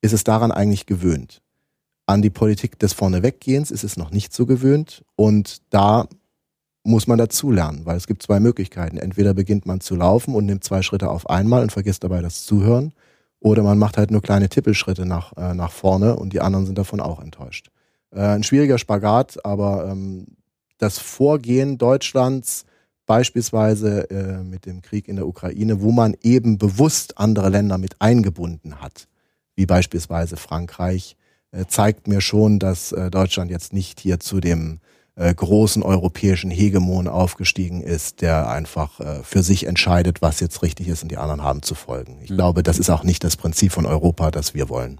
ist 0.00 0.12
es 0.12 0.24
daran 0.24 0.50
eigentlich 0.50 0.86
gewöhnt. 0.86 1.42
An 2.06 2.22
die 2.22 2.30
Politik 2.30 2.78
des 2.78 2.92
Vorneweggehens 2.92 3.70
ist 3.70 3.84
es 3.84 3.96
noch 3.96 4.10
nicht 4.10 4.32
so 4.32 4.46
gewöhnt 4.46 5.04
und 5.14 5.62
da 5.70 6.08
muss 6.82 7.06
man 7.06 7.18
dazulernen, 7.18 7.84
weil 7.84 7.96
es 7.96 8.06
gibt 8.06 8.22
zwei 8.22 8.40
Möglichkeiten. 8.40 8.96
Entweder 8.96 9.34
beginnt 9.34 9.66
man 9.66 9.80
zu 9.80 9.94
laufen 9.94 10.34
und 10.34 10.46
nimmt 10.46 10.64
zwei 10.64 10.82
Schritte 10.82 11.10
auf 11.10 11.28
einmal 11.28 11.62
und 11.62 11.72
vergisst 11.72 12.04
dabei 12.04 12.22
das 12.22 12.44
Zuhören 12.44 12.92
oder 13.40 13.62
man 13.62 13.78
macht 13.78 13.96
halt 13.96 14.10
nur 14.10 14.22
kleine 14.22 14.48
Tippelschritte 14.48 15.06
nach, 15.06 15.36
äh, 15.36 15.54
nach 15.54 15.72
vorne 15.72 16.16
und 16.16 16.32
die 16.32 16.40
anderen 16.40 16.66
sind 16.66 16.78
davon 16.78 17.00
auch 17.00 17.20
enttäuscht. 17.20 17.70
Äh, 18.12 18.20
ein 18.20 18.42
schwieriger 18.42 18.78
Spagat, 18.78 19.44
aber 19.44 19.88
ähm, 19.90 20.26
das 20.78 20.98
Vorgehen 20.98 21.78
Deutschlands 21.78 22.64
beispielsweise 23.06 24.08
äh, 24.10 24.42
mit 24.44 24.66
dem 24.66 24.82
Krieg 24.82 25.08
in 25.08 25.16
der 25.16 25.26
Ukraine, 25.26 25.80
wo 25.80 25.90
man 25.90 26.16
eben 26.22 26.58
bewusst 26.58 27.18
andere 27.18 27.48
Länder 27.48 27.76
mit 27.76 28.00
eingebunden 28.00 28.80
hat, 28.80 29.08
wie 29.56 29.66
beispielsweise 29.66 30.36
Frankreich, 30.36 31.16
äh, 31.50 31.64
zeigt 31.66 32.06
mir 32.06 32.20
schon, 32.20 32.58
dass 32.58 32.92
äh, 32.92 33.10
Deutschland 33.10 33.50
jetzt 33.50 33.72
nicht 33.72 34.00
hier 34.00 34.20
zu 34.20 34.40
dem 34.40 34.80
äh, 35.20 35.34
großen 35.34 35.82
europäischen 35.82 36.50
Hegemon 36.50 37.06
aufgestiegen 37.06 37.82
ist, 37.82 38.22
der 38.22 38.48
einfach 38.48 38.98
äh, 39.00 39.22
für 39.22 39.42
sich 39.42 39.66
entscheidet, 39.66 40.22
was 40.22 40.40
jetzt 40.40 40.62
richtig 40.62 40.88
ist 40.88 41.02
und 41.02 41.12
die 41.12 41.18
anderen 41.18 41.42
haben 41.42 41.62
zu 41.62 41.74
folgen. 41.74 42.18
Ich 42.22 42.30
mhm. 42.30 42.36
glaube, 42.36 42.62
das 42.62 42.78
ist 42.78 42.88
auch 42.88 43.04
nicht 43.04 43.22
das 43.22 43.36
Prinzip 43.36 43.70
von 43.70 43.84
Europa, 43.84 44.30
das 44.30 44.54
wir 44.54 44.70
wollen. 44.70 44.98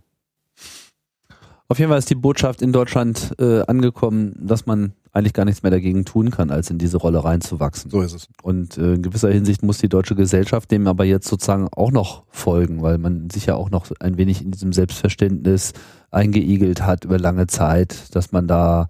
Auf 1.69 1.79
jeden 1.79 1.89
Fall 1.89 1.99
ist 1.99 2.11
die 2.11 2.17
Botschaft 2.17 2.61
in 2.61 2.73
Deutschland 2.73 3.33
äh, 3.39 3.63
angekommen, 3.63 4.35
dass 4.39 4.67
man 4.67 4.93
eigentlich 5.13 5.33
gar 5.33 5.45
nichts 5.45 5.63
mehr 5.63 5.71
dagegen 5.71 6.05
tun 6.05 6.31
kann, 6.31 6.51
als 6.51 6.69
in 6.69 6.77
diese 6.77 6.99
Rolle 6.99 7.25
reinzuwachsen. 7.25 7.91
So 7.91 8.03
ist 8.03 8.13
es. 8.13 8.29
Und 8.43 8.77
äh, 8.77 8.95
in 8.95 9.03
gewisser 9.03 9.31
Hinsicht 9.31 9.63
muss 9.63 9.79
die 9.79 9.89
deutsche 9.89 10.17
Gesellschaft 10.17 10.71
dem 10.71 10.87
aber 10.87 11.05
jetzt 11.05 11.29
sozusagen 11.29 11.69
auch 11.69 11.93
noch 11.93 12.25
folgen, 12.29 12.83
weil 12.83 12.99
man 12.99 13.31
sich 13.31 13.47
ja 13.47 13.55
auch 13.55 13.71
noch 13.71 13.87
ein 14.01 14.19
wenig 14.19 14.43
in 14.45 14.51
diesem 14.51 14.73
Selbstverständnis 14.73 15.73
eingeigelt 16.11 16.83
hat 16.83 17.07
über 17.07 17.19
lange 17.19 17.47
Zeit, 17.47 18.15
dass 18.15 18.33
man 18.33 18.47
da 18.47 18.89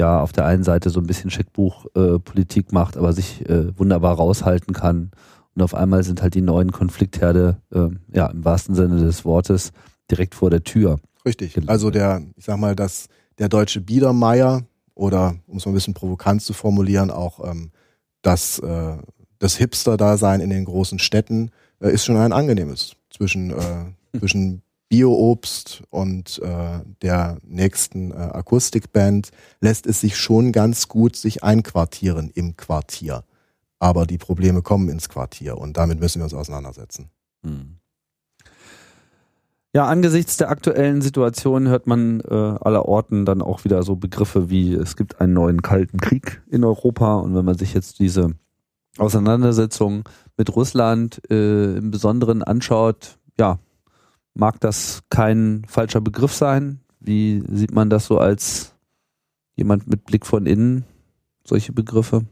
ja 0.00 0.20
auf 0.20 0.32
der 0.32 0.46
einen 0.46 0.64
Seite 0.64 0.90
so 0.90 0.98
ein 0.98 1.06
bisschen 1.06 1.30
Scheckbuchpolitik 1.30 2.66
äh, 2.70 2.74
macht, 2.74 2.96
aber 2.96 3.12
sich 3.12 3.48
äh, 3.48 3.78
wunderbar 3.78 4.16
raushalten 4.16 4.74
kann. 4.74 5.10
Und 5.54 5.62
auf 5.62 5.74
einmal 5.74 6.02
sind 6.02 6.22
halt 6.22 6.34
die 6.34 6.40
neuen 6.40 6.72
Konfliktherde, 6.72 7.58
äh, 7.72 7.88
ja, 8.12 8.26
im 8.26 8.44
wahrsten 8.44 8.74
Sinne 8.74 8.96
des 8.98 9.24
Wortes, 9.24 9.72
direkt 10.10 10.34
vor 10.34 10.50
der 10.50 10.64
Tür. 10.64 10.98
Richtig. 11.24 11.56
Also 11.68 11.90
der, 11.90 12.22
ich 12.36 12.46
sag 12.46 12.58
mal, 12.58 12.74
dass 12.74 13.08
der 13.38 13.48
deutsche 13.48 13.80
Biedermeier 13.80 14.64
oder, 14.94 15.36
um 15.46 15.58
es 15.58 15.66
mal 15.66 15.72
ein 15.72 15.74
bisschen 15.74 15.94
provokant 15.94 16.42
zu 16.42 16.54
formulieren, 16.54 17.10
auch 17.10 17.44
ähm, 17.48 17.70
das, 18.22 18.58
äh, 18.60 18.96
das 19.38 19.56
Hipster-Dasein 19.56 20.40
in 20.40 20.50
den 20.50 20.64
großen 20.64 20.98
Städten 20.98 21.50
äh, 21.80 21.92
ist 21.92 22.04
schon 22.04 22.16
ein 22.16 22.32
angenehmes 22.32 22.96
zwischen, 23.10 23.50
äh, 23.50 23.84
zwischen 24.18 24.62
Bio-Obst 24.90 25.84
und 25.88 26.40
äh, 26.42 26.80
der 27.00 27.38
nächsten 27.44 28.10
äh, 28.10 28.14
Akustikband 28.14 29.30
lässt 29.60 29.86
es 29.86 30.00
sich 30.00 30.16
schon 30.16 30.50
ganz 30.50 30.88
gut 30.88 31.14
sich 31.14 31.44
einquartieren 31.44 32.30
im 32.34 32.56
Quartier. 32.56 33.24
Aber 33.78 34.04
die 34.04 34.18
Probleme 34.18 34.62
kommen 34.62 34.88
ins 34.88 35.08
Quartier 35.08 35.56
und 35.56 35.76
damit 35.76 36.00
müssen 36.00 36.18
wir 36.18 36.24
uns 36.24 36.34
auseinandersetzen. 36.34 37.08
Hm. 37.44 37.76
Ja, 39.72 39.86
angesichts 39.86 40.36
der 40.36 40.50
aktuellen 40.50 41.00
Situation 41.00 41.68
hört 41.68 41.86
man 41.86 42.20
äh, 42.22 42.34
aller 42.34 42.86
Orten 42.86 43.24
dann 43.24 43.40
auch 43.40 43.62
wieder 43.62 43.84
so 43.84 43.94
Begriffe 43.94 44.50
wie 44.50 44.74
es 44.74 44.96
gibt 44.96 45.20
einen 45.20 45.32
neuen 45.32 45.62
kalten 45.62 46.00
Krieg 46.00 46.42
in 46.50 46.64
Europa 46.64 47.14
und 47.14 47.36
wenn 47.36 47.44
man 47.44 47.56
sich 47.56 47.74
jetzt 47.74 48.00
diese 48.00 48.34
Auseinandersetzung 48.98 50.08
mit 50.36 50.54
Russland 50.56 51.22
äh, 51.30 51.76
im 51.76 51.92
Besonderen 51.92 52.42
anschaut, 52.42 53.18
ja, 53.38 53.60
Mag 54.34 54.60
das 54.60 55.00
kein 55.10 55.64
falscher 55.66 56.00
Begriff 56.00 56.34
sein? 56.34 56.80
Wie 57.00 57.42
sieht 57.50 57.72
man 57.72 57.90
das 57.90 58.06
so 58.06 58.18
als 58.18 58.74
jemand 59.56 59.86
mit 59.86 60.04
Blick 60.04 60.26
von 60.26 60.46
innen, 60.46 60.84
solche 61.44 61.72
Begriffe? 61.72 62.24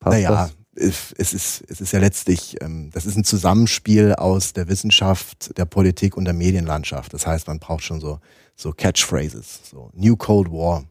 Passt 0.00 0.14
naja, 0.14 0.30
das? 0.30 1.12
es 1.14 1.32
ist, 1.32 1.64
es 1.68 1.80
ist 1.80 1.92
ja 1.92 1.98
letztlich, 1.98 2.56
ähm, 2.60 2.90
das 2.92 3.06
ist 3.06 3.16
ein 3.16 3.24
Zusammenspiel 3.24 4.14
aus 4.14 4.52
der 4.52 4.68
Wissenschaft, 4.68 5.56
der 5.56 5.64
Politik 5.64 6.16
und 6.16 6.24
der 6.24 6.34
Medienlandschaft. 6.34 7.12
Das 7.14 7.26
heißt, 7.26 7.48
man 7.48 7.58
braucht 7.58 7.82
schon 7.82 8.00
so, 8.00 8.20
so 8.54 8.72
Catchphrases, 8.72 9.60
so 9.70 9.90
New 9.94 10.16
Cold 10.16 10.50
War. 10.50 10.84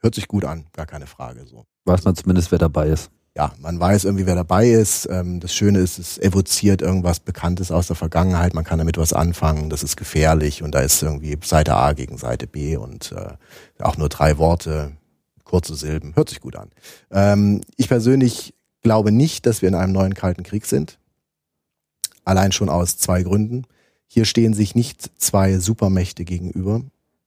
Hört 0.00 0.14
sich 0.14 0.28
gut 0.28 0.44
an, 0.44 0.66
gar 0.72 0.86
keine 0.86 1.06
Frage, 1.06 1.46
so. 1.46 1.64
Weiß 1.86 2.04
man 2.04 2.14
zumindest, 2.14 2.50
wer 2.52 2.58
dabei 2.58 2.88
ist 2.88 3.10
ja, 3.36 3.52
man 3.58 3.80
weiß 3.80 4.04
irgendwie, 4.04 4.26
wer 4.26 4.36
dabei 4.36 4.68
ist. 4.68 5.08
Ähm, 5.10 5.40
das 5.40 5.54
Schöne 5.54 5.80
ist, 5.80 5.98
es 5.98 6.18
evoziert 6.18 6.82
irgendwas 6.82 7.18
Bekanntes 7.18 7.72
aus 7.72 7.88
der 7.88 7.96
Vergangenheit. 7.96 8.54
Man 8.54 8.64
kann 8.64 8.78
damit 8.78 8.96
was 8.96 9.12
anfangen. 9.12 9.70
Das 9.70 9.82
ist 9.82 9.96
gefährlich 9.96 10.62
und 10.62 10.74
da 10.74 10.80
ist 10.80 11.02
irgendwie 11.02 11.36
Seite 11.42 11.74
A 11.74 11.92
gegen 11.94 12.16
Seite 12.16 12.46
B 12.46 12.76
und 12.76 13.12
äh, 13.12 13.82
auch 13.82 13.96
nur 13.96 14.08
drei 14.08 14.38
Worte, 14.38 14.92
kurze 15.42 15.74
Silben. 15.74 16.14
Hört 16.14 16.28
sich 16.28 16.40
gut 16.40 16.54
an. 16.54 16.70
Ähm, 17.10 17.62
ich 17.76 17.88
persönlich 17.88 18.54
glaube 18.82 19.10
nicht, 19.10 19.46
dass 19.46 19.62
wir 19.62 19.68
in 19.68 19.74
einem 19.74 19.92
neuen 19.92 20.14
Kalten 20.14 20.44
Krieg 20.44 20.64
sind. 20.64 20.98
Allein 22.24 22.52
schon 22.52 22.68
aus 22.68 22.98
zwei 22.98 23.24
Gründen. 23.24 23.64
Hier 24.06 24.26
stehen 24.26 24.54
sich 24.54 24.76
nicht 24.76 25.10
zwei 25.20 25.58
Supermächte 25.58 26.24
gegenüber. 26.24 26.82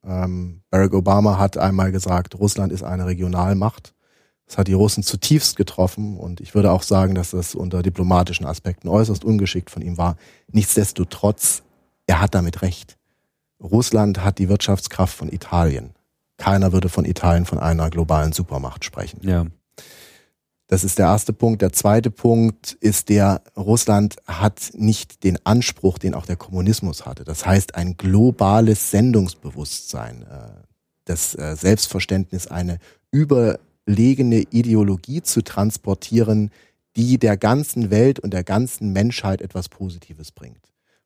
Ähm, 0.05 0.61
Barack 0.69 0.93
Obama 0.93 1.37
hat 1.37 1.57
einmal 1.57 1.91
gesagt, 1.91 2.39
Russland 2.39 2.71
ist 2.71 2.83
eine 2.83 3.07
Regionalmacht. 3.07 3.93
Das 4.47 4.57
hat 4.57 4.67
die 4.67 4.73
Russen 4.73 5.03
zutiefst 5.03 5.57
getroffen 5.57 6.17
und 6.17 6.39
ich 6.39 6.55
würde 6.55 6.71
auch 6.71 6.83
sagen, 6.83 7.15
dass 7.15 7.31
das 7.31 7.53
unter 7.53 7.83
diplomatischen 7.83 8.45
Aspekten 8.45 8.87
äußerst 8.87 9.25
ungeschickt 9.25 9.69
von 9.69 9.81
ihm 9.81 9.97
war. 9.97 10.15
Nichtsdestotrotz, 10.51 11.63
er 12.07 12.21
hat 12.21 12.33
damit 12.33 12.61
recht. 12.61 12.97
Russland 13.61 14.23
hat 14.23 14.39
die 14.39 14.49
Wirtschaftskraft 14.49 15.15
von 15.15 15.31
Italien. 15.31 15.93
keiner 16.37 16.71
würde 16.71 16.87
von 16.87 17.03
Italien 17.03 17.45
von 17.45 17.57
einer 17.57 17.89
globalen 17.89 18.31
Supermacht 18.31 18.85
sprechen. 18.85 19.19
Ja. 19.23 19.47
Das 20.67 20.83
ist 20.83 20.99
der 20.99 21.07
erste 21.07 21.33
Punkt. 21.33 21.61
Der 21.61 21.71
zweite 21.71 22.11
Punkt 22.11 22.73
ist 22.73 23.09
der, 23.09 23.41
Russland 23.55 24.17
hat 24.27 24.71
nicht 24.73 25.23
den 25.23 25.39
Anspruch, 25.45 25.97
den 25.97 26.13
auch 26.13 26.25
der 26.25 26.35
Kommunismus 26.35 27.05
hatte. 27.05 27.23
Das 27.23 27.45
heißt, 27.45 27.75
ein 27.75 27.97
globales 27.97 28.91
Sendungsbewusstsein, 28.91 30.23
äh, 30.23 30.49
das 31.05 31.33
äh, 31.35 31.55
Selbstverständnis, 31.55 32.47
eine 32.47 32.79
überlegene 33.87 34.41
Ideologie 34.51 35.21
zu 35.21 35.41
transportieren, 35.41 36.51
die 36.95 37.17
der 37.17 37.37
ganzen 37.37 37.89
Welt 37.89 38.19
und 38.19 38.33
der 38.33 38.43
ganzen 38.43 38.91
Menschheit 38.91 39.41
etwas 39.41 39.69
Positives 39.69 40.31
bringt. 40.31 40.59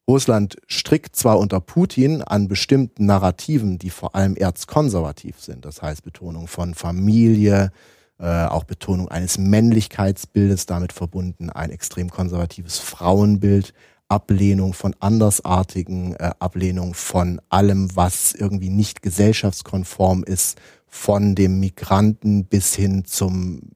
Russland 0.07 0.57
strickt 0.67 1.15
zwar 1.15 1.37
unter 1.37 1.61
Putin 1.61 2.21
an 2.23 2.47
bestimmten 2.47 3.05
Narrativen, 3.05 3.77
die 3.77 3.91
vor 3.91 4.15
allem 4.15 4.35
erzkonservativ 4.35 5.39
sind, 5.39 5.63
das 5.63 5.81
heißt 5.81 6.03
Betonung 6.03 6.47
von 6.47 6.73
Familie, 6.73 7.71
äh, 8.17 8.45
auch 8.45 8.63
Betonung 8.63 9.09
eines 9.09 9.37
Männlichkeitsbildes 9.37 10.65
damit 10.65 10.91
verbunden, 10.91 11.49
ein 11.49 11.69
extrem 11.69 12.09
konservatives 12.09 12.79
Frauenbild, 12.79 13.73
Ablehnung 14.09 14.73
von 14.73 14.95
Andersartigen, 14.99 16.15
äh, 16.15 16.31
Ablehnung 16.39 16.93
von 16.93 17.39
allem, 17.49 17.95
was 17.95 18.33
irgendwie 18.33 18.69
nicht 18.69 19.01
gesellschaftskonform 19.01 20.23
ist, 20.23 20.59
von 20.93 21.35
dem 21.35 21.61
Migranten 21.61 22.45
bis 22.45 22.75
hin 22.75 23.05
zum 23.05 23.71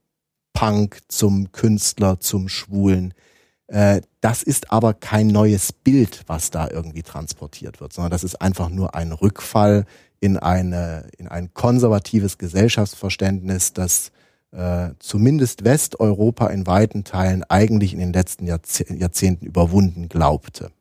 Punk, 0.53 0.99
zum 1.07 1.51
Künstler, 1.53 2.19
zum 2.19 2.49
Schwulen. 2.49 3.13
Äh, 3.67 4.01
das 4.19 4.43
ist 4.43 4.71
aber 4.71 4.93
kein 4.93 5.27
neues 5.27 5.71
Bild, 5.71 6.23
was 6.27 6.51
da 6.51 6.69
irgendwie 6.69 7.03
transportiert 7.03 7.79
wird, 7.79 7.93
sondern 7.93 8.11
das 8.11 8.25
ist 8.25 8.41
einfach 8.41 8.69
nur 8.69 8.95
ein 8.95 9.13
Rückfall 9.13 9.85
in 10.19 10.37
eine, 10.37 11.07
in 11.17 11.27
ein 11.29 11.53
konservatives 11.53 12.37
Gesellschaftsverständnis, 12.37 13.71
das 13.73 14.11
äh, 14.51 14.89
zumindest 14.99 15.63
Westeuropa 15.63 16.47
in 16.47 16.67
weiten 16.67 17.05
Teilen 17.05 17.43
eigentlich 17.45 17.93
in 17.93 17.99
den 17.99 18.13
letzten 18.13 18.45
Jahrzehnten 18.45 19.45
überwunden 19.45 20.09
glaubte. 20.09 20.71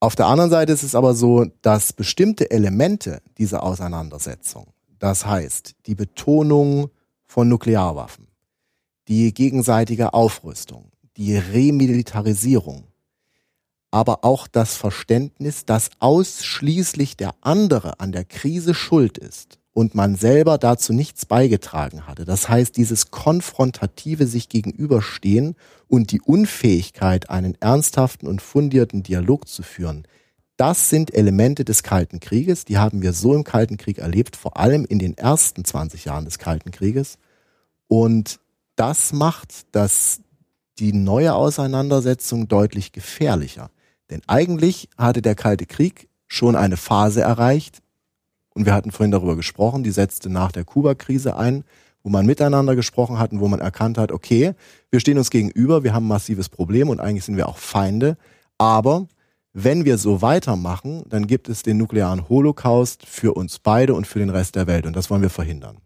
Auf 0.00 0.14
der 0.14 0.26
anderen 0.26 0.50
Seite 0.50 0.72
ist 0.72 0.84
es 0.84 0.94
aber 0.94 1.14
so, 1.14 1.46
dass 1.60 1.92
bestimmte 1.92 2.52
Elemente 2.52 3.20
dieser 3.36 3.64
Auseinandersetzung, 3.64 4.68
das 5.00 5.26
heißt 5.26 5.74
die 5.86 5.96
Betonung 5.96 6.90
von 7.26 7.48
Nuklearwaffen, 7.48 8.28
die 9.08 9.34
gegenseitige 9.34 10.14
Aufrüstung, 10.14 10.92
die 11.16 11.36
Remilitarisierung, 11.36 12.84
aber 13.90 14.24
auch 14.24 14.46
das 14.46 14.76
Verständnis, 14.76 15.64
dass 15.64 15.90
ausschließlich 15.98 17.16
der 17.16 17.34
andere 17.40 17.98
an 17.98 18.12
der 18.12 18.24
Krise 18.24 18.74
schuld 18.74 19.18
ist 19.18 19.58
und 19.72 19.96
man 19.96 20.14
selber 20.14 20.58
dazu 20.58 20.92
nichts 20.92 21.26
beigetragen 21.26 22.06
hatte. 22.06 22.24
Das 22.24 22.48
heißt, 22.48 22.76
dieses 22.76 23.10
konfrontative 23.10 24.28
sich 24.28 24.48
gegenüberstehen 24.48 25.56
und 25.88 26.12
die 26.12 26.20
Unfähigkeit, 26.20 27.30
einen 27.30 27.56
ernsthaften 27.60 28.26
und 28.26 28.42
fundierten 28.42 29.02
Dialog 29.02 29.48
zu 29.48 29.62
führen, 29.62 30.06
das 30.56 30.90
sind 30.90 31.14
Elemente 31.14 31.64
des 31.64 31.82
Kalten 31.82 32.18
Krieges, 32.18 32.64
die 32.64 32.78
haben 32.78 33.00
wir 33.00 33.12
so 33.12 33.34
im 33.34 33.44
Kalten 33.44 33.76
Krieg 33.76 33.98
erlebt, 33.98 34.34
vor 34.36 34.56
allem 34.56 34.84
in 34.84 34.98
den 34.98 35.16
ersten 35.16 35.64
20 35.64 36.04
Jahren 36.04 36.24
des 36.24 36.38
Kalten 36.38 36.72
Krieges. 36.72 37.16
Und 37.86 38.40
das 38.74 39.12
macht 39.12 39.66
das, 39.70 40.20
die 40.78 40.92
neue 40.92 41.34
Auseinandersetzung 41.34 42.48
deutlich 42.48 42.90
gefährlicher. 42.90 43.70
Denn 44.10 44.20
eigentlich 44.26 44.88
hatte 44.98 45.22
der 45.22 45.36
Kalte 45.36 45.64
Krieg 45.64 46.08
schon 46.26 46.56
eine 46.56 46.76
Phase 46.76 47.20
erreicht, 47.20 47.80
und 48.54 48.66
wir 48.66 48.74
hatten 48.74 48.90
vorhin 48.90 49.12
darüber 49.12 49.36
gesprochen, 49.36 49.84
die 49.84 49.92
setzte 49.92 50.28
nach 50.28 50.50
der 50.50 50.64
Kuba-Krise 50.64 51.36
ein, 51.36 51.62
wo 52.08 52.10
man 52.10 52.24
miteinander 52.24 52.74
gesprochen 52.74 53.18
hat 53.18 53.32
und 53.32 53.40
wo 53.40 53.48
man 53.48 53.60
erkannt 53.60 53.98
hat, 53.98 54.12
okay, 54.12 54.54
wir 54.90 54.98
stehen 54.98 55.18
uns 55.18 55.28
gegenüber, 55.28 55.84
wir 55.84 55.92
haben 55.92 56.06
ein 56.06 56.08
massives 56.08 56.48
Problem 56.48 56.88
und 56.88 57.00
eigentlich 57.00 57.26
sind 57.26 57.36
wir 57.36 57.46
auch 57.46 57.58
Feinde, 57.58 58.16
aber 58.56 59.08
wenn 59.52 59.84
wir 59.84 59.98
so 59.98 60.22
weitermachen, 60.22 61.02
dann 61.10 61.26
gibt 61.26 61.50
es 61.50 61.62
den 61.62 61.76
nuklearen 61.76 62.30
Holocaust 62.30 63.04
für 63.04 63.34
uns 63.34 63.58
beide 63.58 63.92
und 63.92 64.06
für 64.06 64.20
den 64.20 64.30
Rest 64.30 64.56
der 64.56 64.66
Welt 64.66 64.86
und 64.86 64.96
das 64.96 65.10
wollen 65.10 65.20
wir 65.20 65.28
verhindern. 65.28 65.82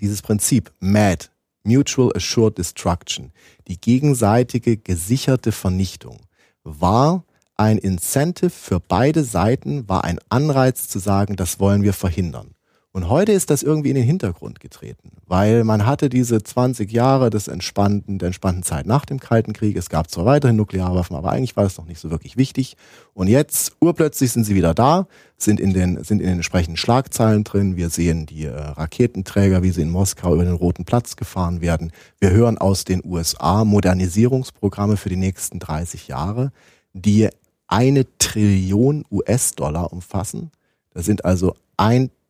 Dieses 0.00 0.22
Prinzip 0.22 0.72
MAD, 0.80 1.30
Mutual 1.62 2.10
Assured 2.16 2.56
Destruction, 2.56 3.30
die 3.68 3.78
gegenseitige 3.78 4.78
gesicherte 4.78 5.52
Vernichtung, 5.52 6.20
war 6.62 7.24
ein 7.54 7.76
Incentive 7.76 8.48
für 8.48 8.80
beide 8.80 9.24
Seiten, 9.24 9.90
war 9.90 10.04
ein 10.04 10.20
Anreiz 10.30 10.88
zu 10.88 10.98
sagen, 10.98 11.36
das 11.36 11.60
wollen 11.60 11.82
wir 11.82 11.92
verhindern. 11.92 12.54
Und 12.94 13.08
heute 13.08 13.32
ist 13.32 13.50
das 13.50 13.64
irgendwie 13.64 13.88
in 13.88 13.96
den 13.96 14.04
Hintergrund 14.04 14.60
getreten, 14.60 15.10
weil 15.26 15.64
man 15.64 15.84
hatte 15.84 16.08
diese 16.08 16.40
20 16.40 16.92
Jahre 16.92 17.28
des 17.28 17.48
entspannten, 17.48 18.20
der 18.20 18.28
entspannten 18.28 18.62
Zeit 18.62 18.86
nach 18.86 19.04
dem 19.04 19.18
Kalten 19.18 19.52
Krieg. 19.52 19.76
Es 19.76 19.88
gab 19.88 20.08
zwar 20.08 20.26
weiterhin 20.26 20.54
Nuklearwaffen, 20.54 21.16
aber 21.16 21.32
eigentlich 21.32 21.56
war 21.56 21.64
das 21.64 21.76
noch 21.76 21.86
nicht 21.86 21.98
so 21.98 22.12
wirklich 22.12 22.36
wichtig. 22.36 22.76
Und 23.12 23.26
jetzt, 23.26 23.72
urplötzlich 23.80 24.30
sind 24.30 24.44
sie 24.44 24.54
wieder 24.54 24.74
da, 24.74 25.08
sind 25.36 25.58
in 25.58 25.74
den, 25.74 26.04
sind 26.04 26.20
in 26.20 26.28
den 26.28 26.36
entsprechenden 26.36 26.76
Schlagzeilen 26.76 27.42
drin. 27.42 27.76
Wir 27.76 27.90
sehen 27.90 28.26
die 28.26 28.44
äh, 28.44 28.54
Raketenträger, 28.54 29.64
wie 29.64 29.72
sie 29.72 29.82
in 29.82 29.90
Moskau 29.90 30.32
über 30.32 30.44
den 30.44 30.54
Roten 30.54 30.84
Platz 30.84 31.16
gefahren 31.16 31.60
werden. 31.60 31.90
Wir 32.20 32.30
hören 32.30 32.58
aus 32.58 32.84
den 32.84 33.02
USA 33.04 33.64
Modernisierungsprogramme 33.64 34.96
für 34.96 35.08
die 35.08 35.16
nächsten 35.16 35.58
30 35.58 36.06
Jahre, 36.06 36.52
die 36.92 37.28
eine 37.66 38.06
Trillion 38.18 39.04
US-Dollar 39.10 39.92
umfassen. 39.92 40.52
Das 40.92 41.04
sind 41.04 41.24
also 41.24 41.56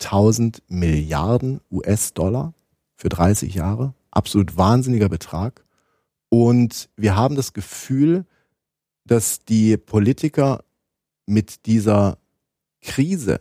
1000 0.05 0.63
Milliarden 0.69 1.61
US-Dollar 1.71 2.55
für 2.97 3.09
30 3.09 3.55
Jahre. 3.55 3.95
Absolut 4.11 4.57
wahnsinniger 4.57 5.09
Betrag. 5.09 5.65
Und 6.29 6.89
wir 6.97 7.17
haben 7.17 7.37
das 7.37 7.53
Gefühl, 7.53 8.27
dass 9.05 9.45
die 9.45 9.77
Politiker 9.77 10.65
mit 11.27 11.67
dieser 11.67 12.19
Krise 12.83 13.39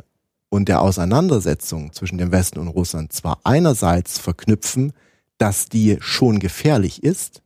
und 0.50 0.70
der 0.70 0.82
Auseinandersetzung 0.82 1.92
zwischen 1.94 2.18
dem 2.18 2.32
Westen 2.32 2.60
und 2.60 2.68
Russland 2.68 3.12
zwar 3.12 3.40
einerseits 3.44 4.20
verknüpfen, 4.20 4.94
dass 5.38 5.68
die 5.68 5.98
schon 6.00 6.40
gefährlich 6.40 7.04
ist, 7.04 7.42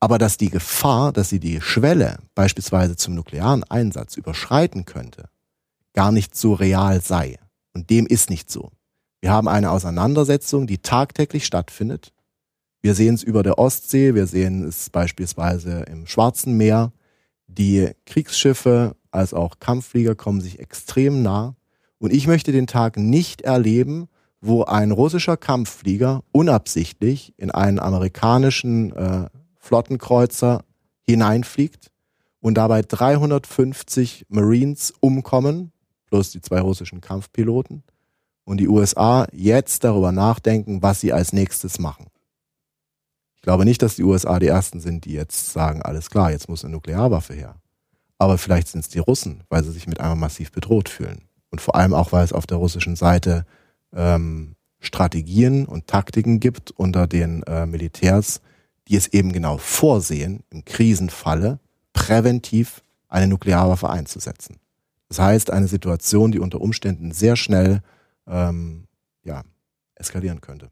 aber 0.00 0.18
dass 0.18 0.36
die 0.36 0.50
Gefahr, 0.50 1.12
dass 1.12 1.28
sie 1.28 1.40
die 1.40 1.60
Schwelle 1.60 2.18
beispielsweise 2.34 2.96
zum 2.96 3.14
nuklearen 3.14 3.64
Einsatz 3.64 4.16
überschreiten 4.16 4.84
könnte, 4.84 5.28
gar 5.94 6.12
nicht 6.12 6.36
so 6.36 6.54
real 6.54 7.00
sei. 7.00 7.38
Und 7.72 7.90
dem 7.90 8.06
ist 8.06 8.30
nicht 8.30 8.50
so. 8.50 8.70
Wir 9.20 9.30
haben 9.30 9.48
eine 9.48 9.70
Auseinandersetzung, 9.70 10.66
die 10.66 10.78
tagtäglich 10.78 11.44
stattfindet. 11.44 12.12
Wir 12.82 12.94
sehen 12.94 13.14
es 13.14 13.22
über 13.22 13.42
der 13.42 13.58
Ostsee, 13.58 14.14
wir 14.14 14.26
sehen 14.26 14.64
es 14.64 14.88
beispielsweise 14.88 15.82
im 15.82 16.06
Schwarzen 16.06 16.56
Meer. 16.56 16.92
Die 17.46 17.90
Kriegsschiffe 18.06 18.96
als 19.10 19.34
auch 19.34 19.58
Kampfflieger 19.58 20.14
kommen 20.14 20.40
sich 20.40 20.58
extrem 20.58 21.22
nah. 21.22 21.54
Und 21.98 22.12
ich 22.12 22.26
möchte 22.26 22.52
den 22.52 22.66
Tag 22.66 22.96
nicht 22.96 23.42
erleben, 23.42 24.08
wo 24.40 24.64
ein 24.64 24.90
russischer 24.90 25.36
Kampfflieger 25.36 26.22
unabsichtlich 26.32 27.34
in 27.36 27.50
einen 27.50 27.78
amerikanischen 27.78 28.92
äh, 28.96 29.28
Flottenkreuzer 29.58 30.64
hineinfliegt 31.02 31.90
und 32.40 32.54
dabei 32.54 32.80
350 32.80 34.26
Marines 34.28 34.94
umkommen, 35.00 35.72
plus 36.10 36.30
die 36.32 36.42
zwei 36.42 36.60
russischen 36.60 37.00
Kampfpiloten, 37.00 37.82
und 38.50 38.56
die 38.56 38.68
USA 38.68 39.28
jetzt 39.32 39.84
darüber 39.84 40.10
nachdenken, 40.10 40.82
was 40.82 41.00
sie 41.00 41.12
als 41.12 41.32
nächstes 41.32 41.78
machen. 41.78 42.06
Ich 43.36 43.42
glaube 43.42 43.64
nicht, 43.64 43.80
dass 43.80 43.94
die 43.94 44.02
USA 44.02 44.40
die 44.40 44.48
Ersten 44.48 44.80
sind, 44.80 45.04
die 45.04 45.12
jetzt 45.12 45.52
sagen, 45.52 45.82
alles 45.82 46.10
klar, 46.10 46.32
jetzt 46.32 46.48
muss 46.48 46.64
eine 46.64 46.72
Nuklearwaffe 46.72 47.32
her. 47.32 47.54
Aber 48.18 48.38
vielleicht 48.38 48.66
sind 48.66 48.80
es 48.80 48.88
die 48.88 48.98
Russen, 48.98 49.44
weil 49.48 49.62
sie 49.62 49.70
sich 49.70 49.86
mit 49.86 50.00
einmal 50.00 50.16
massiv 50.16 50.50
bedroht 50.50 50.88
fühlen. 50.88 51.22
Und 51.50 51.60
vor 51.60 51.76
allem 51.76 51.94
auch, 51.94 52.10
weil 52.10 52.24
es 52.24 52.32
auf 52.32 52.46
der 52.46 52.58
russischen 52.58 52.96
Seite 52.96 53.46
ähm, 53.94 54.56
Strategien 54.80 55.64
und 55.64 55.86
Taktiken 55.86 56.40
gibt 56.40 56.72
unter 56.72 57.06
den 57.06 57.42
äh, 57.44 57.66
Militärs, 57.66 58.40
die 58.88 58.96
es 58.96 59.06
eben 59.08 59.32
genau 59.32 59.58
vorsehen, 59.58 60.42
im 60.50 60.64
Krisenfalle 60.64 61.60
präventiv 61.92 62.82
eine 63.08 63.28
Nuklearwaffe 63.28 63.88
einzusetzen. 63.88 64.58
Das 65.10 65.18
heißt, 65.18 65.50
eine 65.50 65.66
Situation, 65.66 66.30
die 66.30 66.38
unter 66.38 66.60
Umständen 66.60 67.10
sehr 67.10 67.34
schnell 67.34 67.82
ähm, 68.28 68.84
ja, 69.24 69.42
eskalieren 69.96 70.40
könnte. 70.40 70.70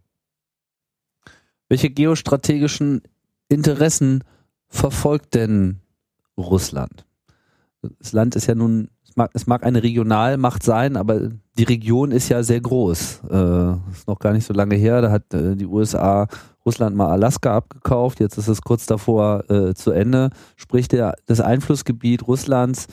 Welche 1.69 1.91
geostrategischen 1.91 3.03
Interessen 3.49 4.23
verfolgt 4.69 5.35
denn 5.35 5.81
Russland? 6.37 7.05
Das 7.99 8.13
Land 8.13 8.37
ist 8.37 8.47
ja 8.47 8.55
nun, 8.55 8.91
es 9.05 9.17
mag, 9.17 9.33
es 9.35 9.49
mag 9.49 9.65
eine 9.65 9.83
Regionalmacht 9.83 10.63
sein, 10.63 10.97
aber 10.97 11.31
die 11.59 11.65
Region 11.65 12.13
ist 12.13 12.29
ja 12.29 12.45
sehr 12.45 12.61
groß. 12.61 13.23
Äh, 13.29 13.73
ist 13.91 14.07
noch 14.07 14.21
gar 14.21 14.33
nicht 14.33 14.47
so 14.47 14.55
lange 14.55 14.77
her, 14.77 15.03
da 15.03 15.11
hat 15.11 15.35
äh, 15.35 15.57
die 15.57 15.67
USA 15.67 16.29
Russland 16.65 16.95
mal 16.95 17.11
Alaska 17.11 17.57
abgekauft, 17.57 18.21
jetzt 18.21 18.39
ist 18.39 18.49
es 18.49 18.63
kurz 18.63 18.87
davor 18.87 19.51
äh, 19.51 19.75
zu 19.75 19.91
Ende. 19.91 20.31
Sprich, 20.55 20.87
der, 20.87 21.17
das 21.27 21.41
Einflussgebiet 21.41 22.29
Russlands 22.29 22.87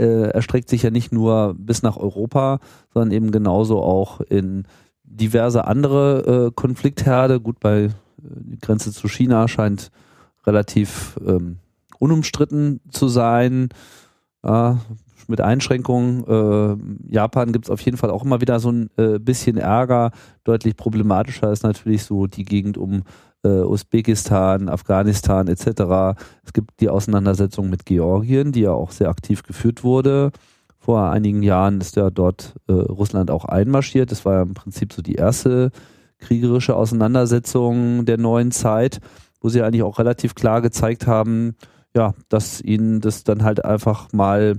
äh, 0.00 0.30
erstreckt 0.30 0.68
sich 0.68 0.82
ja 0.82 0.90
nicht 0.90 1.12
nur 1.12 1.54
bis 1.58 1.82
nach 1.82 1.96
Europa, 1.96 2.58
sondern 2.92 3.12
eben 3.12 3.30
genauso 3.30 3.82
auch 3.82 4.20
in 4.20 4.64
diverse 5.04 5.66
andere 5.66 6.46
äh, 6.46 6.52
Konfliktherde. 6.54 7.40
Gut, 7.40 7.60
bei 7.60 7.82
äh, 7.82 7.90
die 8.18 8.58
Grenze 8.58 8.92
zu 8.92 9.08
China 9.08 9.46
scheint 9.46 9.90
relativ 10.46 11.18
ähm, 11.26 11.58
unumstritten 11.98 12.80
zu 12.90 13.08
sein. 13.08 13.68
Ja, 14.42 14.78
mit 15.28 15.40
Einschränkungen. 15.40 16.24
Äh, 16.26 17.12
Japan 17.14 17.52
gibt 17.52 17.66
es 17.66 17.70
auf 17.70 17.80
jeden 17.80 17.96
Fall 17.96 18.10
auch 18.10 18.24
immer 18.24 18.40
wieder 18.40 18.60
so 18.60 18.70
ein 18.70 18.90
äh, 18.96 19.18
bisschen 19.18 19.56
Ärger. 19.56 20.10
Deutlich 20.44 20.76
problematischer 20.76 21.52
ist 21.52 21.62
natürlich 21.62 22.04
so 22.04 22.26
die 22.26 22.44
Gegend 22.44 22.76
um 22.76 23.04
äh, 23.44 23.48
Usbekistan, 23.48 24.68
Afghanistan 24.68 25.48
etc. 25.48 26.18
Es 26.44 26.52
gibt 26.52 26.80
die 26.80 26.88
Auseinandersetzung 26.88 27.70
mit 27.70 27.86
Georgien, 27.86 28.52
die 28.52 28.62
ja 28.62 28.72
auch 28.72 28.90
sehr 28.90 29.08
aktiv 29.08 29.42
geführt 29.42 29.84
wurde. 29.84 30.32
Vor 30.78 31.10
einigen 31.10 31.42
Jahren 31.42 31.80
ist 31.80 31.96
ja 31.96 32.10
dort 32.10 32.54
äh, 32.66 32.72
Russland 32.72 33.30
auch 33.30 33.44
einmarschiert. 33.44 34.10
Das 34.10 34.24
war 34.24 34.34
ja 34.34 34.42
im 34.42 34.54
Prinzip 34.54 34.92
so 34.92 35.02
die 35.02 35.14
erste 35.14 35.70
kriegerische 36.18 36.76
Auseinandersetzung 36.76 38.04
der 38.04 38.18
neuen 38.18 38.50
Zeit, 38.50 39.00
wo 39.40 39.48
sie 39.48 39.62
eigentlich 39.62 39.82
auch 39.82 39.98
relativ 39.98 40.34
klar 40.34 40.62
gezeigt 40.62 41.06
haben, 41.06 41.56
ja, 41.94 42.14
dass 42.28 42.60
ihnen 42.60 43.00
das 43.00 43.24
dann 43.24 43.42
halt 43.42 43.64
einfach 43.64 44.12
mal, 44.12 44.56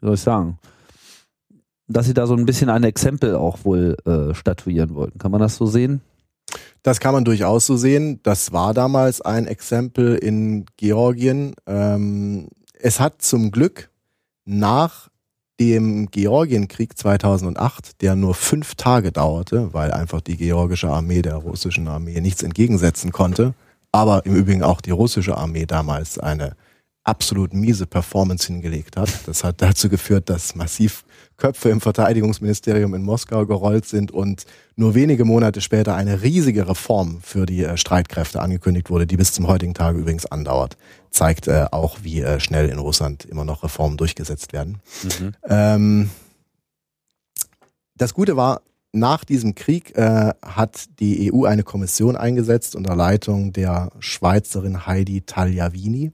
wie 0.00 0.06
soll 0.06 0.14
ich 0.14 0.20
sagen, 0.20 0.58
dass 1.88 2.06
sie 2.06 2.14
da 2.14 2.26
so 2.26 2.34
ein 2.34 2.46
bisschen 2.46 2.68
ein 2.68 2.84
Exempel 2.84 3.36
auch 3.36 3.64
wohl 3.64 3.96
äh, 4.04 4.34
statuieren 4.34 4.94
wollten. 4.94 5.18
Kann 5.18 5.30
man 5.30 5.40
das 5.40 5.56
so 5.56 5.66
sehen? 5.66 6.02
Das 6.82 7.00
kann 7.00 7.12
man 7.12 7.24
durchaus 7.24 7.66
so 7.66 7.76
sehen. 7.76 8.20
Das 8.22 8.52
war 8.52 8.74
damals 8.74 9.20
ein 9.20 9.46
Exempel 9.46 10.14
in 10.16 10.66
Georgien. 10.76 11.54
Ähm, 11.66 12.48
es 12.78 13.00
hat 13.00 13.22
zum 13.22 13.50
Glück 13.50 13.90
nach 14.44 15.08
dem 15.58 16.10
Georgienkrieg 16.10 16.96
2008, 16.96 18.02
der 18.02 18.14
nur 18.14 18.34
fünf 18.34 18.74
Tage 18.74 19.10
dauerte, 19.10 19.72
weil 19.72 19.90
einfach 19.90 20.20
die 20.20 20.36
georgische 20.36 20.88
Armee 20.88 21.22
der 21.22 21.36
russischen 21.36 21.88
Armee 21.88 22.20
nichts 22.20 22.42
entgegensetzen 22.42 23.10
konnte, 23.10 23.54
aber 23.90 24.26
im 24.26 24.34
Übrigen 24.34 24.62
auch 24.62 24.80
die 24.80 24.90
russische 24.90 25.36
Armee 25.36 25.66
damals 25.66 26.18
eine 26.18 26.54
absolut 27.04 27.54
miese 27.54 27.86
Performance 27.86 28.46
hingelegt 28.48 28.96
hat. 28.96 29.08
Das 29.26 29.44
hat 29.44 29.62
dazu 29.62 29.88
geführt, 29.88 30.28
dass 30.28 30.54
massiv 30.54 31.04
Köpfe 31.36 31.68
im 31.68 31.80
Verteidigungsministerium 31.80 32.94
in 32.94 33.02
Moskau 33.02 33.46
gerollt 33.46 33.84
sind 33.84 34.10
und 34.10 34.46
nur 34.74 34.94
wenige 34.94 35.24
Monate 35.24 35.60
später 35.60 35.94
eine 35.94 36.22
riesige 36.22 36.68
Reform 36.68 37.20
für 37.22 37.46
die 37.46 37.64
äh, 37.64 37.76
Streitkräfte 37.76 38.40
angekündigt 38.40 38.90
wurde, 38.90 39.06
die 39.06 39.16
bis 39.16 39.32
zum 39.32 39.46
heutigen 39.46 39.74
Tage 39.74 39.98
übrigens 39.98 40.26
andauert. 40.26 40.76
Zeigt 41.10 41.48
äh, 41.48 41.66
auch, 41.70 41.98
wie 42.02 42.20
äh, 42.20 42.40
schnell 42.40 42.68
in 42.68 42.78
Russland 42.78 43.24
immer 43.24 43.44
noch 43.44 43.62
Reformen 43.62 43.96
durchgesetzt 43.96 44.52
werden. 44.52 44.80
Mhm. 45.02 45.32
Ähm, 45.48 46.10
das 47.96 48.14
Gute 48.14 48.36
war, 48.36 48.62
nach 48.92 49.24
diesem 49.24 49.54
Krieg 49.54 49.96
äh, 49.96 50.32
hat 50.42 50.86
die 51.00 51.32
EU 51.32 51.44
eine 51.44 51.62
Kommission 51.62 52.16
eingesetzt 52.16 52.74
unter 52.74 52.96
Leitung 52.96 53.52
der 53.52 53.90
Schweizerin 53.98 54.86
Heidi 54.86 55.20
Tagliavini. 55.20 56.12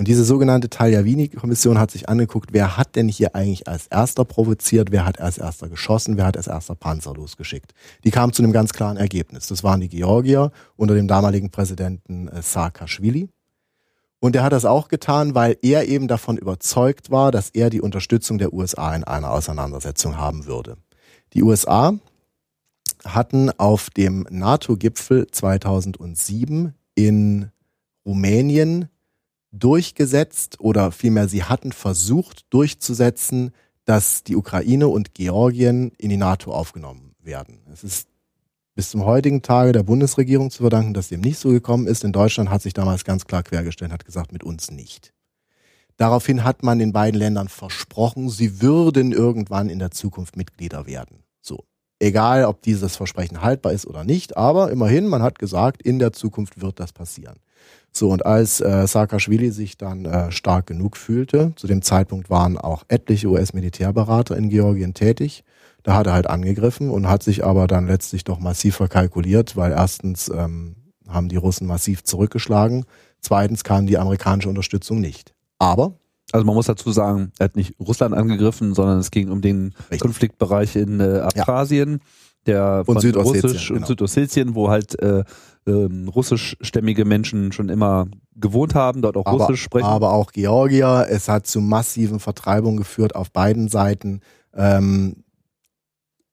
Und 0.00 0.08
diese 0.08 0.24
sogenannte 0.24 0.70
Tagliavini-Kommission 0.70 1.78
hat 1.78 1.90
sich 1.90 2.08
angeguckt, 2.08 2.54
wer 2.54 2.78
hat 2.78 2.96
denn 2.96 3.06
hier 3.06 3.34
eigentlich 3.34 3.68
als 3.68 3.86
erster 3.86 4.24
provoziert, 4.24 4.92
wer 4.92 5.04
hat 5.04 5.20
als 5.20 5.36
erster 5.36 5.68
geschossen, 5.68 6.16
wer 6.16 6.24
hat 6.24 6.38
als 6.38 6.46
erster 6.46 6.74
Panzer 6.74 7.12
losgeschickt. 7.12 7.74
Die 8.02 8.10
kam 8.10 8.32
zu 8.32 8.42
einem 8.42 8.52
ganz 8.54 8.72
klaren 8.72 8.96
Ergebnis. 8.96 9.48
Das 9.48 9.62
waren 9.62 9.82
die 9.82 9.90
Georgier 9.90 10.52
unter 10.76 10.94
dem 10.94 11.06
damaligen 11.06 11.50
Präsidenten 11.50 12.28
äh, 12.28 12.40
Saakashvili. 12.40 13.28
Und 14.20 14.34
er 14.34 14.42
hat 14.42 14.54
das 14.54 14.64
auch 14.64 14.88
getan, 14.88 15.34
weil 15.34 15.58
er 15.60 15.86
eben 15.86 16.08
davon 16.08 16.38
überzeugt 16.38 17.10
war, 17.10 17.30
dass 17.30 17.50
er 17.50 17.68
die 17.68 17.82
Unterstützung 17.82 18.38
der 18.38 18.54
USA 18.54 18.96
in 18.96 19.04
einer 19.04 19.30
Auseinandersetzung 19.30 20.16
haben 20.16 20.46
würde. 20.46 20.78
Die 21.34 21.42
USA 21.42 21.92
hatten 23.04 23.50
auf 23.58 23.90
dem 23.90 24.26
NATO-Gipfel 24.30 25.26
2007 25.26 26.72
in 26.94 27.50
Rumänien 28.06 28.88
durchgesetzt 29.52 30.60
oder 30.60 30.92
vielmehr 30.92 31.28
sie 31.28 31.44
hatten 31.44 31.72
versucht 31.72 32.44
durchzusetzen, 32.50 33.52
dass 33.84 34.22
die 34.22 34.36
Ukraine 34.36 34.88
und 34.88 35.14
Georgien 35.14 35.92
in 35.98 36.10
die 36.10 36.16
NATO 36.16 36.52
aufgenommen 36.52 37.14
werden. 37.20 37.60
Es 37.72 37.82
ist 37.82 38.08
bis 38.74 38.90
zum 38.90 39.04
heutigen 39.04 39.42
Tage 39.42 39.72
der 39.72 39.82
Bundesregierung 39.82 40.50
zu 40.50 40.62
verdanken, 40.62 40.94
dass 40.94 41.08
dem 41.08 41.20
nicht 41.20 41.38
so 41.38 41.50
gekommen 41.50 41.86
ist. 41.86 42.04
In 42.04 42.12
Deutschland 42.12 42.50
hat 42.50 42.62
sich 42.62 42.72
damals 42.72 43.04
ganz 43.04 43.26
klar 43.26 43.42
quergestellt, 43.42 43.92
hat 43.92 44.04
gesagt, 44.04 44.32
mit 44.32 44.44
uns 44.44 44.70
nicht. 44.70 45.12
Daraufhin 45.96 46.44
hat 46.44 46.62
man 46.62 46.78
den 46.78 46.92
beiden 46.92 47.18
Ländern 47.18 47.48
versprochen, 47.48 48.30
sie 48.30 48.62
würden 48.62 49.12
irgendwann 49.12 49.68
in 49.68 49.78
der 49.78 49.90
Zukunft 49.90 50.36
Mitglieder 50.36 50.86
werden. 50.86 51.24
So. 51.42 51.64
Egal, 52.02 52.46
ob 52.46 52.62
dieses 52.62 52.96
Versprechen 52.96 53.42
haltbar 53.42 53.72
ist 53.72 53.86
oder 53.86 54.04
nicht, 54.04 54.36
aber 54.36 54.70
immerhin, 54.70 55.06
man 55.06 55.22
hat 55.22 55.38
gesagt, 55.38 55.82
in 55.82 55.98
der 55.98 56.12
Zukunft 56.12 56.60
wird 56.60 56.80
das 56.80 56.92
passieren. 56.92 57.36
So, 57.92 58.10
und 58.10 58.24
als 58.24 58.60
äh, 58.60 58.86
Saakashvili 58.86 59.50
sich 59.50 59.76
dann 59.76 60.06
äh, 60.06 60.32
stark 60.32 60.66
genug 60.66 60.96
fühlte, 60.96 61.52
zu 61.56 61.66
dem 61.66 61.82
Zeitpunkt 61.82 62.30
waren 62.30 62.56
auch 62.56 62.84
etliche 62.88 63.28
US-Militärberater 63.28 64.36
in 64.36 64.48
Georgien 64.48 64.94
tätig, 64.94 65.44
da 65.82 65.94
hat 65.94 66.06
er 66.06 66.14
halt 66.14 66.26
angegriffen 66.26 66.88
und 66.88 67.06
hat 67.06 67.22
sich 67.22 67.44
aber 67.44 67.66
dann 67.66 67.86
letztlich 67.86 68.24
doch 68.24 68.38
massiv 68.38 68.76
verkalkuliert, 68.76 69.56
weil 69.56 69.72
erstens 69.72 70.28
ähm, 70.28 70.76
haben 71.06 71.28
die 71.28 71.36
Russen 71.36 71.66
massiv 71.66 72.02
zurückgeschlagen, 72.04 72.86
zweitens 73.20 73.62
kam 73.62 73.86
die 73.86 73.98
amerikanische 73.98 74.48
Unterstützung 74.48 75.00
nicht. 75.00 75.34
Aber 75.58 75.99
also 76.32 76.46
man 76.46 76.54
muss 76.54 76.66
dazu 76.66 76.92
sagen, 76.92 77.32
er 77.38 77.44
hat 77.44 77.56
nicht 77.56 77.74
Russland 77.80 78.14
angegriffen, 78.14 78.74
sondern 78.74 78.98
es 78.98 79.10
ging 79.10 79.30
um 79.30 79.40
den 79.40 79.74
Richtig. 79.82 80.00
Konfliktbereich 80.00 80.76
in 80.76 81.00
äh, 81.00 81.20
Abkhazien. 81.20 81.92
Ja 81.92 81.98
der 82.46 82.84
und 82.86 83.00
Südossetien, 83.00 83.42
Russisch 83.42 83.68
genau. 83.68 83.80
und 83.80 83.86
Südossetien, 83.86 84.54
wo 84.54 84.70
halt 84.70 84.98
äh, 85.00 85.24
ähm, 85.66 86.08
russischstämmige 86.08 87.04
Menschen 87.04 87.52
schon 87.52 87.68
immer 87.68 88.06
gewohnt 88.34 88.74
haben, 88.74 89.02
dort 89.02 89.16
auch 89.16 89.26
aber, 89.26 89.44
Russisch 89.44 89.62
sprechen. 89.62 89.86
Aber 89.86 90.12
auch 90.12 90.32
Georgier. 90.32 91.06
Es 91.10 91.28
hat 91.28 91.46
zu 91.46 91.60
massiven 91.60 92.20
Vertreibungen 92.20 92.78
geführt 92.78 93.14
auf 93.14 93.30
beiden 93.30 93.68
Seiten. 93.68 94.20
Ähm, 94.54 95.24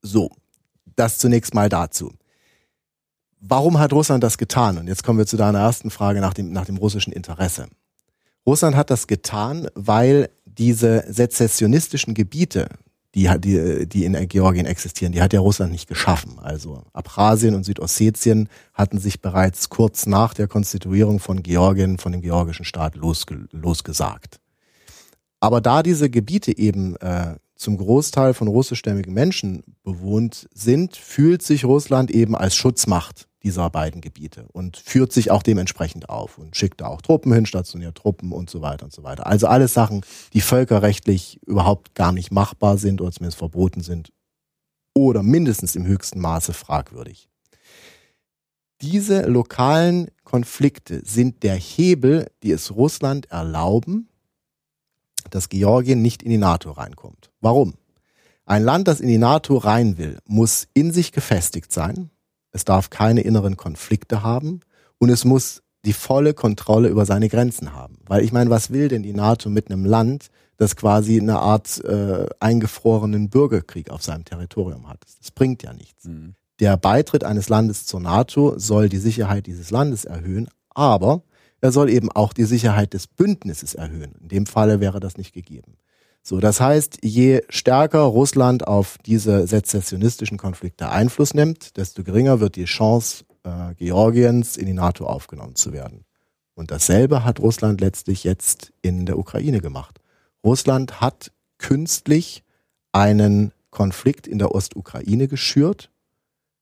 so, 0.02 0.30
das 0.96 1.18
zunächst 1.18 1.54
mal 1.54 1.70
dazu. 1.70 2.14
Warum 3.40 3.78
hat 3.78 3.94
Russland 3.94 4.24
das 4.24 4.38
getan? 4.38 4.78
Und 4.78 4.88
jetzt 4.88 5.04
kommen 5.04 5.20
wir 5.20 5.28
zu 5.28 5.38
deiner 5.38 5.60
ersten 5.60 5.90
Frage 5.90 6.22
nach 6.22 6.34
dem, 6.34 6.52
nach 6.52 6.66
dem 6.66 6.78
russischen 6.78 7.14
Interesse. 7.14 7.68
Russland 8.48 8.78
hat 8.78 8.90
das 8.90 9.08
getan, 9.08 9.68
weil 9.76 10.30
diese 10.46 11.04
sezessionistischen 11.10 12.14
Gebiete, 12.14 12.70
die, 13.14 13.30
die, 13.40 13.88
die 13.88 14.06
in 14.06 14.28
Georgien 14.30 14.66
existieren, 14.66 15.12
die 15.12 15.22
hat 15.22 15.34
ja 15.34 15.42
Russland 15.42 15.74
nicht 15.74 15.90
geschaffen. 15.90 16.40
Also 16.40 16.84
Abchasien 16.94 17.56
und 17.56 17.66
Südossetien 17.66 18.48
hatten 18.74 19.00
sich 19.00 19.22
bereits 19.22 19.68
kurz 19.68 20.06
nach 20.06 20.34
der 20.34 20.48
Konstituierung 20.48 21.20
von 21.20 21.44
Georgien, 21.44 21.98
von 21.98 22.14
dem 22.14 22.22
georgischen 22.22 22.64
Staat 22.64 22.96
losge 22.96 23.48
losgesagt. 23.52 24.40
Aber 25.42 25.60
da 25.60 25.84
diese 25.84 26.10
Gebiete 26.10 26.58
eben 26.58 26.96
äh, 26.98 27.36
zum 27.56 27.78
Großteil 27.78 28.34
von 28.34 28.48
russischstämmigen 28.48 29.14
Menschen 29.14 29.64
bewohnt 29.84 30.48
sind, 30.54 30.96
fühlt 30.96 31.44
sich 31.44 31.66
Russland 31.66 32.12
eben 32.12 32.36
als 32.36 32.56
Schutzmacht 32.56 33.27
dieser 33.48 33.70
beiden 33.70 34.02
Gebiete 34.02 34.46
und 34.52 34.76
führt 34.76 35.14
sich 35.14 35.32
auch 35.32 35.42
dementsprechend 35.42 36.10
auf 36.10 36.38
und 36.38 36.58
schickt 36.58 36.82
da 36.82 36.88
auch 36.88 37.02
Truppen 37.02 37.32
hin, 37.32 37.46
stationiert 37.46 37.96
Truppen 37.96 38.34
und 38.34 38.50
so 38.50 38.62
weiter 38.62 38.84
und 38.84 38.94
so 38.94 39.04
weiter. 39.04 39.26
Also 39.26 39.48
alles 39.48 39.74
Sachen, 39.74 40.02
die 40.34 40.42
völkerrechtlich 40.42 41.40
überhaupt 41.46 41.96
gar 41.96 42.12
nicht 42.12 42.30
machbar 42.30 42.78
sind 42.78 43.00
oder 43.00 43.14
zumindest 43.14 43.38
verboten 43.38 43.82
sind 43.82 44.12
oder 44.94 45.24
mindestens 45.24 45.78
im 45.78 45.86
höchsten 45.86 46.20
Maße 46.20 46.52
fragwürdig. 46.52 47.30
Diese 48.82 49.22
lokalen 49.22 50.12
Konflikte 50.26 51.02
sind 51.06 51.42
der 51.44 51.56
Hebel, 51.56 52.30
die 52.44 52.52
es 52.52 52.76
Russland 52.76 53.32
erlauben, 53.32 54.10
dass 55.30 55.48
Georgien 55.48 56.02
nicht 56.02 56.22
in 56.22 56.32
die 56.32 56.38
NATO 56.38 56.72
reinkommt. 56.72 57.32
Warum? 57.40 57.76
Ein 58.46 58.64
Land, 58.64 58.90
das 58.90 59.00
in 59.00 59.08
die 59.08 59.18
NATO 59.18 59.56
rein 59.56 59.98
will, 59.98 60.20
muss 60.26 60.68
in 60.74 60.92
sich 60.92 61.14
gefestigt 61.14 61.72
sein, 61.72 62.10
es 62.58 62.66
darf 62.66 62.90
keine 62.90 63.22
inneren 63.22 63.56
Konflikte 63.56 64.24
haben 64.24 64.62
und 64.98 65.10
es 65.10 65.26
muss 65.26 65.62
die 65.86 65.94
volle 65.94 66.34
Kontrolle 66.34 66.90
über 66.90 67.06
seine 67.06 67.30
Grenzen 67.30 67.74
haben. 67.74 68.00
Weil 68.08 68.24
ich 68.24 68.34
meine, 68.34 68.50
was 68.50 68.72
will 68.72 68.88
denn 68.88 69.04
die 69.04 69.14
NATO 69.14 69.50
mit 69.50 69.70
einem 69.70 69.86
Land, 69.86 70.30
das 70.58 70.76
quasi 70.76 71.20
eine 71.20 71.38
Art 71.38 71.84
äh, 71.86 72.26
eingefrorenen 72.40 73.30
Bürgerkrieg 73.30 73.92
auf 73.92 74.02
seinem 74.02 74.26
Territorium 74.26 74.90
hat? 74.90 75.00
Das 75.20 75.30
bringt 75.30 75.62
ja 75.62 75.72
nichts. 75.72 76.06
Mhm. 76.06 76.34
Der 76.60 76.78
Beitritt 76.78 77.24
eines 77.24 77.48
Landes 77.48 77.86
zur 77.86 78.00
NATO 78.00 78.58
soll 78.58 78.90
die 78.90 78.98
Sicherheit 78.98 79.46
dieses 79.46 79.70
Landes 79.70 80.06
erhöhen, 80.06 80.50
aber 80.72 81.22
er 81.62 81.72
soll 81.72 81.92
eben 81.92 82.12
auch 82.12 82.34
die 82.34 82.46
Sicherheit 82.46 82.94
des 82.94 83.06
Bündnisses 83.06 83.76
erhöhen. 83.76 84.16
In 84.20 84.30
dem 84.30 84.46
Falle 84.48 84.80
wäre 84.80 85.00
das 85.00 85.16
nicht 85.16 85.34
gegeben. 85.34 85.78
So, 86.28 86.42
das 86.42 86.60
heißt, 86.60 87.06
je 87.06 87.42
stärker 87.48 88.02
Russland 88.02 88.68
auf 88.68 88.98
diese 89.06 89.48
sezessionistischen 89.48 90.38
Konflikte 90.38 90.90
Einfluss 90.90 91.34
nimmt, 91.34 91.78
desto 91.78 92.04
geringer 92.04 92.42
wird 92.42 92.58
die 92.58 92.66
Chance 92.66 93.24
äh, 93.44 93.74
Georgiens 93.76 94.58
in 94.58 94.66
die 94.66 94.74
NATO 94.74 95.06
aufgenommen 95.06 95.56
zu 95.56 95.72
werden. 95.72 96.04
Und 96.54 96.70
dasselbe 96.70 97.24
hat 97.24 97.40
Russland 97.40 97.80
letztlich 97.80 98.26
jetzt 98.26 98.74
in 98.82 99.06
der 99.06 99.18
Ukraine 99.18 99.62
gemacht. 99.62 100.02
Russland 100.44 101.00
hat 101.00 101.32
künstlich 101.60 102.44
einen 102.92 103.54
Konflikt 103.70 104.28
in 104.28 104.38
der 104.38 104.54
Ostukraine 104.54 105.30
geschürt, 105.30 105.92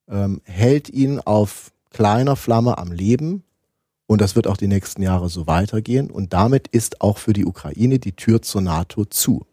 ähm, 0.08 0.42
hält 0.44 0.90
ihn 0.90 1.20
auf 1.20 1.72
kleiner 1.90 2.36
Flamme 2.36 2.78
am 2.78 2.92
Leben 2.92 3.44
und 4.06 4.22
das 4.22 4.36
wird 4.36 4.46
auch 4.46 4.58
die 4.58 4.68
nächsten 4.68 5.02
Jahre 5.02 5.28
so 5.28 5.48
weitergehen 5.48 6.12
und 6.12 6.34
damit 6.34 6.68
ist 6.68 7.02
auch 7.02 7.18
für 7.18 7.34
die 7.34 7.48
Ukraine 7.48 7.98
die 7.98 8.16
Tür 8.16 8.44
zur 8.44 8.62
NATO 8.62 9.06
zu. 9.06 9.44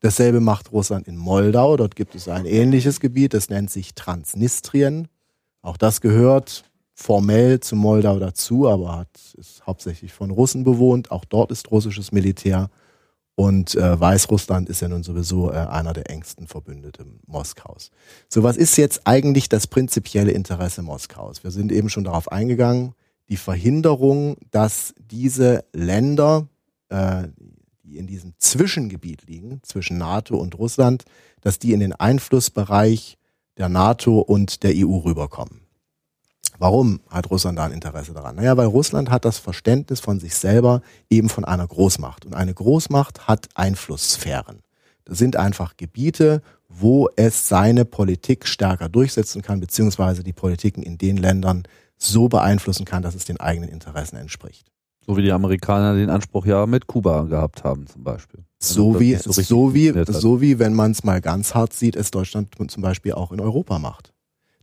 Dasselbe 0.00 0.40
macht 0.40 0.72
Russland 0.72 1.08
in 1.08 1.16
Moldau. 1.16 1.76
Dort 1.76 1.96
gibt 1.96 2.14
es 2.14 2.28
ein 2.28 2.46
ähnliches 2.46 3.00
Gebiet, 3.00 3.34
das 3.34 3.48
nennt 3.48 3.70
sich 3.70 3.94
Transnistrien. 3.94 5.08
Auch 5.62 5.76
das 5.76 6.00
gehört 6.00 6.64
formell 6.94 7.60
zu 7.60 7.76
Moldau 7.76 8.18
dazu, 8.18 8.68
aber 8.68 8.96
hat, 8.98 9.08
ist 9.36 9.64
hauptsächlich 9.66 10.12
von 10.12 10.30
Russen 10.30 10.64
bewohnt. 10.64 11.10
Auch 11.10 11.24
dort 11.24 11.52
ist 11.52 11.70
russisches 11.70 12.10
Militär. 12.12 12.70
Und 13.36 13.76
äh, 13.76 14.00
Weißrussland 14.00 14.68
ist 14.68 14.80
ja 14.80 14.88
nun 14.88 15.04
sowieso 15.04 15.52
äh, 15.52 15.54
einer 15.54 15.92
der 15.92 16.10
engsten 16.10 16.48
Verbündeten 16.48 17.20
Moskaus. 17.24 17.92
So, 18.28 18.42
was 18.42 18.56
ist 18.56 18.76
jetzt 18.76 19.02
eigentlich 19.04 19.48
das 19.48 19.68
prinzipielle 19.68 20.32
Interesse 20.32 20.82
Moskaus? 20.82 21.44
Wir 21.44 21.52
sind 21.52 21.70
eben 21.70 21.88
schon 21.88 22.02
darauf 22.02 22.32
eingegangen, 22.32 22.94
die 23.28 23.36
Verhinderung, 23.36 24.38
dass 24.50 24.92
diese 24.98 25.64
Länder, 25.72 26.48
äh, 26.88 27.28
die 27.88 27.98
in 27.98 28.06
diesem 28.06 28.34
Zwischengebiet 28.38 29.26
liegen, 29.26 29.60
zwischen 29.62 29.98
NATO 29.98 30.36
und 30.36 30.58
Russland, 30.58 31.04
dass 31.40 31.58
die 31.58 31.72
in 31.72 31.80
den 31.80 31.94
Einflussbereich 31.94 33.16
der 33.56 33.68
NATO 33.68 34.18
und 34.20 34.62
der 34.62 34.72
EU 34.74 34.98
rüberkommen. 34.98 35.62
Warum 36.58 37.00
hat 37.08 37.30
Russland 37.30 37.58
da 37.58 37.64
ein 37.66 37.72
Interesse 37.72 38.12
daran? 38.12 38.36
Naja, 38.36 38.56
weil 38.56 38.66
Russland 38.66 39.10
hat 39.10 39.24
das 39.24 39.38
Verständnis 39.38 40.00
von 40.00 40.18
sich 40.18 40.34
selber 40.34 40.82
eben 41.08 41.28
von 41.28 41.44
einer 41.44 41.66
Großmacht. 41.66 42.26
Und 42.26 42.34
eine 42.34 42.52
Großmacht 42.52 43.28
hat 43.28 43.48
Einflusssphären. 43.54 44.62
Das 45.04 45.18
sind 45.18 45.36
einfach 45.36 45.76
Gebiete, 45.76 46.42
wo 46.68 47.08
es 47.16 47.48
seine 47.48 47.84
Politik 47.84 48.46
stärker 48.46 48.88
durchsetzen 48.88 49.40
kann, 49.40 49.60
beziehungsweise 49.60 50.22
die 50.22 50.32
Politiken 50.32 50.82
in 50.82 50.98
den 50.98 51.16
Ländern 51.16 51.62
so 51.96 52.28
beeinflussen 52.28 52.84
kann, 52.84 53.02
dass 53.02 53.14
es 53.14 53.24
den 53.24 53.40
eigenen 53.40 53.70
Interessen 53.70 54.16
entspricht. 54.16 54.70
So 55.08 55.16
wie 55.16 55.22
die 55.22 55.32
Amerikaner 55.32 55.94
den 55.94 56.10
Anspruch 56.10 56.44
ja 56.44 56.66
mit 56.66 56.86
Kuba 56.86 57.22
gehabt 57.22 57.64
haben, 57.64 57.86
zum 57.86 58.04
Beispiel. 58.04 58.40
So 58.58 59.00
wie, 59.00 59.14
so, 59.14 59.32
so 59.32 59.72
wie, 59.72 59.94
so 60.06 60.42
wie, 60.42 60.58
wenn 60.58 60.74
man 60.74 60.90
es 60.90 61.02
mal 61.02 61.22
ganz 61.22 61.54
hart 61.54 61.72
sieht, 61.72 61.96
es 61.96 62.10
Deutschland 62.10 62.50
zum 62.68 62.82
Beispiel 62.82 63.12
auch 63.12 63.32
in 63.32 63.40
Europa 63.40 63.78
macht. 63.78 64.12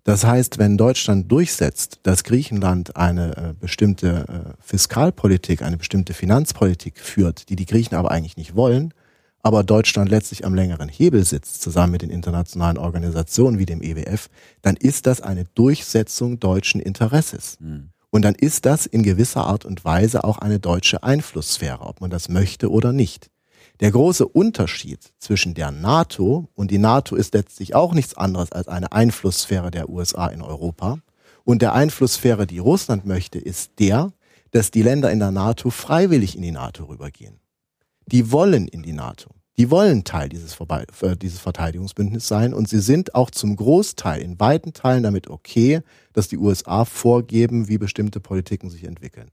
Das 0.04 0.24
heißt, 0.24 0.60
wenn 0.60 0.78
Deutschland 0.78 1.32
durchsetzt, 1.32 2.02
dass 2.04 2.24
Griechenland 2.24 2.96
eine 2.96 3.36
äh, 3.36 3.54
bestimmte 3.60 4.26
äh, 4.28 4.54
Fiskalpolitik, 4.60 5.64
eine 5.64 5.78
bestimmte 5.78 6.14
Finanzpolitik 6.14 7.00
führt, 7.00 7.50
die 7.50 7.56
die 7.56 7.66
Griechen 7.66 7.96
aber 7.96 8.12
eigentlich 8.12 8.38
nicht 8.38 8.56
wollen, 8.56 8.93
aber 9.41 9.64
Deutschland 9.64 10.12
letztlich 10.12 10.46
am 10.46 10.54
längeren 10.54 10.89
Hebel 10.89 11.26
sitzt, 11.26 11.64
zusammen 11.64 11.93
mit 11.93 12.04
den 12.04 12.12
internationalen 12.12 12.78
Organisationen 12.78 13.58
wie 13.58 13.66
dem 13.66 13.82
EWF, 13.82 14.30
dann 14.62 14.76
ist 14.76 15.08
das 15.08 15.22
eine 15.22 15.46
Durchsetzung 15.56 16.39
deutschen 16.39 16.82
Interesses. 16.82 17.58
Mhm. 17.60 17.89
Und 18.16 18.22
dann 18.22 18.36
ist 18.36 18.66
das 18.66 18.86
in 18.86 19.03
gewisser 19.03 19.45
Art 19.45 19.66
und 19.66 19.84
Weise 19.84 20.24
auch 20.24 20.38
eine 20.38 20.57
deutsche 20.57 21.03
Einflusssphäre, 21.03 21.82
ob 21.82 21.99
man 21.99 22.09
das 22.09 22.30
möchte 22.30 22.72
oder 22.72 22.93
nicht. 22.93 23.30
Der 23.82 23.91
große 23.91 24.26
Unterschied 24.26 25.11
zwischen 25.20 25.53
der 25.53 25.72
NATO 25.72 26.47
und 26.53 26.72
die 26.72 26.78
NATO 26.78 27.18
ist 27.18 27.34
letztlich 27.34 27.76
auch 27.76 27.93
nichts 27.93 28.16
anderes 28.16 28.53
als 28.53 28.70
eine 28.70 28.93
Einflusssphäre 28.93 29.70
der 29.70 29.89
USA 29.89 30.28
in 30.28 30.41
Europa 30.41 30.99
und 31.43 31.61
der 31.61 31.74
Einflusssphäre, 31.74 32.47
die 32.47 32.59
Russland 32.59 33.05
möchte, 33.05 33.38
ist 33.38 33.80
der, 33.80 34.13
dass 34.51 34.72
die 34.72 34.82
Länder 34.82 35.11
in 35.11 35.20
der 35.20 35.32
NATO 35.32 35.70
freiwillig 35.70 36.38
in 36.38 36.41
die 36.41 36.51
NATO 36.51 36.86
rübergehen. 36.86 37.41
Die 38.05 38.32
wollen 38.32 38.70
in 38.70 38.82
die 38.82 38.93
NATO. 38.93 39.32
Die 39.58 39.72
wollen 39.72 40.03
Teil 40.03 40.28
dieses, 40.28 40.58
äh, 40.60 41.16
dieses 41.16 41.39
Verteidigungsbündnisses 41.39 42.28
sein 42.28 42.53
und 42.53 42.68
sie 42.68 42.80
sind 42.80 43.16
auch 43.16 43.32
zum 43.32 43.56
Großteil 43.56 44.22
in 44.22 44.39
weiten 44.39 44.74
Teilen 44.74 45.03
damit 45.03 45.30
okay, 45.30 45.82
dass 46.12 46.28
die 46.28 46.38
USA 46.38 46.84
vorgeben, 46.84 47.70
wie 47.70 47.78
bestimmte 47.78 48.20
Politiken 48.20 48.70
sich 48.70 48.84
entwickeln. 48.84 49.32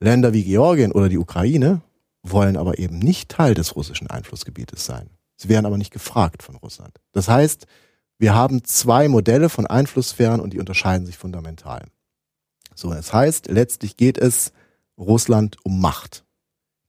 Länder 0.00 0.32
wie 0.32 0.44
Georgien 0.44 0.92
oder 0.92 1.08
die 1.08 1.18
Ukraine 1.18 1.82
wollen 2.22 2.56
aber 2.56 2.78
eben 2.78 2.98
nicht 2.98 3.28
Teil 3.28 3.54
des 3.54 3.76
russischen 3.76 4.08
Einflussgebietes 4.08 4.84
sein. 4.84 5.10
Sie 5.36 5.48
werden 5.48 5.66
aber 5.66 5.78
nicht 5.78 5.92
gefragt 5.92 6.42
von 6.42 6.56
Russland. 6.56 6.98
Das 7.12 7.28
heißt, 7.28 7.66
wir 8.18 8.34
haben 8.34 8.64
zwei 8.64 9.08
Modelle 9.08 9.48
von 9.48 9.66
Einflusssphären 9.66 10.40
und 10.40 10.52
die 10.52 10.60
unterscheiden 10.60 11.06
sich 11.06 11.18
fundamental. 11.18 11.84
So, 12.74 12.90
das 12.90 13.12
heißt, 13.12 13.48
letztlich 13.48 13.96
geht 13.96 14.18
es 14.18 14.52
Russland 14.96 15.56
um 15.64 15.80
Macht. 15.80 16.24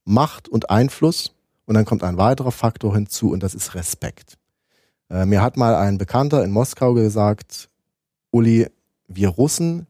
Macht 0.04 0.48
und 0.48 0.70
Einfluss 0.70 1.33
und 1.66 1.74
dann 1.74 1.84
kommt 1.84 2.02
ein 2.02 2.16
weiterer 2.16 2.52
Faktor 2.52 2.94
hinzu 2.94 3.30
und 3.30 3.42
das 3.42 3.54
ist 3.54 3.74
Respekt. 3.74 4.38
Äh, 5.10 5.26
mir 5.26 5.42
hat 5.42 5.56
mal 5.56 5.74
ein 5.74 5.98
Bekannter 5.98 6.44
in 6.44 6.50
Moskau 6.50 6.94
gesagt, 6.94 7.70
Uli, 8.30 8.68
wir 9.06 9.28
Russen, 9.28 9.86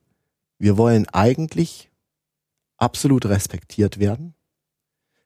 wir 0.58 0.76
wollen 0.76 1.08
eigentlich 1.08 1.90
absolut 2.76 3.26
respektiert 3.26 3.98
werden. 3.98 4.34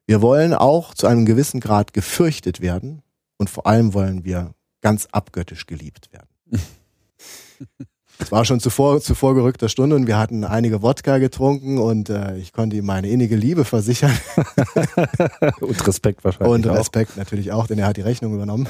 Wir 0.06 0.22
wollen 0.22 0.54
auch 0.54 0.94
zu 0.94 1.06
einem 1.06 1.26
gewissen 1.26 1.60
Grad 1.60 1.92
gefürchtet 1.92 2.60
werden 2.60 3.02
und 3.36 3.50
vor 3.50 3.66
allem 3.66 3.92
wollen 3.94 4.24
wir 4.24 4.54
ganz 4.80 5.06
abgöttisch 5.06 5.66
geliebt 5.66 6.10
werden. 6.12 6.28
Es 8.20 8.32
war 8.32 8.44
schon 8.44 8.58
zuvor, 8.58 9.00
zuvor 9.00 9.34
gerückter 9.34 9.68
Stunde 9.68 9.94
und 9.94 10.06
wir 10.06 10.18
hatten 10.18 10.44
einige 10.44 10.82
Wodka 10.82 11.18
getrunken 11.18 11.78
und 11.78 12.10
äh, 12.10 12.36
ich 12.36 12.52
konnte 12.52 12.76
ihm 12.76 12.84
meine 12.84 13.08
innige 13.08 13.36
Liebe 13.36 13.64
versichern. 13.64 14.16
und 15.60 15.86
Respekt 15.86 16.24
wahrscheinlich. 16.24 16.52
Und 16.52 16.66
Respekt 16.66 17.12
auch. 17.12 17.16
natürlich 17.16 17.52
auch, 17.52 17.68
denn 17.68 17.78
er 17.78 17.86
hat 17.86 17.96
die 17.96 18.02
Rechnung 18.02 18.34
übernommen. 18.34 18.68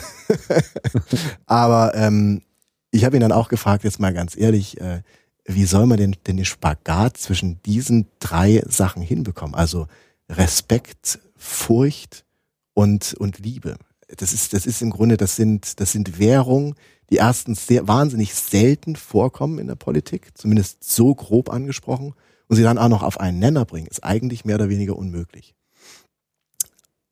Aber 1.46 1.94
ähm, 1.94 2.42
ich 2.90 3.05
habe 3.05 3.16
ihn 3.16 3.20
dann 3.20 3.32
auch 3.32 3.49
gefragt, 3.49 3.84
jetzt 3.84 4.01
mal 4.01 4.12
ganz 4.12 4.36
ehrlich, 4.36 4.80
äh, 4.80 5.03
wie 5.46 5.64
soll 5.64 5.86
man 5.86 5.96
denn, 5.96 6.16
denn 6.26 6.36
den 6.36 6.44
Spagat 6.44 7.16
zwischen 7.16 7.62
diesen 7.62 8.07
drei 8.18 8.62
Sachen 8.66 9.01
hinbekommen? 9.03 9.55
Also 9.55 9.86
Respekt, 10.28 11.20
Furcht 11.36 12.24
und, 12.74 13.14
und 13.14 13.38
Liebe. 13.38 13.76
Das 14.18 14.32
ist, 14.34 14.53
das 14.53 14.66
ist 14.66 14.82
im 14.82 14.90
Grunde, 14.90 15.16
das 15.16 15.36
sind, 15.36 15.80
das 15.80 15.92
sind 15.92 16.18
Währungen, 16.18 16.74
die 17.11 17.16
erstens 17.16 17.66
sehr 17.66 17.88
wahnsinnig 17.88 18.34
selten 18.34 18.96
vorkommen 18.96 19.59
in 19.59 19.66
der 19.66 19.74
Politik, 19.74 20.30
zumindest 20.34 20.84
so 20.84 21.14
grob 21.14 21.50
angesprochen, 21.50 22.14
und 22.48 22.56
sie 22.56 22.62
dann 22.62 22.78
auch 22.78 22.88
noch 22.88 23.02
auf 23.02 23.20
einen 23.20 23.38
Nenner 23.38 23.64
bringen, 23.64 23.88
ist 23.88 24.04
eigentlich 24.04 24.44
mehr 24.44 24.56
oder 24.56 24.68
weniger 24.68 24.96
unmöglich. 24.96 25.54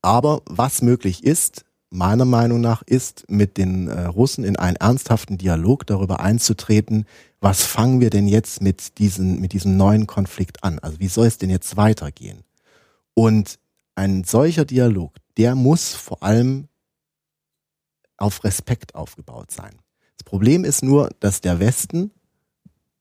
Aber 0.03 0.43
was 0.47 0.83
möglich 0.83 1.25
ist, 1.25 1.65
meiner 1.91 2.25
Meinung 2.25 2.61
nach, 2.61 2.83
ist, 2.83 3.29
mit 3.29 3.57
den 3.57 3.89
äh, 3.89 4.05
Russen 4.07 4.45
in 4.45 4.57
einen 4.57 4.77
ernsthaften 4.77 5.39
Dialog 5.39 5.87
darüber 5.87 6.21
einzutreten, 6.21 7.07
was 7.41 7.65
fangen 7.65 8.01
wir 8.01 8.11
denn 8.11 8.29
jetzt 8.29 8.63
mit, 8.63 8.99
diesen, 8.99 9.41
mit 9.41 9.53
diesem 9.53 9.77
neuen 9.77 10.07
Konflikt 10.07 10.65
an? 10.65 10.79
Also 10.79 11.01
wie 11.01 11.09
soll 11.09 11.27
es 11.27 11.39
denn 11.39 11.51
jetzt 11.51 11.77
weitergehen? 11.77 12.45
Und 13.15 13.59
ein 13.95 14.25
solcher 14.25 14.65
Dialog, 14.65 15.17
der 15.37 15.55
muss 15.55 15.95
vor 15.95 16.23
allem 16.23 16.69
auf 18.17 18.45
Respekt 18.45 18.95
aufgebaut 18.95 19.51
sein. 19.51 19.79
Problem 20.27 20.65
ist 20.65 20.83
nur, 20.83 21.09
dass 21.21 21.41
der 21.41 21.61
Westen 21.61 22.11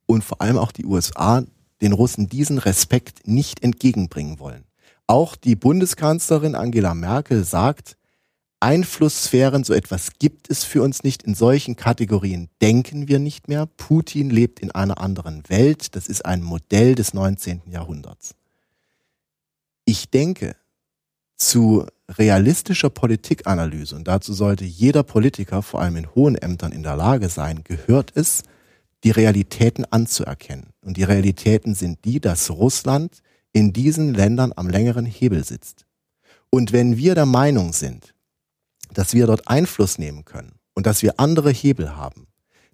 und 0.05 0.23
vor 0.23 0.41
allem 0.41 0.57
auch 0.57 0.71
die 0.71 0.85
USA 0.85 1.43
den 1.81 1.91
Russen 1.91 2.29
diesen 2.29 2.59
Respekt 2.59 3.27
nicht 3.27 3.63
entgegenbringen 3.63 4.39
wollen. 4.39 4.63
Auch 5.07 5.35
die 5.35 5.55
Bundeskanzlerin 5.55 6.55
Angela 6.55 6.93
Merkel 6.93 7.43
sagt, 7.43 7.97
Einflusssphären, 8.59 9.63
so 9.63 9.73
etwas 9.73 10.13
gibt 10.17 10.49
es 10.49 10.63
für 10.63 10.81
uns 10.81 11.03
nicht. 11.03 11.23
In 11.23 11.35
solchen 11.35 11.75
Kategorien 11.75 12.47
denken 12.61 13.07
wir 13.07 13.19
nicht 13.19 13.47
mehr. 13.47 13.65
Putin 13.65 14.29
lebt 14.29 14.59
in 14.59 14.71
einer 14.71 15.01
anderen 15.01 15.43
Welt. 15.49 15.95
Das 15.95 16.07
ist 16.07 16.25
ein 16.25 16.41
Modell 16.41 16.95
des 16.95 17.13
19. 17.13 17.63
Jahrhunderts. 17.69 18.35
Ich 19.83 20.09
denke, 20.09 20.55
zu 21.37 21.85
realistischer 22.09 22.89
Politikanalyse, 22.89 23.95
und 23.95 24.07
dazu 24.07 24.33
sollte 24.33 24.65
jeder 24.65 25.03
Politiker, 25.03 25.61
vor 25.61 25.81
allem 25.81 25.97
in 25.97 26.15
hohen 26.15 26.35
Ämtern, 26.35 26.71
in 26.71 26.83
der 26.83 26.95
Lage 26.95 27.29
sein, 27.29 27.63
gehört 27.63 28.11
es, 28.15 28.43
die 29.03 29.11
Realitäten 29.11 29.85
anzuerkennen. 29.85 30.71
Und 30.81 30.97
die 30.97 31.03
Realitäten 31.03 31.75
sind 31.75 32.05
die, 32.05 32.19
dass 32.19 32.49
Russland 32.49 33.21
in 33.53 33.73
diesen 33.73 34.13
Ländern 34.13 34.51
am 34.55 34.69
längeren 34.69 35.05
Hebel 35.05 35.43
sitzt. 35.43 35.85
Und 36.49 36.73
wenn 36.73 36.97
wir 36.97 37.15
der 37.15 37.25
Meinung 37.25 37.73
sind, 37.73 38.13
dass 38.93 39.13
wir 39.13 39.27
dort 39.27 39.47
Einfluss 39.47 39.97
nehmen 39.97 40.25
können 40.25 40.53
und 40.73 40.85
dass 40.85 41.01
wir 41.01 41.19
andere 41.19 41.51
Hebel 41.51 41.95
haben, 41.95 42.27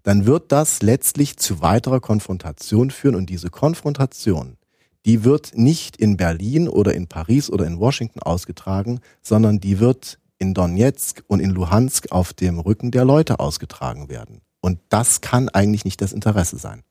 dann 0.04 0.26
wird 0.26 0.52
das 0.52 0.82
letztlich 0.82 1.38
zu 1.38 1.62
weiterer 1.62 2.00
Konfrontation 2.00 2.92
führen 2.92 3.16
und 3.16 3.30
diese 3.30 3.50
Konfrontation 3.50 4.58
die 5.06 5.24
wird 5.24 5.52
nicht 5.56 5.98
in 5.98 6.18
Berlin 6.18 6.68
oder 6.68 6.94
in 6.94 7.08
Paris 7.08 7.50
oder 7.50 7.66
in 7.66 7.80
Washington 7.80 8.20
ausgetragen, 8.22 9.00
sondern 9.22 9.60
die 9.60 9.80
wird 9.80 10.20
in 10.38 10.54
Donetsk 10.54 11.24
und 11.28 11.40
in 11.40 11.52
Luhansk 11.52 12.12
auf 12.12 12.34
dem 12.34 12.60
Rücken 12.60 12.92
der 12.92 13.06
Leute 13.06 13.40
ausgetragen 13.40 14.10
werden. 14.10 14.42
Und 14.60 14.80
das 14.90 15.22
kann 15.22 15.50
eigentlich 15.50 15.86
nicht 15.86 16.02
das 16.02 16.14
Interesse 16.14 16.58
sein. 16.58 16.84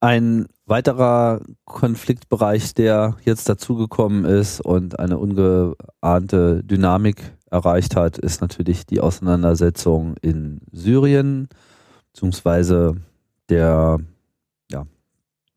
Ein 0.00 0.46
weiterer 0.64 1.42
Konfliktbereich, 1.66 2.72
der 2.72 3.16
jetzt 3.24 3.48
dazugekommen 3.50 4.24
ist 4.24 4.60
und 4.62 4.98
eine 4.98 5.18
ungeahnte 5.18 6.64
Dynamik 6.64 7.36
erreicht 7.50 7.96
hat, 7.96 8.16
ist 8.16 8.40
natürlich 8.40 8.86
die 8.86 9.00
Auseinandersetzung 9.00 10.16
in 10.22 10.60
Syrien, 10.72 11.48
beziehungsweise 12.12 12.96
der, 13.50 13.98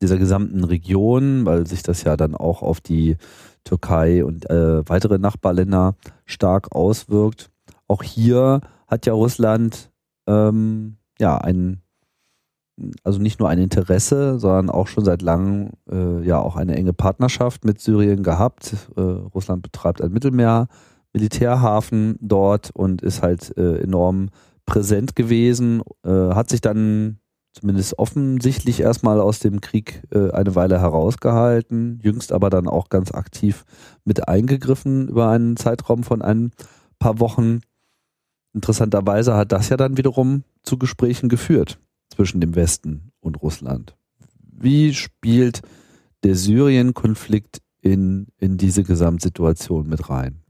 dieser 0.04 0.18
gesamten 0.18 0.64
Region, 0.64 1.46
weil 1.46 1.66
sich 1.66 1.82
das 1.82 2.04
ja 2.04 2.16
dann 2.16 2.34
auch 2.34 2.62
auf 2.62 2.80
die 2.80 3.16
Türkei 3.64 4.24
und 4.24 4.48
äh, 4.50 4.86
weitere 4.88 5.18
Nachbarländer 5.18 5.96
stark 6.26 6.74
auswirkt. 6.74 7.50
Auch 7.88 8.02
hier 8.02 8.60
hat 8.86 9.06
ja 9.06 9.14
Russland 9.14 9.90
ähm, 10.26 10.96
ja 11.18 11.38
ein 11.38 11.80
also 13.04 13.20
nicht 13.20 13.38
nur 13.38 13.48
ein 13.48 13.60
Interesse, 13.60 14.38
sondern 14.38 14.68
auch 14.68 14.88
schon 14.88 15.04
seit 15.04 15.22
langem 15.22 15.70
äh, 15.90 16.26
ja 16.26 16.40
auch 16.40 16.56
eine 16.56 16.76
enge 16.76 16.92
Partnerschaft 16.92 17.64
mit 17.64 17.80
Syrien 17.80 18.22
gehabt. 18.22 18.74
Äh, 18.96 19.00
Russland 19.00 19.62
betreibt 19.62 20.02
ein 20.02 20.12
Mittelmeer 20.12 20.68
Militärhafen 21.12 22.18
dort 22.20 22.72
und 22.74 23.00
ist 23.00 23.22
halt 23.22 23.56
äh, 23.56 23.78
enorm 23.78 24.30
präsent 24.66 25.14
gewesen, 25.14 25.82
äh, 26.04 26.10
hat 26.10 26.50
sich 26.50 26.60
dann 26.60 27.18
zumindest 27.54 27.98
offensichtlich 27.98 28.80
erstmal 28.80 29.20
aus 29.20 29.38
dem 29.38 29.60
Krieg 29.60 30.02
äh, 30.10 30.30
eine 30.32 30.54
Weile 30.54 30.80
herausgehalten, 30.80 32.00
jüngst 32.02 32.32
aber 32.32 32.50
dann 32.50 32.66
auch 32.66 32.88
ganz 32.88 33.12
aktiv 33.12 33.64
mit 34.04 34.28
eingegriffen 34.28 35.08
über 35.08 35.28
einen 35.28 35.56
Zeitraum 35.56 36.02
von 36.02 36.20
ein 36.20 36.50
paar 36.98 37.20
Wochen. 37.20 37.60
Interessanterweise 38.52 39.34
hat 39.34 39.52
das 39.52 39.68
ja 39.68 39.76
dann 39.76 39.96
wiederum 39.96 40.42
zu 40.62 40.78
Gesprächen 40.78 41.28
geführt 41.28 41.78
zwischen 42.08 42.40
dem 42.40 42.56
Westen 42.56 43.12
und 43.20 43.40
Russland. 43.40 43.96
Wie 44.38 44.92
spielt 44.92 45.62
der 46.24 46.34
Syrien-Konflikt 46.34 47.58
in, 47.80 48.28
in 48.38 48.56
diese 48.56 48.82
Gesamtsituation 48.82 49.88
mit 49.88 50.10
rein? 50.10 50.42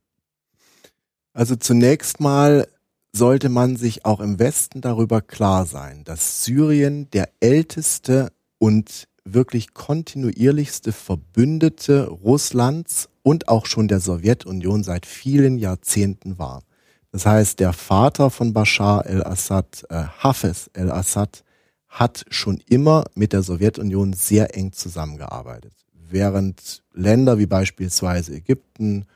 Also 1.32 1.56
zunächst 1.56 2.20
mal 2.20 2.68
sollte 3.16 3.48
man 3.48 3.76
sich 3.76 4.04
auch 4.04 4.20
im 4.20 4.38
Westen 4.38 4.80
darüber 4.80 5.20
klar 5.20 5.66
sein, 5.66 6.02
dass 6.04 6.44
Syrien 6.44 7.08
der 7.12 7.28
älteste 7.40 8.32
und 8.58 9.06
wirklich 9.24 9.72
kontinuierlichste 9.72 10.92
Verbündete 10.92 12.08
Russlands 12.08 13.08
und 13.22 13.48
auch 13.48 13.66
schon 13.66 13.88
der 13.88 14.00
Sowjetunion 14.00 14.82
seit 14.82 15.06
vielen 15.06 15.58
Jahrzehnten 15.58 16.38
war. 16.38 16.62
Das 17.12 17.24
heißt, 17.24 17.60
der 17.60 17.72
Vater 17.72 18.30
von 18.30 18.52
Bashar 18.52 19.06
el-Assad, 19.06 19.84
äh, 19.88 20.02
Hafez 20.18 20.68
el-Assad, 20.72 21.44
hat 21.88 22.24
schon 22.28 22.60
immer 22.68 23.04
mit 23.14 23.32
der 23.32 23.44
Sowjetunion 23.44 24.12
sehr 24.12 24.56
eng 24.56 24.72
zusammengearbeitet. 24.72 25.72
Während 25.92 26.82
Länder 26.92 27.38
wie 27.38 27.46
beispielsweise 27.46 28.34
Ägypten, 28.34 29.06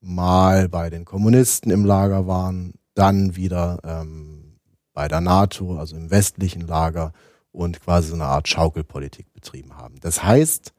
mal 0.00 0.68
bei 0.68 0.90
den 0.90 1.04
Kommunisten 1.04 1.70
im 1.70 1.84
Lager 1.84 2.26
waren, 2.26 2.74
dann 2.94 3.36
wieder 3.36 3.80
ähm, 3.84 4.58
bei 4.92 5.08
der 5.08 5.20
NATO, 5.20 5.78
also 5.78 5.96
im 5.96 6.10
westlichen 6.10 6.66
Lager 6.66 7.12
und 7.52 7.80
quasi 7.80 8.08
so 8.08 8.14
eine 8.14 8.24
Art 8.24 8.48
Schaukelpolitik 8.48 9.32
betrieben 9.32 9.76
haben. 9.76 10.00
Das 10.00 10.22
heißt, 10.22 10.72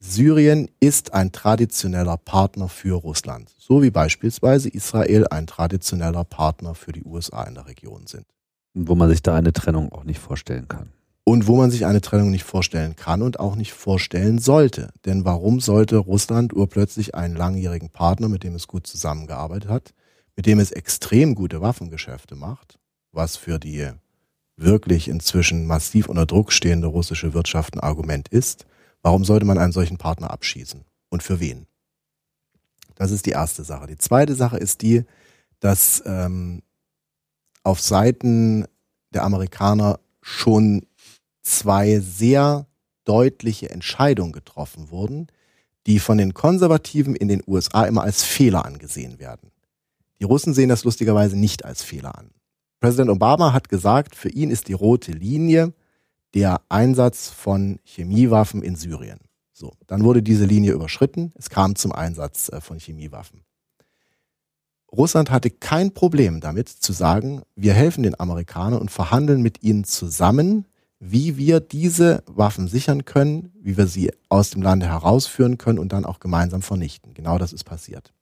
Syrien 0.00 0.70
ist 0.80 1.12
ein 1.12 1.32
traditioneller 1.32 2.16
Partner 2.16 2.68
für 2.68 2.94
Russland, 2.96 3.52
so 3.58 3.82
wie 3.82 3.90
beispielsweise 3.90 4.68
Israel 4.68 5.26
ein 5.28 5.46
traditioneller 5.46 6.24
Partner 6.24 6.74
für 6.74 6.92
die 6.92 7.04
USA 7.04 7.42
in 7.44 7.54
der 7.54 7.66
Region 7.66 8.06
sind. 8.06 8.26
Wo 8.74 8.94
man 8.94 9.08
sich 9.08 9.22
da 9.22 9.34
eine 9.34 9.52
Trennung 9.52 9.90
auch 9.90 10.04
nicht 10.04 10.20
vorstellen 10.20 10.68
kann 10.68 10.92
und 11.24 11.46
wo 11.46 11.56
man 11.56 11.70
sich 11.70 11.84
eine 11.84 12.00
Trennung 12.00 12.30
nicht 12.30 12.44
vorstellen 12.44 12.96
kann 12.96 13.20
und 13.20 13.38
auch 13.38 13.54
nicht 13.54 13.74
vorstellen 13.74 14.38
sollte. 14.38 14.90
Denn 15.04 15.26
warum 15.26 15.60
sollte 15.60 15.96
Russland 15.96 16.54
urplötzlich 16.54 17.14
einen 17.14 17.36
langjährigen 17.36 17.90
Partner, 17.90 18.28
mit 18.28 18.44
dem 18.44 18.54
es 18.54 18.66
gut 18.68 18.86
zusammengearbeitet 18.86 19.68
hat, 19.68 19.94
mit 20.38 20.46
dem 20.46 20.60
es 20.60 20.70
extrem 20.70 21.34
gute 21.34 21.60
Waffengeschäfte 21.62 22.36
macht, 22.36 22.78
was 23.10 23.36
für 23.36 23.58
die 23.58 23.90
wirklich 24.56 25.08
inzwischen 25.08 25.66
massiv 25.66 26.08
unter 26.08 26.26
Druck 26.26 26.52
stehende 26.52 26.86
russische 26.86 27.34
Wirtschaft 27.34 27.74
ein 27.74 27.80
Argument 27.80 28.28
ist, 28.28 28.64
warum 29.02 29.24
sollte 29.24 29.44
man 29.44 29.58
einen 29.58 29.72
solchen 29.72 29.98
Partner 29.98 30.30
abschießen 30.30 30.84
und 31.08 31.24
für 31.24 31.40
wen? 31.40 31.66
Das 32.94 33.10
ist 33.10 33.26
die 33.26 33.32
erste 33.32 33.64
Sache. 33.64 33.88
Die 33.88 33.98
zweite 33.98 34.36
Sache 34.36 34.58
ist 34.58 34.82
die, 34.82 35.02
dass 35.58 36.04
ähm, 36.06 36.62
auf 37.64 37.80
Seiten 37.80 38.64
der 39.12 39.24
Amerikaner 39.24 39.98
schon 40.22 40.86
zwei 41.42 41.98
sehr 41.98 42.68
deutliche 43.02 43.70
Entscheidungen 43.70 44.30
getroffen 44.30 44.90
wurden, 44.90 45.26
die 45.88 45.98
von 45.98 46.16
den 46.16 46.32
Konservativen 46.32 47.16
in 47.16 47.26
den 47.26 47.42
USA 47.44 47.86
immer 47.86 48.04
als 48.04 48.22
Fehler 48.22 48.64
angesehen 48.64 49.18
werden. 49.18 49.50
Die 50.20 50.24
Russen 50.24 50.54
sehen 50.54 50.68
das 50.68 50.84
lustigerweise 50.84 51.36
nicht 51.36 51.64
als 51.64 51.82
Fehler 51.82 52.18
an. 52.18 52.30
Präsident 52.80 53.10
Obama 53.10 53.52
hat 53.52 53.68
gesagt, 53.68 54.14
für 54.14 54.28
ihn 54.28 54.50
ist 54.50 54.68
die 54.68 54.72
rote 54.72 55.12
Linie 55.12 55.72
der 56.34 56.60
Einsatz 56.68 57.28
von 57.28 57.78
Chemiewaffen 57.84 58.62
in 58.62 58.76
Syrien. 58.76 59.18
So, 59.52 59.72
dann 59.86 60.04
wurde 60.04 60.22
diese 60.22 60.44
Linie 60.44 60.72
überschritten. 60.72 61.32
Es 61.34 61.50
kam 61.50 61.74
zum 61.74 61.92
Einsatz 61.92 62.48
äh, 62.50 62.60
von 62.60 62.78
Chemiewaffen. 62.78 63.42
Russland 64.92 65.30
hatte 65.30 65.50
kein 65.50 65.92
Problem 65.92 66.40
damit 66.40 66.68
zu 66.68 66.92
sagen, 66.92 67.42
wir 67.56 67.74
helfen 67.74 68.04
den 68.04 68.18
Amerikanern 68.18 68.80
und 68.80 68.90
verhandeln 68.90 69.42
mit 69.42 69.62
ihnen 69.62 69.84
zusammen, 69.84 70.66
wie 71.00 71.36
wir 71.36 71.60
diese 71.60 72.22
Waffen 72.26 72.68
sichern 72.68 73.04
können, 73.04 73.52
wie 73.60 73.76
wir 73.76 73.86
sie 73.86 74.12
aus 74.28 74.50
dem 74.50 74.62
Lande 74.62 74.86
herausführen 74.86 75.58
können 75.58 75.78
und 75.78 75.92
dann 75.92 76.04
auch 76.04 76.20
gemeinsam 76.20 76.62
vernichten. 76.62 77.14
Genau 77.14 77.38
das 77.38 77.52
ist 77.52 77.64
passiert. 77.64 78.12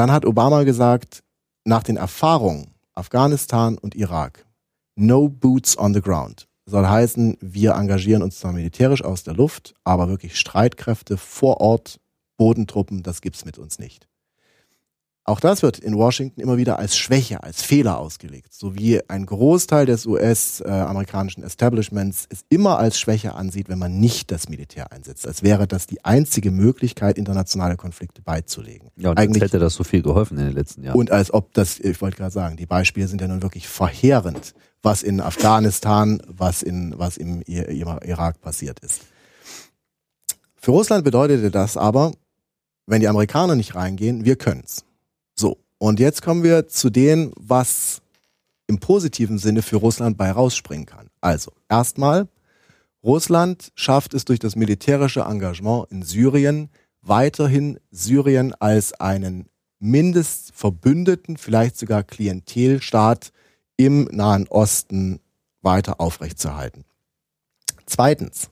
Dann 0.00 0.12
hat 0.12 0.24
Obama 0.24 0.62
gesagt, 0.62 1.22
nach 1.66 1.82
den 1.82 1.98
Erfahrungen 1.98 2.70
Afghanistan 2.94 3.76
und 3.76 3.94
Irak, 3.94 4.46
no 4.96 5.28
boots 5.28 5.76
on 5.76 5.92
the 5.92 6.00
ground. 6.00 6.48
Soll 6.64 6.86
heißen, 6.86 7.36
wir 7.42 7.72
engagieren 7.72 8.22
uns 8.22 8.40
zwar 8.40 8.54
militärisch 8.54 9.04
aus 9.04 9.24
der 9.24 9.34
Luft, 9.34 9.74
aber 9.84 10.08
wirklich 10.08 10.38
Streitkräfte 10.38 11.18
vor 11.18 11.60
Ort, 11.60 12.00
Bodentruppen, 12.38 13.02
das 13.02 13.20
gibt's 13.20 13.44
mit 13.44 13.58
uns 13.58 13.78
nicht. 13.78 14.08
Auch 15.30 15.38
das 15.38 15.62
wird 15.62 15.78
in 15.78 15.96
Washington 15.96 16.40
immer 16.40 16.56
wieder 16.56 16.80
als 16.80 16.96
Schwäche, 16.96 17.44
als 17.44 17.62
Fehler 17.62 18.00
ausgelegt, 18.00 18.52
so 18.52 18.74
wie 18.74 19.08
ein 19.08 19.26
Großteil 19.26 19.86
des 19.86 20.04
US-amerikanischen 20.04 21.44
Establishments 21.44 22.26
es 22.30 22.40
immer 22.48 22.80
als 22.80 22.98
Schwäche 22.98 23.36
ansieht, 23.36 23.68
wenn 23.68 23.78
man 23.78 24.00
nicht 24.00 24.32
das 24.32 24.48
Militär 24.48 24.90
einsetzt, 24.90 25.28
als 25.28 25.44
wäre 25.44 25.68
das 25.68 25.86
die 25.86 26.04
einzige 26.04 26.50
Möglichkeit, 26.50 27.16
internationale 27.16 27.76
Konflikte 27.76 28.22
beizulegen. 28.22 28.88
Ja, 28.96 29.10
und 29.10 29.18
Eigentlich 29.18 29.44
hätte 29.44 29.60
das 29.60 29.74
so 29.74 29.84
viel 29.84 30.02
geholfen 30.02 30.36
in 30.36 30.46
den 30.46 30.54
letzten 30.54 30.82
Jahren. 30.82 30.98
Und 30.98 31.12
als 31.12 31.32
ob 31.32 31.54
das, 31.54 31.78
ich 31.78 32.00
wollte 32.02 32.16
gerade 32.16 32.32
sagen, 32.32 32.56
die 32.56 32.66
Beispiele 32.66 33.06
sind 33.06 33.20
ja 33.20 33.28
nun 33.28 33.40
wirklich 33.40 33.68
verheerend, 33.68 34.54
was 34.82 35.04
in 35.04 35.20
Afghanistan, 35.20 36.20
was 36.26 36.64
in 36.64 36.92
was 36.98 37.16
im 37.16 37.42
Irak 37.42 38.40
passiert 38.40 38.80
ist. 38.80 39.02
Für 40.56 40.72
Russland 40.72 41.04
bedeutete 41.04 41.52
das 41.52 41.76
aber, 41.76 42.10
wenn 42.86 43.00
die 43.00 43.06
Amerikaner 43.06 43.54
nicht 43.54 43.76
reingehen, 43.76 44.24
wir 44.24 44.34
können's. 44.34 44.84
So, 45.40 45.56
und 45.78 46.00
jetzt 46.00 46.20
kommen 46.20 46.42
wir 46.42 46.68
zu 46.68 46.90
dem, 46.90 47.32
was 47.34 48.02
im 48.66 48.78
positiven 48.78 49.38
Sinne 49.38 49.62
für 49.62 49.76
Russland 49.76 50.18
bei 50.18 50.30
rausspringen 50.30 50.84
kann. 50.84 51.08
Also, 51.22 51.50
erstmal, 51.66 52.28
Russland 53.02 53.72
schafft 53.74 54.12
es 54.12 54.26
durch 54.26 54.38
das 54.38 54.54
militärische 54.54 55.20
Engagement 55.20 55.90
in 55.90 56.02
Syrien 56.02 56.68
weiterhin 57.00 57.80
Syrien 57.90 58.52
als 58.60 58.92
einen 59.00 59.46
Mindestverbündeten, 59.78 61.38
vielleicht 61.38 61.78
sogar 61.78 62.02
Klientelstaat 62.02 63.32
im 63.78 64.10
Nahen 64.12 64.46
Osten 64.48 65.20
weiter 65.62 66.02
aufrechtzuerhalten. 66.02 66.84
Zweitens, 67.86 68.50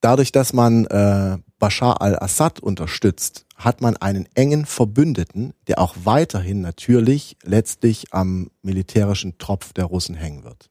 dadurch, 0.00 0.32
dass 0.32 0.54
man 0.54 0.86
äh, 0.86 1.36
Bashar 1.62 2.02
al-Assad 2.02 2.58
unterstützt, 2.58 3.46
hat 3.54 3.80
man 3.80 3.96
einen 3.96 4.28
engen 4.34 4.66
Verbündeten, 4.66 5.54
der 5.68 5.78
auch 5.78 5.94
weiterhin 6.02 6.60
natürlich 6.60 7.36
letztlich 7.44 8.12
am 8.12 8.50
militärischen 8.62 9.38
Tropf 9.38 9.72
der 9.72 9.84
Russen 9.84 10.16
hängen 10.16 10.42
wird. 10.42 10.70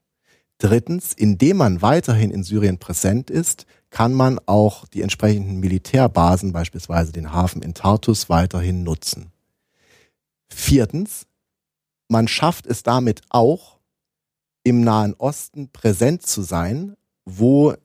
Drittens, 0.57 1.13
indem 1.13 1.55
man 1.55 1.81
weiterhin 1.81 2.29
in 2.29 2.43
Syrien 2.43 2.77
präsent 2.77 3.29
ist, 3.29 3.67
kann 3.89 4.11
man 4.11 4.37
auch 4.47 4.85
die 4.85 5.01
entsprechenden 5.01 5.61
Militärbasen, 5.61 6.51
beispielsweise 6.51 7.13
den 7.13 7.31
Hafen 7.31 7.61
in 7.61 7.73
Tartus, 7.73 8.27
weiterhin 8.27 8.83
nutzen. 8.83 9.31
Viertens, 10.49 11.25
man 12.09 12.27
schafft 12.27 12.67
es 12.67 12.83
damit 12.83 13.21
auch, 13.29 13.79
im 14.65 14.81
Nahen 14.81 15.13
Osten 15.13 15.69
präsent 15.69 16.27
zu 16.27 16.41
sein, 16.41 16.97
wo 17.23 17.75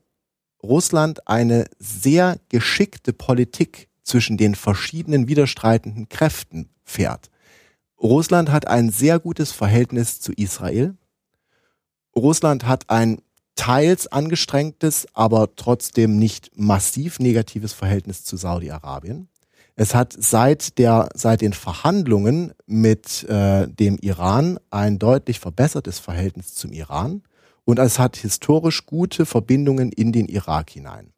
Russland 0.62 1.28
eine 1.28 1.66
sehr 1.78 2.39
geschickte 2.49 3.12
Politik 3.12 3.89
zwischen 4.03 4.37
den 4.37 4.55
verschiedenen 4.55 5.28
widerstreitenden 5.28 6.09
Kräften 6.09 6.70
fährt. 6.85 7.31
Russland 8.01 8.51
hat 8.51 8.66
ein 8.66 8.91
sehr 8.91 9.19
gutes 9.19 9.53
Verhältnis 9.53 10.20
zu 10.20 10.33
Israel. 10.33 10.95
Russland 12.15 12.66
hat 12.66 12.89
ein 12.91 13.20
teils 13.55 14.07
angestrengtes, 14.07 15.07
aber 15.15 15.57
trotzdem 15.57 16.19
nicht 16.19 16.51
massiv 16.57 17.19
negatives 17.19 17.73
Verhältnis 17.73 18.24
zu 18.24 18.37
Saudi-Arabien. 18.37 19.28
Es 19.74 19.95
hat 19.95 20.15
seit 20.19 20.78
der 20.78 21.09
seit 21.15 21.43
den 21.43 21.53
Verhandlungen 21.53 22.53
mit 22.66 23.24
äh, 23.24 23.69
dem 23.69 23.99
Iran 23.99 24.59
ein 24.70 24.99
deutlich 24.99 25.39
verbessertes 25.39 25.99
Verhältnis 25.99 26.55
zum 26.55 26.73
Iran 26.73 27.23
und 27.66 27.78
es 27.78 27.98
hat 27.98 28.16
historisch 28.16 28.86
gute 28.86 29.26
Verbindungen 29.26 29.93
in 29.93 30.12
den 30.12 30.26
Irak 30.26 30.70
hinein. 30.70 31.12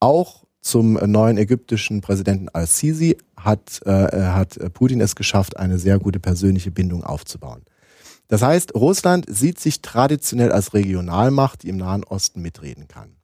Auch 0.00 0.44
zum 0.60 0.94
neuen 0.94 1.38
ägyptischen 1.38 2.00
Präsidenten 2.00 2.48
al-Sisi 2.48 3.16
hat, 3.36 3.80
äh, 3.86 3.90
hat 3.90 4.58
Putin 4.74 5.00
es 5.00 5.14
geschafft, 5.14 5.56
eine 5.56 5.78
sehr 5.78 5.98
gute 5.98 6.18
persönliche 6.20 6.70
Bindung 6.70 7.04
aufzubauen. 7.04 7.64
Das 8.28 8.42
heißt, 8.42 8.74
Russland 8.74 9.26
sieht 9.28 9.60
sich 9.60 9.82
traditionell 9.82 10.50
als 10.50 10.74
Regionalmacht, 10.74 11.62
die 11.62 11.68
im 11.68 11.76
Nahen 11.76 12.02
Osten 12.04 12.42
mitreden 12.42 12.88
kann. 12.88 13.16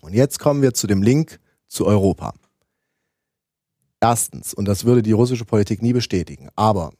Und 0.00 0.14
jetzt 0.14 0.38
kommen 0.38 0.62
wir 0.62 0.74
zu 0.74 0.86
dem 0.86 1.02
Link 1.02 1.40
zu 1.66 1.86
Europa. 1.86 2.34
Erstens, 4.00 4.54
und 4.54 4.66
das 4.66 4.84
würde 4.84 5.02
die 5.02 5.12
russische 5.12 5.44
Politik 5.44 5.82
nie 5.82 5.92
bestätigen, 5.92 6.50
aber 6.54 6.92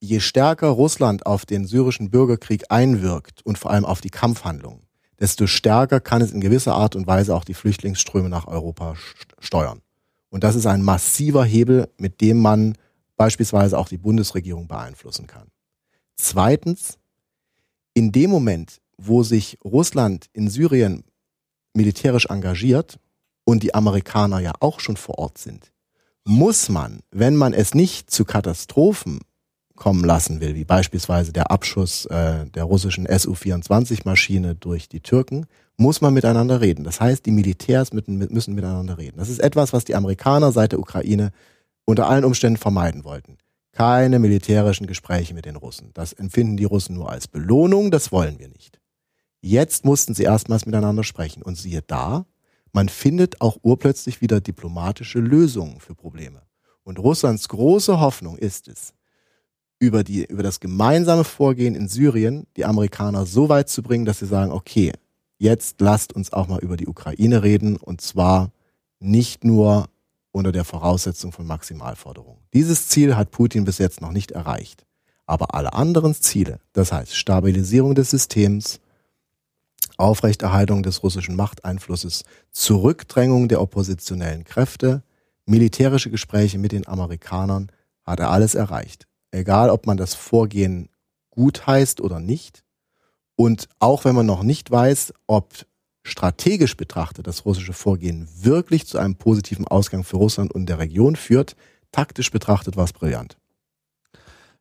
je 0.00 0.20
stärker 0.20 0.68
Russland 0.68 1.26
auf 1.26 1.46
den 1.46 1.66
syrischen 1.66 2.10
Bürgerkrieg 2.10 2.64
einwirkt 2.68 3.44
und 3.44 3.58
vor 3.58 3.70
allem 3.70 3.84
auf 3.84 4.00
die 4.00 4.10
Kampfhandlungen, 4.10 4.82
desto 5.18 5.46
stärker 5.46 6.00
kann 6.00 6.22
es 6.22 6.32
in 6.32 6.40
gewisser 6.40 6.74
Art 6.74 6.96
und 6.96 7.06
Weise 7.06 7.34
auch 7.34 7.44
die 7.44 7.54
Flüchtlingsströme 7.54 8.28
nach 8.28 8.46
Europa 8.46 8.94
steuern. 9.38 9.80
Und 10.30 10.44
das 10.44 10.54
ist 10.54 10.66
ein 10.66 10.82
massiver 10.82 11.44
Hebel, 11.44 11.88
mit 11.96 12.20
dem 12.20 12.40
man 12.40 12.76
beispielsweise 13.16 13.78
auch 13.78 13.88
die 13.88 13.98
Bundesregierung 13.98 14.68
beeinflussen 14.68 15.26
kann. 15.26 15.48
Zweitens, 16.16 16.98
in 17.94 18.12
dem 18.12 18.30
Moment, 18.30 18.80
wo 18.96 19.22
sich 19.22 19.58
Russland 19.64 20.26
in 20.32 20.48
Syrien 20.48 21.04
militärisch 21.74 22.26
engagiert 22.26 22.98
und 23.44 23.62
die 23.62 23.74
Amerikaner 23.74 24.40
ja 24.40 24.52
auch 24.60 24.80
schon 24.80 24.96
vor 24.96 25.18
Ort 25.18 25.38
sind, 25.38 25.72
muss 26.24 26.68
man, 26.68 27.00
wenn 27.10 27.36
man 27.36 27.54
es 27.54 27.74
nicht 27.74 28.10
zu 28.10 28.24
Katastrophen 28.24 29.20
kommen 29.78 30.04
lassen 30.04 30.40
will, 30.40 30.54
wie 30.54 30.64
beispielsweise 30.64 31.32
der 31.32 31.50
Abschuss 31.50 32.04
äh, 32.06 32.46
der 32.46 32.64
russischen 32.64 33.06
Su-24-Maschine 33.06 34.56
durch 34.56 34.88
die 34.88 35.00
Türken, 35.00 35.46
muss 35.76 36.00
man 36.00 36.12
miteinander 36.12 36.60
reden. 36.60 36.84
Das 36.84 37.00
heißt, 37.00 37.24
die 37.24 37.30
Militärs 37.30 37.92
mit, 37.92 38.08
müssen 38.08 38.54
miteinander 38.54 38.98
reden. 38.98 39.18
Das 39.18 39.28
ist 39.28 39.38
etwas, 39.38 39.72
was 39.72 39.84
die 39.84 39.94
Amerikaner 39.94 40.50
seit 40.52 40.72
der 40.72 40.80
Ukraine 40.80 41.30
unter 41.84 42.08
allen 42.08 42.24
Umständen 42.24 42.58
vermeiden 42.58 43.04
wollten. 43.04 43.38
Keine 43.72 44.18
militärischen 44.18 44.88
Gespräche 44.88 45.34
mit 45.34 45.44
den 45.44 45.54
Russen. 45.54 45.90
Das 45.94 46.12
empfinden 46.12 46.56
die 46.56 46.64
Russen 46.64 46.96
nur 46.96 47.10
als 47.10 47.28
Belohnung, 47.28 47.92
das 47.92 48.10
wollen 48.10 48.40
wir 48.40 48.48
nicht. 48.48 48.80
Jetzt 49.40 49.84
mussten 49.84 50.14
sie 50.14 50.24
erstmals 50.24 50.66
miteinander 50.66 51.04
sprechen. 51.04 51.42
Und 51.42 51.56
siehe 51.56 51.82
da, 51.86 52.26
man 52.72 52.88
findet 52.88 53.40
auch 53.40 53.58
urplötzlich 53.62 54.20
wieder 54.20 54.40
diplomatische 54.40 55.20
Lösungen 55.20 55.78
für 55.78 55.94
Probleme. 55.94 56.42
Und 56.82 56.98
Russlands 56.98 57.48
große 57.48 58.00
Hoffnung 58.00 58.36
ist 58.36 58.66
es, 58.66 58.94
über, 59.78 60.04
die, 60.04 60.24
über 60.24 60.42
das 60.42 60.60
gemeinsame 60.60 61.24
Vorgehen 61.24 61.74
in 61.74 61.88
Syrien 61.88 62.46
die 62.56 62.64
Amerikaner 62.64 63.26
so 63.26 63.48
weit 63.48 63.68
zu 63.68 63.82
bringen, 63.82 64.04
dass 64.04 64.18
sie 64.18 64.26
sagen, 64.26 64.52
okay, 64.52 64.92
jetzt 65.38 65.80
lasst 65.80 66.12
uns 66.12 66.32
auch 66.32 66.48
mal 66.48 66.60
über 66.60 66.76
die 66.76 66.88
Ukraine 66.88 67.42
reden 67.42 67.76
und 67.76 68.00
zwar 68.00 68.50
nicht 69.00 69.44
nur 69.44 69.88
unter 70.32 70.52
der 70.52 70.64
Voraussetzung 70.64 71.32
von 71.32 71.46
Maximalforderungen. 71.46 72.40
Dieses 72.52 72.88
Ziel 72.88 73.16
hat 73.16 73.30
Putin 73.30 73.64
bis 73.64 73.78
jetzt 73.78 74.00
noch 74.00 74.12
nicht 74.12 74.32
erreicht. 74.32 74.84
Aber 75.26 75.54
alle 75.54 75.74
anderen 75.74 76.14
Ziele, 76.14 76.58
das 76.72 76.90
heißt 76.90 77.14
Stabilisierung 77.14 77.94
des 77.94 78.10
Systems, 78.10 78.80
Aufrechterhaltung 79.98 80.82
des 80.82 81.02
russischen 81.02 81.36
Machteinflusses, 81.36 82.24
Zurückdrängung 82.50 83.48
der 83.48 83.60
oppositionellen 83.60 84.44
Kräfte, 84.44 85.02
militärische 85.44 86.10
Gespräche 86.10 86.58
mit 86.58 86.72
den 86.72 86.86
Amerikanern, 86.86 87.70
hat 88.04 88.20
er 88.20 88.30
alles 88.30 88.54
erreicht. 88.54 89.07
Egal, 89.30 89.70
ob 89.70 89.86
man 89.86 89.96
das 89.96 90.14
Vorgehen 90.14 90.88
gut 91.30 91.66
heißt 91.66 92.00
oder 92.00 92.20
nicht. 92.20 92.64
Und 93.36 93.68
auch 93.78 94.04
wenn 94.04 94.14
man 94.14 94.26
noch 94.26 94.42
nicht 94.42 94.70
weiß, 94.70 95.14
ob 95.26 95.66
strategisch 96.02 96.76
betrachtet 96.76 97.26
das 97.26 97.44
russische 97.44 97.72
Vorgehen 97.72 98.28
wirklich 98.34 98.86
zu 98.86 98.98
einem 98.98 99.16
positiven 99.16 99.66
Ausgang 99.66 100.04
für 100.04 100.16
Russland 100.16 100.52
und 100.52 100.66
der 100.66 100.78
Region 100.78 101.16
führt, 101.16 101.54
taktisch 101.92 102.30
betrachtet 102.30 102.76
war 102.76 102.84
es 102.84 102.92
brillant. 102.92 103.36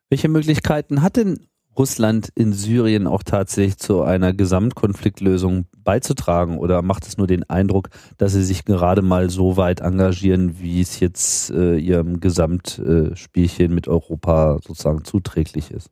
Welche 0.09 0.29
Möglichkeiten 0.29 1.01
hat 1.01 1.17
denn 1.17 1.47
Russland 1.77 2.29
in 2.35 2.53
Syrien 2.53 3.07
auch 3.07 3.23
tatsächlich 3.23 3.77
zu 3.77 4.01
einer 4.01 4.33
Gesamtkonfliktlösung 4.33 5.65
beizutragen 5.83 6.57
oder 6.57 6.81
macht 6.81 7.05
es 7.05 7.17
nur 7.17 7.27
den 7.27 7.47
Eindruck, 7.49 7.89
dass 8.17 8.33
sie 8.33 8.43
sich 8.43 8.65
gerade 8.65 9.01
mal 9.01 9.29
so 9.29 9.57
weit 9.57 9.81
engagieren, 9.81 10.59
wie 10.59 10.81
es 10.81 10.99
jetzt 10.99 11.51
äh, 11.51 11.77
ihrem 11.77 12.19
Gesamtspielchen 12.19 13.73
mit 13.73 13.87
Europa 13.87 14.59
sozusagen 14.65 15.03
zuträglich 15.03 15.71
ist? 15.71 15.89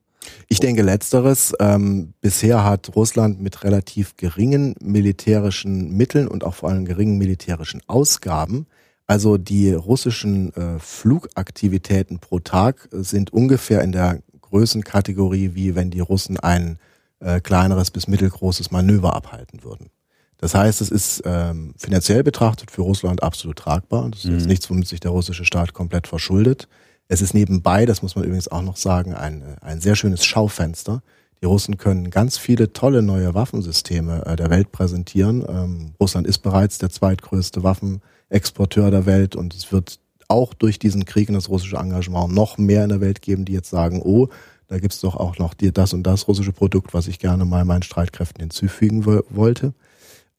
Ich 0.48 0.60
denke 0.60 0.82
letzteres. 0.82 1.53
Ähm, 1.60 2.14
bisher 2.20 2.64
hat 2.64 2.95
Russland 2.95 3.40
mit 3.41 3.64
relativ 3.64 4.18
geringen 4.18 4.74
militärischen 4.82 5.91
Mitteln 5.91 6.28
und 6.28 6.44
auch 6.44 6.56
vor 6.56 6.70
allem 6.70 6.86
geringen 6.86 7.20
militärischen 7.20 7.82
Ausgaben 7.86 8.66
also 9.07 9.38
die 9.38 9.72
russischen 9.72 10.52
äh, 10.56 10.80
Flugaktivitäten 10.80 12.20
pro 12.20 12.40
Tag 12.40 12.88
sind 12.91 13.32
ungefähr 13.32 13.82
in 13.82 13.91
der 13.91 14.22
Größenkategorie, 14.56 15.52
wie 15.53 15.76
wenn 15.76 15.91
die 15.91 15.99
Russen 15.99 16.40
ein 16.40 16.80
äh, 17.19 17.41
kleineres 17.41 17.91
bis 17.91 18.07
mittelgroßes 18.07 18.72
Manöver 18.72 19.14
abhalten 19.14 19.65
würden. 19.65 19.90
Das 20.38 20.56
heißt, 20.56 20.80
es 20.80 20.91
ist 20.91 21.23
ähm, 21.26 21.73
finanziell 21.77 22.23
betrachtet 22.23 22.72
für 22.72 22.82
Russland 22.82 23.22
absolut 23.22 23.57
tragbar. 23.57 24.10
Das 24.10 24.19
ist 24.22 24.27
mhm. 24.27 24.34
jetzt 24.38 24.48
nichts, 24.48 24.69
womit 24.69 24.88
sich 24.88 25.02
der 25.02 25.11
russische 25.11 25.44
Staat 25.44 25.73
komplett 25.73 26.07
verschuldet. 26.07 26.69
Es 27.10 27.22
ist 27.22 27.34
nebenbei, 27.34 27.86
das 27.86 28.02
muss 28.02 28.15
man 28.15 28.23
übrigens 28.23 28.48
auch 28.48 28.61
noch 28.61 28.77
sagen, 28.77 29.14
ein, 29.14 29.41
äh, 29.41 29.56
ein 29.60 29.82
sehr 29.82 29.98
schönes 29.98 30.23
Schaufenster. 30.23 31.03
Die 31.41 31.45
Russen 31.45 31.76
können 31.77 32.10
ganz 32.10 32.38
viele 32.38 32.72
tolle 32.72 33.02
neue 33.02 33.34
Waffensysteme 33.34 34.26
äh, 34.26 34.38
der 34.38 34.49
Welt 34.49 34.72
präsentieren. 34.72 35.44
Ähm, 35.49 35.95
Russland 35.99 36.27
ist 36.27 36.38
bereits 36.40 36.77
der 36.77 36.90
zweitgrößte 36.90 37.61
Waffenexporteur 37.61 38.90
der 38.90 39.06
Welt 39.06 39.36
und 39.36 39.53
es 39.53 39.73
wird 39.73 39.99
auch 40.27 40.53
durch 40.53 40.80
diesen 40.80 41.06
Krieg 41.06 41.30
und 41.30 41.35
das 41.35 41.49
russische 41.49 41.77
Engagement 41.77 42.34
noch 42.34 42.57
mehr 42.57 42.84
in 42.84 42.89
der 42.89 43.02
Welt 43.02 43.22
geben, 43.22 43.45
die 43.45 43.53
jetzt 43.53 43.69
sagen, 43.69 44.02
oh, 44.03 44.30
da 44.68 44.80
gibt's 44.80 45.02
doch 45.02 45.15
auch 45.15 45.38
noch 45.38 45.53
dir 45.53 45.72
das 45.72 45.93
und 45.93 46.03
das 46.03 46.27
russische 46.27 46.52
Produkt, 46.52 46.93
was 46.93 47.07
ich 47.07 47.19
gerne 47.19 47.45
mal 47.45 47.65
meinen 47.65 47.84
Streitkräften 47.84 48.41
hinzufügen 48.41 49.06
wollte. 49.06 49.73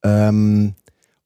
Ähm, 0.02 0.74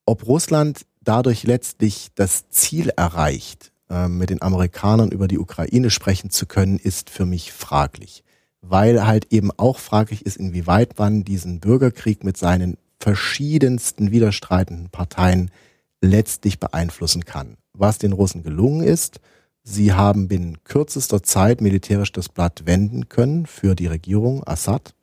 ob 0.04 0.26
Russland 0.26 0.86
dadurch 1.02 1.44
letztlich 1.44 2.08
das 2.14 2.48
Ziel 2.50 2.90
erreicht, 2.96 3.72
äh, 3.88 4.08
mit 4.08 4.30
den 4.30 4.42
Amerikanern 4.42 5.10
über 5.10 5.28
die 5.28 5.38
Ukraine 5.38 5.90
sprechen 5.90 6.30
zu 6.30 6.46
können, 6.46 6.78
ist 6.78 7.10
für 7.10 7.26
mich 7.26 7.52
fraglich. 7.52 8.22
Weil 8.60 9.06
halt 9.06 9.32
eben 9.32 9.50
auch 9.56 9.78
fraglich 9.78 10.26
ist, 10.26 10.36
inwieweit 10.36 10.98
man 10.98 11.24
diesen 11.24 11.60
Bürgerkrieg 11.60 12.22
mit 12.22 12.36
seinen 12.36 12.76
verschiedensten 12.98 14.10
widerstreitenden 14.10 14.90
Parteien 14.90 15.50
letztlich 16.02 16.60
beeinflussen 16.60 17.24
kann 17.24 17.56
was 17.80 17.98
den 17.98 18.12
Russen 18.12 18.42
gelungen 18.42 18.82
ist. 18.82 19.20
Sie 19.62 19.92
haben 19.92 20.28
binnen 20.28 20.62
kürzester 20.64 21.22
Zeit 21.22 21.60
militärisch 21.60 22.12
das 22.12 22.28
Blatt 22.28 22.66
wenden 22.66 23.08
können 23.08 23.46
für 23.46 23.74
die 23.74 23.86
Regierung 23.86 24.46
Assad. 24.46 24.94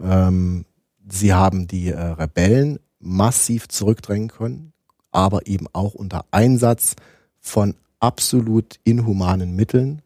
Ähm, 0.00 0.64
sie 1.08 1.32
haben 1.32 1.66
die 1.66 1.88
äh, 1.88 1.98
Rebellen 2.00 2.78
massiv 2.98 3.68
zurückdrängen 3.68 4.28
können, 4.28 4.72
aber 5.10 5.46
eben 5.46 5.66
auch 5.72 5.94
unter 5.94 6.24
Einsatz 6.30 6.96
von 7.40 7.74
absolut 8.00 8.80
inhumanen 8.84 9.54
Mitteln, 9.54 10.02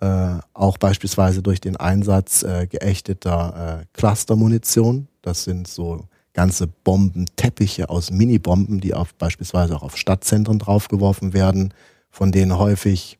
äh, 0.00 0.38
auch 0.54 0.78
beispielsweise 0.78 1.42
durch 1.42 1.60
den 1.60 1.76
Einsatz 1.76 2.42
äh, 2.42 2.66
geächteter 2.66 3.80
äh, 3.82 3.86
Clustermunition. 3.92 5.08
Das 5.22 5.44
sind 5.44 5.66
so 5.68 6.08
ganze 6.32 6.66
Bombenteppiche 6.66 7.88
aus 7.88 8.10
Minibomben, 8.10 8.80
die 8.80 8.94
auf 8.94 9.14
beispielsweise 9.14 9.74
auch 9.76 9.82
auf 9.82 9.96
Stadtzentren 9.96 10.58
draufgeworfen 10.58 11.32
werden, 11.32 11.74
von 12.10 12.32
denen 12.32 12.58
häufig 12.58 13.18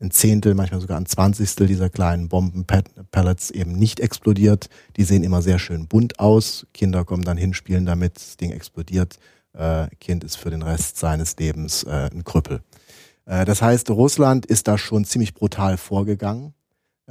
ein 0.00 0.10
Zehntel, 0.10 0.54
manchmal 0.54 0.80
sogar 0.80 0.98
ein 0.98 1.06
Zwanzigstel 1.06 1.66
dieser 1.66 1.88
kleinen 1.88 2.28
Bombenpellets 2.28 3.50
eben 3.50 3.72
nicht 3.72 4.00
explodiert. 4.00 4.68
Die 4.96 5.04
sehen 5.04 5.22
immer 5.22 5.42
sehr 5.42 5.58
schön 5.58 5.86
bunt 5.86 6.18
aus. 6.18 6.66
Kinder 6.74 7.04
kommen 7.04 7.22
dann 7.22 7.36
hin, 7.36 7.54
spielen 7.54 7.86
damit, 7.86 8.16
das 8.16 8.36
Ding 8.36 8.50
explodiert. 8.50 9.18
Äh, 9.54 9.86
kind 10.00 10.24
ist 10.24 10.36
für 10.36 10.50
den 10.50 10.62
Rest 10.62 10.98
seines 10.98 11.36
Lebens 11.36 11.84
äh, 11.84 12.10
ein 12.12 12.24
Krüppel. 12.24 12.62
Äh, 13.26 13.44
das 13.44 13.62
heißt, 13.62 13.90
Russland 13.90 14.44
ist 14.46 14.66
da 14.66 14.76
schon 14.76 15.04
ziemlich 15.04 15.34
brutal 15.34 15.76
vorgegangen. 15.76 16.54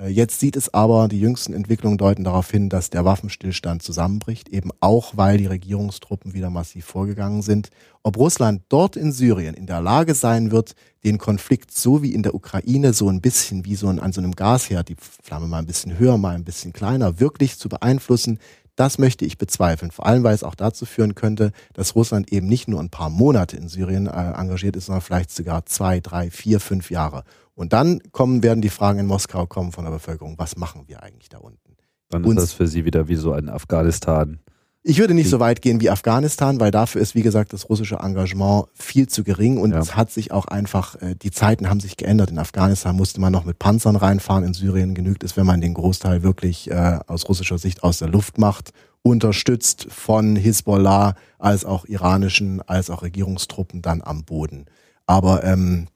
Äh, 0.02 0.10
jetzt 0.10 0.40
sieht 0.40 0.56
es 0.56 0.73
aber, 0.73 1.07
die 1.07 1.19
jüngsten 1.19 1.53
Entwicklungen 1.53 1.98
deuten 1.98 2.23
darauf 2.23 2.49
hin, 2.49 2.69
dass 2.69 2.90
der 2.90 3.06
Waffenstillstand 3.06 3.84
zusammenbricht, 3.84 4.49
eben 4.49 4.72
auch 4.80 5.15
weil 5.15 5.38
die 5.38 5.45
Regierungstruppen 5.45 6.34
wieder 6.34 6.49
massiv 6.49 6.86
vorgegangen 6.86 7.41
sind. 7.41 7.69
Ob 8.03 8.18
Russland 8.18 8.64
dort 8.69 8.95
in 8.95 9.11
Syrien 9.11 9.53
in 9.53 9.68
der 9.68 9.82
Lage 9.82 10.15
sein 10.15 10.52
wird, 10.52 10.76
den 11.03 11.18
Konflikt 11.18 11.72
so 11.72 12.02
wie 12.02 12.14
in 12.14 12.23
der 12.23 12.34
Ukraine 12.34 12.94
so 12.94 13.10
ein 13.10 13.22
bisschen 13.22 13.65
wie 13.65 13.76
so 13.76 13.88
ein, 13.88 13.99
an 13.99 14.11
so 14.11 14.22
einem 14.22 14.34
Gasherd, 14.34 14.90
die 14.90 14.95
Flamme 15.23 15.48
mal 15.48 15.60
ein 15.60 15.68
bisschen 15.68 15.99
höher, 15.99 16.18
mal 16.18 16.36
ein 16.36 16.44
bisschen 16.44 16.73
kleiner, 16.73 17.19
wirklich 17.19 17.57
zu 17.57 17.69
beeinflussen, 17.69 18.40
Das 18.78 18.98
möchte 18.98 19.26
ich 19.26 19.38
bezweifeln. 19.38 19.91
Vor 19.91 20.06
allem, 20.06 20.23
weil 20.23 20.34
es 20.34 20.44
auch 20.44 20.56
dazu 20.56 20.86
führen 20.86 21.14
könnte, 21.14 21.52
dass 21.73 21.94
Russland 21.95 22.32
eben 22.32 22.48
nicht 22.48 22.68
nur 22.68 22.80
ein 22.80 22.90
paar 22.90 23.10
Monate 23.10 23.57
in 23.57 23.68
Syrien 23.68 24.07
äh, 24.07 24.32
engagiert 24.32 24.76
ist, 24.76 24.86
sondern 24.86 25.02
vielleicht 25.02 25.30
sogar 25.30 25.65
zwei, 25.65 25.99
drei, 25.99 26.32
vier, 26.32 26.60
fünf 26.60 26.90
Jahre. 26.90 27.23
Und 27.53 27.73
dann 27.73 28.02
kommen, 28.11 28.44
werden 28.44 28.61
die 28.61 28.69
Fragen 28.69 28.99
in 28.99 29.06
Moskau 29.06 29.45
kommen 29.45 29.72
von 29.72 29.84
der 29.84 29.91
Bevölkerung, 29.91 30.38
was 30.38 30.57
machen 30.57 30.84
wir 30.88 31.03
eigentlich 31.03 31.30
da 31.30 31.38
unten? 31.38 31.78
Dann 32.10 32.23
ist 32.26 32.36
das 32.38 32.53
für 32.53 32.68
sie 32.68 32.86
wieder 32.86 33.07
wie 33.07 33.15
so 33.15 33.34
ein 33.34 33.49
Afghanistan. 33.49 34.40
Ich 34.84 34.98
würde 34.98 35.14
nicht 35.14 35.30
so 35.30 35.40
weit 35.40 35.61
gehen 35.61 35.80
wie 35.80 35.91
Afghanistan, 35.91 36.60
weil 36.60 36.72
dafür 36.72 37.02
ist, 37.02 37.14
wie 37.14 37.22
gesagt, 37.22 37.53
das 37.53 37.69
russische 37.69 37.98
Engagement 37.98 38.65
viel 38.73 39.07
zu 39.07 39.23
gering 39.23 39.57
und 39.60 39.73
ja. 39.73 39.80
es 39.80 39.95
hat 39.95 40.10
sich 40.10 40.32
auch 40.32 40.45
einfach, 40.45 40.99
äh, 41.02 41.15
die 41.15 41.30
Zeiten 41.30 41.69
haben 41.69 41.80
sich 41.80 41.98
geändert. 41.98 42.32
In 42.32 42.40
Afghanistan 42.40 42.95
musste 42.95 43.22
man 43.22 43.32
noch 43.32 43.45
mit 43.45 43.60
Panzern 43.60 43.95
reinfahren, 43.95 44.44
in 44.44 44.56
Syrien 44.56 44.95
genügt 44.95 45.23
es, 45.23 45.38
wenn 45.38 45.45
man 45.45 45.61
den 45.61 45.76
Großteil 45.76 46.23
wirklich 46.23 46.72
äh, 46.72 46.99
aus 47.06 47.30
russischer 47.30 47.60
Sicht 47.60 47.84
aus 47.84 47.99
der 47.99 48.07
Luft 48.07 48.40
macht, 48.40 48.72
unterstützt 49.03 49.86
von 49.91 50.36
Hisbollah 50.36 51.14
als 51.38 51.64
auch 51.64 51.86
iranischen, 51.86 52.60
als 52.68 52.90
auch 52.90 53.03
Regierungstruppen 53.03 53.84
dann 53.84 54.02
am 54.02 54.26
Boden. 54.26 54.65
Aber 55.06 55.44
ähm, 55.44 55.90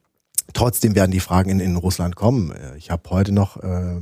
trotzdem 0.54 0.96
werden 0.96 1.12
die 1.12 1.20
Fragen 1.20 1.50
in, 1.50 1.60
in 1.60 1.76
Russland 1.76 2.16
kommen. 2.16 2.52
Äh, 2.52 2.78
ich 2.78 2.92
habe 2.92 3.10
heute 3.10 3.32
noch 3.32 3.58
äh, 3.58 4.00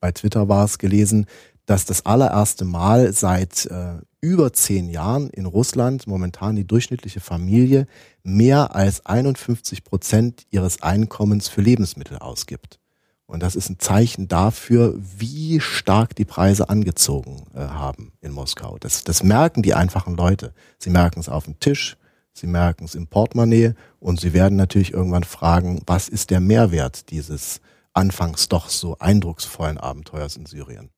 bei 0.00 0.12
Twitter 0.12 0.48
war 0.48 0.64
es 0.64 0.78
gelesen, 0.78 1.26
dass 1.66 1.84
das 1.84 2.06
allererste 2.06 2.64
Mal 2.64 3.12
seit 3.12 3.66
äh, 3.66 3.96
über 4.20 4.52
zehn 4.52 4.88
Jahren 4.88 5.30
in 5.30 5.46
Russland 5.46 6.06
momentan 6.06 6.56
die 6.56 6.66
durchschnittliche 6.66 7.20
Familie 7.20 7.86
mehr 8.22 8.74
als 8.74 9.04
51 9.04 9.84
Prozent 9.84 10.46
ihres 10.50 10.82
Einkommens 10.82 11.48
für 11.48 11.60
Lebensmittel 11.60 12.18
ausgibt. 12.18 12.78
Und 13.26 13.42
das 13.42 13.56
ist 13.56 13.68
ein 13.68 13.80
Zeichen 13.80 14.28
dafür, 14.28 14.94
wie 14.96 15.58
stark 15.60 16.14
die 16.14 16.24
Preise 16.24 16.68
angezogen 16.68 17.46
äh, 17.54 17.60
haben 17.60 18.12
in 18.20 18.30
Moskau. 18.30 18.78
Das, 18.78 19.02
das 19.02 19.24
merken 19.24 19.62
die 19.62 19.74
einfachen 19.74 20.16
Leute. 20.16 20.54
Sie 20.78 20.90
merken 20.90 21.18
es 21.18 21.28
auf 21.28 21.44
dem 21.44 21.58
Tisch, 21.58 21.96
sie 22.36 22.46
merken 22.46 22.84
es 22.84 22.94
im 22.94 23.06
Portemonnaie 23.06 23.74
und 24.00 24.20
sie 24.20 24.32
werden 24.32 24.56
natürlich 24.56 24.92
irgendwann 24.92 25.24
fragen, 25.24 25.82
was 25.86 26.08
ist 26.08 26.30
der 26.30 26.40
Mehrwert 26.40 27.10
dieses 27.10 27.60
anfangs 27.92 28.48
doch 28.48 28.68
so 28.68 28.98
eindrucksvollen 28.98 29.78
Abenteuers 29.78 30.36
in 30.36 30.46
Syrien? 30.46 30.90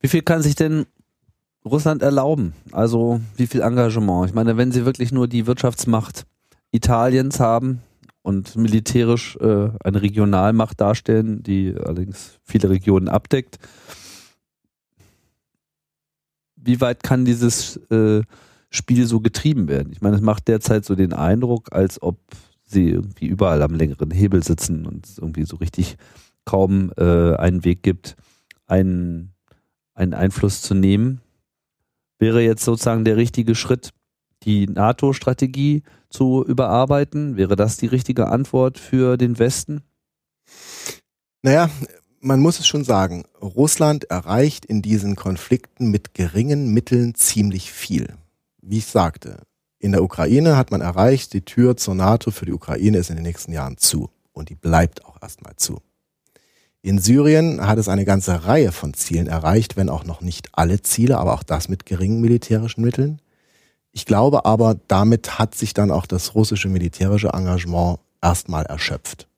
Wie 0.00 0.08
viel 0.08 0.22
kann 0.22 0.42
sich 0.42 0.54
denn 0.54 0.86
Russland 1.64 2.02
erlauben? 2.02 2.54
Also 2.72 3.20
wie 3.36 3.46
viel 3.46 3.60
Engagement? 3.60 4.28
Ich 4.28 4.34
meine, 4.34 4.56
wenn 4.56 4.72
sie 4.72 4.84
wirklich 4.84 5.12
nur 5.12 5.28
die 5.28 5.46
Wirtschaftsmacht 5.46 6.26
Italiens 6.70 7.40
haben 7.40 7.82
und 8.22 8.56
militärisch 8.56 9.36
äh, 9.36 9.70
eine 9.82 10.02
Regionalmacht 10.02 10.80
darstellen, 10.80 11.42
die 11.42 11.74
allerdings 11.76 12.38
viele 12.44 12.70
Regionen 12.70 13.08
abdeckt, 13.08 13.58
wie 16.56 16.80
weit 16.80 17.02
kann 17.02 17.24
dieses 17.24 17.76
äh, 17.90 18.22
Spiel 18.70 19.06
so 19.06 19.20
getrieben 19.20 19.68
werden? 19.68 19.92
Ich 19.92 20.00
meine, 20.00 20.16
es 20.16 20.22
macht 20.22 20.48
derzeit 20.48 20.84
so 20.84 20.94
den 20.94 21.12
Eindruck, 21.12 21.72
als 21.72 22.02
ob 22.02 22.18
sie 22.64 22.90
irgendwie 22.90 23.26
überall 23.26 23.62
am 23.62 23.74
längeren 23.74 24.10
Hebel 24.10 24.42
sitzen 24.42 24.86
und 24.86 25.06
es 25.06 25.18
irgendwie 25.18 25.44
so 25.44 25.56
richtig 25.56 25.96
kaum 26.44 26.92
äh, 26.96 27.34
einen 27.36 27.64
Weg 27.64 27.82
gibt, 27.82 28.16
einen 28.66 29.36
einen 29.96 30.14
Einfluss 30.14 30.62
zu 30.62 30.74
nehmen. 30.74 31.20
Wäre 32.18 32.42
jetzt 32.42 32.64
sozusagen 32.64 33.04
der 33.04 33.16
richtige 33.16 33.54
Schritt, 33.54 33.90
die 34.44 34.66
NATO-Strategie 34.66 35.82
zu 36.08 36.44
überarbeiten? 36.44 37.36
Wäre 37.36 37.56
das 37.56 37.78
die 37.78 37.86
richtige 37.86 38.28
Antwort 38.28 38.78
für 38.78 39.16
den 39.16 39.38
Westen? 39.38 39.82
Naja, 41.42 41.70
man 42.20 42.40
muss 42.40 42.58
es 42.60 42.66
schon 42.66 42.84
sagen, 42.84 43.24
Russland 43.40 44.04
erreicht 44.04 44.64
in 44.64 44.82
diesen 44.82 45.16
Konflikten 45.16 45.90
mit 45.90 46.14
geringen 46.14 46.72
Mitteln 46.72 47.14
ziemlich 47.14 47.72
viel. 47.72 48.14
Wie 48.68 48.78
ich 48.78 48.86
sagte, 48.86 49.42
in 49.78 49.92
der 49.92 50.02
Ukraine 50.02 50.56
hat 50.56 50.72
man 50.72 50.80
erreicht, 50.80 51.32
die 51.34 51.44
Tür 51.44 51.76
zur 51.76 51.94
NATO 51.94 52.32
für 52.32 52.46
die 52.46 52.52
Ukraine 52.52 52.98
ist 52.98 53.10
in 53.10 53.16
den 53.16 53.22
nächsten 53.22 53.52
Jahren 53.52 53.76
zu. 53.76 54.10
Und 54.32 54.48
die 54.48 54.56
bleibt 54.56 55.04
auch 55.04 55.22
erstmal 55.22 55.54
zu. 55.54 55.78
In 56.82 56.98
Syrien 56.98 57.64
hat 57.64 57.78
es 57.78 57.88
eine 57.88 58.04
ganze 58.04 58.44
Reihe 58.44 58.72
von 58.72 58.92
Zielen 58.92 59.28
erreicht, 59.28 59.76
wenn 59.76 59.88
auch 59.88 60.04
noch 60.04 60.20
nicht 60.20 60.48
alle 60.50 60.82
Ziele, 60.82 61.18
aber 61.18 61.34
auch 61.34 61.44
das 61.44 61.68
mit 61.68 61.86
geringen 61.86 62.20
militärischen 62.20 62.82
Mitteln. 62.82 63.22
Ich 63.92 64.04
glaube 64.04 64.44
aber, 64.46 64.76
damit 64.88 65.38
hat 65.38 65.54
sich 65.54 65.72
dann 65.72 65.92
auch 65.92 66.06
das 66.06 66.34
russische 66.34 66.68
militärische 66.68 67.28
Engagement 67.28 68.00
erstmal 68.20 68.66
erschöpft. 68.66 69.28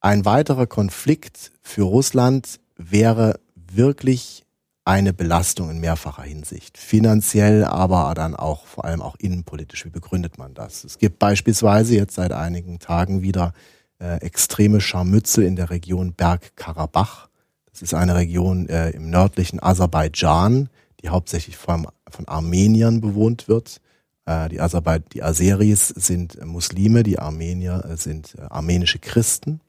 Ein 0.00 0.24
weiterer 0.24 0.68
Konflikt 0.68 1.50
für 1.62 1.82
Russland 1.82 2.60
wäre 2.76 3.40
wirklich 3.56 4.45
eine 4.86 5.12
Belastung 5.12 5.68
in 5.68 5.80
mehrfacher 5.80 6.22
Hinsicht. 6.22 6.78
Finanziell, 6.78 7.64
aber 7.64 8.14
dann 8.14 8.36
auch 8.36 8.66
vor 8.66 8.84
allem 8.84 9.02
auch 9.02 9.16
innenpolitisch. 9.16 9.84
Wie 9.84 9.90
begründet 9.90 10.38
man 10.38 10.54
das? 10.54 10.84
Es 10.84 10.98
gibt 10.98 11.18
beispielsweise 11.18 11.96
jetzt 11.96 12.14
seit 12.14 12.32
einigen 12.32 12.78
Tagen 12.78 13.20
wieder 13.20 13.52
äh, 13.98 14.20
extreme 14.20 14.80
Scharmützel 14.80 15.44
in 15.44 15.56
der 15.56 15.70
Region 15.70 16.12
Bergkarabach. 16.14 17.28
Das 17.70 17.82
ist 17.82 17.94
eine 17.94 18.14
Region 18.14 18.68
äh, 18.68 18.90
im 18.90 19.10
nördlichen 19.10 19.60
Aserbaidschan, 19.60 20.68
die 21.00 21.08
hauptsächlich 21.08 21.56
von, 21.56 21.88
von 22.08 22.28
Armeniern 22.28 23.00
bewohnt 23.00 23.48
wird. 23.48 23.80
Äh, 24.24 24.50
die, 24.50 24.60
Aserbaid 24.60 25.14
die 25.14 25.22
Aseris 25.24 25.88
sind 25.88 26.44
Muslime, 26.44 27.02
die 27.02 27.18
Armenier 27.18 27.84
äh, 27.84 27.96
sind 27.96 28.36
äh, 28.38 28.42
armenische 28.42 29.00
Christen. 29.00 29.60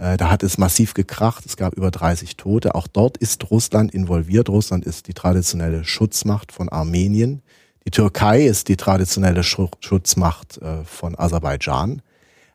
Äh, 0.00 0.16
da 0.16 0.30
hat 0.30 0.42
es 0.42 0.56
massiv 0.56 0.94
gekracht, 0.94 1.44
es 1.44 1.56
gab 1.56 1.74
über 1.74 1.90
30 1.90 2.36
Tote. 2.36 2.74
Auch 2.74 2.86
dort 2.86 3.18
ist 3.18 3.50
Russland 3.50 3.92
involviert. 3.92 4.48
Russland 4.48 4.86
ist 4.86 5.08
die 5.08 5.14
traditionelle 5.14 5.84
Schutzmacht 5.84 6.52
von 6.52 6.68
Armenien. 6.70 7.42
Die 7.84 7.90
Türkei 7.90 8.46
ist 8.46 8.68
die 8.68 8.76
traditionelle 8.76 9.42
Schutzmacht 9.42 10.58
äh, 10.58 10.84
von 10.84 11.18
Aserbaidschan 11.18 12.02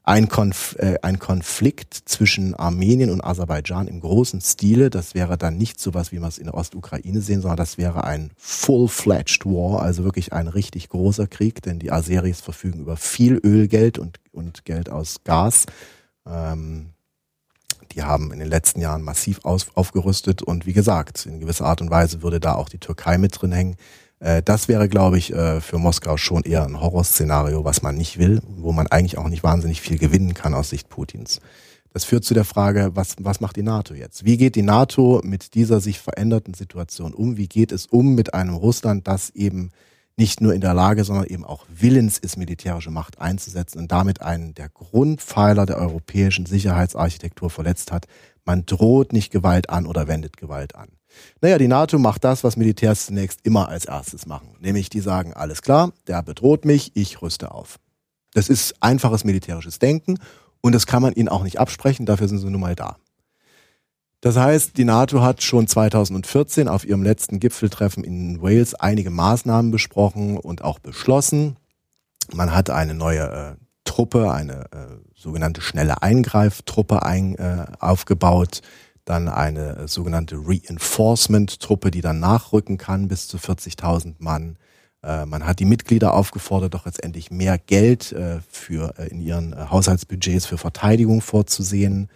ein, 0.06 0.30
Konf 0.30 0.76
äh, 0.80 0.98
ein 1.02 1.18
Konflikt 1.18 1.94
zwischen 2.06 2.54
Armenien 2.54 3.10
und 3.10 3.24
Aserbaidschan 3.24 3.88
im 3.88 4.02
großen 4.02 4.40
Stile. 4.40 4.90
Das 4.90 5.16
wäre 5.16 5.38
dann 5.38 5.58
nicht 5.58 5.80
so 5.80 5.94
was, 5.94 6.12
wie 6.12 6.20
wir 6.20 6.28
es 6.28 6.38
in 6.38 6.46
der 6.46 6.54
Ostukraine 6.54 7.22
sehen, 7.22 7.42
sondern 7.42 7.58
das 7.58 7.78
wäre 7.78 8.04
ein 8.04 8.32
full-fledged 8.38 9.46
War, 9.46 9.82
also 9.82 10.04
wirklich 10.04 10.32
ein 10.32 10.48
richtig 10.48 10.90
großer 10.90 11.26
Krieg, 11.28 11.62
denn 11.64 11.80
die 11.80 11.92
Aseris 11.92 12.40
verfügen 12.40 12.80
über 12.80 12.98
viel 12.98 13.40
Ölgeld 13.44 13.98
und, 13.98 14.20
und 14.32 14.64
Geld 14.66 14.90
aus 14.92 15.24
Gas. 15.24 15.66
Ähm, 16.28 16.95
die 17.96 18.04
haben 18.04 18.32
in 18.34 18.40
den 18.40 18.50
letzten 18.50 18.82
Jahren 18.82 19.02
massiv 19.02 19.40
aus, 19.44 19.68
aufgerüstet 19.74 20.42
und 20.42 20.66
wie 20.66 20.74
gesagt, 20.74 21.26
in 21.26 21.40
gewisser 21.40 21.66
Art 21.66 21.82
und 21.82 21.90
Weise 21.90 22.22
würde 22.22 22.40
da 22.40 22.56
auch 22.56 22.70
die 22.70 22.78
Türkei 22.78 23.18
mit 23.18 23.42
drin 23.42 23.54
hängen. 23.54 23.78
Äh, 24.20 24.44
das 24.44 24.68
wäre, 24.68 24.90
glaube 24.90 25.18
ich, 25.18 25.34
äh, 25.34 25.62
für 25.62 25.78
Moskau 25.78 26.18
schon 26.18 26.44
eher 26.44 26.66
ein 26.66 26.82
Horrorszenario, 26.82 27.64
was 27.64 27.82
man 27.82 27.96
nicht 27.96 28.18
will, 28.18 28.42
wo 28.58 28.72
man 28.72 28.88
eigentlich 28.88 29.18
auch 29.18 29.30
nicht 29.30 29.44
wahnsinnig 29.44 29.82
viel 29.82 29.98
gewinnen 29.98 30.34
kann 30.34 30.54
aus 30.54 30.70
Sicht 30.70 30.90
Putins. 30.90 31.40
Das 31.94 32.04
führt 32.04 32.26
zu 32.26 32.34
der 32.34 32.44
Frage, 32.44 32.92
was, 32.94 33.16
was 33.20 33.40
macht 33.40 33.56
die 33.56 33.64
NATO 33.64 33.94
jetzt? 33.94 34.26
Wie 34.26 34.36
geht 34.36 34.56
die 34.56 34.62
NATO 34.62 35.22
mit 35.24 35.54
dieser 35.54 35.80
sich 35.80 36.00
veränderten 36.00 36.54
Situation 36.54 37.14
um? 37.14 37.38
Wie 37.38 37.48
geht 37.48 37.72
es 37.72 37.86
um 37.86 38.16
mit 38.16 38.34
einem 38.34 38.56
Russland, 38.56 39.08
das 39.08 39.30
eben 39.30 39.72
nicht 40.18 40.40
nur 40.42 40.54
in 40.54 40.62
der 40.62 40.74
Lage, 40.74 41.04
sondern 41.04 41.26
eben 41.26 41.44
auch 41.44 41.66
willens 41.70 42.18
ist, 42.18 42.38
militärische 42.38 42.92
Macht 42.92 43.20
einzusetzen 43.20 43.80
und 43.80 43.92
damit 43.92 44.22
einen 44.22 44.54
der 44.54 44.70
Grundpfeiler 44.70 45.66
der 45.66 45.78
europäischen 45.78 46.46
Sicherheitsarchitektur 46.46 47.50
verletzt 47.50 47.92
hat. 47.92 48.06
Man 48.46 48.66
droht 48.66 49.12
nicht 49.12 49.32
Gewalt 49.32 49.70
an 49.70 49.86
oder 49.86 50.08
wendet 50.08 50.38
Gewalt 50.38 50.76
an. 50.76 50.90
Naja, 51.42 51.58
die 51.58 51.68
NATO 51.68 51.98
macht 51.98 52.24
das, 52.24 52.44
was 52.44 52.58
Militärs 52.58 53.06
zunächst 53.06 53.40
immer 53.44 53.70
als 53.70 53.86
erstes 53.86 54.26
machen. 54.26 54.56
Nämlich 54.60 54.90
die 54.90 55.00
sagen, 55.00 55.34
alles 55.34 55.62
klar, 55.62 55.92
der 56.08 56.22
bedroht 56.24 56.66
mich, 56.66 56.92
ich 56.96 57.22
rüste 57.22 57.52
auf. 57.52 57.80
Das 58.34 58.50
ist 58.50 58.76
einfaches 58.82 59.24
militärisches 59.24 59.80
Denken 59.80 60.20
und 60.62 60.76
das 60.76 60.88
kann 60.88 61.02
man 61.02 61.14
ihnen 61.14 61.30
auch 61.30 61.44
nicht 61.44 61.60
absprechen, 61.60 62.06
dafür 62.06 62.28
sind 62.28 62.40
sie 62.40 62.50
nun 62.50 62.62
mal 62.62 62.76
da. 62.76 62.98
Das 64.26 64.38
heißt, 64.38 64.76
die 64.78 64.86
NATO 64.86 65.22
hat 65.22 65.44
schon 65.44 65.68
2014 65.68 66.68
auf 66.68 66.84
ihrem 66.84 67.04
letzten 67.04 67.40
Gipfeltreffen 67.40 68.04
in 68.04 68.42
Wales 68.42 68.74
einige 68.74 69.12
Maßnahmen 69.12 69.70
besprochen 69.70 70.40
und 70.40 70.64
auch 70.64 70.80
beschlossen. 70.80 71.58
Man 72.34 72.52
hat 72.52 72.72
eine 72.72 72.96
neue 72.96 73.22
äh, 73.22 73.56
Truppe, 73.84 74.32
eine 74.32 74.64
äh, 74.72 74.98
sogenannte 75.16 75.62
schnelle 75.62 76.02
Eingreiftruppe 76.02 77.04
ein, 77.04 77.36
äh, 77.36 77.68
aufgebaut 77.80 78.64
dann 79.06 79.30
eine 79.30 79.76
äh, 79.76 79.88
sogenannte 79.88 80.38
Reinforcement-Truppe, 80.38 81.92
die 81.92 82.02
dann 82.02 82.20
nachrücken 82.20 82.80
kann 82.80 83.08
bis 83.08 83.28
zu 83.28 83.38
40.000 83.38 84.16
Mann. 84.18 84.58
Äh, 85.04 85.28
man 85.28 85.46
hat 85.46 85.60
die 85.60 85.66
Mitglieder 85.66 86.16
aufgefordert, 86.16 86.74
doch 86.74 86.88
letztendlich 86.88 87.30
mehr 87.30 87.60
Geld 87.60 88.12
äh, 88.12 88.40
für 88.50 88.96
in 89.12 89.22
ihren 89.22 89.70
Haushaltsbudgets 89.70 90.48
für 90.48 90.58
Verteidigung 90.58 91.22
vorzusehen. 91.22 92.10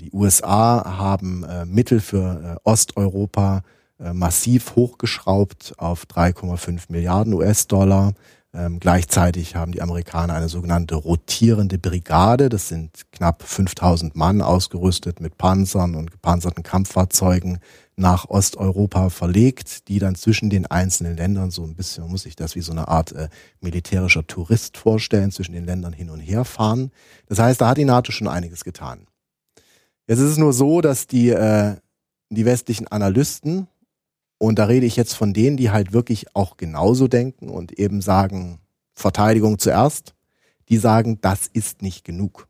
Die 0.00 0.10
USA 0.12 0.98
haben 0.98 1.46
Mittel 1.66 2.00
für 2.00 2.58
Osteuropa 2.64 3.62
massiv 3.98 4.76
hochgeschraubt 4.76 5.74
auf 5.78 6.04
3,5 6.04 6.84
Milliarden 6.88 7.32
US-Dollar. 7.32 8.12
Ähm, 8.54 8.80
gleichzeitig 8.80 9.56
haben 9.56 9.72
die 9.72 9.80
Amerikaner 9.80 10.34
eine 10.34 10.50
sogenannte 10.50 10.94
rotierende 10.94 11.78
Brigade. 11.78 12.50
Das 12.50 12.68
sind 12.68 13.10
knapp 13.10 13.42
5000 13.42 14.14
Mann 14.14 14.42
ausgerüstet 14.42 15.20
mit 15.20 15.38
Panzern 15.38 15.94
und 15.94 16.10
gepanzerten 16.10 16.62
Kampffahrzeugen 16.62 17.60
nach 17.96 18.28
Osteuropa 18.28 19.08
verlegt, 19.08 19.88
die 19.88 19.98
dann 19.98 20.16
zwischen 20.16 20.50
den 20.50 20.66
einzelnen 20.66 21.16
Ländern 21.16 21.50
so 21.50 21.64
ein 21.64 21.74
bisschen, 21.74 22.06
muss 22.08 22.22
sich 22.22 22.36
das 22.36 22.54
wie 22.54 22.60
so 22.60 22.72
eine 22.72 22.88
Art 22.88 23.12
äh, 23.12 23.28
militärischer 23.60 24.26
Tourist 24.26 24.76
vorstellen, 24.76 25.30
zwischen 25.30 25.52
den 25.52 25.64
Ländern 25.64 25.94
hin 25.94 26.10
und 26.10 26.20
her 26.20 26.44
fahren. 26.44 26.90
Das 27.28 27.38
heißt, 27.38 27.60
da 27.60 27.68
hat 27.68 27.78
die 27.78 27.86
NATO 27.86 28.12
schon 28.12 28.28
einiges 28.28 28.64
getan. 28.64 29.06
Jetzt 30.12 30.20
ist 30.20 30.32
es 30.32 30.36
nur 30.36 30.52
so, 30.52 30.82
dass 30.82 31.06
die, 31.06 31.30
äh, 31.30 31.76
die 32.28 32.44
westlichen 32.44 32.86
Analysten, 32.86 33.66
und 34.36 34.58
da 34.58 34.66
rede 34.66 34.84
ich 34.84 34.94
jetzt 34.94 35.14
von 35.14 35.32
denen, 35.32 35.56
die 35.56 35.70
halt 35.70 35.94
wirklich 35.94 36.36
auch 36.36 36.58
genauso 36.58 37.08
denken 37.08 37.48
und 37.48 37.72
eben 37.78 38.02
sagen, 38.02 38.58
Verteidigung 38.92 39.58
zuerst, 39.58 40.14
die 40.68 40.76
sagen, 40.76 41.18
das 41.22 41.46
ist 41.46 41.80
nicht 41.80 42.04
genug. 42.04 42.46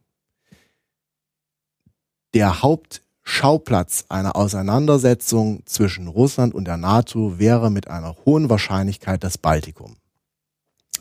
Der 2.34 2.62
Haupt 2.62 3.02
Schauplatz 3.22 4.06
einer 4.08 4.34
Auseinandersetzung 4.34 5.64
zwischen 5.64 6.08
Russland 6.08 6.56
und 6.56 6.64
der 6.64 6.78
NATO 6.78 7.38
wäre 7.38 7.70
mit 7.70 7.86
einer 7.86 8.16
hohen 8.26 8.50
Wahrscheinlichkeit 8.50 9.22
das 9.22 9.38
Baltikum. 9.38 9.94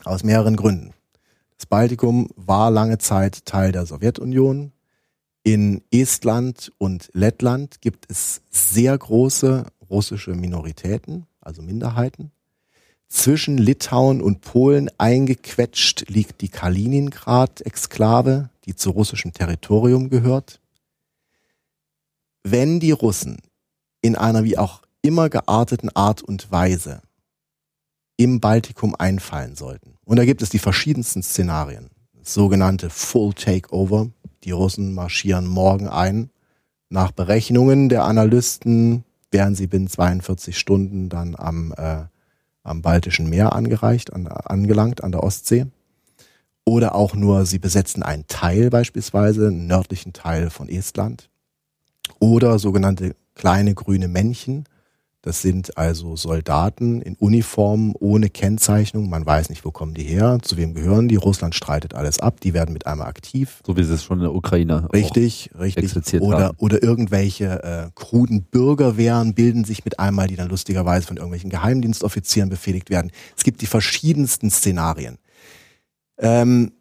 Aus 0.03 0.23
mehreren 0.23 0.57
Gründen. 0.57 0.93
Das 1.57 1.65
Baltikum 1.65 2.29
war 2.35 2.69
lange 2.69 2.99
Zeit 2.99 3.47
Teil 3.47 3.71
der 3.71 3.87
Sowjetunion. 3.87 4.73
In 5.43 5.81
Estland 5.91 6.71
und 6.77 7.09
Lettland 7.13 7.81
gibt 7.81 8.05
es 8.09 8.41
sehr 8.49 8.97
große 8.97 9.65
russische 9.89 10.35
Minoritäten, 10.35 11.25
also 11.39 11.61
Minderheiten. 11.61 12.31
Zwischen 13.07 13.57
Litauen 13.57 14.21
und 14.21 14.41
Polen 14.41 14.89
eingequetscht 14.97 16.09
liegt 16.09 16.41
die 16.41 16.49
Kaliningrad-Exklave, 16.49 18.49
die 18.65 18.75
zu 18.75 18.91
russischem 18.91 19.33
Territorium 19.33 20.09
gehört 20.09 20.61
wenn 22.43 22.79
die 22.79 22.91
Russen 22.91 23.37
in 24.01 24.15
einer 24.15 24.43
wie 24.43 24.57
auch 24.57 24.81
immer 25.01 25.29
gearteten 25.29 25.89
Art 25.95 26.21
und 26.21 26.51
Weise 26.51 27.01
im 28.17 28.39
Baltikum 28.39 28.95
einfallen 28.95 29.55
sollten, 29.55 29.97
und 30.03 30.17
da 30.17 30.25
gibt 30.25 30.41
es 30.41 30.49
die 30.49 30.59
verschiedensten 30.59 31.23
Szenarien, 31.23 31.89
sogenannte 32.21 32.89
Full 32.89 33.33
Takeover, 33.33 34.09
die 34.43 34.51
Russen 34.51 34.93
marschieren 34.93 35.47
morgen 35.47 35.87
ein, 35.87 36.29
nach 36.89 37.11
Berechnungen 37.11 37.87
der 37.87 38.03
Analysten 38.03 39.05
wären 39.31 39.55
sie 39.55 39.67
binnen 39.67 39.87
42 39.87 40.57
Stunden 40.57 41.07
dann 41.07 41.35
am, 41.37 41.73
äh, 41.77 42.03
am 42.63 42.81
Baltischen 42.81 43.29
Meer 43.29 43.53
angereicht, 43.53 44.11
an, 44.11 44.27
angelangt, 44.27 45.03
an 45.03 45.13
der 45.13 45.23
Ostsee. 45.23 45.67
Oder 46.65 46.93
auch 46.93 47.15
nur, 47.15 47.45
sie 47.45 47.59
besetzen 47.59 48.03
einen 48.03 48.27
Teil 48.27 48.69
beispielsweise, 48.69 49.47
einen 49.47 49.67
nördlichen 49.67 50.13
Teil 50.13 50.49
von 50.49 50.67
Estland 50.67 51.29
oder 52.19 52.59
sogenannte 52.59 53.15
kleine 53.35 53.73
grüne 53.73 54.07
Männchen. 54.07 54.65
Das 55.23 55.43
sind 55.43 55.77
also 55.77 56.15
Soldaten 56.15 56.99
in 57.01 57.15
Uniform 57.15 57.93
ohne 57.99 58.29
Kennzeichnung. 58.29 59.07
Man 59.07 59.23
weiß 59.23 59.49
nicht, 59.49 59.63
wo 59.63 59.69
kommen 59.69 59.93
die 59.93 60.03
her, 60.03 60.39
zu 60.41 60.57
wem 60.57 60.73
gehören 60.73 61.07
die. 61.07 61.15
Russland 61.15 61.53
streitet 61.53 61.93
alles 61.93 62.19
ab. 62.19 62.39
Die 62.41 62.55
werden 62.55 62.73
mit 62.73 62.87
einmal 62.87 63.07
aktiv. 63.07 63.61
So 63.65 63.77
wie 63.77 63.83
sie 63.83 63.93
es 63.93 64.03
schon 64.03 64.17
in 64.17 64.23
der 64.23 64.33
Ukraine 64.33 64.89
richtig, 64.91 65.51
richtig. 65.59 66.21
Oder, 66.21 66.45
haben. 66.45 66.57
oder 66.57 66.81
irgendwelche 66.81 67.63
äh, 67.63 67.89
kruden 67.93 68.43
Bürgerwehren 68.43 69.35
bilden 69.35 69.63
sich 69.63 69.85
mit 69.85 69.99
einmal, 69.99 70.27
die 70.27 70.37
dann 70.37 70.49
lustigerweise 70.49 71.05
von 71.05 71.17
irgendwelchen 71.17 71.51
Geheimdienstoffizieren 71.51 72.49
befehligt 72.49 72.89
werden. 72.89 73.11
Es 73.37 73.43
gibt 73.43 73.61
die 73.61 73.67
verschiedensten 73.67 74.49
Szenarien. 74.49 75.19
Ähm, 76.17 76.71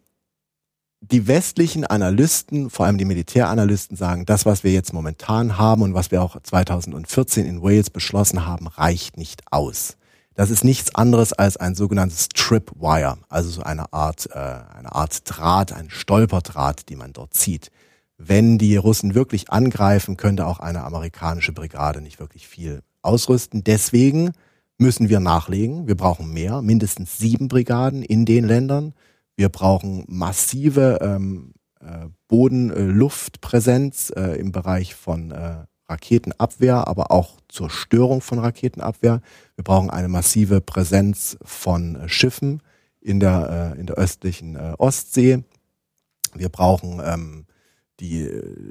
die 1.01 1.27
westlichen 1.27 1.83
Analysten, 1.85 2.69
vor 2.69 2.85
allem 2.85 2.99
die 2.99 3.05
Militäranalysten, 3.05 3.97
sagen, 3.97 4.25
das, 4.25 4.45
was 4.45 4.63
wir 4.63 4.71
jetzt 4.71 4.93
momentan 4.93 5.57
haben 5.57 5.81
und 5.81 5.93
was 5.95 6.11
wir 6.11 6.21
auch 6.21 6.37
2014 6.41 7.45
in 7.45 7.61
Wales 7.63 7.89
beschlossen 7.89 8.45
haben, 8.45 8.67
reicht 8.67 9.17
nicht 9.17 9.41
aus. 9.51 9.97
Das 10.35 10.49
ist 10.49 10.63
nichts 10.63 10.95
anderes 10.95 11.33
als 11.33 11.57
ein 11.57 11.75
sogenanntes 11.75 12.29
Tripwire, 12.29 13.17
also 13.29 13.49
so 13.49 13.63
eine 13.63 13.91
Art, 13.91 14.29
äh, 14.31 14.37
eine 14.37 14.93
Art 14.93 15.23
Draht, 15.25 15.73
ein 15.73 15.89
Stolperdraht, 15.89 16.87
die 16.87 16.95
man 16.95 17.13
dort 17.13 17.33
zieht. 17.33 17.71
Wenn 18.17 18.59
die 18.59 18.77
Russen 18.77 19.15
wirklich 19.15 19.49
angreifen, 19.49 20.15
könnte 20.15 20.45
auch 20.45 20.59
eine 20.59 20.83
amerikanische 20.83 21.51
Brigade 21.51 22.01
nicht 22.01 22.19
wirklich 22.19 22.47
viel 22.47 22.81
ausrüsten. 23.01 23.63
Deswegen 23.63 24.31
müssen 24.77 25.09
wir 25.09 25.19
nachlegen. 25.19 25.87
Wir 25.87 25.97
brauchen 25.97 26.31
mehr, 26.31 26.61
mindestens 26.61 27.17
sieben 27.17 27.47
Brigaden 27.47 28.03
in 28.03 28.25
den 28.25 28.45
Ländern. 28.45 28.93
Wir 29.41 29.49
brauchen 29.49 30.05
massive 30.07 30.99
ähm, 31.01 31.55
äh, 31.79 32.09
Boden-Luftpräsenz 32.27 34.13
äh, 34.15 34.39
im 34.39 34.51
Bereich 34.51 34.93
von 34.93 35.31
äh, 35.31 35.65
Raketenabwehr, 35.89 36.87
aber 36.87 37.09
auch 37.09 37.41
zur 37.47 37.71
Störung 37.71 38.21
von 38.21 38.37
Raketenabwehr. 38.37 39.23
Wir 39.55 39.63
brauchen 39.63 39.89
eine 39.89 40.09
massive 40.09 40.61
Präsenz 40.61 41.39
von 41.41 41.95
äh, 41.95 42.07
Schiffen 42.07 42.61
in 42.99 43.19
der, 43.19 43.73
äh, 43.75 43.79
in 43.79 43.87
der 43.87 43.95
östlichen 43.95 44.57
äh, 44.57 44.75
Ostsee. 44.77 45.43
Wir 46.35 46.49
brauchen 46.49 47.01
ähm, 47.03 47.47
die, 47.99 48.29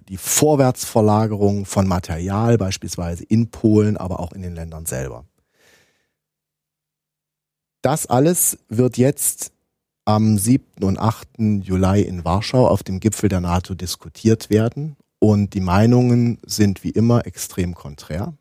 die 0.08 0.18
Vorwärtsverlagerung 0.18 1.66
von 1.66 1.88
Material, 1.88 2.58
beispielsweise 2.58 3.24
in 3.24 3.50
Polen, 3.50 3.96
aber 3.96 4.20
auch 4.20 4.30
in 4.30 4.42
den 4.42 4.54
Ländern 4.54 4.86
selber. 4.86 5.24
Das 7.82 8.06
alles 8.06 8.56
wird 8.68 8.98
jetzt 8.98 9.50
am 10.14 10.38
7. 10.38 10.82
und 10.82 10.98
8. 10.98 11.28
Juli 11.62 12.02
in 12.02 12.24
Warschau 12.24 12.66
auf 12.66 12.82
dem 12.82 13.00
Gipfel 13.00 13.28
der 13.28 13.40
NATO 13.40 13.74
diskutiert 13.74 14.50
werden. 14.50 14.96
Und 15.18 15.54
die 15.54 15.60
Meinungen 15.60 16.38
sind 16.44 16.82
wie 16.82 16.90
immer 16.90 17.26
extrem 17.26 17.74
konträr. 17.74 18.34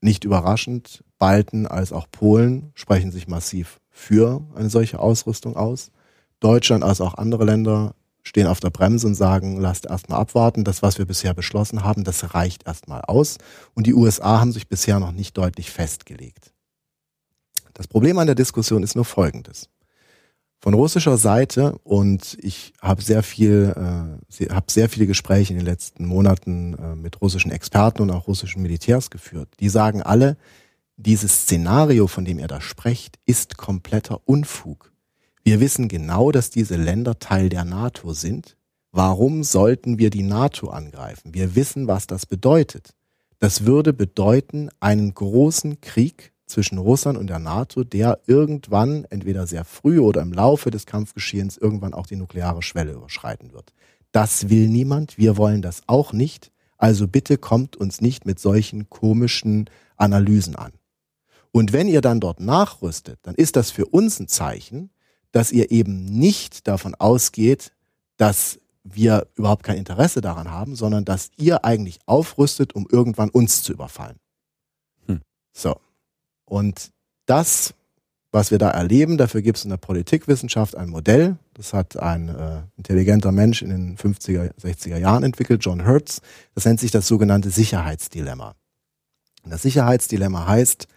Nicht 0.00 0.24
überraschend, 0.24 1.04
Balten 1.18 1.66
als 1.66 1.92
auch 1.92 2.06
Polen 2.10 2.72
sprechen 2.74 3.12
sich 3.12 3.28
massiv 3.28 3.80
für 3.90 4.42
eine 4.54 4.68
solche 4.68 4.98
Ausrüstung 4.98 5.56
aus. 5.56 5.90
Deutschland 6.40 6.82
als 6.82 7.00
auch 7.00 7.14
andere 7.14 7.44
Länder 7.44 7.94
stehen 8.22 8.46
auf 8.46 8.60
der 8.60 8.70
Bremse 8.70 9.06
und 9.06 9.14
sagen, 9.14 9.60
lasst 9.60 9.86
erstmal 9.86 10.20
abwarten. 10.20 10.64
Das, 10.64 10.82
was 10.82 10.98
wir 10.98 11.06
bisher 11.06 11.34
beschlossen 11.34 11.84
haben, 11.84 12.04
das 12.04 12.34
reicht 12.34 12.66
erstmal 12.66 13.02
aus. 13.02 13.38
Und 13.74 13.86
die 13.86 13.94
USA 13.94 14.40
haben 14.40 14.52
sich 14.52 14.68
bisher 14.68 14.98
noch 14.98 15.12
nicht 15.12 15.38
deutlich 15.38 15.70
festgelegt. 15.70 16.52
Das 17.74 17.86
Problem 17.88 18.18
an 18.18 18.26
der 18.26 18.34
Diskussion 18.34 18.82
ist 18.82 18.96
nur 18.96 19.04
folgendes. 19.04 19.68
Von 20.62 20.74
russischer 20.74 21.16
Seite 21.16 21.76
und 21.82 22.38
ich 22.40 22.72
habe 22.80 23.02
sehr 23.02 23.24
viel, 23.24 23.74
äh, 23.76 24.48
habe 24.50 24.70
sehr 24.70 24.88
viele 24.88 25.08
Gespräche 25.08 25.52
in 25.52 25.58
den 25.58 25.66
letzten 25.66 26.06
Monaten 26.06 26.74
äh, 26.74 26.94
mit 26.94 27.20
russischen 27.20 27.50
Experten 27.50 28.00
und 28.02 28.12
auch 28.12 28.28
russischen 28.28 28.62
Militärs 28.62 29.10
geführt. 29.10 29.48
Die 29.58 29.68
sagen 29.68 30.02
alle, 30.02 30.36
dieses 30.96 31.32
Szenario, 31.32 32.06
von 32.06 32.24
dem 32.24 32.38
ihr 32.38 32.46
da 32.46 32.60
sprecht, 32.60 33.18
ist 33.26 33.56
kompletter 33.56 34.20
Unfug. 34.24 34.92
Wir 35.42 35.58
wissen 35.58 35.88
genau, 35.88 36.30
dass 36.30 36.50
diese 36.50 36.76
Länder 36.76 37.18
Teil 37.18 37.48
der 37.48 37.64
NATO 37.64 38.12
sind. 38.12 38.56
Warum 38.92 39.42
sollten 39.42 39.98
wir 39.98 40.10
die 40.10 40.22
NATO 40.22 40.68
angreifen? 40.68 41.34
Wir 41.34 41.56
wissen, 41.56 41.88
was 41.88 42.06
das 42.06 42.24
bedeutet. 42.24 42.94
Das 43.40 43.66
würde 43.66 43.92
bedeuten, 43.92 44.68
einen 44.78 45.12
großen 45.12 45.80
Krieg 45.80 46.32
zwischen 46.46 46.78
Russland 46.78 47.18
und 47.18 47.28
der 47.28 47.38
NATO, 47.38 47.84
der 47.84 48.20
irgendwann, 48.26 49.04
entweder 49.10 49.46
sehr 49.46 49.64
früh 49.64 49.98
oder 49.98 50.22
im 50.22 50.32
Laufe 50.32 50.70
des 50.70 50.86
Kampfgeschehens, 50.86 51.56
irgendwann 51.56 51.94
auch 51.94 52.06
die 52.06 52.16
nukleare 52.16 52.62
Schwelle 52.62 52.92
überschreiten 52.92 53.52
wird. 53.52 53.72
Das 54.12 54.50
will 54.50 54.68
niemand, 54.68 55.16
wir 55.18 55.36
wollen 55.36 55.62
das 55.62 55.82
auch 55.86 56.12
nicht. 56.12 56.52
Also 56.76 57.08
bitte 57.08 57.38
kommt 57.38 57.76
uns 57.76 58.00
nicht 58.00 58.26
mit 58.26 58.38
solchen 58.38 58.90
komischen 58.90 59.70
Analysen 59.96 60.56
an. 60.56 60.72
Und 61.52 61.72
wenn 61.72 61.88
ihr 61.88 62.00
dann 62.00 62.20
dort 62.20 62.40
nachrüstet, 62.40 63.18
dann 63.22 63.34
ist 63.34 63.56
das 63.56 63.70
für 63.70 63.86
uns 63.86 64.18
ein 64.18 64.28
Zeichen, 64.28 64.90
dass 65.32 65.52
ihr 65.52 65.70
eben 65.70 66.04
nicht 66.04 66.66
davon 66.66 66.94
ausgeht, 66.94 67.72
dass 68.16 68.58
wir 68.84 69.28
überhaupt 69.36 69.62
kein 69.62 69.78
Interesse 69.78 70.20
daran 70.20 70.50
haben, 70.50 70.74
sondern 70.74 71.04
dass 71.04 71.30
ihr 71.36 71.64
eigentlich 71.64 72.00
aufrüstet, 72.06 72.74
um 72.74 72.86
irgendwann 72.90 73.30
uns 73.30 73.62
zu 73.62 73.72
überfallen. 73.72 74.18
Hm. 75.06 75.20
So. 75.52 75.76
Und 76.52 76.90
das, 77.24 77.72
was 78.30 78.50
wir 78.50 78.58
da 78.58 78.68
erleben, 78.68 79.16
dafür 79.16 79.40
gibt 79.40 79.56
es 79.56 79.64
in 79.64 79.70
der 79.70 79.78
Politikwissenschaft 79.78 80.76
ein 80.76 80.90
Modell. 80.90 81.38
Das 81.54 81.72
hat 81.72 81.96
ein 81.96 82.28
äh, 82.28 82.60
intelligenter 82.76 83.32
Mensch 83.32 83.62
in 83.62 83.70
den 83.70 83.96
50er, 83.96 84.52
60er 84.60 84.98
Jahren 84.98 85.22
entwickelt, 85.22 85.64
John 85.64 85.86
Hertz. 85.86 86.20
Das 86.54 86.66
nennt 86.66 86.78
sich 86.78 86.90
das 86.90 87.08
sogenannte 87.08 87.48
Sicherheitsdilemma. 87.48 88.54
Und 89.44 89.50
das 89.50 89.62
Sicherheitsdilemma 89.62 90.46
heißt, 90.46 90.88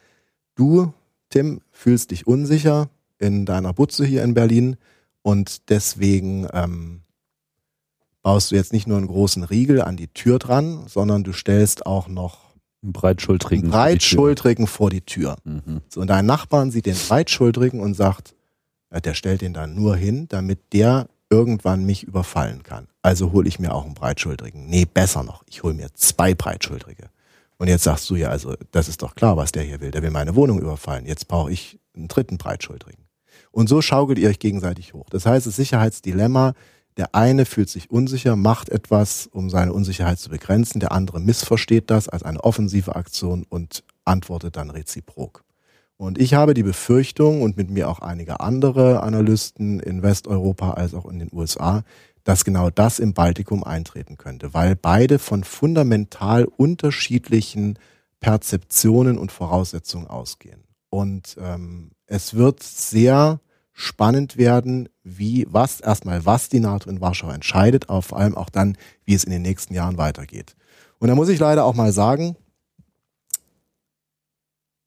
du, 0.56 0.92
Tim, 1.30 1.62
fühlst 1.72 2.12
dich 2.12 2.28
unsicher 2.28 2.90
in 3.18 3.46
deiner 3.46 3.72
Butze 3.72 4.04
hier 4.04 4.26
in 4.26 4.34
Berlin 4.34 4.76
und 5.22 5.70
deswegen 5.70 6.50
ähm, 6.52 7.00
baust 8.24 8.52
du 8.52 8.56
jetzt 8.56 8.74
nicht 8.74 8.88
nur 8.88 8.98
einen 8.98 9.08
großen 9.08 9.46
Riegel 9.46 9.82
an 9.82 9.96
die 9.96 10.10
Tür 10.10 10.38
dran, 10.38 10.84
sondern 10.90 11.24
du 11.24 11.32
stellst 11.32 11.86
auch 11.86 12.10
noch 12.10 12.45
Breitschultrigen. 12.94 13.70
Breitschultrigen 13.70 14.68
vor 14.68 14.90
die 14.90 15.02
Tür. 15.02 15.38
Mhm. 15.44 15.82
So, 15.90 16.02
und 16.02 16.08
dein 16.08 16.26
Nachbarn 16.26 16.72
sieht 16.72 16.86
den 16.86 16.96
Breitschultrigen 16.96 17.80
und 17.80 17.94
sagt, 17.94 18.36
äh, 18.90 19.02
der 19.02 19.14
stellt 19.14 19.42
den 19.42 19.54
dann 19.54 19.76
nur 19.76 19.96
hin, 19.96 20.28
damit 20.30 20.74
der 20.74 21.08
irgendwann 21.30 21.86
mich 21.86 22.04
überfallen 22.04 22.64
kann. 22.64 22.88
Also 23.02 23.32
hole 23.32 23.48
ich 23.48 23.60
mir 23.60 23.74
auch 23.74 23.86
einen 23.86 23.94
Breitschultrigen. 23.94 24.68
Nee, 24.68 24.86
besser 24.86 25.24
noch, 25.24 25.44
ich 25.48 25.64
hole 25.64 25.74
mir 25.74 25.88
zwei 25.94 26.34
Breitschultrige. 26.34 27.10
Und 27.58 27.68
jetzt 27.68 27.84
sagst 27.84 28.10
du 28.10 28.16
ja, 28.16 28.30
also 28.30 28.56
das 28.72 28.90
ist 28.90 29.02
doch 29.02 29.16
klar, 29.16 29.38
was 29.38 29.52
der 29.52 29.64
hier 29.64 29.80
will. 29.80 29.92
Der 29.92 30.04
will 30.04 30.12
meine 30.12 30.36
Wohnung 30.36 30.60
überfallen. 30.60 31.06
Jetzt 31.06 31.28
brauche 31.28 31.52
ich 31.52 31.80
einen 31.96 32.08
dritten 32.08 32.38
Breitschultrigen. 32.38 33.06
Und 33.52 33.70
so 33.70 33.82
schaukelt 33.82 34.20
ihr 34.20 34.30
euch 34.30 34.40
gegenseitig 34.40 34.94
hoch. 34.94 35.08
Das 35.10 35.26
heißt, 35.26 35.48
das 35.48 35.56
Sicherheitsdilemma, 35.56 36.54
der 36.98 37.14
eine 37.14 37.46
fühlt 37.46 37.70
sich 37.70 37.92
unsicher, 37.92 38.36
macht 38.36 38.70
etwas, 38.70 39.28
um 39.28 39.50
seine 39.50 39.74
Unsicherheit 39.74 40.20
zu 40.20 40.30
begrenzen. 40.30 40.80
Der 40.80 40.92
andere 40.92 41.20
missversteht 41.20 41.90
das 41.90 42.08
als 42.08 42.24
eine 42.24 42.44
offensive 42.44 42.96
Aktion 42.96 43.46
und 43.50 43.84
antwortet 44.06 44.56
dann 44.56 44.70
reziprok. 44.70 45.44
Und 45.98 46.18
ich 46.20 46.34
habe 46.34 46.54
die 46.54 46.64
Befürchtung 46.64 47.42
und 47.42 47.58
mit 47.58 47.70
mir 47.70 47.90
auch 47.90 48.00
einige 48.00 48.40
andere 48.40 49.02
Analysten 49.02 49.80
in 49.80 50.04
Westeuropa 50.04 50.72
als 50.72 50.94
auch 50.94 51.06
in 51.06 51.20
den 51.20 51.30
USA, 51.32 51.84
dass 52.24 52.44
genau 52.44 52.70
das 52.70 53.00
im 53.00 53.14
Baltikum 53.14 53.64
eintreten 53.64 54.18
könnte, 54.18 54.54
weil 54.54 54.76
beide 54.76 55.20
von 55.20 55.44
fundamental 55.44 56.46
unterschiedlichen 56.46 57.78
Perzeptionen 58.20 59.18
und 59.18 59.32
Voraussetzungen 59.32 60.08
ausgehen. 60.08 60.64
Und 60.90 61.38
ähm, 61.40 61.92
es 62.08 62.34
wird 62.34 62.64
sehr 62.64 63.40
spannend 63.78 64.38
werden, 64.38 64.90
wie, 65.04 65.46
was, 65.50 65.82
erstmal, 65.82 66.26
was 66.26 66.50
die 66.50 66.62
NATO 66.62 66.90
in 66.90 67.02
Warschau 67.02 67.30
entscheidet, 67.30 67.90
aber 67.90 68.02
vor 68.02 68.18
allem 68.18 68.36
auch 68.36 68.50
dann, 68.50 68.78
wie 69.04 69.14
es 69.14 69.26
in 69.26 69.32
den 69.32 69.42
nächsten 69.42 69.74
Jahren 69.74 69.98
weitergeht. 69.98 70.56
Und 70.98 71.10
da 71.10 71.16
muss 71.16 71.30
ich 71.30 71.40
leider 71.40 71.66
auch 71.66 71.76
mal 71.76 71.92
sagen, 71.92 72.38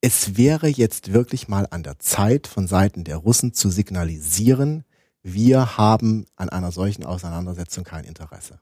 es 0.01 0.37
wäre 0.37 0.69
jetzt 0.69 1.13
wirklich 1.13 1.49
mal 1.49 1.67
an 1.71 1.83
der 1.83 1.99
Zeit 1.99 2.47
von 2.47 2.67
Seiten 2.67 3.05
der 3.05 3.19
Russen 3.19 3.53
zu 3.53 3.69
signalisieren, 3.69 4.85
wir 5.23 5.77
haben 5.77 6.25
an 6.37 6.49
einer 6.49 6.73
solchen 6.73 7.05
Auseinandersetzung 7.05 7.85
kein 7.85 8.05
Interesse. 8.05 8.61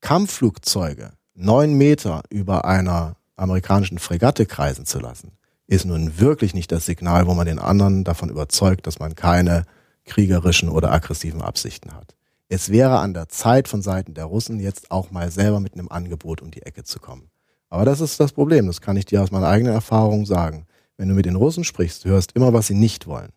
Kampfflugzeuge 0.00 1.12
neun 1.34 1.74
Meter 1.74 2.22
über 2.30 2.64
einer 2.64 3.16
amerikanischen 3.34 3.98
Fregatte 3.98 4.46
kreisen 4.46 4.86
zu 4.86 5.00
lassen, 5.00 5.32
ist 5.66 5.84
nun 5.84 6.18
wirklich 6.18 6.54
nicht 6.54 6.70
das 6.70 6.86
Signal, 6.86 7.26
wo 7.26 7.34
man 7.34 7.46
den 7.46 7.58
anderen 7.58 8.04
davon 8.04 8.28
überzeugt, 8.28 8.86
dass 8.86 8.98
man 8.98 9.14
keine 9.14 9.64
kriegerischen 10.04 10.68
oder 10.68 10.92
aggressiven 10.92 11.42
Absichten 11.42 11.94
hat. 11.94 12.14
Es 12.48 12.70
wäre 12.70 12.98
an 13.00 13.12
der 13.12 13.28
Zeit 13.28 13.66
von 13.66 13.82
Seiten 13.82 14.14
der 14.14 14.26
Russen 14.26 14.60
jetzt 14.60 14.92
auch 14.92 15.10
mal 15.10 15.30
selber 15.32 15.58
mit 15.58 15.74
einem 15.74 15.88
Angebot 15.88 16.40
um 16.42 16.52
die 16.52 16.62
Ecke 16.62 16.84
zu 16.84 17.00
kommen. 17.00 17.28
Aber 17.68 17.84
das 17.84 18.00
ist 18.00 18.20
das 18.20 18.32
Problem, 18.32 18.68
das 18.68 18.80
kann 18.80 18.96
ich 18.96 19.04
dir 19.04 19.22
aus 19.22 19.32
meiner 19.32 19.48
eigenen 19.48 19.74
Erfahrung 19.74 20.24
sagen. 20.24 20.66
Wenn 20.96 21.08
du 21.08 21.14
mit 21.14 21.26
den 21.26 21.34
Russen 21.34 21.64
sprichst, 21.64 22.04
du 22.04 22.10
hörst 22.10 22.32
immer, 22.32 22.52
was 22.52 22.68
sie 22.68 22.74
nicht 22.74 23.08
wollen. 23.08 23.32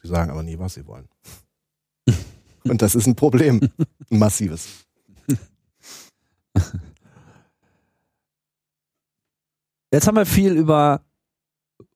Sie 0.00 0.08
sagen 0.08 0.30
aber 0.30 0.44
nie, 0.44 0.58
was 0.58 0.74
sie 0.74 0.86
wollen. 0.86 1.08
Und 2.64 2.82
das 2.82 2.94
ist 2.94 3.06
ein 3.06 3.16
Problem, 3.16 3.60
ein 4.10 4.18
massives. 4.18 4.86
Jetzt 9.92 10.06
haben 10.06 10.16
wir 10.16 10.26
viel 10.26 10.52
über 10.52 11.05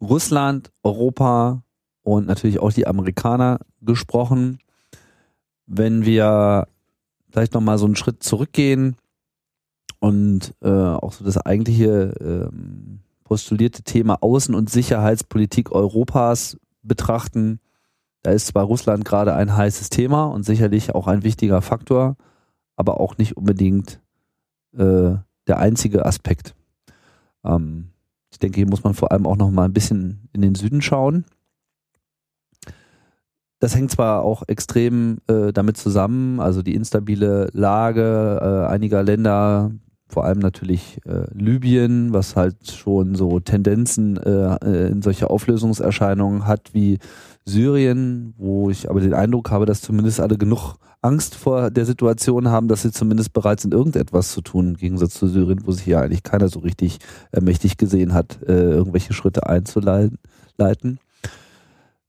Russland, 0.00 0.70
Europa 0.82 1.62
und 2.02 2.26
natürlich 2.26 2.58
auch 2.60 2.72
die 2.72 2.86
Amerikaner 2.86 3.60
gesprochen. 3.80 4.58
Wenn 5.66 6.04
wir 6.04 6.66
vielleicht 7.30 7.54
nochmal 7.54 7.78
so 7.78 7.86
einen 7.86 7.96
Schritt 7.96 8.22
zurückgehen 8.22 8.96
und 10.00 10.54
äh, 10.62 10.68
auch 10.68 11.12
so 11.12 11.24
das 11.24 11.36
eigentliche 11.38 12.14
ähm, 12.20 13.00
postulierte 13.24 13.82
Thema 13.82 14.16
Außen- 14.22 14.54
und 14.54 14.70
Sicherheitspolitik 14.70 15.70
Europas 15.70 16.58
betrachten. 16.82 17.60
Da 18.22 18.32
ist 18.32 18.48
zwar 18.48 18.64
Russland 18.64 19.04
gerade 19.04 19.34
ein 19.34 19.56
heißes 19.56 19.88
Thema 19.90 20.24
und 20.24 20.42
sicherlich 20.42 20.94
auch 20.94 21.06
ein 21.06 21.22
wichtiger 21.22 21.62
Faktor, 21.62 22.16
aber 22.76 22.98
auch 22.98 23.18
nicht 23.18 23.36
unbedingt 23.36 24.00
äh, 24.72 25.14
der 25.46 25.58
einzige 25.58 26.04
Aspekt. 26.04 26.54
Ähm, 27.44 27.90
ich 28.30 28.38
denke, 28.38 28.56
hier 28.56 28.68
muss 28.68 28.84
man 28.84 28.94
vor 28.94 29.12
allem 29.12 29.26
auch 29.26 29.36
noch 29.36 29.50
mal 29.50 29.64
ein 29.64 29.72
bisschen 29.72 30.28
in 30.32 30.42
den 30.42 30.54
Süden 30.54 30.82
schauen. 30.82 31.24
Das 33.58 33.74
hängt 33.74 33.90
zwar 33.90 34.22
auch 34.22 34.42
extrem 34.48 35.18
äh, 35.26 35.52
damit 35.52 35.76
zusammen, 35.76 36.40
also 36.40 36.62
die 36.62 36.74
instabile 36.74 37.50
Lage 37.52 38.38
äh, 38.40 38.72
einiger 38.72 39.02
Länder, 39.02 39.72
vor 40.10 40.24
allem 40.24 40.38
natürlich 40.38 40.98
äh, 41.06 41.26
Libyen, 41.34 42.12
was 42.12 42.36
halt 42.36 42.70
schon 42.70 43.14
so 43.14 43.38
Tendenzen 43.38 44.16
äh, 44.16 44.56
äh, 44.64 44.90
in 44.90 45.02
solche 45.02 45.28
Auflösungserscheinungen 45.28 46.46
hat 46.46 46.72
wie 46.72 46.98
Syrien, 47.44 48.34
wo 48.36 48.70
ich 48.70 48.90
aber 48.90 49.00
den 49.00 49.14
Eindruck 49.14 49.50
habe, 49.50 49.66
dass 49.66 49.80
zumindest 49.80 50.20
alle 50.20 50.36
genug 50.36 50.76
Angst 51.02 51.34
vor 51.34 51.70
der 51.70 51.86
Situation 51.86 52.48
haben, 52.48 52.68
dass 52.68 52.82
sie 52.82 52.92
zumindest 52.92 53.32
bereit 53.32 53.60
sind, 53.60 53.72
irgendetwas 53.72 54.32
zu 54.32 54.42
tun, 54.42 54.68
im 54.68 54.76
Gegensatz 54.76 55.14
zu 55.14 55.26
Syrien, 55.26 55.66
wo 55.66 55.72
sich 55.72 55.86
ja 55.86 56.00
eigentlich 56.00 56.22
keiner 56.22 56.48
so 56.48 56.60
richtig 56.60 56.98
äh, 57.32 57.40
mächtig 57.40 57.78
gesehen 57.78 58.12
hat, 58.12 58.38
äh, 58.46 58.70
irgendwelche 58.70 59.14
Schritte 59.14 59.46
einzuleiten. 59.46 60.18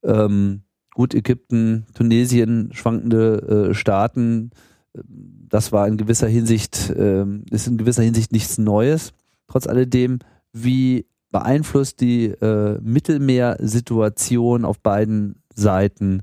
Ähm, 0.03 0.63
gut, 0.93 1.13
Ägypten, 1.13 1.85
Tunesien, 1.93 2.69
schwankende 2.73 3.69
äh, 3.69 3.73
Staaten, 3.73 4.51
das 4.93 5.71
war 5.71 5.87
in 5.87 5.97
gewisser 5.97 6.27
Hinsicht, 6.27 6.89
äh, 6.89 7.25
ist 7.49 7.67
in 7.67 7.77
gewisser 7.77 8.03
Hinsicht 8.03 8.31
nichts 8.31 8.57
Neues. 8.57 9.13
Trotz 9.47 9.67
alledem, 9.67 10.19
wie 10.53 11.05
beeinflusst 11.31 12.01
die 12.01 12.25
äh, 12.25 12.79
Mittelmeersituation 12.81 14.65
auf 14.65 14.79
beiden 14.79 15.41
Seiten 15.55 16.21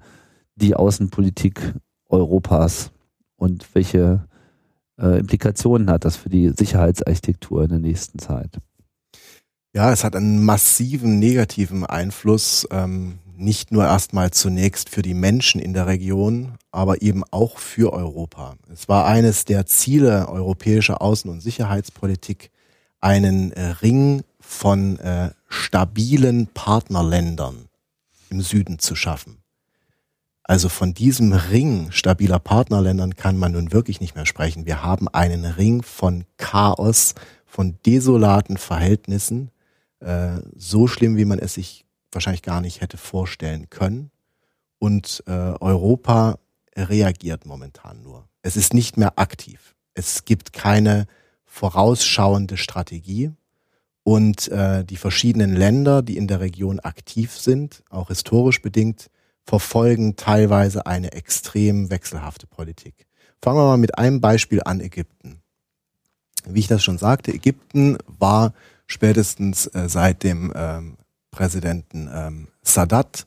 die 0.54 0.74
Außenpolitik 0.74 1.74
Europas 2.08 2.90
und 3.36 3.74
welche 3.74 4.26
äh, 5.00 5.18
Implikationen 5.18 5.90
hat 5.90 6.04
das 6.04 6.16
für 6.16 6.28
die 6.28 6.50
Sicherheitsarchitektur 6.50 7.62
in 7.64 7.68
der 7.70 7.78
nächsten 7.78 8.18
Zeit? 8.18 8.58
Ja, 9.74 9.92
es 9.92 10.02
hat 10.02 10.16
einen 10.16 10.44
massiven 10.44 11.18
negativen 11.18 11.84
Einfluss, 11.84 12.66
ähm, 12.70 13.18
nicht 13.36 13.70
nur 13.70 13.84
erstmal 13.84 14.32
zunächst 14.32 14.88
für 14.88 15.02
die 15.02 15.14
Menschen 15.14 15.60
in 15.60 15.72
der 15.72 15.86
Region, 15.86 16.54
aber 16.72 17.02
eben 17.02 17.22
auch 17.30 17.58
für 17.58 17.92
Europa. 17.92 18.56
Es 18.72 18.88
war 18.88 19.06
eines 19.06 19.44
der 19.44 19.66
Ziele 19.66 20.28
europäischer 20.28 21.00
Außen- 21.00 21.28
und 21.28 21.40
Sicherheitspolitik, 21.40 22.50
einen 23.00 23.52
äh, 23.52 23.66
Ring 23.82 24.22
von 24.40 24.98
äh, 24.98 25.30
stabilen 25.48 26.46
Partnerländern 26.48 27.68
im 28.30 28.40
Süden 28.40 28.78
zu 28.78 28.94
schaffen. 28.94 29.38
Also 30.42 30.70
von 30.70 30.94
diesem 30.94 31.32
Ring 31.34 31.90
stabiler 31.90 32.38
Partnerländern 32.38 33.16
kann 33.16 33.36
man 33.36 33.52
nun 33.52 33.70
wirklich 33.72 34.00
nicht 34.00 34.14
mehr 34.14 34.24
sprechen. 34.24 34.64
Wir 34.64 34.82
haben 34.82 35.06
einen 35.08 35.44
Ring 35.44 35.82
von 35.82 36.24
Chaos, 36.38 37.14
von 37.44 37.76
desolaten 37.84 38.56
Verhältnissen, 38.56 39.50
äh, 40.00 40.38
so 40.56 40.86
schlimm, 40.86 41.16
wie 41.16 41.26
man 41.26 41.38
es 41.38 41.54
sich 41.54 41.84
wahrscheinlich 42.12 42.42
gar 42.42 42.62
nicht 42.62 42.80
hätte 42.80 42.96
vorstellen 42.96 43.68
können. 43.68 44.10
Und 44.78 45.22
äh, 45.26 45.32
Europa 45.32 46.38
reagiert 46.76 47.44
momentan 47.44 48.02
nur. 48.02 48.28
Es 48.42 48.56
ist 48.56 48.72
nicht 48.72 48.96
mehr 48.96 49.18
aktiv. 49.18 49.74
Es 49.94 50.24
gibt 50.24 50.52
keine 50.52 51.06
vorausschauende 51.58 52.56
Strategie. 52.56 53.32
Und 54.04 54.48
äh, 54.48 54.84
die 54.84 54.96
verschiedenen 54.96 55.54
Länder, 55.54 56.02
die 56.02 56.16
in 56.16 56.28
der 56.28 56.40
Region 56.40 56.80
aktiv 56.80 57.36
sind, 57.36 57.82
auch 57.90 58.08
historisch 58.08 58.62
bedingt, 58.62 59.10
verfolgen 59.44 60.16
teilweise 60.16 60.86
eine 60.86 61.12
extrem 61.12 61.90
wechselhafte 61.90 62.46
Politik. 62.46 63.06
Fangen 63.42 63.58
wir 63.58 63.64
mal 63.64 63.76
mit 63.76 63.98
einem 63.98 64.20
Beispiel 64.20 64.62
an, 64.64 64.80
Ägypten. 64.80 65.42
Wie 66.46 66.60
ich 66.60 66.68
das 66.68 66.82
schon 66.82 66.96
sagte, 66.96 67.34
Ägypten 67.34 67.98
war 68.06 68.54
spätestens 68.86 69.66
äh, 69.66 69.88
seit 69.88 70.22
dem 70.22 70.52
ähm, 70.54 70.96
Präsidenten 71.30 72.08
ähm, 72.12 72.48
Sadat 72.62 73.26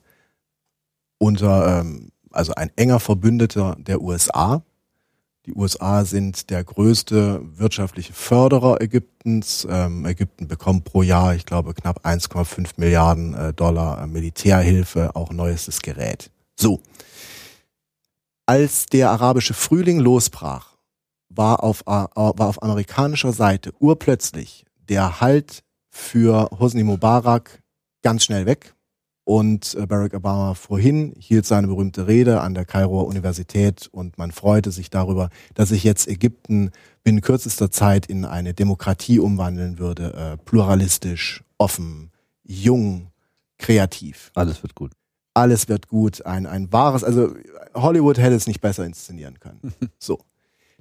unter, 1.18 1.80
ähm, 1.80 2.10
also 2.30 2.54
ein 2.54 2.70
enger 2.76 2.98
Verbündeter 2.98 3.76
der 3.78 4.00
USA. 4.00 4.62
Die 5.46 5.54
USA 5.54 6.04
sind 6.04 6.50
der 6.50 6.62
größte 6.62 7.40
wirtschaftliche 7.58 8.12
Förderer 8.12 8.80
Ägyptens. 8.80 9.66
Ähm, 9.68 10.06
Ägypten 10.06 10.46
bekommt 10.46 10.84
pro 10.84 11.02
Jahr, 11.02 11.34
ich 11.34 11.46
glaube, 11.46 11.74
knapp 11.74 12.06
1,5 12.06 12.74
Milliarden 12.76 13.34
äh, 13.34 13.52
Dollar 13.52 14.06
Militärhilfe, 14.06 15.16
auch 15.16 15.32
neuestes 15.32 15.82
Gerät. 15.82 16.30
So. 16.56 16.80
Als 18.46 18.86
der 18.86 19.10
arabische 19.10 19.54
Frühling 19.54 19.98
losbrach, 19.98 20.76
war 21.28 21.64
auf, 21.64 21.82
äh, 21.82 21.90
war 21.90 22.46
auf 22.46 22.62
amerikanischer 22.62 23.32
Seite 23.32 23.72
urplötzlich 23.80 24.64
der 24.88 25.20
Halt 25.20 25.64
für 25.88 26.50
Hosni 26.58 26.84
Mubarak 26.84 27.62
ganz 28.02 28.24
schnell 28.24 28.46
weg. 28.46 28.74
Und 29.24 29.74
äh, 29.74 29.86
Barack 29.86 30.14
Obama 30.14 30.54
vorhin 30.54 31.14
hielt 31.16 31.46
seine 31.46 31.68
berühmte 31.68 32.08
Rede 32.08 32.40
an 32.40 32.54
der 32.54 32.64
Kairoer 32.64 33.06
Universität 33.06 33.88
und 33.92 34.18
man 34.18 34.32
freute 34.32 34.72
sich 34.72 34.90
darüber, 34.90 35.30
dass 35.54 35.68
sich 35.68 35.84
jetzt 35.84 36.08
Ägypten 36.08 36.70
binnen 37.04 37.20
kürzester 37.20 37.70
Zeit 37.70 38.06
in 38.06 38.24
eine 38.24 38.52
Demokratie 38.52 39.20
umwandeln 39.20 39.78
würde, 39.78 40.12
äh, 40.14 40.36
pluralistisch, 40.44 41.44
offen, 41.56 42.10
jung, 42.42 43.12
kreativ. 43.58 44.32
Alles 44.34 44.62
wird 44.62 44.74
gut. 44.74 44.92
alles 45.34 45.68
wird 45.68 45.86
gut, 45.86 46.26
ein, 46.26 46.46
ein 46.46 46.72
wahres, 46.72 47.04
also 47.04 47.34
Hollywood 47.74 48.18
hätte 48.18 48.34
es 48.34 48.46
nicht 48.46 48.60
besser 48.60 48.84
inszenieren 48.84 49.38
können. 49.38 49.72
So. 49.98 50.18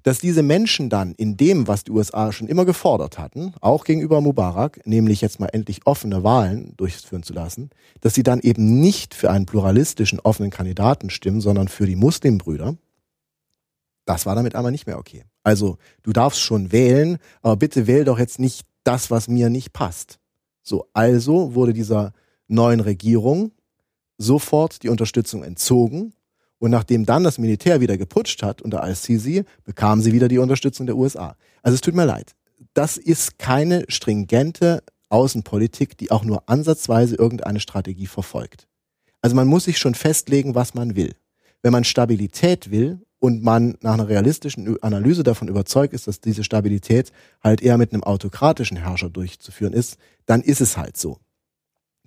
Dass 0.03 0.19
diese 0.19 0.41
Menschen 0.41 0.89
dann 0.89 1.13
in 1.13 1.37
dem, 1.37 1.67
was 1.67 1.83
die 1.83 1.91
USA 1.91 2.31
schon 2.31 2.47
immer 2.47 2.65
gefordert 2.65 3.17
hatten, 3.19 3.53
auch 3.61 3.83
gegenüber 3.83 4.21
Mubarak, 4.21 4.85
nämlich 4.85 5.21
jetzt 5.21 5.39
mal 5.39 5.47
endlich 5.47 5.85
offene 5.85 6.23
Wahlen 6.23 6.73
durchführen 6.77 7.23
zu 7.23 7.33
lassen, 7.33 7.69
dass 8.01 8.13
sie 8.13 8.23
dann 8.23 8.39
eben 8.39 8.79
nicht 8.79 9.13
für 9.13 9.29
einen 9.29 9.45
pluralistischen, 9.45 10.19
offenen 10.19 10.49
Kandidaten 10.49 11.09
stimmen, 11.09 11.41
sondern 11.41 11.67
für 11.67 11.85
die 11.85 11.95
Muslimbrüder, 11.95 12.75
das 14.05 14.25
war 14.25 14.35
damit 14.35 14.55
aber 14.55 14.71
nicht 14.71 14.87
mehr 14.87 14.97
okay. 14.97 15.23
Also, 15.43 15.77
du 16.03 16.11
darfst 16.11 16.41
schon 16.41 16.71
wählen, 16.71 17.17
aber 17.41 17.55
bitte 17.55 17.87
wähl 17.87 18.03
doch 18.03 18.19
jetzt 18.19 18.39
nicht 18.39 18.65
das, 18.83 19.11
was 19.11 19.27
mir 19.27 19.49
nicht 19.49 19.73
passt. 19.73 20.19
So, 20.63 20.87
also 20.93 21.55
wurde 21.55 21.73
dieser 21.73 22.13
neuen 22.47 22.79
Regierung 22.79 23.51
sofort 24.17 24.83
die 24.83 24.89
Unterstützung 24.89 25.43
entzogen. 25.43 26.13
Und 26.61 26.69
nachdem 26.69 27.07
dann 27.07 27.23
das 27.23 27.39
Militär 27.39 27.81
wieder 27.81 27.97
geputscht 27.97 28.43
hat 28.43 28.61
unter 28.61 28.83
Al-Sisi, 28.83 29.45
bekamen 29.63 30.03
sie 30.03 30.13
wieder 30.13 30.27
die 30.27 30.37
Unterstützung 30.37 30.85
der 30.85 30.95
USA. 30.95 31.35
Also 31.63 31.73
es 31.73 31.81
tut 31.81 31.95
mir 31.95 32.05
leid. 32.05 32.35
Das 32.75 32.97
ist 32.97 33.39
keine 33.39 33.85
stringente 33.87 34.83
Außenpolitik, 35.09 35.97
die 35.97 36.11
auch 36.11 36.23
nur 36.23 36.47
ansatzweise 36.47 37.15
irgendeine 37.15 37.59
Strategie 37.59 38.05
verfolgt. 38.05 38.67
Also 39.23 39.35
man 39.35 39.47
muss 39.47 39.63
sich 39.63 39.79
schon 39.79 39.95
festlegen, 39.95 40.53
was 40.53 40.75
man 40.75 40.95
will. 40.95 41.15
Wenn 41.63 41.71
man 41.71 41.83
Stabilität 41.83 42.69
will 42.69 43.01
und 43.17 43.41
man 43.41 43.75
nach 43.81 43.95
einer 43.95 44.07
realistischen 44.07 44.79
Analyse 44.83 45.23
davon 45.23 45.47
überzeugt 45.47 45.95
ist, 45.95 46.05
dass 46.05 46.21
diese 46.21 46.43
Stabilität 46.43 47.11
halt 47.43 47.63
eher 47.63 47.79
mit 47.79 47.91
einem 47.91 48.03
autokratischen 48.03 48.77
Herrscher 48.77 49.09
durchzuführen 49.09 49.73
ist, 49.73 49.97
dann 50.27 50.41
ist 50.41 50.61
es 50.61 50.77
halt 50.77 50.95
so. 50.95 51.17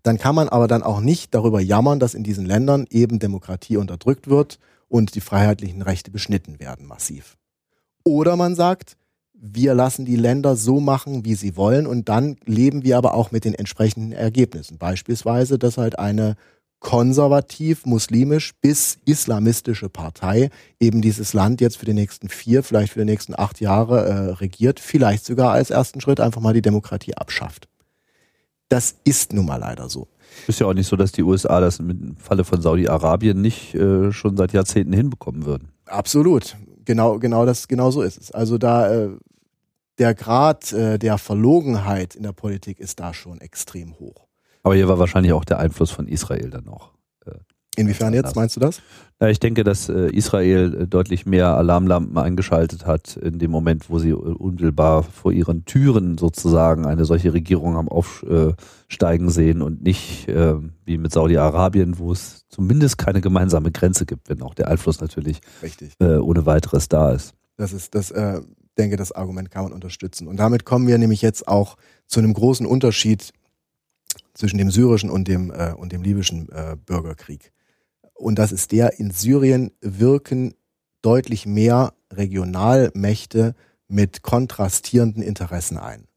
Dann 0.05 0.19
kann 0.19 0.35
man 0.35 0.51
aber 0.51 0.69
dann 0.69 0.83
auch 0.83 1.01
nicht 1.01 1.35
darüber 1.35 1.61
jammern, 1.61 1.99
dass 1.99 2.15
in 2.15 2.23
diesen 2.23 2.45
Ländern 2.45 2.87
eben 2.91 3.19
Demokratie 3.19 3.79
unterdrückt 3.79 4.29
wird 4.29 4.59
und 4.87 5.15
die 5.15 5.23
freiheitlichen 5.23 5.81
Rechte 5.81 6.11
beschnitten 6.11 6.61
werden 6.61 6.87
massiv. 6.87 7.37
Oder 8.05 8.37
man 8.37 8.55
sagt, 8.55 8.99
wir 9.33 9.75
lassen 9.75 10.05
die 10.05 10.17
Länder 10.17 10.57
so 10.57 10.79
machen, 10.79 11.25
wie 11.25 11.35
sie 11.35 11.57
wollen 11.57 11.87
und 11.87 12.09
dann 12.11 12.37
leben 12.45 12.85
wir 12.85 12.99
aber 12.99 13.15
auch 13.15 13.33
mit 13.33 13.47
den 13.47 13.55
entsprechenden 13.55 14.13
Ergebnissen. 14.13 14.77
Beispielsweise, 14.77 15.59
dass 15.59 15.79
halt 15.79 15.99
eine 15.99 16.37
konservativ, 16.81 17.87
muslimisch 17.87 18.53
bis 18.61 18.99
islamistische 19.07 19.89
Partei 19.89 20.51
eben 20.79 21.01
dieses 21.01 21.33
Land 21.33 21.63
jetzt 21.63 21.79
für 21.79 21.87
die 21.87 21.95
nächsten 21.95 22.29
vier, 22.29 22.63
vielleicht 22.63 22.93
für 22.93 22.99
die 22.99 23.07
nächsten 23.07 23.35
acht 23.35 23.59
Jahre 23.63 24.05
äh, 24.05 24.13
regiert, 24.33 24.81
vielleicht 24.81 25.25
sogar 25.25 25.53
als 25.53 25.71
ersten 25.71 26.03
Schritt 26.03 26.21
einfach 26.21 26.43
mal 26.43 26.53
die 26.53 26.61
Demokratie 26.61 27.15
abschafft. 27.15 27.69
Das 28.69 28.97
ist 29.05 29.33
nun 29.33 29.47
mal 29.47 29.57
leider 29.57 29.89
so. 29.89 30.09
Ist 30.47 30.61
ja 30.61 30.67
auch 30.67 30.75
nicht 30.75 30.89
so, 30.89 30.97
dass 30.97 31.13
die 31.13 31.23
USA 31.23 31.61
das 31.61 31.79
im 31.79 32.17
Falle 32.17 32.45
von 32.45 32.61
Saudi-Arabien 32.61 33.41
nicht 33.41 33.75
äh, 33.75 34.13
schon 34.13 34.37
seit 34.37 34.53
Jahrzehnten 34.53 34.93
hinbekommen 34.93 35.47
würden. 35.47 35.69
Absolut. 35.87 36.57
Genau, 36.85 37.19
genau 37.19 37.47
das, 37.47 37.69
genau 37.69 37.91
so 37.91 38.03
ist 38.03 38.19
es. 38.19 38.31
Also 38.33 38.59
da 38.59 38.93
äh, 38.93 39.11
der 39.99 40.15
Grad 40.15 40.73
äh, 40.73 40.99
der 40.99 41.19
Verlogenheit 41.19 42.15
in 42.15 42.25
der 42.25 42.33
Politik 42.33 42.81
ist 42.81 43.01
da 43.01 43.15
schon 43.15 43.41
extrem 43.41 43.99
hoch. 43.99 44.27
Aber 44.63 44.75
hier 44.75 44.89
war 44.89 44.99
wahrscheinlich 44.99 45.33
auch 45.33 45.45
der 45.45 45.59
Einfluss 45.59 45.91
von 45.91 46.09
Israel 46.09 46.51
dann 46.51 46.65
noch. 46.65 46.94
Inwiefern 47.77 48.15
jetzt, 48.15 48.37
meinst 48.37 48.57
du 48.57 48.61
das? 48.61 48.81
Ja, 49.21 49.29
ich 49.29 49.41
denke, 49.41 49.65
dass 49.65 49.89
äh, 49.89 50.09
Israel 50.11 50.83
äh, 50.83 50.87
deutlich 50.87 51.27
mehr 51.27 51.57
Alarmlampen 51.57 52.17
eingeschaltet 52.19 52.87
hat 52.87 53.17
in 53.17 53.39
dem 53.39 53.51
Moment, 53.51 53.91
wo 53.91 53.99
sie 53.99 54.11
äh, 54.11 54.15
unmittelbar 54.15 55.03
vor 55.03 55.33
ihren 55.33 55.65
Türen 55.65 56.19
sozusagen 56.19 56.87
eine 56.87 57.05
solche 57.05 57.33
Regierung 57.33 57.75
haben 57.75 57.89
aufsteigen 57.89 59.31
sehen 59.31 59.63
und 59.63 59.83
nicht 59.83 60.29
äh, 60.29 60.55
wie 60.85 60.99
mit 60.99 61.13
Saudi-Arabien, 61.13 61.99
wo 61.99 62.13
es 62.13 62.47
zumindest 62.49 62.99
keine 62.99 63.21
gemeinsame 63.21 63.73
Grenze 63.73 64.07
gibt, 64.07 64.29
wenn 64.29 64.43
auch 64.43 64.55
der 64.55 64.69
Einfluss 64.69 65.01
natürlich 65.01 65.41
äh, 66.01 66.17
ohne 66.17 66.47
weiteres 66.47 66.89
da 66.89 67.13
ist. 67.13 67.35
Das 67.57 67.73
ist 67.73 67.95
das, 67.95 68.11
äh, 68.11 68.41
denke, 68.79 68.97
das 68.97 69.13
Argument 69.13 69.51
kann 69.51 69.65
man 69.65 69.73
unterstützen. 69.73 70.29
Und 70.29 70.37
damit 70.37 70.65
kommen 70.65 70.87
wir 70.87 70.99
nämlich 70.99 71.23
jetzt 71.23 71.49
auch 71.49 71.77
zu 72.07 72.21
einem 72.21 72.35
großen 72.35 72.67
Unterschied 72.67 73.33
zwischen 74.35 74.59
dem 74.59 74.71
syrischen 74.71 75.11
und 75.11 75.29
dem, 75.29 75.51
äh, 75.51 75.73
und 75.73 75.93
dem 75.93 76.03
libyschen 76.03 76.49
äh, 76.51 76.77
Bürgerkrieg. 76.85 77.53
Und 78.25 78.37
das 78.37 78.53
ist 78.53 78.73
der, 78.73 78.99
in 78.99 79.11
Syrien 79.11 79.71
wirken 79.83 80.55
deutlich 81.03 81.45
mehr 81.45 81.93
Regionalmächte 82.11 83.55
mit 83.87 84.23
kontrastierenden 84.23 85.23
Interessen 85.23 85.77
ein. 85.77 86.09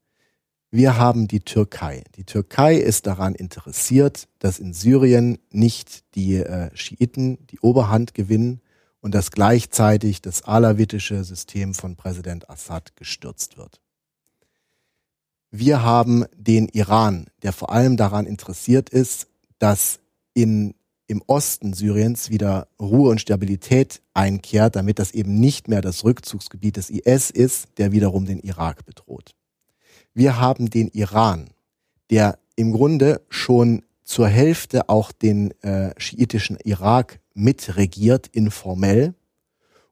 Wir 0.70 0.96
haben 0.96 1.28
die 1.28 1.40
Türkei. 1.40 2.04
Die 2.16 2.24
Türkei 2.24 2.76
ist 2.76 3.06
daran 3.06 3.34
interessiert, 3.34 4.26
dass 4.38 4.58
in 4.58 4.72
Syrien 4.72 5.36
nicht 5.50 6.14
die 6.14 6.36
äh, 6.36 6.74
Schiiten 6.74 7.46
die 7.48 7.60
Oberhand 7.60 8.14
gewinnen 8.14 8.62
und 9.02 9.14
dass 9.14 9.30
gleichzeitig 9.30 10.22
das 10.22 10.40
alawitische 10.40 11.24
System 11.24 11.74
von 11.74 11.94
Präsident 11.96 12.48
Assad 12.48 12.96
gestürzt 12.96 13.58
wird. 13.58 13.82
Wir 15.50 15.82
haben 15.82 16.24
den 16.34 16.68
Iran, 16.68 17.26
der 17.42 17.52
vor 17.52 17.70
allem 17.70 17.98
daran 17.98 18.24
interessiert 18.24 18.88
ist, 18.88 19.26
dass 19.58 20.00
in, 20.32 20.72
im 21.08 21.22
Osten 21.26 21.72
Syriens 21.72 22.30
wieder 22.30 22.68
Ruhe 22.80 23.10
und 23.10 23.20
Stabilität 23.20 24.02
einkehrt, 24.14 24.76
damit 24.76 24.98
das 24.98 25.10
eben 25.10 25.40
nicht 25.40 25.66
mehr 25.66 25.80
das 25.80 26.04
Rückzugsgebiet 26.04 26.76
des 26.76 26.90
IS 26.90 27.30
ist, 27.30 27.66
der 27.78 27.90
wiederum 27.92 28.26
den 28.26 28.38
Irak 28.38 28.84
bedroht. 28.86 29.34
Wir 30.14 30.38
haben 30.38 30.70
den 30.70 30.88
Iran, 30.88 31.50
der 32.10 32.38
im 32.56 32.72
Grunde 32.72 33.22
schon 33.28 33.82
zur 34.04 34.28
Hälfte 34.28 34.88
auch 34.88 35.10
den 35.10 35.50
äh, 35.62 35.92
schiitischen 35.98 36.58
Irak 36.64 37.20
mitregiert, 37.34 38.28
informell, 38.28 39.14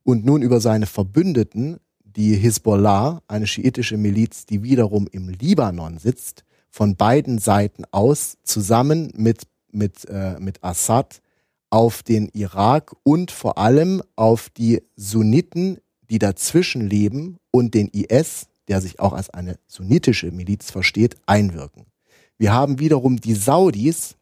und 0.03 0.25
nun 0.25 0.43
über 0.43 0.61
seine 0.61 0.87
Verbündeten 0.87 1.79
die 2.05 2.35
Hisbollah, 2.35 3.23
eine 3.29 3.47
schiitische 3.47 3.97
Miliz, 3.97 4.47
die 4.47 4.63
wiederum 4.63 5.07
im 5.11 5.29
Libanon 5.29 5.99
sitzt, 5.99 6.45
von 6.71 6.97
beiden 6.97 7.39
Seiten 7.39 7.85
aus 7.91 8.39
zusammen 8.43 9.13
mit, 9.17 9.43
mit, 9.73 10.05
äh, 10.09 10.39
mit 10.39 10.63
Assad 10.63 11.21
auf 11.71 12.03
den 12.03 12.29
Irak 12.29 12.95
und 13.03 13.31
vor 13.31 13.59
allem 13.59 14.03
auf 14.15 14.49
die 14.51 14.83
Sunniten, 14.97 15.79
die 16.09 16.19
dazwischen 16.19 16.89
leben 16.89 17.39
und 17.51 17.75
den 17.75 17.89
IS, 17.89 18.47
der 18.69 18.81
sich 18.81 19.01
auch 19.01 19.13
als 19.13 19.31
eine 19.31 19.59
sunnitische 19.67 20.31
Miliz 20.31 20.71
versteht, 20.71 21.17
einwirken. 21.27 21.87
Wir 22.39 22.53
haben 22.53 22.79
wiederum 22.79 23.17
die 23.21 23.35
Saudis, 23.35 24.17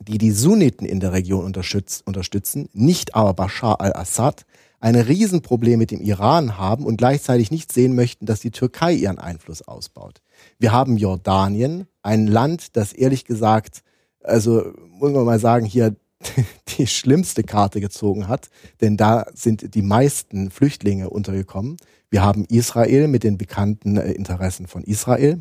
die 0.00 0.18
die 0.18 0.30
Sunniten 0.30 0.86
in 0.86 1.00
der 1.00 1.12
Region 1.12 1.44
unterstützen, 1.44 2.68
nicht 2.72 3.14
aber 3.14 3.34
Bashar 3.34 3.80
al-Assad, 3.80 4.44
ein 4.80 4.96
Riesenproblem 4.96 5.78
mit 5.78 5.92
dem 5.92 6.00
Iran 6.00 6.58
haben 6.58 6.84
und 6.84 6.96
gleichzeitig 6.96 7.52
nicht 7.52 7.70
sehen 7.70 7.94
möchten, 7.94 8.26
dass 8.26 8.40
die 8.40 8.50
Türkei 8.50 8.92
ihren 8.92 9.20
Einfluss 9.20 9.62
ausbaut. 9.62 10.20
Wir 10.58 10.72
haben 10.72 10.96
Jordanien, 10.96 11.86
ein 12.02 12.26
Land, 12.26 12.76
das 12.76 12.92
ehrlich 12.92 13.24
gesagt, 13.24 13.84
also 14.22 14.72
muss 14.98 15.12
man 15.12 15.24
mal 15.24 15.38
sagen, 15.38 15.64
hier 15.66 15.96
die 16.78 16.86
schlimmste 16.86 17.42
Karte 17.42 17.80
gezogen 17.80 18.28
hat, 18.28 18.48
denn 18.80 18.96
da 18.96 19.26
sind 19.34 19.74
die 19.74 19.82
meisten 19.82 20.50
Flüchtlinge 20.50 21.10
untergekommen. 21.10 21.76
Wir 22.10 22.22
haben 22.22 22.44
Israel 22.44 23.08
mit 23.08 23.24
den 23.24 23.38
bekannten 23.38 23.96
äh, 23.96 24.12
Interessen 24.12 24.66
von 24.66 24.84
Israel. 24.84 25.40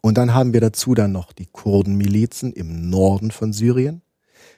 Und 0.00 0.18
dann 0.18 0.34
haben 0.34 0.52
wir 0.52 0.60
dazu 0.60 0.94
dann 0.94 1.12
noch 1.12 1.32
die 1.32 1.46
Kurdenmilizen 1.46 2.52
im 2.52 2.90
Norden 2.90 3.30
von 3.30 3.52
Syrien. 3.52 4.02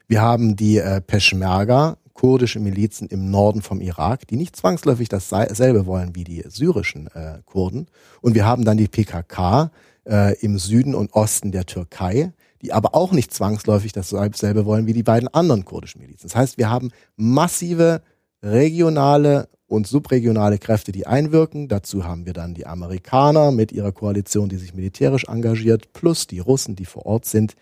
Wir 0.08 0.22
haben 0.22 0.56
die 0.56 0.78
äh, 0.78 1.02
Peschmerga, 1.02 1.98
kurdische 2.14 2.60
Milizen 2.60 3.08
im 3.08 3.30
Norden 3.30 3.60
vom 3.60 3.80
Irak, 3.80 4.26
die 4.28 4.36
nicht 4.36 4.56
zwangsläufig 4.56 5.08
dasselbe 5.08 5.84
wollen 5.84 6.14
wie 6.14 6.24
die 6.24 6.44
syrischen 6.48 7.08
äh, 7.08 7.40
Kurden. 7.44 7.88
Und 8.22 8.34
wir 8.34 8.46
haben 8.46 8.64
dann 8.64 8.78
die 8.78 8.88
PKK 8.88 9.70
äh, 10.06 10.38
im 10.40 10.58
Süden 10.58 10.94
und 10.94 11.12
Osten 11.12 11.52
der 11.52 11.66
Türkei, 11.66 12.32
die 12.64 12.72
aber 12.72 12.94
auch 12.94 13.12
nicht 13.12 13.32
zwangsläufig 13.32 13.92
dasselbe 13.92 14.64
wollen 14.64 14.86
wie 14.86 14.92
die 14.92 15.02
beiden 15.02 15.28
anderen 15.28 15.64
kurdischen 15.64 16.00
Milizen. 16.00 16.28
Das 16.28 16.36
heißt, 16.36 16.58
wir 16.58 16.70
haben 16.70 16.90
massive 17.16 18.02
regionale 18.42 19.48
und 19.66 19.86
subregionale 19.86 20.58
Kräfte, 20.58 20.92
die 20.92 21.06
einwirken. 21.06 21.68
Dazu 21.68 22.04
haben 22.04 22.26
wir 22.26 22.32
dann 22.32 22.54
die 22.54 22.66
Amerikaner 22.66 23.50
mit 23.50 23.72
ihrer 23.72 23.92
Koalition, 23.92 24.48
die 24.48 24.56
sich 24.56 24.74
militärisch 24.74 25.24
engagiert, 25.24 25.92
plus 25.92 26.26
die 26.26 26.38
Russen, 26.38 26.76
die 26.76 26.84
vor 26.84 27.06
Ort 27.06 27.24
sind, 27.24 27.54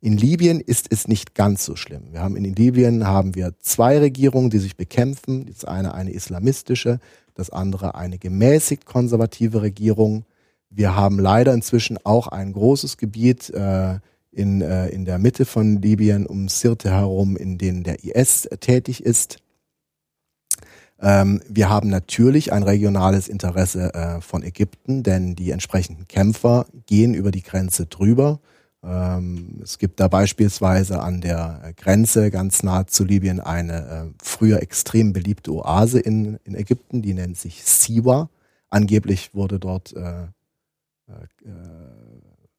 in 0.00 0.16
Libyen 0.16 0.60
ist 0.60 0.86
es 0.90 1.08
nicht 1.08 1.34
ganz 1.34 1.64
so 1.64 1.74
schlimm. 1.74 2.12
Wir 2.12 2.20
haben 2.20 2.36
in 2.36 2.44
Libyen 2.44 3.06
haben 3.06 3.34
wir 3.34 3.54
zwei 3.58 3.98
Regierungen, 3.98 4.48
die 4.48 4.58
sich 4.58 4.76
bekämpfen. 4.76 5.46
Das 5.46 5.64
eine 5.64 5.92
eine 5.92 6.12
islamistische, 6.12 7.00
das 7.34 7.50
andere 7.50 7.96
eine 7.96 8.18
gemäßigt 8.18 8.86
konservative 8.86 9.60
Regierung. 9.62 10.24
Wir 10.70 10.94
haben 10.94 11.18
leider 11.18 11.52
inzwischen 11.52 11.98
auch 12.04 12.28
ein 12.28 12.52
großes 12.52 12.96
Gebiet 12.96 13.50
äh, 13.50 13.98
in, 14.38 14.62
äh, 14.62 14.88
in 14.88 15.04
der 15.04 15.18
Mitte 15.18 15.44
von 15.44 15.82
Libyen 15.82 16.26
um 16.26 16.48
Sirte 16.48 16.90
herum, 16.90 17.36
in 17.36 17.58
denen 17.58 17.82
der 17.82 18.04
IS 18.04 18.48
tätig 18.60 19.02
ist. 19.04 19.38
Ähm, 21.00 21.40
wir 21.48 21.68
haben 21.68 21.90
natürlich 21.90 22.52
ein 22.52 22.62
regionales 22.62 23.28
Interesse 23.28 23.92
äh, 23.94 24.20
von 24.20 24.42
Ägypten, 24.42 25.02
denn 25.02 25.34
die 25.34 25.50
entsprechenden 25.50 26.08
Kämpfer 26.08 26.66
gehen 26.86 27.14
über 27.14 27.30
die 27.30 27.42
Grenze 27.42 27.86
drüber. 27.86 28.40
Äh, 28.42 28.46
Ähm, 28.82 29.60
es 29.62 29.78
gibt 29.78 29.98
da 29.98 30.06
beispielsweise 30.06 31.00
an 31.02 31.20
der 31.20 31.72
Grenze 31.76 32.30
ganz 32.30 32.62
nah 32.62 32.86
zu 32.86 33.04
Libyen 33.04 33.40
eine 33.40 33.72
äh, 33.72 34.14
früher 34.22 34.62
extrem 34.62 35.12
beliebte 35.12 35.52
Oase 35.52 35.98
in, 35.98 36.38
in 36.44 36.54
Ägypten, 36.54 37.02
die 37.02 37.14
nennt 37.14 37.36
sich 37.36 37.64
Siwa. 37.64 38.30
Angeblich 38.70 39.34
wurde 39.34 39.58
dort 39.58 39.94
äh, 39.94 40.22
äh, 41.08 41.26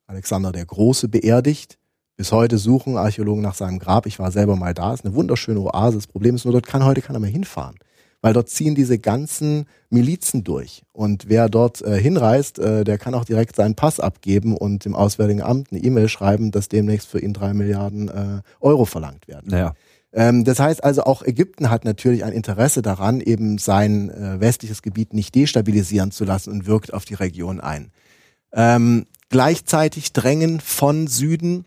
Alexander 0.09 0.51
der 0.51 0.65
Große 0.65 1.07
beerdigt. 1.07 1.77
Bis 2.17 2.31
heute 2.31 2.57
suchen 2.57 2.97
Archäologen 2.97 3.41
nach 3.41 3.55
seinem 3.55 3.79
Grab. 3.79 4.05
Ich 4.05 4.19
war 4.19 4.31
selber 4.31 4.55
mal 4.55 4.73
da. 4.73 4.93
Es 4.93 5.01
ist 5.01 5.05
eine 5.05 5.15
wunderschöne 5.15 5.61
Oase. 5.61 5.97
Das 5.97 6.07
Problem 6.07 6.35
ist 6.35 6.45
nur, 6.45 6.51
dort 6.51 6.67
kann 6.67 6.83
heute 6.83 7.01
keiner 7.01 7.19
mehr 7.19 7.29
hinfahren 7.29 7.75
weil 8.21 8.33
dort 8.33 8.49
ziehen 8.49 8.75
diese 8.75 8.99
ganzen 8.99 9.65
Milizen 9.89 10.43
durch. 10.43 10.83
Und 10.91 11.29
wer 11.29 11.49
dort 11.49 11.81
äh, 11.81 11.99
hinreist, 11.99 12.59
äh, 12.59 12.83
der 12.83 12.97
kann 12.97 13.13
auch 13.13 13.25
direkt 13.25 13.55
seinen 13.55 13.75
Pass 13.75 13.99
abgeben 13.99 14.57
und 14.57 14.85
dem 14.85 14.95
Auswärtigen 14.95 15.41
Amt 15.41 15.71
eine 15.71 15.81
E-Mail 15.81 16.09
schreiben, 16.09 16.51
dass 16.51 16.67
demnächst 16.67 17.07
für 17.07 17.19
ihn 17.19 17.33
drei 17.33 17.53
Milliarden 17.53 18.09
äh, 18.09 18.41
Euro 18.59 18.85
verlangt 18.85 19.27
werden. 19.27 19.49
Naja. 19.49 19.73
Ähm, 20.11 20.43
das 20.43 20.59
heißt 20.59 20.83
also, 20.83 21.03
auch 21.03 21.23
Ägypten 21.23 21.69
hat 21.69 21.85
natürlich 21.85 22.25
ein 22.25 22.33
Interesse 22.33 22.81
daran, 22.81 23.21
eben 23.21 23.57
sein 23.57 24.09
äh, 24.09 24.39
westliches 24.39 24.81
Gebiet 24.81 25.13
nicht 25.13 25.35
destabilisieren 25.35 26.11
zu 26.11 26.25
lassen 26.25 26.51
und 26.51 26.65
wirkt 26.65 26.93
auf 26.93 27.05
die 27.05 27.13
Region 27.13 27.61
ein. 27.61 27.91
Ähm, 28.51 29.05
gleichzeitig 29.29 30.13
drängen 30.13 30.59
von 30.59 31.07
Süden 31.07 31.65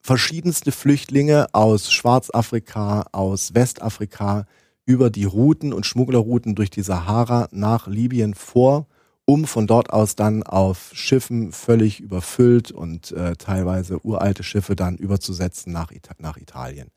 verschiedenste 0.00 0.72
Flüchtlinge 0.72 1.48
aus 1.52 1.92
Schwarzafrika, 1.92 3.06
aus 3.12 3.54
Westafrika, 3.54 4.46
über 4.86 5.10
die 5.10 5.24
Routen 5.24 5.74
und 5.74 5.84
Schmugglerrouten 5.84 6.54
durch 6.54 6.70
die 6.70 6.80
Sahara 6.80 7.48
nach 7.50 7.88
Libyen 7.88 8.32
vor, 8.32 8.86
um 9.26 9.44
von 9.44 9.66
dort 9.66 9.90
aus 9.90 10.16
dann 10.16 10.42
auf 10.42 10.90
Schiffen 10.94 11.52
völlig 11.52 12.00
überfüllt 12.00 12.70
und 12.70 13.12
äh, 13.12 13.36
teilweise 13.36 14.02
uralte 14.02 14.42
Schiffe 14.42 14.76
dann 14.76 14.96
überzusetzen 14.96 15.74
nach, 15.74 15.90
Ita 15.90 16.14
nach 16.18 16.38
Italien. 16.38 16.88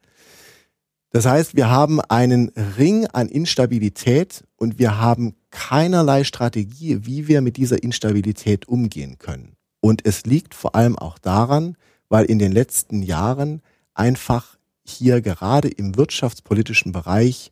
Das 1.11 1.25
heißt, 1.25 1.55
wir 1.55 1.69
haben 1.69 1.99
einen 1.99 2.49
Ring 2.77 3.05
an 3.07 3.27
Instabilität 3.27 4.45
und 4.55 4.79
wir 4.79 4.97
haben 4.97 5.35
keinerlei 5.49 6.23
Strategie, 6.23 7.05
wie 7.05 7.27
wir 7.27 7.41
mit 7.41 7.57
dieser 7.57 7.83
Instabilität 7.83 8.67
umgehen 8.69 9.17
können. 9.17 9.57
Und 9.81 10.05
es 10.05 10.25
liegt 10.25 10.55
vor 10.55 10.73
allem 10.75 10.97
auch 10.97 11.17
daran, 11.17 11.75
weil 12.07 12.25
in 12.25 12.39
den 12.39 12.53
letzten 12.53 13.01
Jahren 13.03 13.61
einfach 13.93 14.57
hier 14.85 15.21
gerade 15.21 15.67
im 15.67 15.97
wirtschaftspolitischen 15.97 16.93
Bereich 16.93 17.51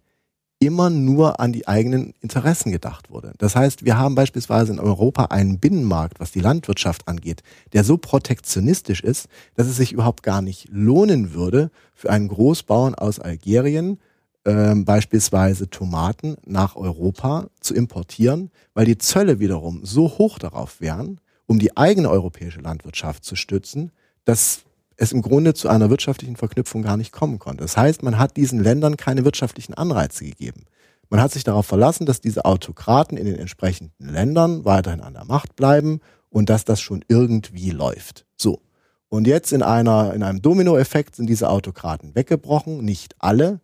immer 0.60 0.90
nur 0.90 1.40
an 1.40 1.54
die 1.54 1.68
eigenen 1.68 2.14
Interessen 2.22 2.72
gedacht 2.72 3.10
wurde. 3.10 3.34
Das 3.38 3.56
heißt, 3.56 3.86
wir 3.86 3.98
haben 3.98 4.16
beispielsweise 4.16 4.74
in 4.74 4.80
Europa 4.80 5.26
einen 5.26 5.60
Binnenmarkt, 5.60 6.20
was 6.20 6.32
die 6.32 6.42
Landwirtschaft 6.42 7.08
angeht, 7.08 7.44
der 7.72 7.86
so 7.86 7.98
protektionistisch 7.98 9.02
ist, 9.02 9.30
dass 9.56 9.68
es 9.68 9.78
sich 9.78 9.94
überhaupt 9.94 10.22
gar 10.22 10.42
nicht 10.42 10.68
lohnen 10.70 11.34
würde, 11.34 11.72
für 11.96 12.10
einen 12.10 12.28
Großbauern 12.28 12.96
aus 12.96 13.20
Algerien 13.20 14.00
äh, 14.44 14.76
beispielsweise 14.76 15.70
Tomaten 15.70 16.36
nach 16.46 16.76
Europa 16.76 17.48
zu 17.62 17.74
importieren, 17.74 18.52
weil 18.74 18.86
die 18.86 18.98
Zölle 18.98 19.40
wiederum 19.40 19.86
so 19.86 20.10
hoch 20.18 20.40
darauf 20.40 20.82
wären, 20.82 21.22
um 21.46 21.60
die 21.60 21.78
eigene 21.78 22.10
europäische 22.10 22.60
Landwirtschaft 22.60 23.24
zu 23.24 23.36
stützen, 23.36 23.92
dass 24.26 24.62
es 25.00 25.14
im 25.14 25.22
Grunde 25.22 25.54
zu 25.54 25.70
einer 25.70 25.90
wirtschaftlichen 25.90 26.36
Verknüpfung 26.36 26.82
gar 26.82 26.98
nicht 26.98 27.14
kommen 27.14 27.40
konnte. 27.40 27.64
Das 27.64 27.78
heißt, 27.78 28.04
man 28.04 28.20
hat 28.20 28.36
diesen 28.36 28.62
Ländern 28.62 28.98
keine 28.98 29.24
wirtschaftlichen 29.24 29.74
Anreize 29.74 30.26
gegeben. 30.26 30.66
Man 31.10 31.22
hat 31.22 31.32
sich 31.32 31.46
darauf 31.46 31.66
verlassen, 31.66 32.06
dass 32.06 32.20
diese 32.20 32.44
Autokraten 32.44 33.18
in 33.18 33.26
den 33.26 33.40
entsprechenden 33.40 34.10
Ländern 34.10 34.66
weiterhin 34.66 35.00
an 35.00 35.14
der 35.14 35.24
Macht 35.24 35.56
bleiben 35.56 36.02
und 36.30 36.50
dass 36.50 36.66
das 36.66 36.82
schon 36.82 37.04
irgendwie 37.08 37.72
läuft. 37.72 38.26
So. 38.36 38.62
Und 39.08 39.26
jetzt 39.26 39.54
in 39.54 39.64
einer, 39.64 40.14
in 40.14 40.22
einem 40.22 40.42
Dominoeffekt 40.42 41.16
sind 41.16 41.28
diese 41.28 41.50
Autokraten 41.50 42.14
weggebrochen, 42.14 42.84
nicht 42.84 43.16
alle. 43.20 43.62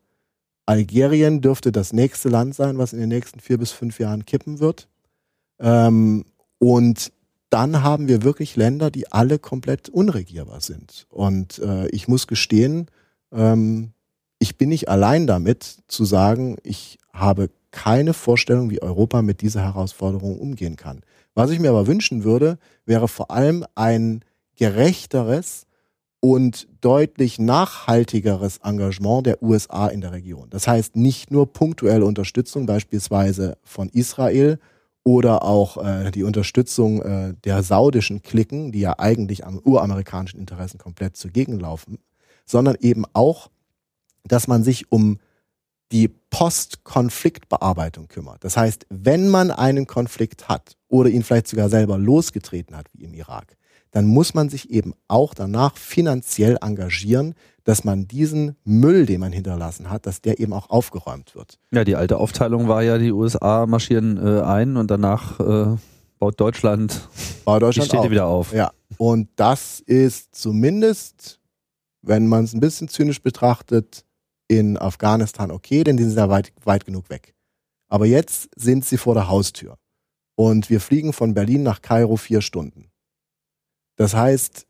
Algerien 0.66 1.42
dürfte 1.42 1.74
das 1.74 1.92
nächste 1.92 2.30
Land 2.30 2.56
sein, 2.56 2.78
was 2.78 2.94
in 2.94 3.00
den 3.00 3.10
nächsten 3.10 3.42
vier 3.42 3.58
bis 3.58 3.72
fünf 3.72 4.00
Jahren 4.00 4.26
kippen 4.26 4.60
wird. 4.60 4.88
Ähm, 5.60 6.24
und 6.60 7.12
dann 7.56 7.84
haben 7.84 8.10
wir 8.10 8.24
wirklich 8.24 8.58
Länder, 8.58 8.92
die 8.92 9.14
alle 9.14 9.40
komplett 9.40 9.88
unregierbar 9.88 10.60
sind. 10.60 11.08
Und 11.10 11.60
äh, 11.60 11.88
ich 11.88 12.10
muss 12.10 12.28
gestehen, 12.28 12.88
ähm, 13.32 13.94
ich 14.40 14.58
bin 14.58 14.68
nicht 14.68 14.90
allein 14.90 15.26
damit 15.26 15.78
zu 15.88 16.04
sagen, 16.04 16.58
ich 16.64 17.00
habe 17.14 17.50
keine 17.72 18.14
Vorstellung, 18.14 18.72
wie 18.72 18.82
Europa 18.82 19.22
mit 19.22 19.40
dieser 19.40 19.62
Herausforderung 19.62 20.38
umgehen 20.38 20.76
kann. 20.76 21.00
Was 21.34 21.50
ich 21.50 21.62
mir 21.62 21.70
aber 21.70 21.88
wünschen 21.88 22.26
würde, 22.26 22.58
wäre 22.86 23.08
vor 23.08 23.32
allem 23.32 23.64
ein 23.74 24.26
gerechteres 24.58 25.66
und 26.20 26.68
deutlich 26.82 27.40
nachhaltigeres 27.40 28.58
Engagement 28.66 29.28
der 29.28 29.42
USA 29.42 29.88
in 29.88 30.02
der 30.02 30.12
Region. 30.12 30.50
Das 30.50 30.68
heißt 30.68 30.98
nicht 30.98 31.32
nur 31.32 31.54
punktuelle 31.54 32.04
Unterstützung 32.04 32.66
beispielsweise 32.66 33.58
von 33.64 33.88
Israel, 33.88 34.60
oder 35.06 35.44
auch 35.44 35.78
äh, 35.78 36.12
die 36.12 36.24
Unterstützung 36.24 37.02
äh, 37.02 37.34
der 37.46 37.64
saudischen 37.64 38.24
Klicken, 38.24 38.72
die 38.72 38.82
ja 38.82 38.96
eigentlich 38.98 39.46
am 39.46 39.60
uramerikanischen 39.60 40.40
Interessen 40.40 40.80
komplett 40.80 41.16
zugegen 41.16 41.60
laufen, 41.60 42.00
sondern 42.46 42.76
eben 42.82 43.06
auch, 43.14 43.50
dass 44.24 44.48
man 44.48 44.64
sich 44.64 44.92
um 44.92 45.20
die 45.92 46.08
Postkonfliktbearbeitung 46.08 48.08
kümmert. 48.08 48.44
Das 48.44 48.58
heißt, 48.58 48.88
wenn 48.90 49.30
man 49.30 49.52
einen 49.52 49.86
Konflikt 49.86 50.50
hat 50.50 50.76
oder 50.88 51.10
ihn 51.10 51.24
vielleicht 51.24 51.48
sogar 51.48 51.70
selber 51.70 52.00
losgetreten 52.00 52.76
hat, 52.76 52.88
wie 52.94 53.04
im 53.04 53.14
Irak, 53.14 53.56
dann 53.96 54.08
muss 54.08 54.34
man 54.34 54.50
sich 54.50 54.72
eben 54.72 54.94
auch 55.08 55.34
danach 55.34 55.78
finanziell 55.78 56.58
engagieren, 56.62 57.34
dass 57.64 57.86
man 57.86 58.10
diesen 58.10 58.58
Müll, 58.66 59.06
den 59.06 59.22
man 59.22 59.32
hinterlassen 59.32 59.90
hat, 59.90 60.06
dass 60.06 60.20
der 60.20 60.42
eben 60.42 60.52
auch 60.52 60.70
aufgeräumt 60.70 61.34
wird. 61.34 61.60
Ja, 61.72 61.86
die 61.86 61.96
alte 61.96 62.18
Aufteilung 62.18 62.68
war 62.68 62.84
ja, 62.84 62.98
die 62.98 63.14
USA 63.14 63.66
marschieren 63.66 64.18
äh, 64.18 64.42
ein 64.42 64.76
und 64.76 64.92
danach 64.92 65.40
äh, 65.40 65.78
baut 66.20 66.42
Deutschland, 66.42 67.08
baut 67.46 67.62
Deutschland 67.62 67.86
die 67.86 67.96
Städte 67.96 68.04
auf. 68.04 68.12
wieder 68.12 68.26
auf. 68.26 68.54
Ja, 68.54 68.74
und 68.98 69.30
das 69.38 69.80
ist 69.80 70.36
zumindest, 70.36 71.40
wenn 72.02 72.28
man 72.28 72.44
es 72.44 72.54
ein 72.54 72.60
bisschen 72.60 72.90
zynisch 72.90 73.22
betrachtet, 73.22 74.04
in 74.50 74.78
Afghanistan 74.78 75.52
okay, 75.52 75.86
denn 75.86 75.96
die 75.96 76.04
sind 76.04 76.18
ja 76.18 76.28
weit, 76.28 76.52
weit 76.66 76.84
genug 76.84 77.10
weg. 77.10 77.34
Aber 77.88 78.06
jetzt 78.06 78.50
sind 78.58 78.84
sie 78.84 78.98
vor 78.98 79.14
der 79.14 79.30
Haustür. 79.30 79.78
Und 80.36 80.70
wir 80.70 80.82
fliegen 80.82 81.14
von 81.14 81.34
Berlin 81.34 81.64
nach 81.64 81.82
Kairo 81.82 82.18
vier 82.18 82.42
Stunden. 82.42 82.92
Das 83.96 84.14
heißt, 84.14 84.66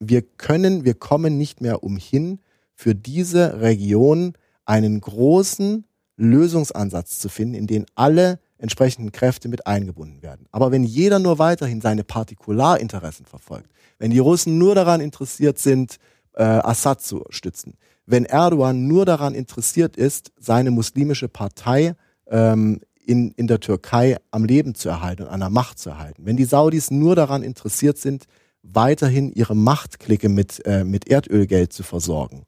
wir 0.00 0.22
können, 0.22 0.84
wir 0.84 0.94
kommen 0.94 1.38
nicht 1.38 1.60
mehr 1.60 1.82
umhin, 1.82 2.40
für 2.74 2.94
diese 2.94 3.60
Region 3.60 4.34
einen 4.64 5.00
großen 5.00 5.84
Lösungsansatz 6.16 7.18
zu 7.18 7.28
finden, 7.28 7.54
in 7.54 7.66
den 7.66 7.86
alle 7.94 8.40
entsprechenden 8.58 9.12
Kräfte 9.12 9.48
mit 9.48 9.66
eingebunden 9.66 10.22
werden. 10.22 10.46
Aber 10.50 10.72
wenn 10.72 10.84
jeder 10.84 11.18
nur 11.18 11.38
weiterhin 11.38 11.80
seine 11.80 12.04
Partikularinteressen 12.04 13.26
verfolgt, 13.26 13.70
wenn 13.98 14.10
die 14.10 14.18
Russen 14.18 14.58
nur 14.58 14.74
daran 14.74 15.00
interessiert 15.00 15.58
sind, 15.58 15.98
äh, 16.32 16.42
Assad 16.42 17.02
zu 17.02 17.24
stützen, 17.30 17.76
wenn 18.06 18.24
Erdogan 18.24 18.86
nur 18.86 19.06
daran 19.06 19.34
interessiert 19.34 19.96
ist, 19.96 20.32
seine 20.38 20.70
muslimische 20.70 21.28
Partei 21.28 21.94
ähm, 22.28 22.80
in, 23.04 23.32
in 23.32 23.46
der 23.46 23.60
Türkei 23.60 24.16
am 24.30 24.44
Leben 24.44 24.74
zu 24.74 24.88
erhalten 24.88 25.22
und 25.22 25.28
an 25.28 25.40
der 25.40 25.50
Macht 25.50 25.78
zu 25.78 25.90
erhalten, 25.90 26.24
wenn 26.24 26.36
die 26.36 26.44
Saudis 26.44 26.90
nur 26.90 27.16
daran 27.16 27.42
interessiert 27.42 27.98
sind, 27.98 28.24
weiterhin 28.64 29.32
ihre 29.32 29.54
Machtklicke 29.54 30.28
mit, 30.28 30.64
äh, 30.66 30.84
mit 30.84 31.08
Erdölgeld 31.08 31.72
zu 31.72 31.82
versorgen, 31.82 32.44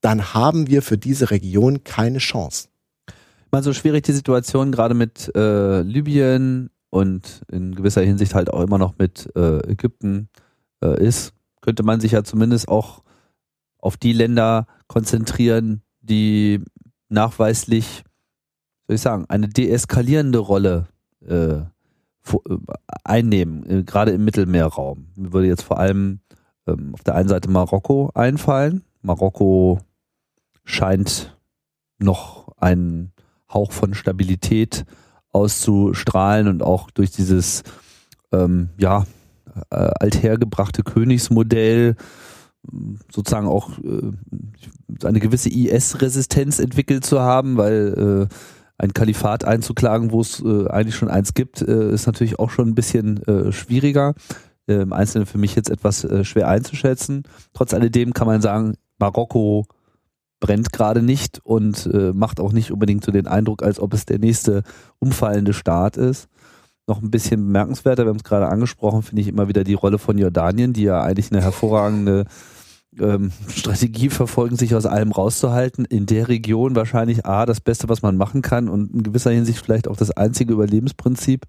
dann 0.00 0.34
haben 0.34 0.68
wir 0.68 0.82
für 0.82 0.98
diese 0.98 1.30
Region 1.30 1.84
keine 1.84 2.18
Chance. 2.18 2.68
Mal 3.50 3.62
so 3.62 3.72
schwierig 3.72 4.04
die 4.04 4.12
Situation 4.12 4.72
gerade 4.72 4.94
mit 4.94 5.30
äh, 5.34 5.82
Libyen 5.82 6.70
und 6.90 7.42
in 7.50 7.74
gewisser 7.74 8.02
Hinsicht 8.02 8.34
halt 8.34 8.52
auch 8.52 8.62
immer 8.62 8.78
noch 8.78 8.98
mit 8.98 9.30
äh, 9.36 9.58
Ägypten 9.70 10.28
äh, 10.82 11.02
ist, 11.02 11.32
könnte 11.60 11.82
man 11.82 12.00
sich 12.00 12.12
ja 12.12 12.24
zumindest 12.24 12.68
auch 12.68 13.02
auf 13.78 13.96
die 13.96 14.12
Länder 14.12 14.66
konzentrieren, 14.86 15.82
die 16.00 16.60
nachweislich, 17.08 18.04
soll 18.86 18.96
ich 18.96 19.02
sagen, 19.02 19.26
eine 19.28 19.48
deeskalierende 19.48 20.38
Rolle 20.38 20.88
äh, 21.26 21.60
einnehmen, 23.04 23.68
äh, 23.68 23.82
gerade 23.84 24.12
im 24.12 24.24
Mittelmeerraum. 24.24 25.06
Mir 25.16 25.32
würde 25.32 25.48
jetzt 25.48 25.62
vor 25.62 25.78
allem 25.78 26.20
ähm, 26.66 26.94
auf 26.94 27.02
der 27.02 27.14
einen 27.14 27.28
Seite 27.28 27.50
Marokko 27.50 28.10
einfallen. 28.14 28.84
Marokko 29.02 29.80
scheint 30.64 31.36
noch 31.98 32.48
einen 32.56 33.12
Hauch 33.52 33.72
von 33.72 33.94
Stabilität 33.94 34.84
auszustrahlen 35.32 36.48
und 36.48 36.62
auch 36.62 36.90
durch 36.90 37.10
dieses 37.10 37.62
ähm, 38.32 38.70
ja 38.78 39.04
äh, 39.70 39.76
althergebrachte 39.76 40.82
Königsmodell 40.82 41.96
sozusagen 43.10 43.48
auch 43.48 43.70
äh, 43.78 44.12
eine 45.04 45.20
gewisse 45.20 45.48
IS-Resistenz 45.48 46.58
entwickelt 46.58 47.04
zu 47.04 47.20
haben, 47.20 47.56
weil 47.56 48.28
äh, 48.30 48.34
ein 48.82 48.92
Kalifat 48.92 49.44
einzuklagen, 49.44 50.10
wo 50.10 50.20
es 50.20 50.42
äh, 50.44 50.68
eigentlich 50.68 50.96
schon 50.96 51.08
eins 51.08 51.34
gibt, 51.34 51.62
äh, 51.62 51.90
ist 51.90 52.06
natürlich 52.06 52.38
auch 52.38 52.50
schon 52.50 52.68
ein 52.68 52.74
bisschen 52.74 53.22
äh, 53.24 53.52
schwieriger. 53.52 54.14
im 54.66 54.92
Einzelnen 54.92 55.26
für 55.26 55.38
mich 55.38 55.54
jetzt 55.54 55.70
etwas 55.70 56.04
äh, 56.04 56.24
schwer 56.24 56.48
einzuschätzen. 56.48 57.22
Trotz 57.52 57.74
alledem 57.74 58.12
kann 58.12 58.26
man 58.26 58.40
sagen, 58.40 58.74
Marokko 58.98 59.66
brennt 60.40 60.72
gerade 60.72 61.02
nicht 61.02 61.40
und 61.44 61.86
äh, 61.86 62.12
macht 62.12 62.40
auch 62.40 62.52
nicht 62.52 62.72
unbedingt 62.72 63.04
so 63.04 63.12
den 63.12 63.28
Eindruck, 63.28 63.62
als 63.62 63.78
ob 63.78 63.94
es 63.94 64.04
der 64.04 64.18
nächste 64.18 64.64
umfallende 64.98 65.52
Staat 65.52 65.96
ist. 65.96 66.28
Noch 66.88 67.00
ein 67.00 67.12
bisschen 67.12 67.46
bemerkenswerter, 67.46 68.04
wir 68.04 68.10
haben 68.10 68.16
es 68.16 68.24
gerade 68.24 68.48
angesprochen, 68.48 69.02
finde 69.02 69.22
ich 69.22 69.28
immer 69.28 69.46
wieder 69.46 69.62
die 69.62 69.74
Rolle 69.74 69.98
von 69.98 70.18
Jordanien, 70.18 70.72
die 70.72 70.82
ja 70.82 71.00
eigentlich 71.00 71.30
eine 71.30 71.40
hervorragende 71.40 72.24
ähm, 72.98 73.32
Strategie 73.48 74.08
verfolgen, 74.08 74.56
sich 74.56 74.74
aus 74.74 74.86
allem 74.86 75.12
rauszuhalten. 75.12 75.84
In 75.84 76.06
der 76.06 76.28
Region 76.28 76.76
wahrscheinlich 76.76 77.26
A, 77.26 77.46
das 77.46 77.60
Beste, 77.60 77.88
was 77.88 78.02
man 78.02 78.16
machen 78.16 78.42
kann 78.42 78.68
und 78.68 78.92
in 78.92 79.02
gewisser 79.02 79.30
Hinsicht 79.30 79.64
vielleicht 79.64 79.88
auch 79.88 79.96
das 79.96 80.10
einzige 80.10 80.52
Überlebensprinzip. 80.52 81.46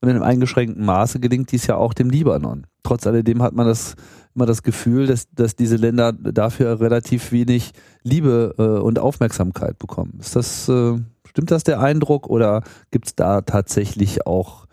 Und 0.00 0.08
in 0.08 0.14
einem 0.14 0.24
eingeschränkten 0.24 0.84
Maße 0.84 1.18
gelingt 1.18 1.50
dies 1.50 1.66
ja 1.66 1.76
auch 1.76 1.92
dem 1.92 2.08
Libanon. 2.08 2.66
Trotz 2.84 3.06
alledem 3.06 3.42
hat 3.42 3.54
man 3.54 3.66
das 3.66 3.96
immer 4.34 4.46
das 4.46 4.62
Gefühl, 4.62 5.08
dass, 5.08 5.28
dass 5.32 5.56
diese 5.56 5.74
Länder 5.74 6.12
dafür 6.12 6.80
relativ 6.80 7.32
wenig 7.32 7.72
Liebe 8.04 8.54
äh, 8.58 8.80
und 8.80 9.00
Aufmerksamkeit 9.00 9.78
bekommen. 9.78 10.18
Ist 10.20 10.36
das, 10.36 10.68
äh, 10.68 10.96
stimmt 11.26 11.50
das 11.50 11.64
der 11.64 11.80
Eindruck 11.80 12.28
oder 12.28 12.62
gibt 12.92 13.08
es 13.08 13.16
da 13.16 13.40
tatsächlich 13.40 14.26
auch 14.26 14.66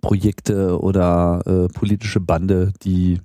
Projekte 0.00 0.80
oder 0.80 1.42
äh, 1.46 1.72
politische 1.72 2.20
Bande, 2.20 2.72
die 2.82 3.20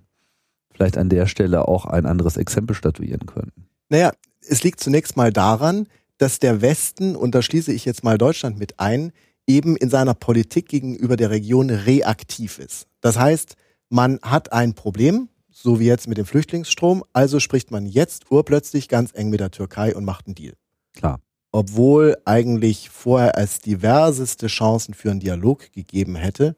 vielleicht 0.84 0.98
an 0.98 1.10
der 1.10 1.28
Stelle 1.28 1.68
auch 1.68 1.86
ein 1.86 2.06
anderes 2.06 2.36
Exempel 2.36 2.76
statuieren 2.76 3.26
könnten? 3.26 3.68
Naja, 3.88 4.12
es 4.42 4.64
liegt 4.64 4.82
zunächst 4.82 5.16
mal 5.16 5.32
daran, 5.32 5.88
dass 6.18 6.40
der 6.40 6.62
Westen, 6.62 7.16
und 7.16 7.34
da 7.34 7.42
schließe 7.42 7.72
ich 7.72 7.86
jetzt 7.86 8.04
mal 8.04 8.18
Deutschland 8.18 8.60
mit 8.60 8.80
ein, 8.80 9.14
eben 9.48 9.78
in 9.78 9.90
seiner 9.90 10.14
Politik 10.14 10.68
gegenüber 10.68 11.16
der 11.16 11.30
Region 11.30 11.70
reaktiv 11.70 12.60
ist. 12.60 12.88
Das 13.00 13.18
heißt, 13.18 13.56
man 13.90 14.20
hat 14.24 14.52
ein 14.52 14.74
Problem, 14.74 15.30
so 15.50 15.80
wie 15.80 15.86
jetzt 15.86 16.08
mit 16.08 16.18
dem 16.18 16.26
Flüchtlingsstrom, 16.26 17.04
also 17.14 17.40
spricht 17.40 17.72
man 17.72 17.86
jetzt 17.86 18.30
urplötzlich 18.30 18.90
ganz 18.90 19.12
eng 19.14 19.30
mit 19.30 19.40
der 19.40 19.52
Türkei 19.52 19.96
und 19.96 20.04
macht 20.04 20.28
einen 20.28 20.36
Deal. 20.36 20.54
Klar. 20.94 21.20
Obwohl 21.52 22.18
eigentlich 22.26 22.90
vorher 22.90 23.38
es 23.38 23.60
diverseste 23.60 24.48
Chancen 24.48 24.94
für 24.94 25.12
einen 25.12 25.20
Dialog 25.20 25.72
gegeben 25.72 26.16
hätte, 26.16 26.56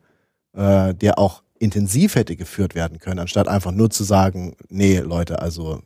äh, 0.54 0.96
der 0.96 1.20
auch 1.20 1.44
intensiv 1.60 2.16
hätte 2.16 2.36
geführt 2.36 2.76
werden 2.76 3.00
können, 3.00 3.20
anstatt 3.20 3.48
einfach 3.48 3.72
nur 3.72 3.90
zu 3.90 4.04
sagen, 4.04 4.56
nee, 4.70 5.00
Leute, 5.00 5.42
also 5.42 5.82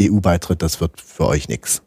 EU-Beitritt, 0.00 0.62
das 0.62 0.80
wird 0.80 1.00
für 1.00 1.26
euch 1.26 1.48
nix. 1.48 1.82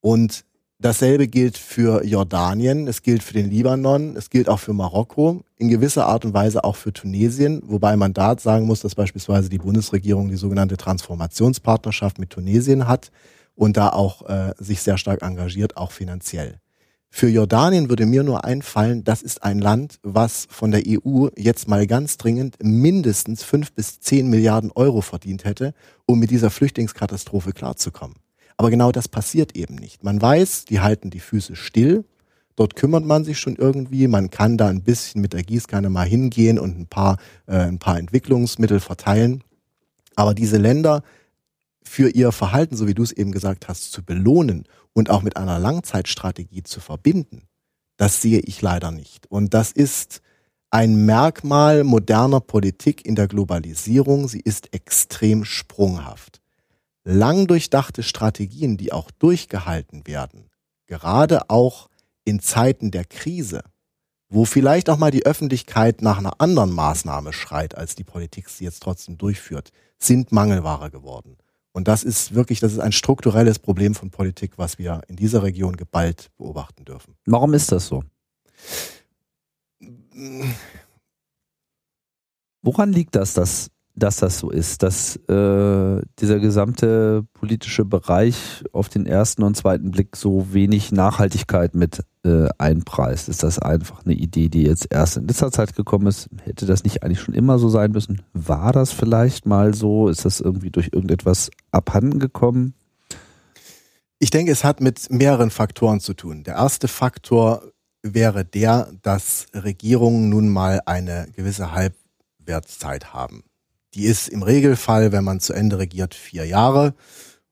Und 0.00 0.44
dasselbe 0.78 1.28
gilt 1.28 1.56
für 1.56 2.04
Jordanien, 2.04 2.86
es 2.88 3.02
gilt 3.02 3.22
für 3.22 3.34
den 3.34 3.50
Libanon, 3.50 4.16
es 4.16 4.30
gilt 4.30 4.48
auch 4.48 4.58
für 4.58 4.72
Marokko, 4.72 5.42
in 5.56 5.68
gewisser 5.68 6.06
Art 6.06 6.24
und 6.24 6.34
Weise 6.34 6.64
auch 6.64 6.76
für 6.76 6.92
Tunesien, 6.92 7.62
wobei 7.64 7.96
man 7.96 8.12
da 8.12 8.38
sagen 8.38 8.66
muss, 8.66 8.80
dass 8.80 8.94
beispielsweise 8.94 9.48
die 9.48 9.58
Bundesregierung 9.58 10.28
die 10.28 10.36
sogenannte 10.36 10.76
Transformationspartnerschaft 10.76 12.18
mit 12.18 12.30
Tunesien 12.30 12.86
hat 12.88 13.10
und 13.54 13.76
da 13.76 13.88
auch 13.90 14.28
äh, 14.28 14.52
sich 14.58 14.82
sehr 14.82 14.98
stark 14.98 15.22
engagiert, 15.22 15.76
auch 15.76 15.92
finanziell. 15.92 16.60
Für 17.10 17.28
Jordanien 17.28 17.88
würde 17.88 18.04
mir 18.04 18.22
nur 18.22 18.44
einfallen, 18.44 19.02
das 19.04 19.22
ist 19.22 19.42
ein 19.42 19.58
Land, 19.58 19.98
was 20.02 20.46
von 20.50 20.70
der 20.70 20.82
EU 20.86 21.28
jetzt 21.36 21.66
mal 21.66 21.86
ganz 21.86 22.18
dringend 22.18 22.56
mindestens 22.62 23.42
fünf 23.42 23.72
bis 23.72 24.00
zehn 24.00 24.28
Milliarden 24.28 24.70
Euro 24.72 25.00
verdient 25.00 25.44
hätte, 25.44 25.72
um 26.04 26.18
mit 26.18 26.30
dieser 26.30 26.50
Flüchtlingskatastrophe 26.50 27.52
klarzukommen. 27.52 28.16
Aber 28.56 28.70
genau 28.70 28.92
das 28.92 29.08
passiert 29.08 29.56
eben 29.56 29.76
nicht. 29.76 30.04
Man 30.04 30.20
weiß, 30.20 30.64
die 30.66 30.80
halten 30.80 31.10
die 31.10 31.20
Füße 31.20 31.56
still. 31.56 32.04
Dort 32.54 32.74
kümmert 32.74 33.04
man 33.04 33.24
sich 33.24 33.38
schon 33.38 33.56
irgendwie. 33.56 34.08
Man 34.08 34.30
kann 34.30 34.56
da 34.56 34.68
ein 34.68 34.82
bisschen 34.82 35.20
mit 35.20 35.34
der 35.34 35.42
Gießkanne 35.42 35.90
mal 35.90 36.06
hingehen 36.06 36.58
und 36.58 36.78
ein 36.78 36.86
paar, 36.86 37.18
äh, 37.46 37.58
ein 37.58 37.78
paar 37.78 37.98
Entwicklungsmittel 37.98 38.80
verteilen. 38.80 39.44
Aber 40.14 40.32
diese 40.32 40.56
Länder 40.56 41.02
für 41.86 42.10
ihr 42.10 42.32
Verhalten, 42.32 42.76
so 42.76 42.86
wie 42.86 42.94
du 42.94 43.02
es 43.02 43.12
eben 43.12 43.32
gesagt 43.32 43.68
hast, 43.68 43.92
zu 43.92 44.04
belohnen 44.04 44.64
und 44.92 45.08
auch 45.08 45.22
mit 45.22 45.36
einer 45.36 45.58
Langzeitstrategie 45.58 46.62
zu 46.62 46.80
verbinden, 46.80 47.42
das 47.96 48.20
sehe 48.20 48.40
ich 48.40 48.60
leider 48.60 48.90
nicht. 48.90 49.30
Und 49.30 49.54
das 49.54 49.72
ist 49.72 50.20
ein 50.70 51.06
Merkmal 51.06 51.84
moderner 51.84 52.40
Politik 52.40 53.06
in 53.06 53.14
der 53.14 53.28
Globalisierung. 53.28 54.28
Sie 54.28 54.40
ist 54.40 54.74
extrem 54.74 55.44
sprunghaft. 55.44 56.42
Lang 57.04 57.46
durchdachte 57.46 58.02
Strategien, 58.02 58.76
die 58.76 58.92
auch 58.92 59.10
durchgehalten 59.12 60.06
werden, 60.06 60.50
gerade 60.86 61.48
auch 61.48 61.88
in 62.24 62.40
Zeiten 62.40 62.90
der 62.90 63.04
Krise, 63.04 63.62
wo 64.28 64.44
vielleicht 64.44 64.90
auch 64.90 64.98
mal 64.98 65.12
die 65.12 65.24
Öffentlichkeit 65.24 66.02
nach 66.02 66.18
einer 66.18 66.40
anderen 66.40 66.72
Maßnahme 66.72 67.32
schreit, 67.32 67.76
als 67.76 67.94
die 67.94 68.04
Politik 68.04 68.48
sie 68.48 68.64
jetzt 68.64 68.82
trotzdem 68.82 69.16
durchführt, 69.16 69.70
sind 69.98 70.32
Mangelware 70.32 70.90
geworden. 70.90 71.36
Und 71.76 71.88
das 71.88 72.04
ist 72.04 72.34
wirklich, 72.34 72.58
das 72.58 72.72
ist 72.72 72.78
ein 72.78 72.92
strukturelles 72.92 73.58
Problem 73.58 73.94
von 73.94 74.10
Politik, 74.10 74.56
was 74.56 74.78
wir 74.78 75.02
in 75.08 75.16
dieser 75.16 75.42
Region 75.42 75.76
geballt 75.76 76.30
beobachten 76.38 76.86
dürfen. 76.86 77.18
Warum 77.26 77.52
ist 77.52 77.70
das 77.70 77.86
so? 77.86 78.02
Woran 82.62 82.94
liegt 82.94 83.14
das, 83.14 83.34
dass 83.34 83.70
dass 83.96 84.16
das 84.16 84.38
so 84.38 84.50
ist, 84.50 84.82
dass 84.82 85.16
äh, 85.16 86.02
dieser 86.18 86.38
gesamte 86.38 87.24
politische 87.32 87.86
Bereich 87.86 88.62
auf 88.72 88.90
den 88.90 89.06
ersten 89.06 89.42
und 89.42 89.56
zweiten 89.56 89.90
Blick 89.90 90.16
so 90.16 90.52
wenig 90.52 90.92
Nachhaltigkeit 90.92 91.74
mit 91.74 92.04
äh, 92.22 92.48
einpreist. 92.58 93.30
Ist 93.30 93.42
das 93.42 93.58
einfach 93.58 94.04
eine 94.04 94.14
Idee, 94.14 94.50
die 94.50 94.64
jetzt 94.64 94.88
erst 94.90 95.16
in 95.16 95.26
letzter 95.26 95.50
Zeit 95.50 95.74
gekommen 95.74 96.06
ist? 96.06 96.28
Hätte 96.42 96.66
das 96.66 96.84
nicht 96.84 97.02
eigentlich 97.02 97.20
schon 97.20 97.34
immer 97.34 97.58
so 97.58 97.70
sein 97.70 97.90
müssen? 97.90 98.22
War 98.34 98.72
das 98.72 98.92
vielleicht 98.92 99.46
mal 99.46 99.72
so? 99.72 100.08
Ist 100.08 100.26
das 100.26 100.40
irgendwie 100.40 100.70
durch 100.70 100.90
irgendetwas 100.92 101.50
abhanden 101.70 102.18
gekommen? 102.18 102.74
Ich 104.18 104.30
denke, 104.30 104.52
es 104.52 104.62
hat 104.62 104.80
mit 104.82 105.10
mehreren 105.10 105.50
Faktoren 105.50 106.00
zu 106.00 106.12
tun. 106.12 106.44
Der 106.44 106.56
erste 106.56 106.88
Faktor 106.88 107.62
wäre 108.02 108.44
der, 108.44 108.92
dass 109.02 109.46
Regierungen 109.54 110.28
nun 110.28 110.48
mal 110.48 110.80
eine 110.84 111.28
gewisse 111.34 111.72
Halbwertszeit 111.72 113.14
haben. 113.14 113.42
Die 113.96 114.04
ist 114.04 114.28
im 114.28 114.42
Regelfall, 114.42 115.10
wenn 115.10 115.24
man 115.24 115.40
zu 115.40 115.54
Ende 115.54 115.78
regiert, 115.78 116.14
vier 116.14 116.44
Jahre. 116.44 116.94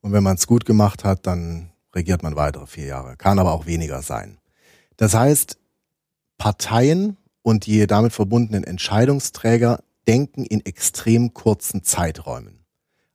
Und 0.01 0.13
wenn 0.13 0.21
man 0.21 0.35
es 0.35 0.45
gut 0.45 0.63
gemacht 0.63 1.03
hat, 1.03 1.25
dann 1.25 1.71
regiert 1.95 2.21
man 2.21 2.35
weitere 2.35 2.67
vier 2.67 2.85
Jahre. 2.85 3.17
Kann 3.17 3.39
aber 3.39 3.51
auch 3.51 3.65
weniger 3.65 4.03
sein. 4.03 4.37
Das 4.95 5.15
heißt, 5.15 5.57
Parteien 6.37 7.17
und 7.41 7.65
die 7.65 7.87
damit 7.87 8.13
verbundenen 8.13 8.63
Entscheidungsträger 8.63 9.79
denken 10.07 10.45
in 10.45 10.63
extrem 10.63 11.33
kurzen 11.33 11.83
Zeiträumen. 11.83 12.63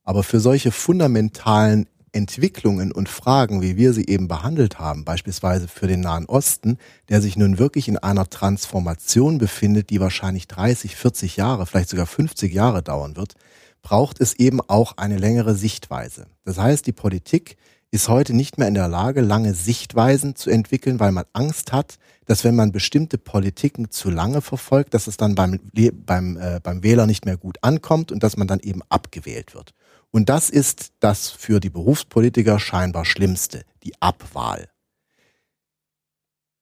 Aber 0.03 0.23
für 0.23 0.41
solche 0.41 0.73
fundamentalen 0.73 1.87
Entwicklungen 2.13 2.91
und 2.91 3.09
Fragen, 3.09 3.61
wie 3.61 3.77
wir 3.77 3.93
sie 3.93 4.05
eben 4.07 4.27
behandelt 4.27 4.79
haben, 4.79 5.05
beispielsweise 5.05 5.67
für 5.67 5.87
den 5.87 6.01
Nahen 6.01 6.25
Osten, 6.25 6.77
der 7.09 7.21
sich 7.21 7.37
nun 7.37 7.57
wirklich 7.57 7.87
in 7.87 7.97
einer 7.97 8.29
Transformation 8.29 9.37
befindet, 9.37 9.89
die 9.89 9.99
wahrscheinlich 9.99 10.47
30, 10.47 10.95
40 10.95 11.37
Jahre, 11.37 11.65
vielleicht 11.65 11.89
sogar 11.89 12.05
50 12.05 12.53
Jahre 12.53 12.83
dauern 12.83 13.15
wird, 13.15 13.35
braucht 13.81 14.21
es 14.21 14.33
eben 14.33 14.61
auch 14.61 14.97
eine 14.97 15.17
längere 15.17 15.55
Sichtweise. 15.55 16.27
Das 16.43 16.57
heißt, 16.57 16.85
die 16.85 16.91
Politik 16.91 17.57
ist 17.91 18.07
heute 18.07 18.33
nicht 18.33 18.57
mehr 18.57 18.69
in 18.69 18.73
der 18.73 18.87
Lage, 18.87 19.21
lange 19.21 19.53
Sichtweisen 19.53 20.35
zu 20.35 20.49
entwickeln, 20.49 20.99
weil 20.99 21.11
man 21.11 21.25
Angst 21.33 21.73
hat, 21.73 21.97
dass 22.25 22.45
wenn 22.45 22.55
man 22.55 22.71
bestimmte 22.71 23.17
Politiken 23.17 23.91
zu 23.91 24.09
lange 24.09 24.41
verfolgt, 24.41 24.93
dass 24.93 25.07
es 25.07 25.17
dann 25.17 25.35
beim, 25.35 25.59
beim, 26.05 26.37
äh, 26.37 26.61
beim 26.63 26.83
Wähler 26.83 27.05
nicht 27.05 27.25
mehr 27.25 27.35
gut 27.35 27.57
ankommt 27.61 28.11
und 28.11 28.23
dass 28.23 28.37
man 28.37 28.47
dann 28.47 28.61
eben 28.61 28.81
abgewählt 28.87 29.53
wird. 29.53 29.73
Und 30.11 30.27
das 30.29 30.49
ist 30.49 30.91
das 30.99 31.29
für 31.29 31.59
die 31.59 31.69
Berufspolitiker 31.69 32.59
scheinbar 32.59 33.05
Schlimmste, 33.05 33.63
die 33.83 33.93
Abwahl. 34.01 34.69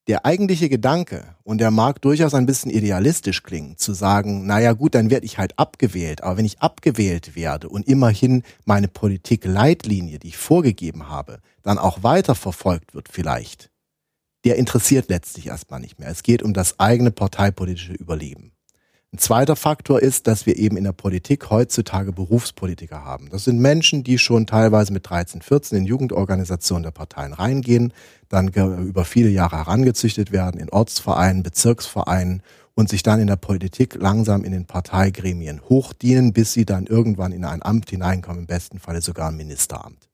Der 0.08 0.26
eigentliche 0.26 0.70
Gedanke, 0.70 1.36
und 1.44 1.60
der 1.60 1.70
mag 1.70 2.02
durchaus 2.02 2.34
ein 2.34 2.48
bisschen 2.48 2.72
idealistisch 2.72 3.44
klingen, 3.44 3.78
zu 3.78 3.94
sagen, 3.94 4.48
naja 4.48 4.74
gut, 4.74 4.96
dann 4.96 5.12
werde 5.12 5.26
ich 5.26 5.38
halt 5.38 5.58
abgewählt, 5.60 6.24
aber 6.24 6.38
wenn 6.38 6.46
ich 6.46 6.62
abgewählt 6.62 7.36
werde 7.36 7.70
und 7.70 7.88
immerhin 7.88 8.42
meine 8.66 8.88
Politikleitlinie, 8.88 10.18
die 10.18 10.30
ich 10.30 10.38
vorgegeben 10.38 11.10
habe, 11.10 11.40
dann 11.62 11.78
auch 11.78 12.02
weiter 12.02 12.34
verfolgt 12.34 12.96
wird 12.96 13.08
vielleicht, 13.08 13.70
der 14.46 14.56
interessiert 14.56 15.10
letztlich 15.10 15.48
erstmal 15.48 15.80
nicht 15.80 16.00
mehr. 16.00 16.10
Es 16.10 16.24
geht 16.24 16.42
um 16.42 16.54
das 16.54 16.80
eigene 16.80 17.12
parteipolitische 17.12 17.94
Überleben. 17.94 18.49
Ein 19.12 19.18
zweiter 19.18 19.56
Faktor 19.56 20.02
ist, 20.02 20.28
dass 20.28 20.46
wir 20.46 20.58
eben 20.58 20.78
in 20.78 20.84
der 20.84 20.92
Politik 20.92 21.50
heutzutage 21.50 22.12
Berufspolitiker 22.12 23.04
haben. 23.04 23.30
Das 23.32 23.44
sind 23.44 23.60
Menschen, 23.60 24.04
die 24.04 24.20
schon 24.20 24.46
teilweise 24.46 24.94
mit 24.94 25.10
13, 25.10 25.42
14 25.42 25.80
in 25.80 25.86
Jugendorganisationen 25.86 26.84
der 26.84 26.92
Parteien 26.92 27.34
reingehen, 27.34 27.92
dann 28.30 28.50
über 28.50 29.06
viele 29.06 29.30
Jahre 29.30 29.58
herangezüchtet 29.58 30.32
werden 30.32 30.62
in 30.62 30.70
Ortsvereinen, 30.70 31.42
Bezirksvereinen 31.42 32.44
und 32.76 32.88
sich 32.88 33.02
dann 33.02 33.20
in 33.20 33.26
der 33.26 33.36
Politik 33.36 33.96
langsam 33.96 34.44
in 34.44 34.52
den 34.52 34.68
Parteigremien 34.68 35.62
hochdienen, 35.68 36.32
bis 36.32 36.54
sie 36.54 36.66
dann 36.66 36.86
irgendwann 36.86 37.32
in 37.32 37.46
ein 37.46 37.64
Amt 37.64 37.90
hineinkommen, 37.90 38.42
im 38.42 38.48
besten 38.48 38.78
Falle 38.78 39.02
sogar 39.02 39.30
ein 39.30 39.38
Ministeramt. 39.38 40.08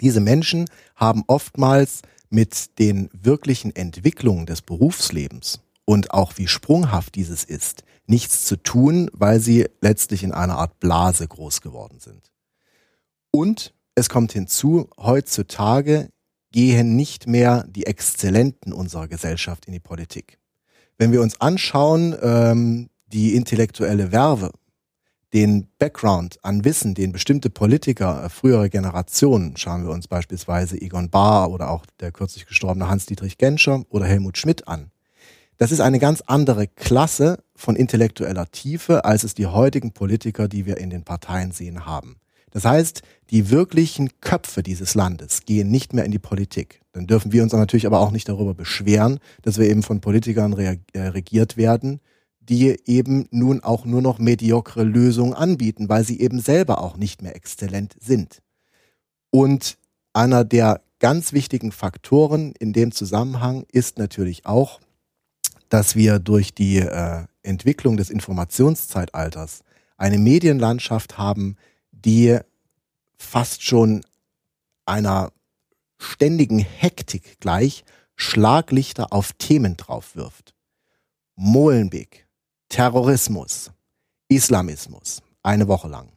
Diese 0.00 0.20
Menschen 0.20 0.70
haben 0.96 1.22
oftmals 1.26 2.00
mit 2.30 2.78
den 2.78 3.10
wirklichen 3.12 3.76
Entwicklungen 3.76 4.46
des 4.46 4.62
Berufslebens 4.62 5.60
und 5.84 6.12
auch 6.12 6.34
wie 6.36 6.48
sprunghaft 6.48 7.14
dieses 7.14 7.44
ist, 7.44 7.84
nichts 8.06 8.44
zu 8.44 8.56
tun, 8.56 9.10
weil 9.12 9.40
sie 9.40 9.66
letztlich 9.80 10.22
in 10.22 10.32
einer 10.32 10.58
Art 10.58 10.80
Blase 10.80 11.26
groß 11.26 11.60
geworden 11.60 12.00
sind. 12.00 12.30
Und 13.30 13.74
es 13.94 14.08
kommt 14.08 14.32
hinzu, 14.32 14.88
heutzutage 14.96 16.10
gehen 16.52 16.94
nicht 16.96 17.26
mehr 17.26 17.64
die 17.68 17.86
Exzellenten 17.86 18.72
unserer 18.72 19.08
Gesellschaft 19.08 19.66
in 19.66 19.72
die 19.72 19.80
Politik. 19.80 20.38
Wenn 20.98 21.12
wir 21.12 21.20
uns 21.20 21.40
anschauen, 21.40 22.16
ähm, 22.22 22.90
die 23.06 23.34
intellektuelle 23.34 24.12
Werbe, 24.12 24.52
den 25.32 25.66
Background 25.78 26.38
an 26.42 26.64
Wissen, 26.64 26.94
den 26.94 27.10
bestimmte 27.10 27.50
Politiker 27.50 28.24
äh, 28.24 28.28
früherer 28.28 28.68
Generationen, 28.68 29.56
schauen 29.56 29.84
wir 29.84 29.90
uns 29.90 30.06
beispielsweise 30.06 30.80
Egon 30.80 31.10
Bahr 31.10 31.50
oder 31.50 31.70
auch 31.70 31.84
der 31.98 32.12
kürzlich 32.12 32.46
gestorbene 32.46 32.88
Hans-Dietrich 32.88 33.36
Genscher 33.36 33.82
oder 33.88 34.06
Helmut 34.06 34.38
Schmidt 34.38 34.68
an. 34.68 34.92
Das 35.56 35.70
ist 35.70 35.80
eine 35.80 35.98
ganz 35.98 36.20
andere 36.26 36.66
Klasse 36.66 37.38
von 37.54 37.76
intellektueller 37.76 38.50
Tiefe, 38.50 39.04
als 39.04 39.24
es 39.24 39.34
die 39.34 39.46
heutigen 39.46 39.92
Politiker, 39.92 40.48
die 40.48 40.66
wir 40.66 40.78
in 40.78 40.90
den 40.90 41.04
Parteien 41.04 41.52
sehen, 41.52 41.86
haben. 41.86 42.16
Das 42.50 42.64
heißt, 42.64 43.02
die 43.30 43.50
wirklichen 43.50 44.20
Köpfe 44.20 44.62
dieses 44.62 44.94
Landes 44.94 45.44
gehen 45.44 45.70
nicht 45.70 45.92
mehr 45.92 46.04
in 46.04 46.12
die 46.12 46.20
Politik. 46.20 46.80
Dann 46.92 47.06
dürfen 47.06 47.32
wir 47.32 47.42
uns 47.42 47.52
natürlich 47.52 47.86
aber 47.86 48.00
auch 48.00 48.12
nicht 48.12 48.28
darüber 48.28 48.54
beschweren, 48.54 49.18
dass 49.42 49.58
wir 49.58 49.68
eben 49.68 49.82
von 49.82 50.00
Politikern 50.00 50.52
äh, 50.52 50.78
regiert 51.00 51.56
werden, 51.56 52.00
die 52.38 52.78
eben 52.86 53.26
nun 53.30 53.62
auch 53.62 53.84
nur 53.84 54.02
noch 54.02 54.18
mediokre 54.18 54.84
Lösungen 54.84 55.34
anbieten, 55.34 55.88
weil 55.88 56.04
sie 56.04 56.20
eben 56.20 56.40
selber 56.40 56.80
auch 56.80 56.96
nicht 56.96 57.22
mehr 57.22 57.34
exzellent 57.34 57.96
sind. 58.00 58.40
Und 59.30 59.76
einer 60.12 60.44
der 60.44 60.80
ganz 61.00 61.32
wichtigen 61.32 61.72
Faktoren 61.72 62.52
in 62.58 62.72
dem 62.72 62.92
Zusammenhang 62.92 63.64
ist 63.72 63.98
natürlich 63.98 64.46
auch, 64.46 64.80
dass 65.74 65.96
wir 65.96 66.20
durch 66.20 66.54
die 66.54 66.78
äh, 66.78 67.24
Entwicklung 67.42 67.96
des 67.96 68.08
Informationszeitalters 68.08 69.64
eine 69.96 70.18
Medienlandschaft 70.18 71.18
haben, 71.18 71.56
die 71.90 72.38
fast 73.16 73.64
schon 73.64 74.04
einer 74.86 75.32
ständigen 75.98 76.60
Hektik 76.60 77.40
gleich 77.40 77.84
Schlaglichter 78.14 79.12
auf 79.12 79.32
Themen 79.32 79.76
drauf 79.76 80.14
wirft. 80.14 80.54
Molenbeek, 81.34 82.28
Terrorismus, 82.68 83.72
Islamismus, 84.28 85.22
eine 85.42 85.66
Woche 85.66 85.88
lang. 85.88 86.12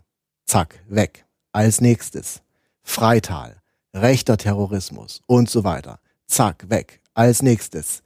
Zack, 0.45 0.83
weg. 0.87 1.25
Als 1.51 1.81
nächstes 1.81 2.43
Freital, 2.83 3.59
rechter 3.95 4.37
Terrorismus 4.37 5.23
und 5.25 5.49
so 5.49 5.63
weiter. 5.63 5.99
Zack, 6.27 6.69
weg. 6.69 7.01
Als 7.15 7.41
nächstes 7.41 8.03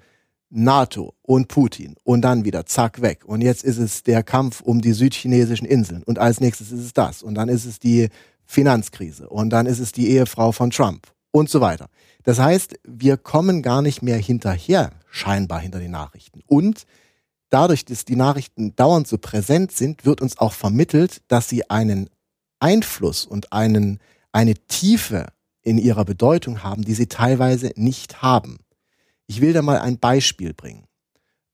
NATO 0.51 1.15
und 1.21 1.47
Putin 1.47 1.95
und 2.03 2.21
dann 2.21 2.45
wieder 2.45 2.65
zack 2.65 3.01
weg. 3.01 3.23
Und 3.25 3.41
jetzt 3.41 3.63
ist 3.63 3.77
es 3.77 4.03
der 4.03 4.21
Kampf 4.21 4.61
um 4.61 4.81
die 4.81 4.93
südchinesischen 4.93 5.65
Inseln 5.65 6.03
und 6.03 6.19
als 6.19 6.39
nächstes 6.39 6.71
ist 6.71 6.81
es 6.81 6.93
das 6.93 7.23
und 7.23 7.35
dann 7.35 7.49
ist 7.49 7.65
es 7.65 7.79
die 7.79 8.09
Finanzkrise 8.45 9.29
und 9.29 9.49
dann 9.49 9.65
ist 9.65 9.79
es 9.79 9.93
die 9.93 10.09
Ehefrau 10.09 10.51
von 10.51 10.69
Trump 10.69 11.07
und 11.31 11.49
so 11.49 11.61
weiter. 11.61 11.87
Das 12.23 12.39
heißt, 12.39 12.75
wir 12.83 13.17
kommen 13.17 13.61
gar 13.61 13.81
nicht 13.81 14.01
mehr 14.01 14.17
hinterher, 14.17 14.91
scheinbar 15.09 15.59
hinter 15.59 15.79
den 15.79 15.91
Nachrichten. 15.91 16.41
Und 16.45 16.85
dadurch, 17.49 17.85
dass 17.85 18.05
die 18.05 18.15
Nachrichten 18.15 18.75
dauernd 18.75 19.07
so 19.07 19.17
präsent 19.17 19.71
sind, 19.71 20.05
wird 20.05 20.21
uns 20.21 20.37
auch 20.37 20.53
vermittelt, 20.53 21.21
dass 21.29 21.49
sie 21.49 21.69
einen 21.69 22.09
Einfluss 22.59 23.25
und 23.25 23.53
einen, 23.53 23.99
eine 24.31 24.55
Tiefe 24.55 25.27
in 25.61 25.77
ihrer 25.77 26.05
Bedeutung 26.05 26.63
haben, 26.63 26.83
die 26.83 26.93
sie 26.93 27.07
teilweise 27.07 27.71
nicht 27.75 28.21
haben. 28.21 28.59
Ich 29.31 29.39
will 29.39 29.53
da 29.53 29.61
mal 29.61 29.79
ein 29.79 29.97
Beispiel 29.97 30.53
bringen. 30.53 30.83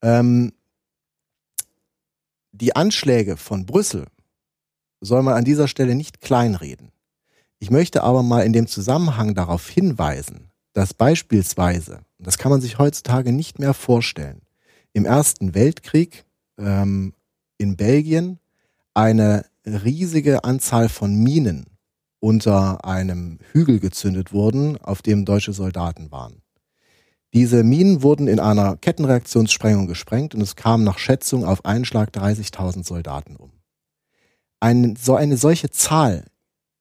Ähm, 0.01 0.51
die 2.51 2.75
Anschläge 2.75 3.37
von 3.37 3.67
Brüssel 3.67 4.07
soll 4.99 5.21
man 5.21 5.35
an 5.35 5.45
dieser 5.45 5.67
Stelle 5.67 5.93
nicht 5.93 6.19
kleinreden. 6.19 6.91
Ich 7.59 7.69
möchte 7.69 8.01
aber 8.01 8.23
mal 8.23 8.41
in 8.41 8.51
dem 8.51 8.65
Zusammenhang 8.65 9.35
darauf 9.35 9.69
hinweisen, 9.69 10.49
dass 10.73 10.95
beispielsweise, 10.95 11.99
das 12.17 12.39
kann 12.39 12.49
man 12.49 12.61
sich 12.61 12.79
heutzutage 12.79 13.31
nicht 13.31 13.59
mehr 13.59 13.75
vorstellen, 13.75 14.41
im 14.93 15.05
Ersten 15.05 15.53
Weltkrieg 15.53 16.25
ähm, 16.57 17.13
in 17.59 17.77
Belgien 17.77 18.39
eine 18.95 19.45
riesige 19.67 20.43
Anzahl 20.45 20.89
von 20.89 21.13
Minen 21.13 21.67
unter 22.21 22.83
einem 22.85 23.37
Hügel 23.51 23.79
gezündet 23.79 24.33
wurden, 24.33 24.77
auf 24.77 25.03
dem 25.03 25.25
deutsche 25.25 25.53
Soldaten 25.53 26.09
waren. 26.09 26.41
Diese 27.33 27.63
Minen 27.63 28.01
wurden 28.01 28.27
in 28.27 28.39
einer 28.39 28.77
Kettenreaktionssprengung 28.77 29.87
gesprengt 29.87 30.33
und 30.33 30.41
es 30.41 30.55
kam 30.55 30.83
nach 30.83 30.97
Schätzung 30.97 31.45
auf 31.45 31.65
einen 31.65 31.85
Schlag 31.85 32.09
30.000 32.11 32.85
Soldaten 32.85 33.35
um. 33.35 33.51
Ein, 34.59 34.95
so 34.95 35.15
eine 35.15 35.37
solche 35.37 35.69
Zahl, 35.69 36.25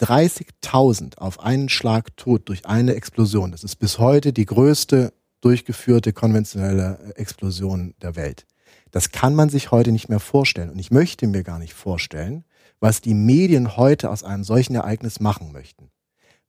30.000 0.01 1.19
auf 1.19 1.41
einen 1.41 1.69
Schlag 1.69 2.17
tot 2.17 2.49
durch 2.49 2.65
eine 2.67 2.95
Explosion, 2.95 3.53
das 3.53 3.65
ist 3.65 3.77
bis 3.77 3.99
heute 3.99 4.33
die 4.33 4.47
größte 4.47 5.13
durchgeführte 5.41 6.13
konventionelle 6.13 7.15
Explosion 7.17 7.95
der 8.01 8.17
Welt. 8.17 8.47
Das 8.91 9.11
kann 9.11 9.35
man 9.35 9.49
sich 9.49 9.71
heute 9.71 9.93
nicht 9.93 10.09
mehr 10.09 10.21
vorstellen. 10.21 10.71
Und 10.71 10.79
ich 10.79 10.91
möchte 10.91 11.27
mir 11.27 11.43
gar 11.43 11.59
nicht 11.59 11.75
vorstellen, 11.75 12.45
was 12.81 13.01
die 13.01 13.15
Medien 13.15 13.77
heute 13.77 14.11
aus 14.11 14.25
einem 14.25 14.45
solchen 14.45 14.75
Ereignis 14.75 15.21
machen 15.21 15.53
möchten. 15.53 15.91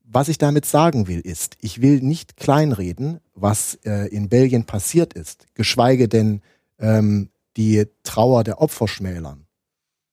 Was 0.09 0.29
ich 0.29 0.37
damit 0.37 0.65
sagen 0.65 1.07
will, 1.09 1.19
ist, 1.19 1.57
ich 1.59 1.81
will 1.81 1.99
nicht 1.99 2.37
kleinreden, 2.37 3.19
was 3.35 3.77
äh, 3.83 4.07
in 4.07 4.29
Belgien 4.29 4.63
passiert 4.63 5.13
ist, 5.13 5.47
geschweige 5.53 6.07
denn 6.07 6.41
ähm, 6.79 7.29
die 7.57 7.85
Trauer 8.03 8.45
der 8.45 8.61
Opfer 8.61 8.87
schmälern 8.87 9.47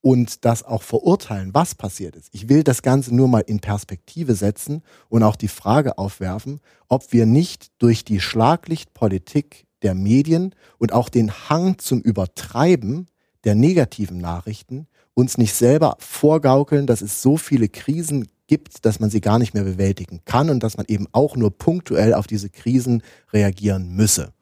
und 0.01 0.45
das 0.45 0.65
auch 0.65 0.83
verurteilen, 0.83 1.55
was 1.55 1.77
passiert 1.77 2.17
ist. 2.17 2.29
Ich 2.33 2.49
will 2.49 2.65
das 2.65 2.83
Ganze 2.83 3.15
nur 3.15 3.29
mal 3.29 3.45
in 3.47 3.61
Perspektive 3.61 4.35
setzen 4.35 4.83
und 5.09 5.23
auch 5.23 5.37
die 5.37 5.49
Frage 5.49 5.97
aufwerfen, 5.97 6.61
ob 6.89 7.13
wir 7.13 7.25
nicht 7.25 7.71
durch 7.79 8.05
die 8.05 8.21
Schlaglichtpolitik 8.21 9.67
der 9.83 9.95
Medien 9.95 10.57
und 10.79 10.93
auch 10.93 11.09
den 11.09 11.31
Hang 11.49 11.79
zum 11.79 12.01
Übertreiben 12.01 13.07
der 13.45 13.55
negativen 13.55 14.19
Nachrichten 14.19 14.89
uns 15.15 15.39
nicht 15.39 15.55
selber 15.55 15.97
vorgaukeln, 16.01 16.89
dass 16.89 17.01
es 17.01 17.23
so 17.23 17.37
viele 17.37 17.69
Krisen 17.69 18.27
gibt, 18.47 18.85
dass 18.85 19.01
man 19.01 19.11
sie 19.11 19.21
gar 19.21 19.39
nicht 19.39 19.55
mehr 19.55 19.65
bewältigen 19.65 20.21
kann 20.25 20.51
und 20.51 20.63
dass 20.63 20.77
man 20.77 20.87
eben 20.89 21.07
auch 21.13 21.37
nur 21.37 21.57
punktuell 21.57 22.15
auf 22.15 22.27
diese 22.27 22.51
Krisen 22.51 23.03
reagieren 23.33 23.95
müsse. 23.95 24.33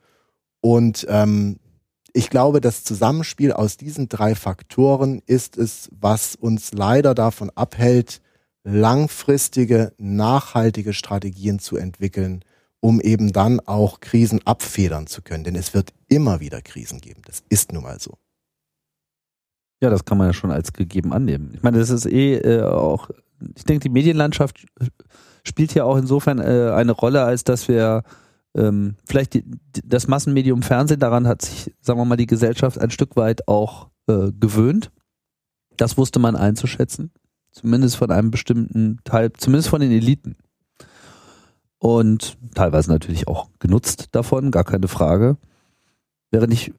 Und 0.60 1.06
ähm, 1.08 1.58
ich 2.12 2.30
glaube, 2.30 2.60
das 2.60 2.84
Zusammenspiel 2.84 3.52
aus 3.52 3.76
diesen 3.76 4.08
drei 4.08 4.34
Faktoren 4.34 5.22
ist 5.26 5.56
es, 5.56 5.88
was 5.92 6.34
uns 6.34 6.72
leider 6.72 7.14
davon 7.14 7.50
abhält, 7.54 8.20
langfristige, 8.64 9.92
nachhaltige 9.98 10.92
Strategien 10.92 11.58
zu 11.58 11.76
entwickeln, 11.76 12.44
um 12.80 13.00
eben 13.00 13.32
dann 13.32 13.60
auch 13.60 14.00
Krisen 14.00 14.40
abfedern 14.44 15.06
zu 15.06 15.22
können. 15.22 15.44
Denn 15.44 15.56
es 15.56 15.74
wird 15.74 15.92
immer 16.08 16.40
wieder 16.40 16.60
Krisen 16.60 17.00
geben. 17.00 17.22
Das 17.24 17.42
ist 17.48 17.72
nun 17.72 17.84
mal 17.84 17.98
so. 17.98 18.18
Ja, 19.82 19.90
das 19.90 20.04
kann 20.04 20.18
man 20.18 20.28
ja 20.28 20.32
schon 20.32 20.52
als 20.52 20.72
gegeben 20.72 21.12
annehmen. 21.12 21.50
Ich 21.54 21.62
meine, 21.62 21.78
das 21.78 21.90
ist 21.90 22.06
eh 22.06 22.36
äh, 22.36 22.62
auch 22.62 23.10
ich 23.56 23.64
denke, 23.64 23.84
die 23.84 23.92
Medienlandschaft 23.92 24.66
spielt 25.44 25.72
hier 25.72 25.86
auch 25.86 25.96
insofern 25.96 26.38
äh, 26.38 26.72
eine 26.74 26.92
Rolle, 26.92 27.22
als 27.22 27.44
dass 27.44 27.68
wir 27.68 28.02
ähm, 28.54 28.96
vielleicht 29.06 29.34
die, 29.34 29.44
das 29.84 30.08
Massenmedium 30.08 30.62
Fernsehen, 30.62 31.00
daran 31.00 31.26
hat 31.26 31.42
sich, 31.42 31.74
sagen 31.80 31.98
wir 31.98 32.04
mal, 32.04 32.16
die 32.16 32.26
Gesellschaft 32.26 32.78
ein 32.78 32.90
Stück 32.90 33.16
weit 33.16 33.48
auch 33.48 33.88
äh, 34.06 34.30
gewöhnt. 34.38 34.90
Das 35.76 35.96
wusste 35.96 36.18
man 36.18 36.36
einzuschätzen. 36.36 37.10
Zumindest 37.50 37.96
von 37.96 38.10
einem 38.10 38.30
bestimmten 38.30 38.98
Teil, 39.04 39.32
zumindest 39.32 39.68
von 39.68 39.80
den 39.80 39.90
Eliten. 39.90 40.36
Und 41.78 42.38
teilweise 42.54 42.90
natürlich 42.90 43.28
auch 43.28 43.48
genutzt 43.58 44.08
davon, 44.12 44.50
gar 44.50 44.64
keine 44.64 44.88
Frage. 44.88 45.36
Während 46.30 46.52
ich 46.52 46.72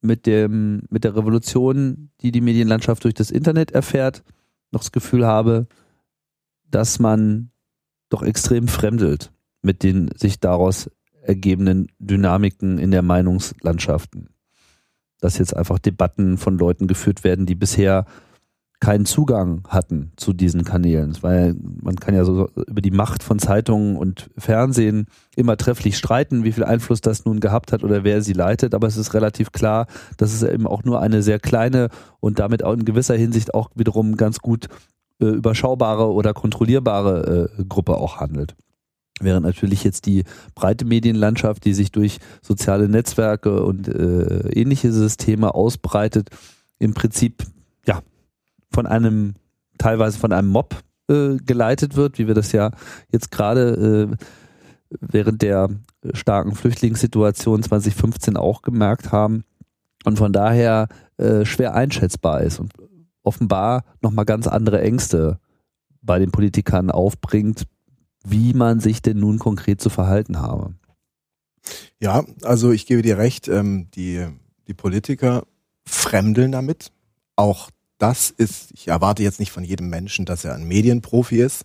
mit 0.00 0.26
dem, 0.26 0.82
mit 0.90 1.04
der 1.04 1.16
Revolution, 1.16 2.10
die 2.20 2.30
die 2.30 2.40
Medienlandschaft 2.40 3.02
durch 3.02 3.14
das 3.14 3.30
Internet 3.30 3.72
erfährt, 3.72 4.22
noch 4.70 4.80
das 4.80 4.92
Gefühl 4.92 5.26
habe, 5.26 5.66
dass 6.64 6.98
man 6.98 7.50
doch 8.08 8.22
extrem 8.22 8.68
fremdelt 8.68 9.32
mit 9.62 9.82
den 9.82 10.10
sich 10.16 10.40
daraus 10.40 10.90
ergebenden 11.22 11.88
Dynamiken 11.98 12.78
in 12.78 12.90
der 12.90 13.02
Meinungslandschaften. 13.02 14.30
Dass 15.20 15.38
jetzt 15.38 15.56
einfach 15.56 15.78
Debatten 15.78 16.38
von 16.38 16.58
Leuten 16.58 16.86
geführt 16.86 17.24
werden, 17.24 17.44
die 17.44 17.56
bisher 17.56 18.06
keinen 18.80 19.06
Zugang 19.06 19.62
hatten 19.68 20.12
zu 20.16 20.32
diesen 20.32 20.64
Kanälen. 20.64 21.16
Weil 21.20 21.56
man 21.82 21.96
kann 21.96 22.14
ja 22.14 22.24
so 22.24 22.48
über 22.66 22.80
die 22.80 22.90
Macht 22.90 23.22
von 23.22 23.38
Zeitungen 23.38 23.96
und 23.96 24.30
Fernsehen 24.38 25.06
immer 25.36 25.56
trefflich 25.56 25.96
streiten, 25.96 26.44
wie 26.44 26.52
viel 26.52 26.64
Einfluss 26.64 27.00
das 27.00 27.24
nun 27.24 27.40
gehabt 27.40 27.72
hat 27.72 27.82
oder 27.82 28.04
wer 28.04 28.22
sie 28.22 28.34
leitet. 28.34 28.74
Aber 28.74 28.86
es 28.86 28.96
ist 28.96 29.14
relativ 29.14 29.52
klar, 29.52 29.86
dass 30.16 30.32
es 30.32 30.42
eben 30.42 30.66
auch 30.66 30.84
nur 30.84 31.00
eine 31.00 31.22
sehr 31.22 31.40
kleine 31.40 31.88
und 32.20 32.38
damit 32.38 32.62
auch 32.62 32.72
in 32.72 32.84
gewisser 32.84 33.16
Hinsicht 33.16 33.54
auch 33.54 33.70
wiederum 33.74 34.16
ganz 34.16 34.38
gut 34.38 34.68
äh, 35.20 35.26
überschaubare 35.26 36.12
oder 36.12 36.32
kontrollierbare 36.32 37.50
äh, 37.58 37.64
Gruppe 37.64 37.96
auch 37.96 38.18
handelt. 38.18 38.54
Während 39.20 39.44
natürlich 39.44 39.82
jetzt 39.82 40.06
die 40.06 40.22
breite 40.54 40.84
Medienlandschaft, 40.84 41.64
die 41.64 41.74
sich 41.74 41.90
durch 41.90 42.18
soziale 42.40 42.88
Netzwerke 42.88 43.64
und 43.64 43.88
äh, 43.88 44.48
ähnliche 44.50 44.92
Systeme 44.92 45.54
ausbreitet, 45.54 46.30
im 46.78 46.94
Prinzip 46.94 47.42
von 48.72 48.86
einem 48.86 49.34
teilweise 49.78 50.18
von 50.18 50.32
einem 50.32 50.48
Mob 50.48 50.76
äh, 51.08 51.36
geleitet 51.36 51.96
wird, 51.96 52.18
wie 52.18 52.26
wir 52.26 52.34
das 52.34 52.52
ja 52.52 52.70
jetzt 53.10 53.30
gerade 53.30 54.10
äh, 54.18 54.24
während 55.00 55.42
der 55.42 55.68
starken 56.12 56.54
Flüchtlingssituation 56.54 57.62
2015 57.62 58.36
auch 58.36 58.62
gemerkt 58.62 59.12
haben 59.12 59.44
und 60.04 60.18
von 60.18 60.32
daher 60.32 60.88
äh, 61.16 61.44
schwer 61.44 61.74
einschätzbar 61.74 62.42
ist 62.42 62.60
und 62.60 62.72
offenbar 63.22 63.84
nochmal 64.00 64.24
ganz 64.24 64.46
andere 64.46 64.80
Ängste 64.80 65.38
bei 66.00 66.18
den 66.18 66.30
Politikern 66.30 66.90
aufbringt, 66.90 67.64
wie 68.24 68.54
man 68.54 68.80
sich 68.80 69.02
denn 69.02 69.18
nun 69.18 69.38
konkret 69.38 69.80
zu 69.80 69.90
verhalten 69.90 70.40
habe. 70.40 70.74
Ja, 72.00 72.24
also 72.42 72.70
ich 72.70 72.86
gebe 72.86 73.02
dir 73.02 73.18
recht, 73.18 73.48
ähm, 73.48 73.90
die, 73.94 74.26
die 74.66 74.74
Politiker 74.74 75.44
fremdeln 75.84 76.52
damit. 76.52 76.92
Auch 77.36 77.70
das 77.98 78.30
ist, 78.30 78.70
ich 78.72 78.88
erwarte 78.88 79.22
jetzt 79.22 79.40
nicht 79.40 79.52
von 79.52 79.64
jedem 79.64 79.88
Menschen, 79.88 80.24
dass 80.24 80.44
er 80.44 80.54
ein 80.54 80.66
Medienprofi 80.66 81.40
ist, 81.40 81.64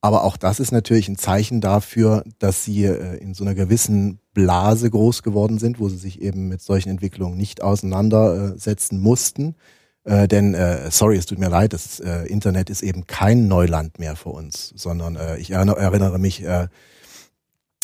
aber 0.00 0.24
auch 0.24 0.36
das 0.36 0.58
ist 0.58 0.72
natürlich 0.72 1.08
ein 1.08 1.16
Zeichen 1.16 1.60
dafür, 1.60 2.24
dass 2.40 2.64
sie 2.64 2.84
äh, 2.84 3.16
in 3.18 3.34
so 3.34 3.44
einer 3.44 3.54
gewissen 3.54 4.18
Blase 4.34 4.90
groß 4.90 5.22
geworden 5.22 5.58
sind, 5.58 5.78
wo 5.78 5.88
sie 5.88 5.96
sich 5.96 6.20
eben 6.20 6.48
mit 6.48 6.60
solchen 6.60 6.90
Entwicklungen 6.90 7.36
nicht 7.36 7.62
auseinandersetzen 7.62 9.00
mussten. 9.00 9.54
Äh, 10.04 10.26
denn, 10.26 10.54
äh, 10.54 10.90
sorry, 10.90 11.16
es 11.16 11.26
tut 11.26 11.38
mir 11.38 11.48
leid, 11.48 11.72
das 11.72 12.00
äh, 12.00 12.24
Internet 12.26 12.68
ist 12.68 12.82
eben 12.82 13.06
kein 13.06 13.46
Neuland 13.46 14.00
mehr 14.00 14.16
für 14.16 14.30
uns, 14.30 14.72
sondern 14.76 15.14
äh, 15.14 15.36
ich 15.38 15.52
erinnere 15.52 16.18
mich 16.18 16.42
äh, 16.42 16.66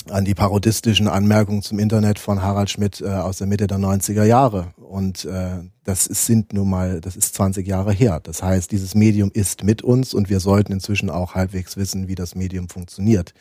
an 0.08 0.24
die 0.24 0.34
parodistischen 0.34 1.08
Anmerkungen 1.08 1.62
zum 1.62 1.78
Internet 1.78 2.18
von 2.18 2.42
Harald 2.42 2.70
Schmidt 2.70 3.00
äh, 3.00 3.06
aus 3.08 3.38
der 3.38 3.46
Mitte 3.46 3.66
der 3.66 3.78
90er 3.78 4.24
Jahre. 4.24 4.72
Und 4.76 5.24
äh, 5.24 5.58
das 5.84 6.06
ist, 6.06 6.26
sind 6.26 6.52
nun 6.52 6.70
mal, 6.70 7.00
das 7.00 7.16
ist 7.16 7.34
20 7.34 7.66
Jahre 7.66 7.92
her. 7.92 8.20
Das 8.22 8.42
heißt, 8.42 8.70
dieses 8.70 8.94
Medium 8.94 9.30
ist 9.32 9.64
mit 9.64 9.82
uns 9.82 10.14
und 10.14 10.30
wir 10.30 10.40
sollten 10.40 10.72
inzwischen 10.72 11.10
auch 11.10 11.34
halbwegs 11.34 11.76
wissen, 11.76 12.08
wie 12.08 12.14
das 12.14 12.34
Medium 12.34 12.68
funktioniert. 12.68 13.34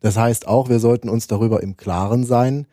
Das 0.00 0.16
heißt 0.16 0.46
auch, 0.46 0.68
wir 0.68 0.80
sollten 0.80 1.08
uns 1.08 1.26
darüber 1.26 1.62
im 1.62 1.76
Klaren 1.76 2.24
sein, 2.24 2.66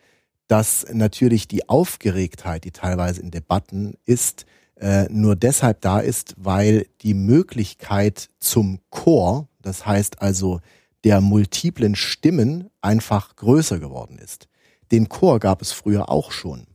dass 0.48 0.86
natürlich 0.92 1.46
die 1.46 1.68
Aufgeregtheit, 1.68 2.64
die 2.64 2.72
teilweise 2.72 3.20
in 3.20 3.30
Debatten 3.30 3.94
ist, 4.04 4.46
äh, 4.80 5.06
nur 5.10 5.36
deshalb 5.36 5.80
da 5.80 6.00
ist, 6.00 6.34
weil 6.36 6.86
die 7.02 7.14
Möglichkeit 7.14 8.28
zum 8.40 8.80
Chor, 8.90 9.48
das 9.62 9.86
heißt 9.86 10.22
also 10.22 10.60
der 11.04 11.20
multiplen 11.20 11.94
Stimmen, 11.94 12.70
einfach 12.80 13.36
größer 13.36 13.78
geworden 13.78 14.18
ist. 14.18 14.48
Den 14.92 15.08
Chor 15.08 15.38
gab 15.38 15.62
es 15.62 15.72
früher 15.72 16.10
auch 16.10 16.32
schon. 16.32 16.66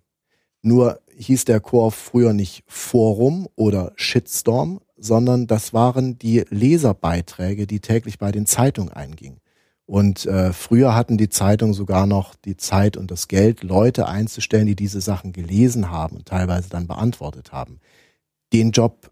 Nur 0.61 0.99
hieß 1.15 1.45
der 1.45 1.59
Chor 1.59 1.91
früher 1.91 2.33
nicht 2.33 2.63
Forum 2.67 3.47
oder 3.55 3.93
Shitstorm, 3.95 4.81
sondern 4.97 5.47
das 5.47 5.73
waren 5.73 6.17
die 6.17 6.43
Leserbeiträge, 6.49 7.67
die 7.67 7.79
täglich 7.79 8.17
bei 8.17 8.31
den 8.31 8.45
Zeitungen 8.45 8.91
eingingen. 8.91 9.39
Und 9.85 10.25
äh, 10.25 10.51
früher 10.51 10.95
hatten 10.95 11.17
die 11.17 11.29
Zeitungen 11.29 11.75
sogar 11.75 12.07
noch 12.07 12.33
die 12.33 12.57
Zeit 12.57 12.97
und 12.97 13.11
das 13.11 13.27
Geld, 13.27 13.63
Leute 13.63 14.07
einzustellen, 14.07 14.65
die 14.65 14.75
diese 14.75 14.99
Sachen 14.99 15.31
gelesen 15.31 15.91
haben 15.91 16.17
und 16.17 16.27
teilweise 16.27 16.69
dann 16.69 16.87
beantwortet 16.87 17.51
haben. 17.51 17.79
Den 18.51 18.71
Job 18.71 19.11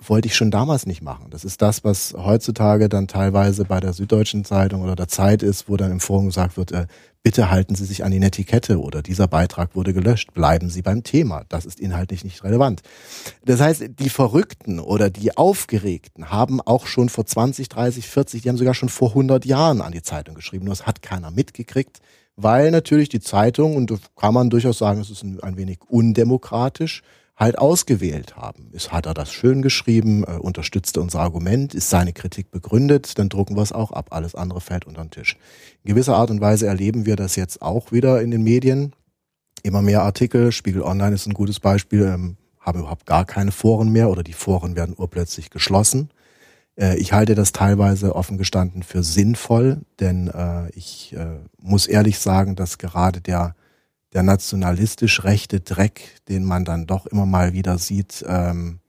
wollte 0.00 0.26
ich 0.26 0.34
schon 0.34 0.50
damals 0.50 0.86
nicht 0.86 1.02
machen. 1.02 1.26
Das 1.30 1.44
ist 1.44 1.62
das, 1.62 1.84
was 1.84 2.14
heutzutage 2.16 2.88
dann 2.88 3.06
teilweise 3.06 3.64
bei 3.64 3.78
der 3.78 3.92
Süddeutschen 3.92 4.44
Zeitung 4.44 4.82
oder 4.82 4.96
der 4.96 5.08
Zeit 5.08 5.42
ist, 5.42 5.68
wo 5.68 5.76
dann 5.76 5.92
im 5.92 6.00
Forum 6.00 6.26
gesagt 6.26 6.56
wird, 6.56 6.72
äh, 6.72 6.86
bitte 7.22 7.50
halten 7.50 7.74
Sie 7.74 7.84
sich 7.84 8.04
an 8.04 8.10
die 8.10 8.18
Netiquette 8.18 8.80
oder 8.80 9.02
dieser 9.02 9.28
Beitrag 9.28 9.76
wurde 9.76 9.92
gelöscht. 9.92 10.34
Bleiben 10.34 10.70
Sie 10.70 10.82
beim 10.82 11.04
Thema. 11.04 11.44
Das 11.48 11.66
ist 11.66 11.78
inhaltlich 11.78 12.24
nicht 12.24 12.42
relevant. 12.42 12.82
Das 13.44 13.60
heißt, 13.60 13.84
die 13.98 14.10
Verrückten 14.10 14.80
oder 14.80 15.08
die 15.08 15.36
Aufgeregten 15.36 16.30
haben 16.30 16.60
auch 16.60 16.86
schon 16.86 17.08
vor 17.08 17.24
20, 17.24 17.68
30, 17.68 18.08
40, 18.08 18.42
die 18.42 18.48
haben 18.48 18.56
sogar 18.56 18.74
schon 18.74 18.88
vor 18.88 19.10
100 19.10 19.44
Jahren 19.44 19.80
an 19.82 19.92
die 19.92 20.02
Zeitung 20.02 20.34
geschrieben. 20.34 20.64
Nur 20.64 20.74
es 20.74 20.86
hat 20.86 21.02
keiner 21.02 21.30
mitgekriegt, 21.30 22.00
weil 22.34 22.70
natürlich 22.70 23.08
die 23.08 23.20
Zeitung, 23.20 23.76
und 23.76 23.92
kann 24.16 24.34
man 24.34 24.50
durchaus 24.50 24.78
sagen, 24.78 25.00
es 25.00 25.10
ist 25.10 25.22
ein, 25.22 25.40
ein 25.40 25.56
wenig 25.56 25.78
undemokratisch, 25.88 27.02
halt 27.36 27.58
ausgewählt 27.58 28.36
haben. 28.36 28.70
Ist, 28.72 28.92
hat 28.92 29.06
er 29.06 29.14
das 29.14 29.30
schön 29.30 29.60
geschrieben, 29.60 30.24
äh, 30.24 30.38
unterstützt 30.38 30.96
unser 30.96 31.20
Argument, 31.20 31.74
ist 31.74 31.90
seine 31.90 32.12
Kritik 32.12 32.50
begründet, 32.50 33.18
dann 33.18 33.28
drucken 33.28 33.56
wir 33.56 33.62
es 33.62 33.72
auch 33.72 33.92
ab. 33.92 34.08
Alles 34.10 34.34
andere 34.34 34.60
fällt 34.60 34.86
unter 34.86 35.02
den 35.02 35.10
Tisch. 35.10 35.36
In 35.84 35.90
gewisser 35.90 36.16
Art 36.16 36.30
und 36.30 36.40
Weise 36.40 36.66
erleben 36.66 37.04
wir 37.04 37.16
das 37.16 37.36
jetzt 37.36 37.60
auch 37.60 37.92
wieder 37.92 38.22
in 38.22 38.30
den 38.30 38.42
Medien. 38.42 38.92
Immer 39.62 39.82
mehr 39.82 40.02
Artikel, 40.02 40.50
Spiegel 40.50 40.82
Online 40.82 41.14
ist 41.14 41.26
ein 41.26 41.34
gutes 41.34 41.60
Beispiel, 41.60 42.02
ähm, 42.02 42.36
haben 42.58 42.80
überhaupt 42.80 43.06
gar 43.06 43.24
keine 43.24 43.52
Foren 43.52 43.92
mehr 43.92 44.10
oder 44.10 44.22
die 44.22 44.32
Foren 44.32 44.74
werden 44.74 44.94
urplötzlich 44.96 45.50
geschlossen. 45.50 46.10
Äh, 46.76 46.96
ich 46.96 47.12
halte 47.12 47.34
das 47.34 47.52
teilweise 47.52 48.14
offen 48.14 48.38
gestanden 48.38 48.82
für 48.82 49.02
sinnvoll, 49.02 49.82
denn 50.00 50.28
äh, 50.28 50.70
ich 50.70 51.14
äh, 51.14 51.38
muss 51.58 51.86
ehrlich 51.86 52.18
sagen, 52.18 52.56
dass 52.56 52.78
gerade 52.78 53.20
der 53.20 53.54
der 54.12 54.22
nationalistisch 54.22 55.24
rechte 55.24 55.60
Dreck, 55.60 56.20
den 56.28 56.44
man 56.44 56.64
dann 56.64 56.86
doch 56.86 57.06
immer 57.06 57.26
mal 57.26 57.52
wieder 57.52 57.78
sieht, 57.78 58.24
ähm, 58.26 58.80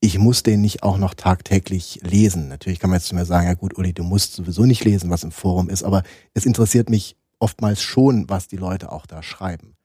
ich 0.00 0.18
muss 0.18 0.42
den 0.42 0.60
nicht 0.60 0.82
auch 0.82 0.98
noch 0.98 1.14
tagtäglich 1.14 2.00
lesen. 2.02 2.48
Natürlich 2.48 2.78
kann 2.78 2.90
man 2.90 2.98
jetzt 2.98 3.08
zu 3.08 3.14
mir 3.14 3.24
sagen, 3.24 3.46
ja 3.46 3.54
gut, 3.54 3.76
Uli, 3.78 3.92
du 3.92 4.04
musst 4.04 4.34
sowieso 4.34 4.64
nicht 4.64 4.84
lesen, 4.84 5.10
was 5.10 5.24
im 5.24 5.32
Forum 5.32 5.68
ist, 5.68 5.82
aber 5.82 6.02
es 6.34 6.46
interessiert 6.46 6.90
mich 6.90 7.16
oftmals 7.38 7.82
schon, 7.82 8.28
was 8.28 8.48
die 8.48 8.56
Leute 8.56 8.92
auch 8.92 9.06
da 9.06 9.22
schreiben. 9.22 9.76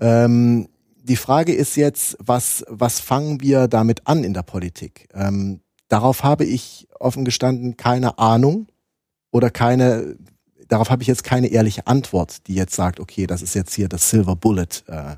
Ähm, 0.00 0.68
die 0.96 1.16
Frage 1.16 1.52
ist 1.54 1.76
jetzt, 1.76 2.16
was, 2.18 2.64
was 2.68 3.00
fangen 3.00 3.40
wir 3.40 3.68
damit 3.68 4.06
an 4.06 4.24
in 4.24 4.34
der 4.34 4.42
Politik? 4.42 5.08
Ähm, 5.12 5.60
darauf 5.88 6.22
habe 6.24 6.44
ich 6.44 6.88
offen 6.98 7.24
gestanden 7.24 7.76
keine 7.76 8.18
Ahnung 8.18 8.66
oder 9.30 9.50
keine 9.50 10.16
darauf 10.68 10.90
habe 10.90 11.02
ich 11.02 11.08
jetzt 11.08 11.24
keine 11.24 11.48
ehrliche 11.48 11.86
Antwort, 11.86 12.46
die 12.46 12.54
jetzt 12.54 12.74
sagt, 12.74 13.00
okay, 13.00 13.26
das 13.26 13.42
ist 13.42 13.54
jetzt 13.54 13.74
hier 13.74 13.88
das 13.88 14.10
Silver 14.10 14.36
Bullet, 14.36 14.84
äh, 14.86 15.16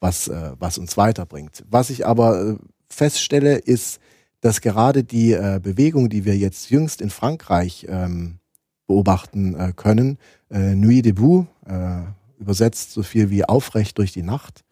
was, 0.00 0.28
äh, 0.28 0.52
was 0.58 0.78
uns 0.78 0.96
weiterbringt. 0.96 1.64
Was 1.68 1.90
ich 1.90 2.06
aber 2.06 2.42
äh, 2.42 2.56
feststelle, 2.88 3.56
ist, 3.56 4.00
dass 4.40 4.60
gerade 4.60 5.04
die 5.04 5.32
äh, 5.32 5.60
Bewegung, 5.62 6.08
die 6.08 6.24
wir 6.24 6.36
jetzt 6.36 6.70
jüngst 6.70 7.00
in 7.00 7.10
Frankreich 7.10 7.86
ähm, 7.88 8.38
beobachten 8.86 9.54
äh, 9.54 9.72
können, 9.74 10.18
äh, 10.50 10.74
Nuit 10.74 11.04
debout, 11.04 11.46
äh, 11.66 12.02
übersetzt 12.38 12.92
so 12.92 13.02
viel 13.02 13.30
wie 13.30 13.44
aufrecht 13.44 13.98
durch 13.98 14.12
die 14.12 14.22
Nacht, 14.22 14.64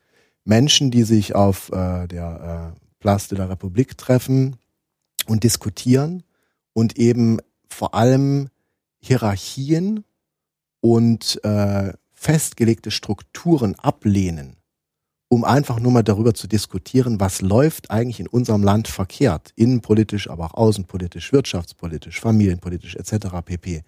Menschen, 0.45 0.91
die 0.91 1.03
sich 1.03 1.35
auf 1.35 1.71
äh, 1.71 2.07
der 2.07 2.73
äh, 2.75 2.81
Place 3.01 3.29
de 3.29 3.39
la 3.39 3.47
République 3.47 3.97
treffen 3.97 4.57
und 5.27 5.43
diskutieren 5.43 6.23
und 6.73 6.99
eben 6.99 7.39
vor 7.69 7.95
allem 7.95 8.49
Hierarchien 9.01 10.05
und 10.93 11.43
äh, 11.45 11.93
festgelegte 12.13 12.93
Strukturen 12.93 13.75
ablehnen, 13.75 14.57
um 15.29 15.43
einfach 15.43 15.81
nur 15.81 15.91
mal 15.91 16.05
darüber 16.05 16.33
zu 16.33 16.47
diskutieren, 16.47 17.19
was 17.19 17.41
läuft 17.41 17.91
eigentlich 17.91 18.21
in 18.21 18.29
unserem 18.29 18.63
Land 18.63 18.87
verkehrt, 18.87 19.53
innenpolitisch, 19.57 20.31
aber 20.31 20.47
auch 20.47 20.55
außenpolitisch, 20.55 21.33
wirtschaftspolitisch, 21.33 22.21
familienpolitisch 22.21 22.95
etc. 22.95 23.27
pp. 23.45 23.83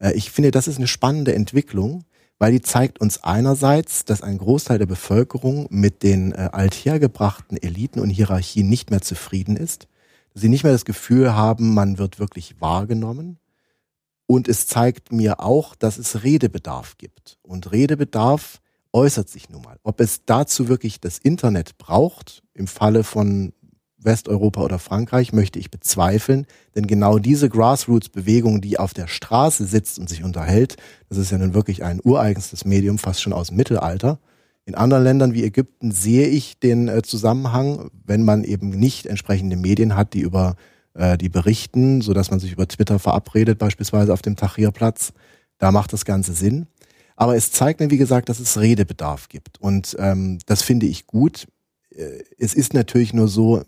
Äh, 0.00 0.12
ich 0.12 0.30
finde, 0.30 0.50
das 0.50 0.68
ist 0.68 0.76
eine 0.76 0.86
spannende 0.86 1.34
Entwicklung, 1.34 2.04
weil 2.38 2.52
die 2.52 2.60
zeigt 2.60 3.00
uns 3.00 3.24
einerseits, 3.24 4.04
dass 4.04 4.20
ein 4.20 4.36
Großteil 4.36 4.78
der 4.78 4.86
Bevölkerung 4.86 5.66
mit 5.70 6.02
den 6.02 6.32
äh, 6.32 6.50
althergebrachten 6.52 7.56
Eliten 7.56 8.00
und 8.00 8.10
Hierarchien 8.10 8.68
nicht 8.68 8.90
mehr 8.90 9.00
zufrieden 9.00 9.56
ist, 9.56 9.88
dass 10.34 10.42
sie 10.42 10.50
nicht 10.50 10.62
mehr 10.62 10.72
das 10.74 10.84
Gefühl 10.84 11.34
haben, 11.34 11.72
man 11.72 11.96
wird 11.96 12.18
wirklich 12.18 12.60
wahrgenommen, 12.60 13.38
und 14.26 14.48
es 14.48 14.66
zeigt 14.66 15.12
mir 15.12 15.40
auch, 15.40 15.74
dass 15.74 15.98
es 15.98 16.22
Redebedarf 16.22 16.96
gibt. 16.98 17.38
Und 17.42 17.72
Redebedarf 17.72 18.60
äußert 18.92 19.28
sich 19.28 19.50
nun 19.50 19.62
mal. 19.62 19.78
Ob 19.82 20.00
es 20.00 20.24
dazu 20.24 20.68
wirklich 20.68 21.00
das 21.00 21.18
Internet 21.18 21.76
braucht, 21.78 22.42
im 22.54 22.66
Falle 22.66 23.04
von 23.04 23.52
Westeuropa 23.98 24.62
oder 24.62 24.78
Frankreich, 24.78 25.32
möchte 25.32 25.58
ich 25.58 25.70
bezweifeln. 25.70 26.46
Denn 26.74 26.86
genau 26.86 27.18
diese 27.18 27.48
Grassroots-Bewegung, 27.48 28.60
die 28.60 28.78
auf 28.78 28.94
der 28.94 29.08
Straße 29.08 29.64
sitzt 29.64 29.98
und 29.98 30.08
sich 30.08 30.22
unterhält, 30.22 30.76
das 31.08 31.18
ist 31.18 31.32
ja 31.32 31.38
nun 31.38 31.54
wirklich 31.54 31.82
ein 31.82 32.00
ureigenstes 32.02 32.64
Medium, 32.64 32.98
fast 32.98 33.22
schon 33.22 33.32
aus 33.32 33.48
dem 33.48 33.56
Mittelalter. 33.56 34.18
In 34.66 34.74
anderen 34.74 35.04
Ländern 35.04 35.34
wie 35.34 35.44
Ägypten 35.44 35.90
sehe 35.90 36.26
ich 36.26 36.58
den 36.58 36.88
äh, 36.88 37.02
Zusammenhang, 37.02 37.90
wenn 38.06 38.24
man 38.24 38.44
eben 38.44 38.70
nicht 38.70 39.06
entsprechende 39.06 39.56
Medien 39.56 39.94
hat, 39.96 40.14
die 40.14 40.20
über 40.20 40.56
äh, 40.94 41.18
die 41.18 41.28
berichten, 41.28 42.00
so 42.00 42.12
dass 42.14 42.30
man 42.30 42.40
sich 42.40 42.52
über 42.52 42.66
Twitter 42.66 42.98
verabredet, 42.98 43.58
beispielsweise 43.58 44.12
auf 44.12 44.22
dem 44.22 44.36
Tahrirplatz. 44.36 45.12
Da 45.58 45.70
macht 45.70 45.92
das 45.92 46.04
Ganze 46.04 46.32
Sinn. 46.32 46.66
Aber 47.16 47.36
es 47.36 47.52
zeigt 47.52 47.80
mir, 47.80 47.90
wie 47.90 47.96
gesagt, 47.96 48.28
dass 48.28 48.40
es 48.40 48.58
Redebedarf 48.58 49.28
gibt. 49.28 49.60
Und 49.60 49.96
ähm, 49.98 50.38
das 50.46 50.62
finde 50.62 50.86
ich 50.86 51.06
gut. 51.06 51.46
Äh, 51.90 52.24
es 52.38 52.54
ist 52.54 52.74
natürlich 52.74 53.12
nur 53.12 53.28
so, 53.28 53.62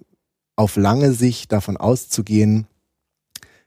auf 0.57 0.77
lange 0.77 1.13
Sicht 1.13 1.53
davon 1.53 1.77
auszugehen, 1.77 2.67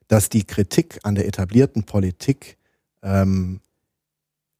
dass 0.07 0.29
die 0.29 0.43
Kritik 0.43 0.99
an 1.03 1.13
der 1.13 1.27
etablierten 1.27 1.83
Politik 1.83 2.57
ähm, 3.03 3.61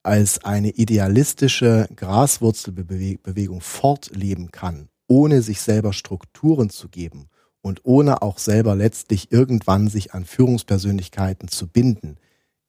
als 0.03 0.43
eine 0.45 0.69
idealistische 0.69 1.89
Graswurzelbewegung 1.95 3.61
fortleben 3.61 4.51
kann, 4.51 4.89
ohne 5.07 5.41
sich 5.41 5.59
selber 5.59 5.91
Strukturen 5.91 6.69
zu 6.69 6.87
geben 6.87 7.29
und 7.61 7.81
ohne 7.83 8.21
auch 8.21 8.37
selber 8.37 8.75
letztlich 8.75 9.31
irgendwann 9.31 9.87
sich 9.87 10.13
an 10.13 10.25
Führungspersönlichkeiten 10.25 11.49
zu 11.49 11.67
binden, 11.67 12.17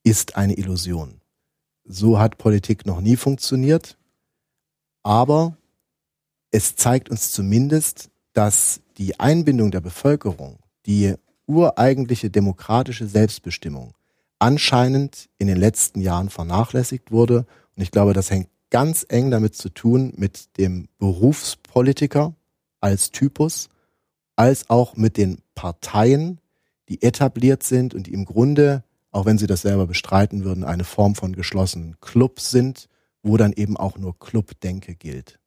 ist 0.02 0.36
eine 0.36 0.54
Illusion. 0.54 1.20
So 1.84 2.18
hat 2.18 2.38
Politik 2.38 2.86
noch 2.86 3.00
nie 3.00 3.16
funktioniert, 3.16 3.96
aber 5.02 5.56
es 6.50 6.76
zeigt 6.76 7.10
uns 7.10 7.32
zumindest, 7.32 8.10
dass 8.32 8.80
die 8.98 9.18
Einbindung 9.18 9.70
der 9.70 9.80
Bevölkerung, 9.80 10.58
die 10.86 11.14
ureigentliche 11.46 12.30
demokratische 12.30 13.06
Selbstbestimmung 13.06 13.94
anscheinend 14.38 15.28
in 15.38 15.46
den 15.46 15.58
letzten 15.58 16.00
Jahren 16.00 16.30
vernachlässigt 16.30 17.10
wurde. 17.10 17.46
Und 17.76 17.82
ich 17.82 17.90
glaube, 17.90 18.12
das 18.12 18.30
hängt 18.30 18.48
ganz 18.70 19.04
eng 19.08 19.30
damit 19.30 19.54
zu 19.54 19.68
tun 19.68 20.12
mit 20.16 20.56
dem 20.58 20.88
Berufspolitiker 20.98 22.34
als 22.80 23.10
Typus, 23.10 23.68
als 24.40 24.70
auch 24.70 24.96
mit 24.96 25.18
den 25.18 25.42
Parteien, 25.54 26.40
die 26.88 27.02
etabliert 27.02 27.62
sind 27.62 27.92
und 27.92 28.06
die 28.06 28.14
im 28.14 28.24
Grunde, 28.24 28.84
auch 29.10 29.26
wenn 29.26 29.36
sie 29.36 29.46
das 29.46 29.60
selber 29.60 29.86
bestreiten 29.86 30.44
würden, 30.44 30.64
eine 30.64 30.84
Form 30.84 31.14
von 31.14 31.34
geschlossenen 31.34 31.96
Clubs 32.00 32.50
sind, 32.50 32.88
wo 33.22 33.36
dann 33.36 33.52
eben 33.52 33.76
auch 33.76 33.98
nur 33.98 34.18
Clubdenke 34.18 34.94
gilt. 34.94 35.38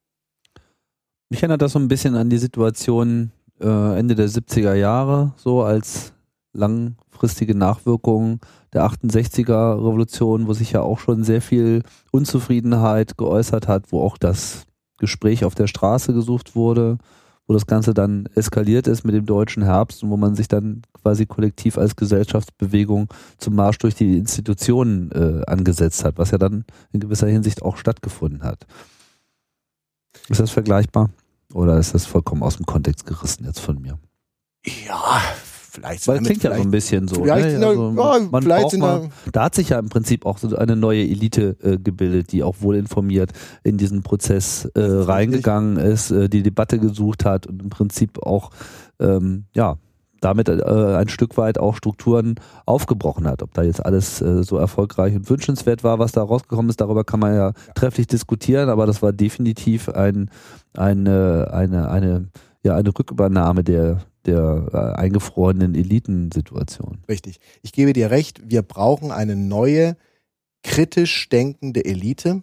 Mich 1.29 1.41
erinnert 1.41 1.63
das 1.63 1.71
so 1.71 1.79
ein 1.79 1.87
bisschen 1.87 2.13
an 2.13 2.29
die 2.29 2.37
Situation 2.37 3.31
äh, 3.59 3.97
Ende 3.97 4.13
der 4.13 4.29
70er 4.29 4.75
Jahre, 4.75 5.33
so 5.37 5.63
als 5.63 6.13
langfristige 6.53 7.55
Nachwirkungen 7.55 8.41
der 8.73 8.85
68er 8.85 9.75
Revolution, 9.75 10.45
wo 10.45 10.53
sich 10.53 10.73
ja 10.73 10.81
auch 10.81 10.99
schon 10.99 11.23
sehr 11.23 11.41
viel 11.41 11.81
Unzufriedenheit 12.11 13.17
geäußert 13.17 13.67
hat, 13.67 13.91
wo 13.91 14.03
auch 14.03 14.19
das 14.19 14.67
Gespräch 14.99 15.45
auf 15.45 15.55
der 15.55 15.65
Straße 15.65 16.13
gesucht 16.13 16.55
wurde, 16.55 16.99
wo 17.47 17.53
das 17.53 17.67
Ganze 17.67 17.93
dann 17.93 18.27
eskaliert 18.35 18.87
ist 18.87 19.03
mit 19.03 19.13
dem 19.15 19.25
deutschen 19.25 19.63
Herbst 19.63 20.03
und 20.03 20.09
wo 20.09 20.17
man 20.17 20.35
sich 20.35 20.47
dann 20.47 20.81
quasi 20.93 21.25
kollektiv 21.25 21.77
als 21.77 21.95
Gesellschaftsbewegung 21.95 23.09
zum 23.37 23.55
Marsch 23.55 23.77
durch 23.79 23.95
die 23.95 24.17
Institutionen 24.17 25.11
äh, 25.11 25.43
angesetzt 25.45 26.05
hat, 26.05 26.17
was 26.17 26.31
ja 26.31 26.37
dann 26.37 26.65
in 26.91 26.99
gewisser 26.99 27.27
Hinsicht 27.27 27.61
auch 27.61 27.77
stattgefunden 27.77 28.43
hat. 28.43 28.65
Ist 30.29 30.39
das 30.39 30.51
vergleichbar? 30.51 31.09
Oder 31.53 31.77
ist 31.77 31.93
das 31.93 32.05
vollkommen 32.05 32.43
aus 32.43 32.57
dem 32.57 32.65
Kontext 32.65 33.05
gerissen 33.05 33.45
jetzt 33.45 33.59
von 33.59 33.81
mir? 33.81 33.99
Ja, 34.65 35.21
vielleicht. 35.73 36.07
Weil 36.07 36.17
es 36.17 36.23
klingt 36.23 36.43
ja 36.43 36.55
so 36.55 36.61
ein 36.61 36.71
bisschen 36.71 37.07
so. 37.07 37.23
Vielleicht 37.23 37.59
ne? 37.59 37.67
also, 37.67 37.93
ja, 37.97 38.19
man 38.31 38.43
vielleicht 38.43 38.77
mal, 38.77 39.09
da 39.31 39.45
hat 39.45 39.55
sich 39.55 39.69
ja 39.69 39.79
im 39.79 39.89
Prinzip 39.89 40.25
auch 40.25 40.37
so 40.37 40.55
eine 40.55 40.75
neue 40.75 41.01
Elite 41.01 41.57
äh, 41.63 41.77
gebildet, 41.77 42.31
die 42.31 42.43
auch 42.43 42.57
wohl 42.61 42.75
informiert 42.75 43.31
in 43.63 43.77
diesen 43.77 44.03
Prozess 44.03 44.65
äh, 44.75 44.81
reingegangen 44.81 45.77
ist, 45.77 46.11
äh, 46.11 46.29
die 46.29 46.43
Debatte 46.43 46.79
gesucht 46.79 47.25
hat 47.25 47.47
und 47.47 47.61
im 47.61 47.69
Prinzip 47.69 48.21
auch 48.23 48.51
ähm, 48.99 49.45
ja 49.55 49.77
damit 50.23 50.47
äh, 50.47 50.63
ein 50.63 51.09
Stück 51.09 51.37
weit 51.37 51.57
auch 51.57 51.75
Strukturen 51.75 52.35
aufgebrochen 52.65 53.27
hat. 53.27 53.43
Ob 53.43 53.53
da 53.53 53.63
jetzt 53.63 53.85
alles 53.85 54.21
äh, 54.21 54.43
so 54.43 54.57
erfolgreich 54.57 55.15
und 55.15 55.29
wünschenswert 55.29 55.83
war, 55.83 55.99
was 55.99 56.13
da 56.13 56.23
rausgekommen 56.23 56.69
ist, 56.69 56.79
darüber 56.79 57.03
kann 57.03 57.19
man 57.19 57.33
ja, 57.33 57.49
ja. 57.49 57.53
trefflich 57.75 58.07
diskutieren, 58.07 58.69
aber 58.69 58.85
das 58.85 59.01
war 59.01 59.11
definitiv 59.11 59.89
ein, 59.89 60.29
eine, 60.75 61.49
eine, 61.51 61.89
eine, 61.91 62.29
ja, 62.64 62.76
eine 62.76 62.90
Rückübernahme 62.98 63.64
der, 63.64 64.06
der 64.26 64.69
äh, 64.73 64.99
eingefrorenen 64.99 65.76
Elitensituation. 65.76 66.99
Richtig. 67.07 67.40
Ich 67.61 67.73
gebe 67.73 67.94
dir 67.94 68.10
recht, 68.10 68.49
wir 68.49 68.61
brauchen 68.61 69.11
eine 69.11 69.35
neue, 69.35 69.98
kritisch 70.64 71.27
denkende 71.30 71.84
Elite, 71.84 72.41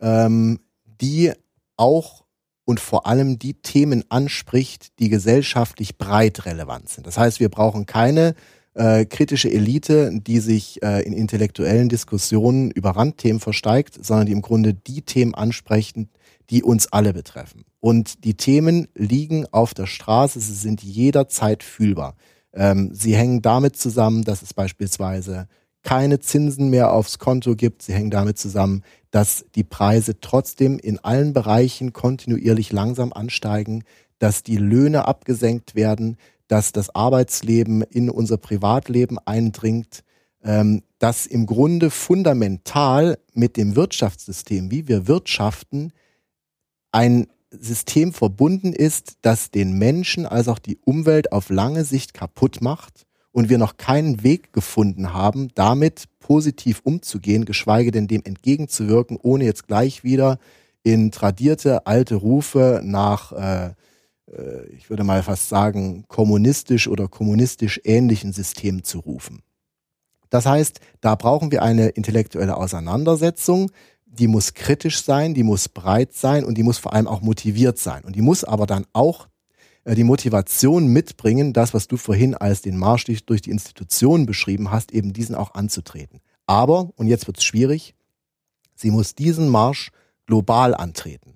ähm, 0.00 0.60
die 0.84 1.32
auch 1.76 2.24
und 2.66 2.80
vor 2.80 3.06
allem 3.06 3.38
die 3.38 3.54
Themen 3.54 4.04
anspricht, 4.10 4.98
die 4.98 5.08
gesellschaftlich 5.08 5.96
breit 5.96 6.44
relevant 6.44 6.90
sind. 6.90 7.06
Das 7.06 7.16
heißt, 7.16 7.40
wir 7.40 7.48
brauchen 7.48 7.86
keine 7.86 8.34
äh, 8.74 9.06
kritische 9.06 9.50
Elite, 9.50 10.10
die 10.12 10.40
sich 10.40 10.82
äh, 10.82 11.02
in 11.02 11.14
intellektuellen 11.14 11.88
Diskussionen 11.88 12.70
über 12.70 12.90
Randthemen 12.90 13.40
versteigt, 13.40 14.04
sondern 14.04 14.26
die 14.26 14.32
im 14.32 14.42
Grunde 14.42 14.74
die 14.74 15.00
Themen 15.00 15.34
ansprechen, 15.34 16.10
die 16.50 16.62
uns 16.62 16.92
alle 16.92 17.14
betreffen. 17.14 17.64
Und 17.80 18.24
die 18.24 18.34
Themen 18.34 18.88
liegen 18.94 19.46
auf 19.52 19.74
der 19.74 19.86
Straße, 19.86 20.40
sie 20.40 20.54
sind 20.54 20.82
jederzeit 20.82 21.62
fühlbar. 21.62 22.16
Ähm, 22.52 22.90
sie 22.92 23.14
hängen 23.14 23.42
damit 23.42 23.76
zusammen, 23.76 24.24
dass 24.24 24.42
es 24.42 24.54
beispielsweise 24.54 25.48
keine 25.82 26.18
Zinsen 26.18 26.70
mehr 26.70 26.92
aufs 26.92 27.18
Konto 27.18 27.54
gibt. 27.54 27.82
Sie 27.82 27.94
hängen 27.94 28.10
damit 28.10 28.38
zusammen, 28.38 28.82
dass 29.10 29.44
die 29.54 29.64
Preise 29.64 30.20
trotzdem 30.20 30.78
in 30.78 30.98
allen 30.98 31.32
Bereichen 31.32 31.92
kontinuierlich 31.92 32.72
langsam 32.72 33.12
ansteigen, 33.12 33.84
dass 34.18 34.42
die 34.42 34.56
Löhne 34.56 35.06
abgesenkt 35.06 35.74
werden, 35.74 36.16
dass 36.48 36.72
das 36.72 36.94
Arbeitsleben 36.94 37.82
in 37.82 38.10
unser 38.10 38.38
Privatleben 38.38 39.18
eindringt, 39.24 40.02
ähm, 40.42 40.82
dass 40.98 41.26
im 41.26 41.46
Grunde 41.46 41.90
fundamental 41.90 43.18
mit 43.34 43.56
dem 43.56 43.76
Wirtschaftssystem, 43.76 44.70
wie 44.70 44.88
wir 44.88 45.06
wirtschaften, 45.06 45.92
ein 46.90 47.28
System 47.50 48.12
verbunden 48.12 48.72
ist, 48.72 49.18
das 49.22 49.50
den 49.50 49.78
Menschen 49.78 50.26
als 50.26 50.48
auch 50.48 50.58
die 50.58 50.78
Umwelt 50.84 51.32
auf 51.32 51.48
lange 51.48 51.84
Sicht 51.84 52.14
kaputt 52.14 52.60
macht 52.60 53.06
und 53.32 53.48
wir 53.48 53.58
noch 53.58 53.76
keinen 53.76 54.22
Weg 54.22 54.52
gefunden 54.52 55.12
haben, 55.12 55.48
damit 55.54 56.04
positiv 56.18 56.80
umzugehen, 56.84 57.44
geschweige 57.44 57.90
denn 57.90 58.08
dem 58.08 58.22
entgegenzuwirken, 58.24 59.18
ohne 59.22 59.44
jetzt 59.44 59.66
gleich 59.66 60.04
wieder 60.04 60.38
in 60.82 61.10
tradierte 61.10 61.86
alte 61.86 62.16
Rufe 62.16 62.80
nach, 62.84 63.32
äh, 63.32 63.66
äh 64.30 64.66
ich 64.76 64.90
würde 64.90 65.04
mal 65.04 65.22
fast 65.22 65.48
sagen, 65.48 66.04
kommunistisch 66.08 66.88
oder 66.88 67.08
kommunistisch 67.08 67.80
ähnlichen 67.84 68.32
Systemen 68.32 68.84
zu 68.84 69.00
rufen. 69.00 69.42
Das 70.30 70.46
heißt, 70.46 70.80
da 71.00 71.14
brauchen 71.14 71.50
wir 71.50 71.62
eine 71.62 71.88
intellektuelle 71.88 72.56
Auseinandersetzung, 72.56 73.70
die 74.18 74.28
muss 74.28 74.54
kritisch 74.54 75.02
sein, 75.02 75.34
die 75.34 75.42
muss 75.42 75.68
breit 75.68 76.12
sein 76.12 76.44
und 76.44 76.56
die 76.56 76.62
muss 76.62 76.78
vor 76.78 76.92
allem 76.92 77.06
auch 77.06 77.20
motiviert 77.20 77.78
sein. 77.78 78.04
Und 78.04 78.16
die 78.16 78.22
muss 78.22 78.44
aber 78.44 78.66
dann 78.66 78.86
auch 78.92 79.28
äh, 79.84 79.94
die 79.94 80.04
Motivation 80.04 80.88
mitbringen, 80.88 81.52
das, 81.52 81.74
was 81.74 81.88
du 81.88 81.96
vorhin 81.96 82.34
als 82.34 82.62
den 82.62 82.76
Marsch 82.76 83.04
durch 83.04 83.42
die 83.42 83.50
Institutionen 83.50 84.26
beschrieben 84.26 84.70
hast, 84.70 84.92
eben 84.92 85.12
diesen 85.12 85.34
auch 85.34 85.54
anzutreten. 85.54 86.20
Aber, 86.46 86.90
und 86.96 87.06
jetzt 87.06 87.26
wird 87.26 87.38
es 87.38 87.44
schwierig, 87.44 87.94
sie 88.74 88.90
muss 88.90 89.14
diesen 89.14 89.48
Marsch 89.48 89.90
global 90.26 90.74
antreten. 90.74 91.34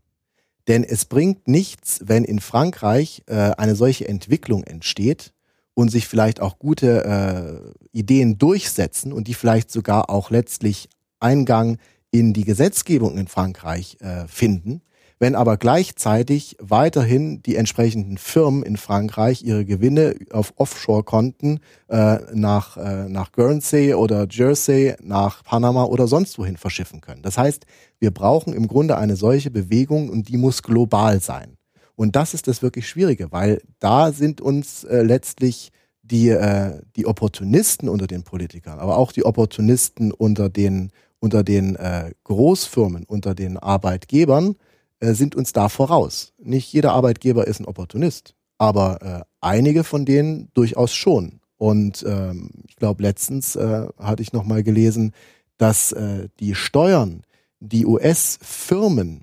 Denn 0.69 0.85
es 0.85 1.05
bringt 1.05 1.49
nichts, 1.49 2.01
wenn 2.05 2.25
in 2.25 2.41
Frankreich 2.41 3.23
äh, 3.27 3.35
eine 3.35 3.75
solche 3.75 4.09
Entwicklung 4.09 4.65
entsteht 4.65 5.33
und 5.75 5.91
sich 5.91 6.07
vielleicht 6.07 6.41
auch 6.41 6.59
gute 6.59 7.05
äh, 7.05 7.99
Ideen 7.99 8.39
durchsetzen 8.39 9.13
und 9.13 9.29
die 9.29 9.35
vielleicht 9.35 9.71
sogar 9.71 10.11
auch 10.11 10.31
letztlich 10.31 10.89
Eingang 11.19 11.79
in 12.13 12.33
die 12.33 12.45
Gesetzgebung 12.45 13.19
in 13.19 13.27
Frankreich 13.27 13.97
äh, 14.01 14.29
finden, 14.29 14.83
wenn 15.19 15.35
aber 15.35 15.57
gleichzeitig 15.57 16.57
weiterhin 16.61 17.43
die 17.43 17.57
entsprechenden 17.57 18.19
Firmen 18.19 18.63
in 18.63 18.77
Frankreich 18.77 19.43
ihre 19.43 19.65
Gewinne 19.65 20.17
auf 20.31 20.53
Offshore-Konten 20.57 21.61
äh, 21.89 22.19
nach, 22.35 22.77
äh, 22.77 23.09
nach 23.09 23.33
Guernsey 23.33 23.95
oder 23.95 24.27
Jersey, 24.29 24.95
nach 25.01 25.43
Panama 25.43 25.85
oder 25.85 26.07
sonst 26.07 26.39
wohin 26.39 26.57
verschiffen 26.57 27.01
können. 27.01 27.23
Das 27.23 27.39
heißt, 27.39 27.67
wir 27.99 28.11
brauchen 28.11 28.53
im 28.53 28.69
Grunde 28.69 28.99
eine 28.99 29.17
solche 29.17 29.51
Bewegung 29.51 30.11
und 30.11 30.29
die 30.29 30.37
muss 30.37 30.63
global 30.63 31.21
sein. 31.21 31.57
Und 31.95 32.17
das 32.17 32.35
ist 32.35 32.49
das 32.49 32.63
wirklich 32.63 32.89
Schwierige, 32.89 33.31
weil 33.33 33.63
da 33.79 34.13
sind 34.13 34.41
uns 34.41 34.85
äh, 34.85 35.03
letztlich 35.03 35.71
die, 36.03 36.31
äh, 36.31 36.81
die 36.97 37.07
Opportunisten 37.07 37.89
unter 37.89 38.09
den 38.09 38.25
Politikern, 38.25 38.81
aber 38.81 38.99
auch 38.99 39.13
die 39.13 39.25
Opportunisten 39.25 40.11
unter 40.11 40.49
den 40.49 40.91
unter 41.23 41.45
den 41.45 41.77
äh, 41.77 42.11
Großfirmen, 42.25 43.05
unter 43.05 43.37
den 43.37 43.57
Arbeitgebern, 43.57 44.57
äh, 44.99 45.13
sind 45.13 45.37
uns 45.37 45.53
da 45.53 45.69
voraus. 45.69 46.33
Nicht 46.39 46.73
jeder 46.73 46.93
Arbeitgeber 46.93 47.47
ist 47.47 47.61
ein 47.61 47.67
Opportunist, 47.67 48.35
aber 48.59 49.03
äh, 49.03 49.25
einige 49.41 49.85
von 49.85 50.05
denen 50.05 50.49
durchaus 50.55 50.93
schon. 50.93 51.39
Und 51.59 52.05
ähm, 52.09 52.51
ich 52.67 52.75
glaube, 52.75 53.05
letztens 53.05 53.55
äh, 53.55 53.87
hatte 53.99 54.21
ich 54.21 54.33
noch 54.33 54.43
mal 54.43 54.65
gelesen, 54.65 55.13
dass 55.59 55.93
äh, 55.93 56.29
die 56.41 56.57
Steuern, 56.57 57.23
die 57.61 57.87
US-Firmen 57.87 59.23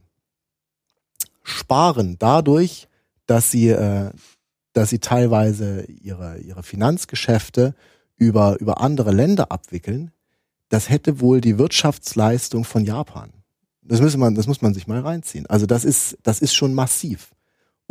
sparen 1.44 2.16
dadurch, 2.18 2.88
dass 3.26 3.52
sie, 3.52 3.72
äh, 3.72 4.12
dass 4.72 4.90
sie 4.90 5.00
teilweise 5.00 5.84
ihre, 5.84 6.38
ihre 6.38 6.64
Finanzgeschäfte 6.64 7.76
über, 8.16 8.58
über 8.62 8.80
andere 8.80 9.12
Länder 9.12 9.52
abwickeln, 9.52 10.12
das 10.70 10.90
hätte 10.90 11.20
wohl 11.20 11.42
die 11.42 11.58
Wirtschaftsleistung 11.58 12.64
von 12.64 12.86
Japan. 12.86 13.32
Das 13.82 14.02
muss 14.02 14.16
man, 14.16 14.36
das 14.36 14.48
muss 14.48 14.62
man 14.62 14.74
sich 14.74 14.88
mal 14.88 15.00
reinziehen. 15.00 15.48
Also 15.48 15.66
das 15.66 15.84
ist, 15.84 16.18
das 16.24 16.42
ist 16.42 16.54
schon 16.54 16.74
massiv. 16.74 17.32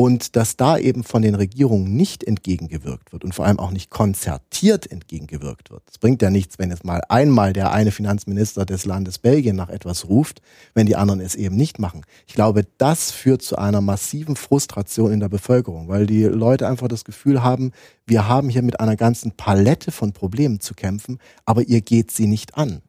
Und 0.00 0.36
dass 0.36 0.56
da 0.56 0.78
eben 0.78 1.02
von 1.02 1.22
den 1.22 1.34
Regierungen 1.34 1.96
nicht 1.96 2.22
entgegengewirkt 2.22 3.12
wird 3.12 3.24
und 3.24 3.34
vor 3.34 3.46
allem 3.46 3.58
auch 3.58 3.72
nicht 3.72 3.90
konzertiert 3.90 4.88
entgegengewirkt 4.88 5.72
wird. 5.72 5.82
Es 5.90 5.98
bringt 5.98 6.22
ja 6.22 6.30
nichts, 6.30 6.56
wenn 6.60 6.70
jetzt 6.70 6.84
mal 6.84 7.02
einmal 7.08 7.52
der 7.52 7.72
eine 7.72 7.90
Finanzminister 7.90 8.64
des 8.64 8.84
Landes 8.84 9.18
Belgien 9.18 9.56
nach 9.56 9.70
etwas 9.70 10.08
ruft, 10.08 10.40
wenn 10.72 10.86
die 10.86 10.94
anderen 10.94 11.20
es 11.20 11.34
eben 11.34 11.56
nicht 11.56 11.80
machen. 11.80 12.02
Ich 12.28 12.34
glaube, 12.34 12.64
das 12.78 13.10
führt 13.10 13.42
zu 13.42 13.58
einer 13.58 13.80
massiven 13.80 14.36
Frustration 14.36 15.10
in 15.10 15.18
der 15.18 15.28
Bevölkerung, 15.28 15.88
weil 15.88 16.06
die 16.06 16.22
Leute 16.22 16.68
einfach 16.68 16.86
das 16.86 17.04
Gefühl 17.04 17.42
haben, 17.42 17.72
wir 18.06 18.28
haben 18.28 18.50
hier 18.50 18.62
mit 18.62 18.78
einer 18.78 18.94
ganzen 18.94 19.32
Palette 19.32 19.90
von 19.90 20.12
Problemen 20.12 20.60
zu 20.60 20.74
kämpfen, 20.74 21.18
aber 21.44 21.62
ihr 21.62 21.80
geht 21.80 22.12
sie 22.12 22.28
nicht 22.28 22.56
an. 22.56 22.82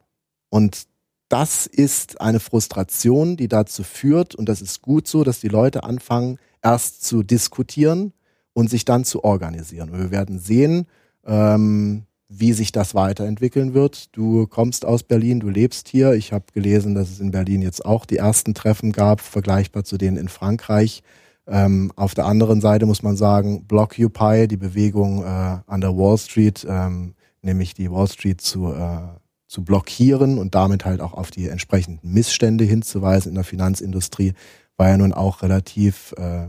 Und 0.50 0.84
das 1.28 1.66
ist 1.66 2.22
eine 2.22 2.40
Frustration, 2.40 3.36
die 3.36 3.48
dazu 3.48 3.84
führt, 3.84 4.36
und 4.36 4.48
das 4.48 4.62
ist 4.62 4.84
gut 4.84 5.08
so, 5.08 5.24
dass 5.24 5.40
die 5.40 5.48
Leute 5.48 5.84
anfangen, 5.84 6.38
erst 6.62 7.04
zu 7.04 7.24
diskutieren 7.24 8.14
und 8.54 8.70
sich 8.70 8.86
dann 8.86 9.06
zu 9.06 9.24
organisieren. 9.24 9.92
Wir 9.94 10.12
werden 10.12 10.40
sehen, 10.40 10.88
ähm, 11.26 12.04
wie 12.30 12.54
sich 12.54 12.72
das 12.72 12.94
weiterentwickeln 12.94 13.74
wird. 13.74 14.16
Du 14.16 14.46
kommst 14.46 14.86
aus 14.86 15.04
Berlin, 15.04 15.40
du 15.40 15.50
lebst 15.50 15.88
hier. 15.88 16.14
Ich 16.14 16.32
habe 16.32 16.46
gelesen, 16.54 16.94
dass 16.94 17.10
es 17.10 17.20
in 17.20 17.32
Berlin 17.32 17.62
jetzt 17.62 17.84
auch 17.84 18.06
die 18.06 18.18
ersten 18.18 18.54
Treffen 18.54 18.92
gab, 18.92 19.22
vergleichbar 19.22 19.84
zu 19.84 19.98
denen 19.98 20.18
in 20.18 20.30
Frankreich. 20.30 21.02
Ähm, 21.48 21.92
auf 21.96 22.14
der 22.14 22.26
anderen 22.26 22.62
Seite 22.62 22.86
muss 22.86 23.02
man 23.02 23.18
sagen, 23.18 23.66
Blockupy, 23.66 24.48
die 24.48 24.58
Bewegung 24.58 25.24
äh, 25.24 25.58
an 25.66 25.82
der 25.82 25.98
Wall 25.98 26.20
Street, 26.20 26.66
ähm, 26.70 27.16
nämlich 27.42 27.74
die 27.74 27.90
Wall 27.90 28.08
Street 28.08 28.40
zu, 28.42 28.72
äh, 28.72 29.00
zu 29.48 29.64
blockieren 29.64 30.38
und 30.38 30.54
damit 30.54 30.86
halt 30.86 31.02
auch 31.02 31.14
auf 31.14 31.32
die 31.32 31.48
entsprechenden 31.48 32.14
Missstände 32.14 32.66
hinzuweisen 32.66 33.30
in 33.30 33.36
der 33.36 33.44
Finanzindustrie, 33.44 34.34
war 34.80 34.90
ja 34.90 34.98
nun 34.98 35.14
auch 35.14 35.44
relativ 35.44 36.14
äh, 36.18 36.48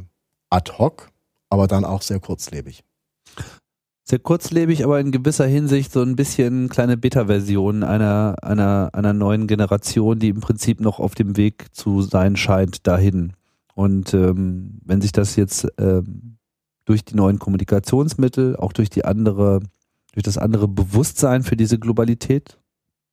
ad 0.51 0.73
hoc, 0.79 1.11
aber 1.51 1.67
dann 1.67 1.85
auch 1.85 2.01
sehr 2.01 2.21
kurzlebig. 2.21 2.85
Sehr 4.05 4.21
kurzlebig, 4.21 4.85
aber 4.85 5.01
in 5.01 5.11
gewisser 5.11 5.47
Hinsicht 5.47 5.93
so 5.93 6.01
ein 6.03 6.17
bisschen 6.17 6.69
kleine 6.69 6.97
Beta-Version 6.97 7.83
einer, 7.83 8.37
einer, 8.43 8.91
einer 8.93 9.13
neuen 9.13 9.47
Generation, 9.47 10.19
die 10.19 10.29
im 10.29 10.41
Prinzip 10.41 10.81
noch 10.81 11.01
auf 11.01 11.15
dem 11.15 11.37
Weg 11.37 11.75
zu 11.75 12.03
sein 12.03 12.37
scheint 12.37 12.87
dahin. 12.87 13.33
Und 13.75 14.15
ähm, 14.15 14.81
wenn 14.85 15.01
sich 15.01 15.13
das 15.13 15.37
jetzt 15.37 15.67
ähm, 15.79 16.39
durch 16.85 17.05
die 17.05 17.17
neuen 17.17 17.39
Kommunikationsmittel, 17.39 18.57
auch 18.57 18.73
durch 18.73 18.91
die 18.91 19.05
andere, 19.05 19.61
durch 20.13 20.25
das 20.25 20.39
andere 20.39 20.69
Bewusstsein 20.69 21.43
für 21.43 21.57
diese 21.57 21.79
Globalität, 21.79 22.59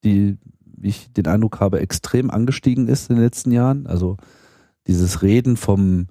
die, 0.03 0.37
wie 0.63 0.89
ich 0.89 1.11
den 1.13 1.27
Eindruck 1.27 1.59
habe, 1.59 1.79
extrem 1.79 2.29
angestiegen 2.29 2.87
ist 2.87 3.09
in 3.09 3.15
den 3.15 3.23
letzten 3.23 3.51
Jahren. 3.51 3.87
Also 3.87 4.17
dieses 4.87 5.21
Reden 5.21 5.57
vom 5.57 6.07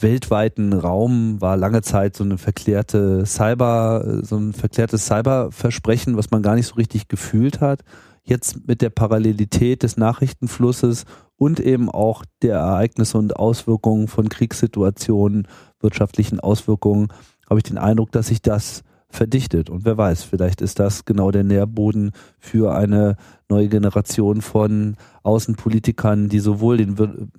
weltweiten 0.00 0.72
Raum 0.72 1.40
war 1.40 1.56
lange 1.56 1.82
Zeit 1.82 2.16
so 2.16 2.24
eine 2.24 2.38
verklärte 2.38 3.24
Cyber, 3.26 4.20
so 4.22 4.36
ein 4.36 4.52
verklärtes 4.52 5.06
Cyberversprechen, 5.06 6.16
was 6.16 6.30
man 6.30 6.42
gar 6.42 6.54
nicht 6.54 6.66
so 6.66 6.74
richtig 6.74 7.08
gefühlt 7.08 7.60
hat. 7.60 7.82
Jetzt 8.22 8.66
mit 8.68 8.82
der 8.82 8.90
Parallelität 8.90 9.82
des 9.82 9.96
Nachrichtenflusses 9.96 11.04
und 11.36 11.60
eben 11.60 11.90
auch 11.90 12.24
der 12.42 12.58
Ereignisse 12.58 13.18
und 13.18 13.36
Auswirkungen 13.36 14.06
von 14.06 14.28
Kriegssituationen, 14.28 15.48
wirtschaftlichen 15.80 16.38
Auswirkungen, 16.40 17.08
habe 17.48 17.60
ich 17.60 17.64
den 17.64 17.78
Eindruck, 17.78 18.12
dass 18.12 18.28
sich 18.28 18.42
das 18.42 18.82
verdichtet. 19.10 19.70
Und 19.70 19.84
wer 19.84 19.96
weiß, 19.96 20.22
vielleicht 20.22 20.60
ist 20.60 20.78
das 20.78 21.04
genau 21.04 21.30
der 21.30 21.44
Nährboden 21.44 22.12
für 22.38 22.74
eine 22.74 23.16
neue 23.48 23.68
Generation 23.68 24.42
von 24.42 24.96
Außenpolitikern, 25.22 26.28
die 26.28 26.40
sowohl 26.40 26.76
den 26.76 27.30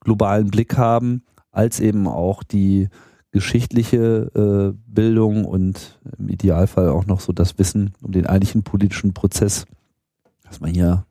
globalen 0.00 0.48
Blick 0.48 0.76
haben, 0.76 1.22
als 1.52 1.80
eben 1.80 2.08
auch 2.08 2.42
die 2.42 2.88
geschichtliche 3.32 4.74
äh, 4.74 4.78
Bildung 4.86 5.44
und 5.44 6.00
im 6.18 6.28
Idealfall 6.28 6.88
auch 6.88 7.06
noch 7.06 7.20
so 7.20 7.32
das 7.32 7.58
Wissen 7.58 7.94
um 8.02 8.10
den 8.12 8.26
eigentlichen 8.26 8.64
politischen 8.64 9.14
Prozess, 9.14 9.66
dass 10.42 10.60
man 10.60 10.72
hier 10.72 11.06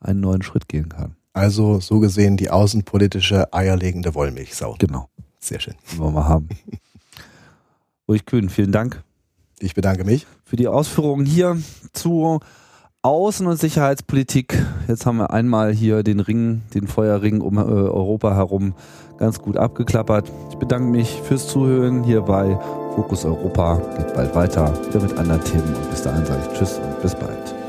einen 0.00 0.20
neuen 0.20 0.42
Schritt 0.42 0.68
gehen 0.68 0.90
kann. 0.90 1.16
Also 1.32 1.80
so 1.80 1.98
gesehen 2.00 2.36
die 2.36 2.50
außenpolitische 2.50 3.52
eierlegende 3.54 4.14
Wollmilchsau. 4.14 4.76
Genau. 4.78 5.08
Sehr 5.40 5.60
schön. 5.60 5.74
Wollen 5.96 6.14
wir 6.14 6.28
haben. 6.28 6.48
Ruhig 8.08 8.26
Kühn, 8.26 8.50
vielen 8.50 8.72
Dank. 8.72 9.02
Ich 9.62 9.74
bedanke 9.74 10.04
mich. 10.04 10.26
Für 10.44 10.56
die 10.56 10.66
Ausführungen 10.66 11.24
hier 11.24 11.56
zu 11.92 12.40
Außen- 13.02 13.46
und 13.46 13.58
Sicherheitspolitik. 13.58 14.60
Jetzt 14.88 15.06
haben 15.06 15.18
wir 15.18 15.30
einmal 15.30 15.72
hier 15.72 16.02
den 16.02 16.20
Ring, 16.20 16.62
den 16.74 16.86
Feuerring 16.86 17.40
um 17.40 17.58
äh, 17.58 17.62
Europa 17.62 18.34
herum 18.34 18.74
ganz 19.18 19.40
gut 19.40 19.56
abgeklappert. 19.56 20.30
Ich 20.50 20.56
bedanke 20.56 20.88
mich 20.88 21.20
fürs 21.22 21.46
Zuhören 21.48 22.02
hier 22.02 22.22
bei 22.22 22.58
Fokus 22.96 23.24
Europa. 23.24 23.80
Geht 23.96 24.14
bald 24.14 24.34
weiter, 24.34 24.72
wieder 24.88 25.00
mit 25.00 25.16
anderen 25.16 25.42
Themen. 25.44 25.74
Und 25.74 25.90
bis 25.90 26.02
dahin 26.02 26.26
sage 26.26 26.42
ich 26.44 26.58
Tschüss 26.58 26.78
und 26.78 27.00
bis 27.00 27.14
bald. 27.14 27.61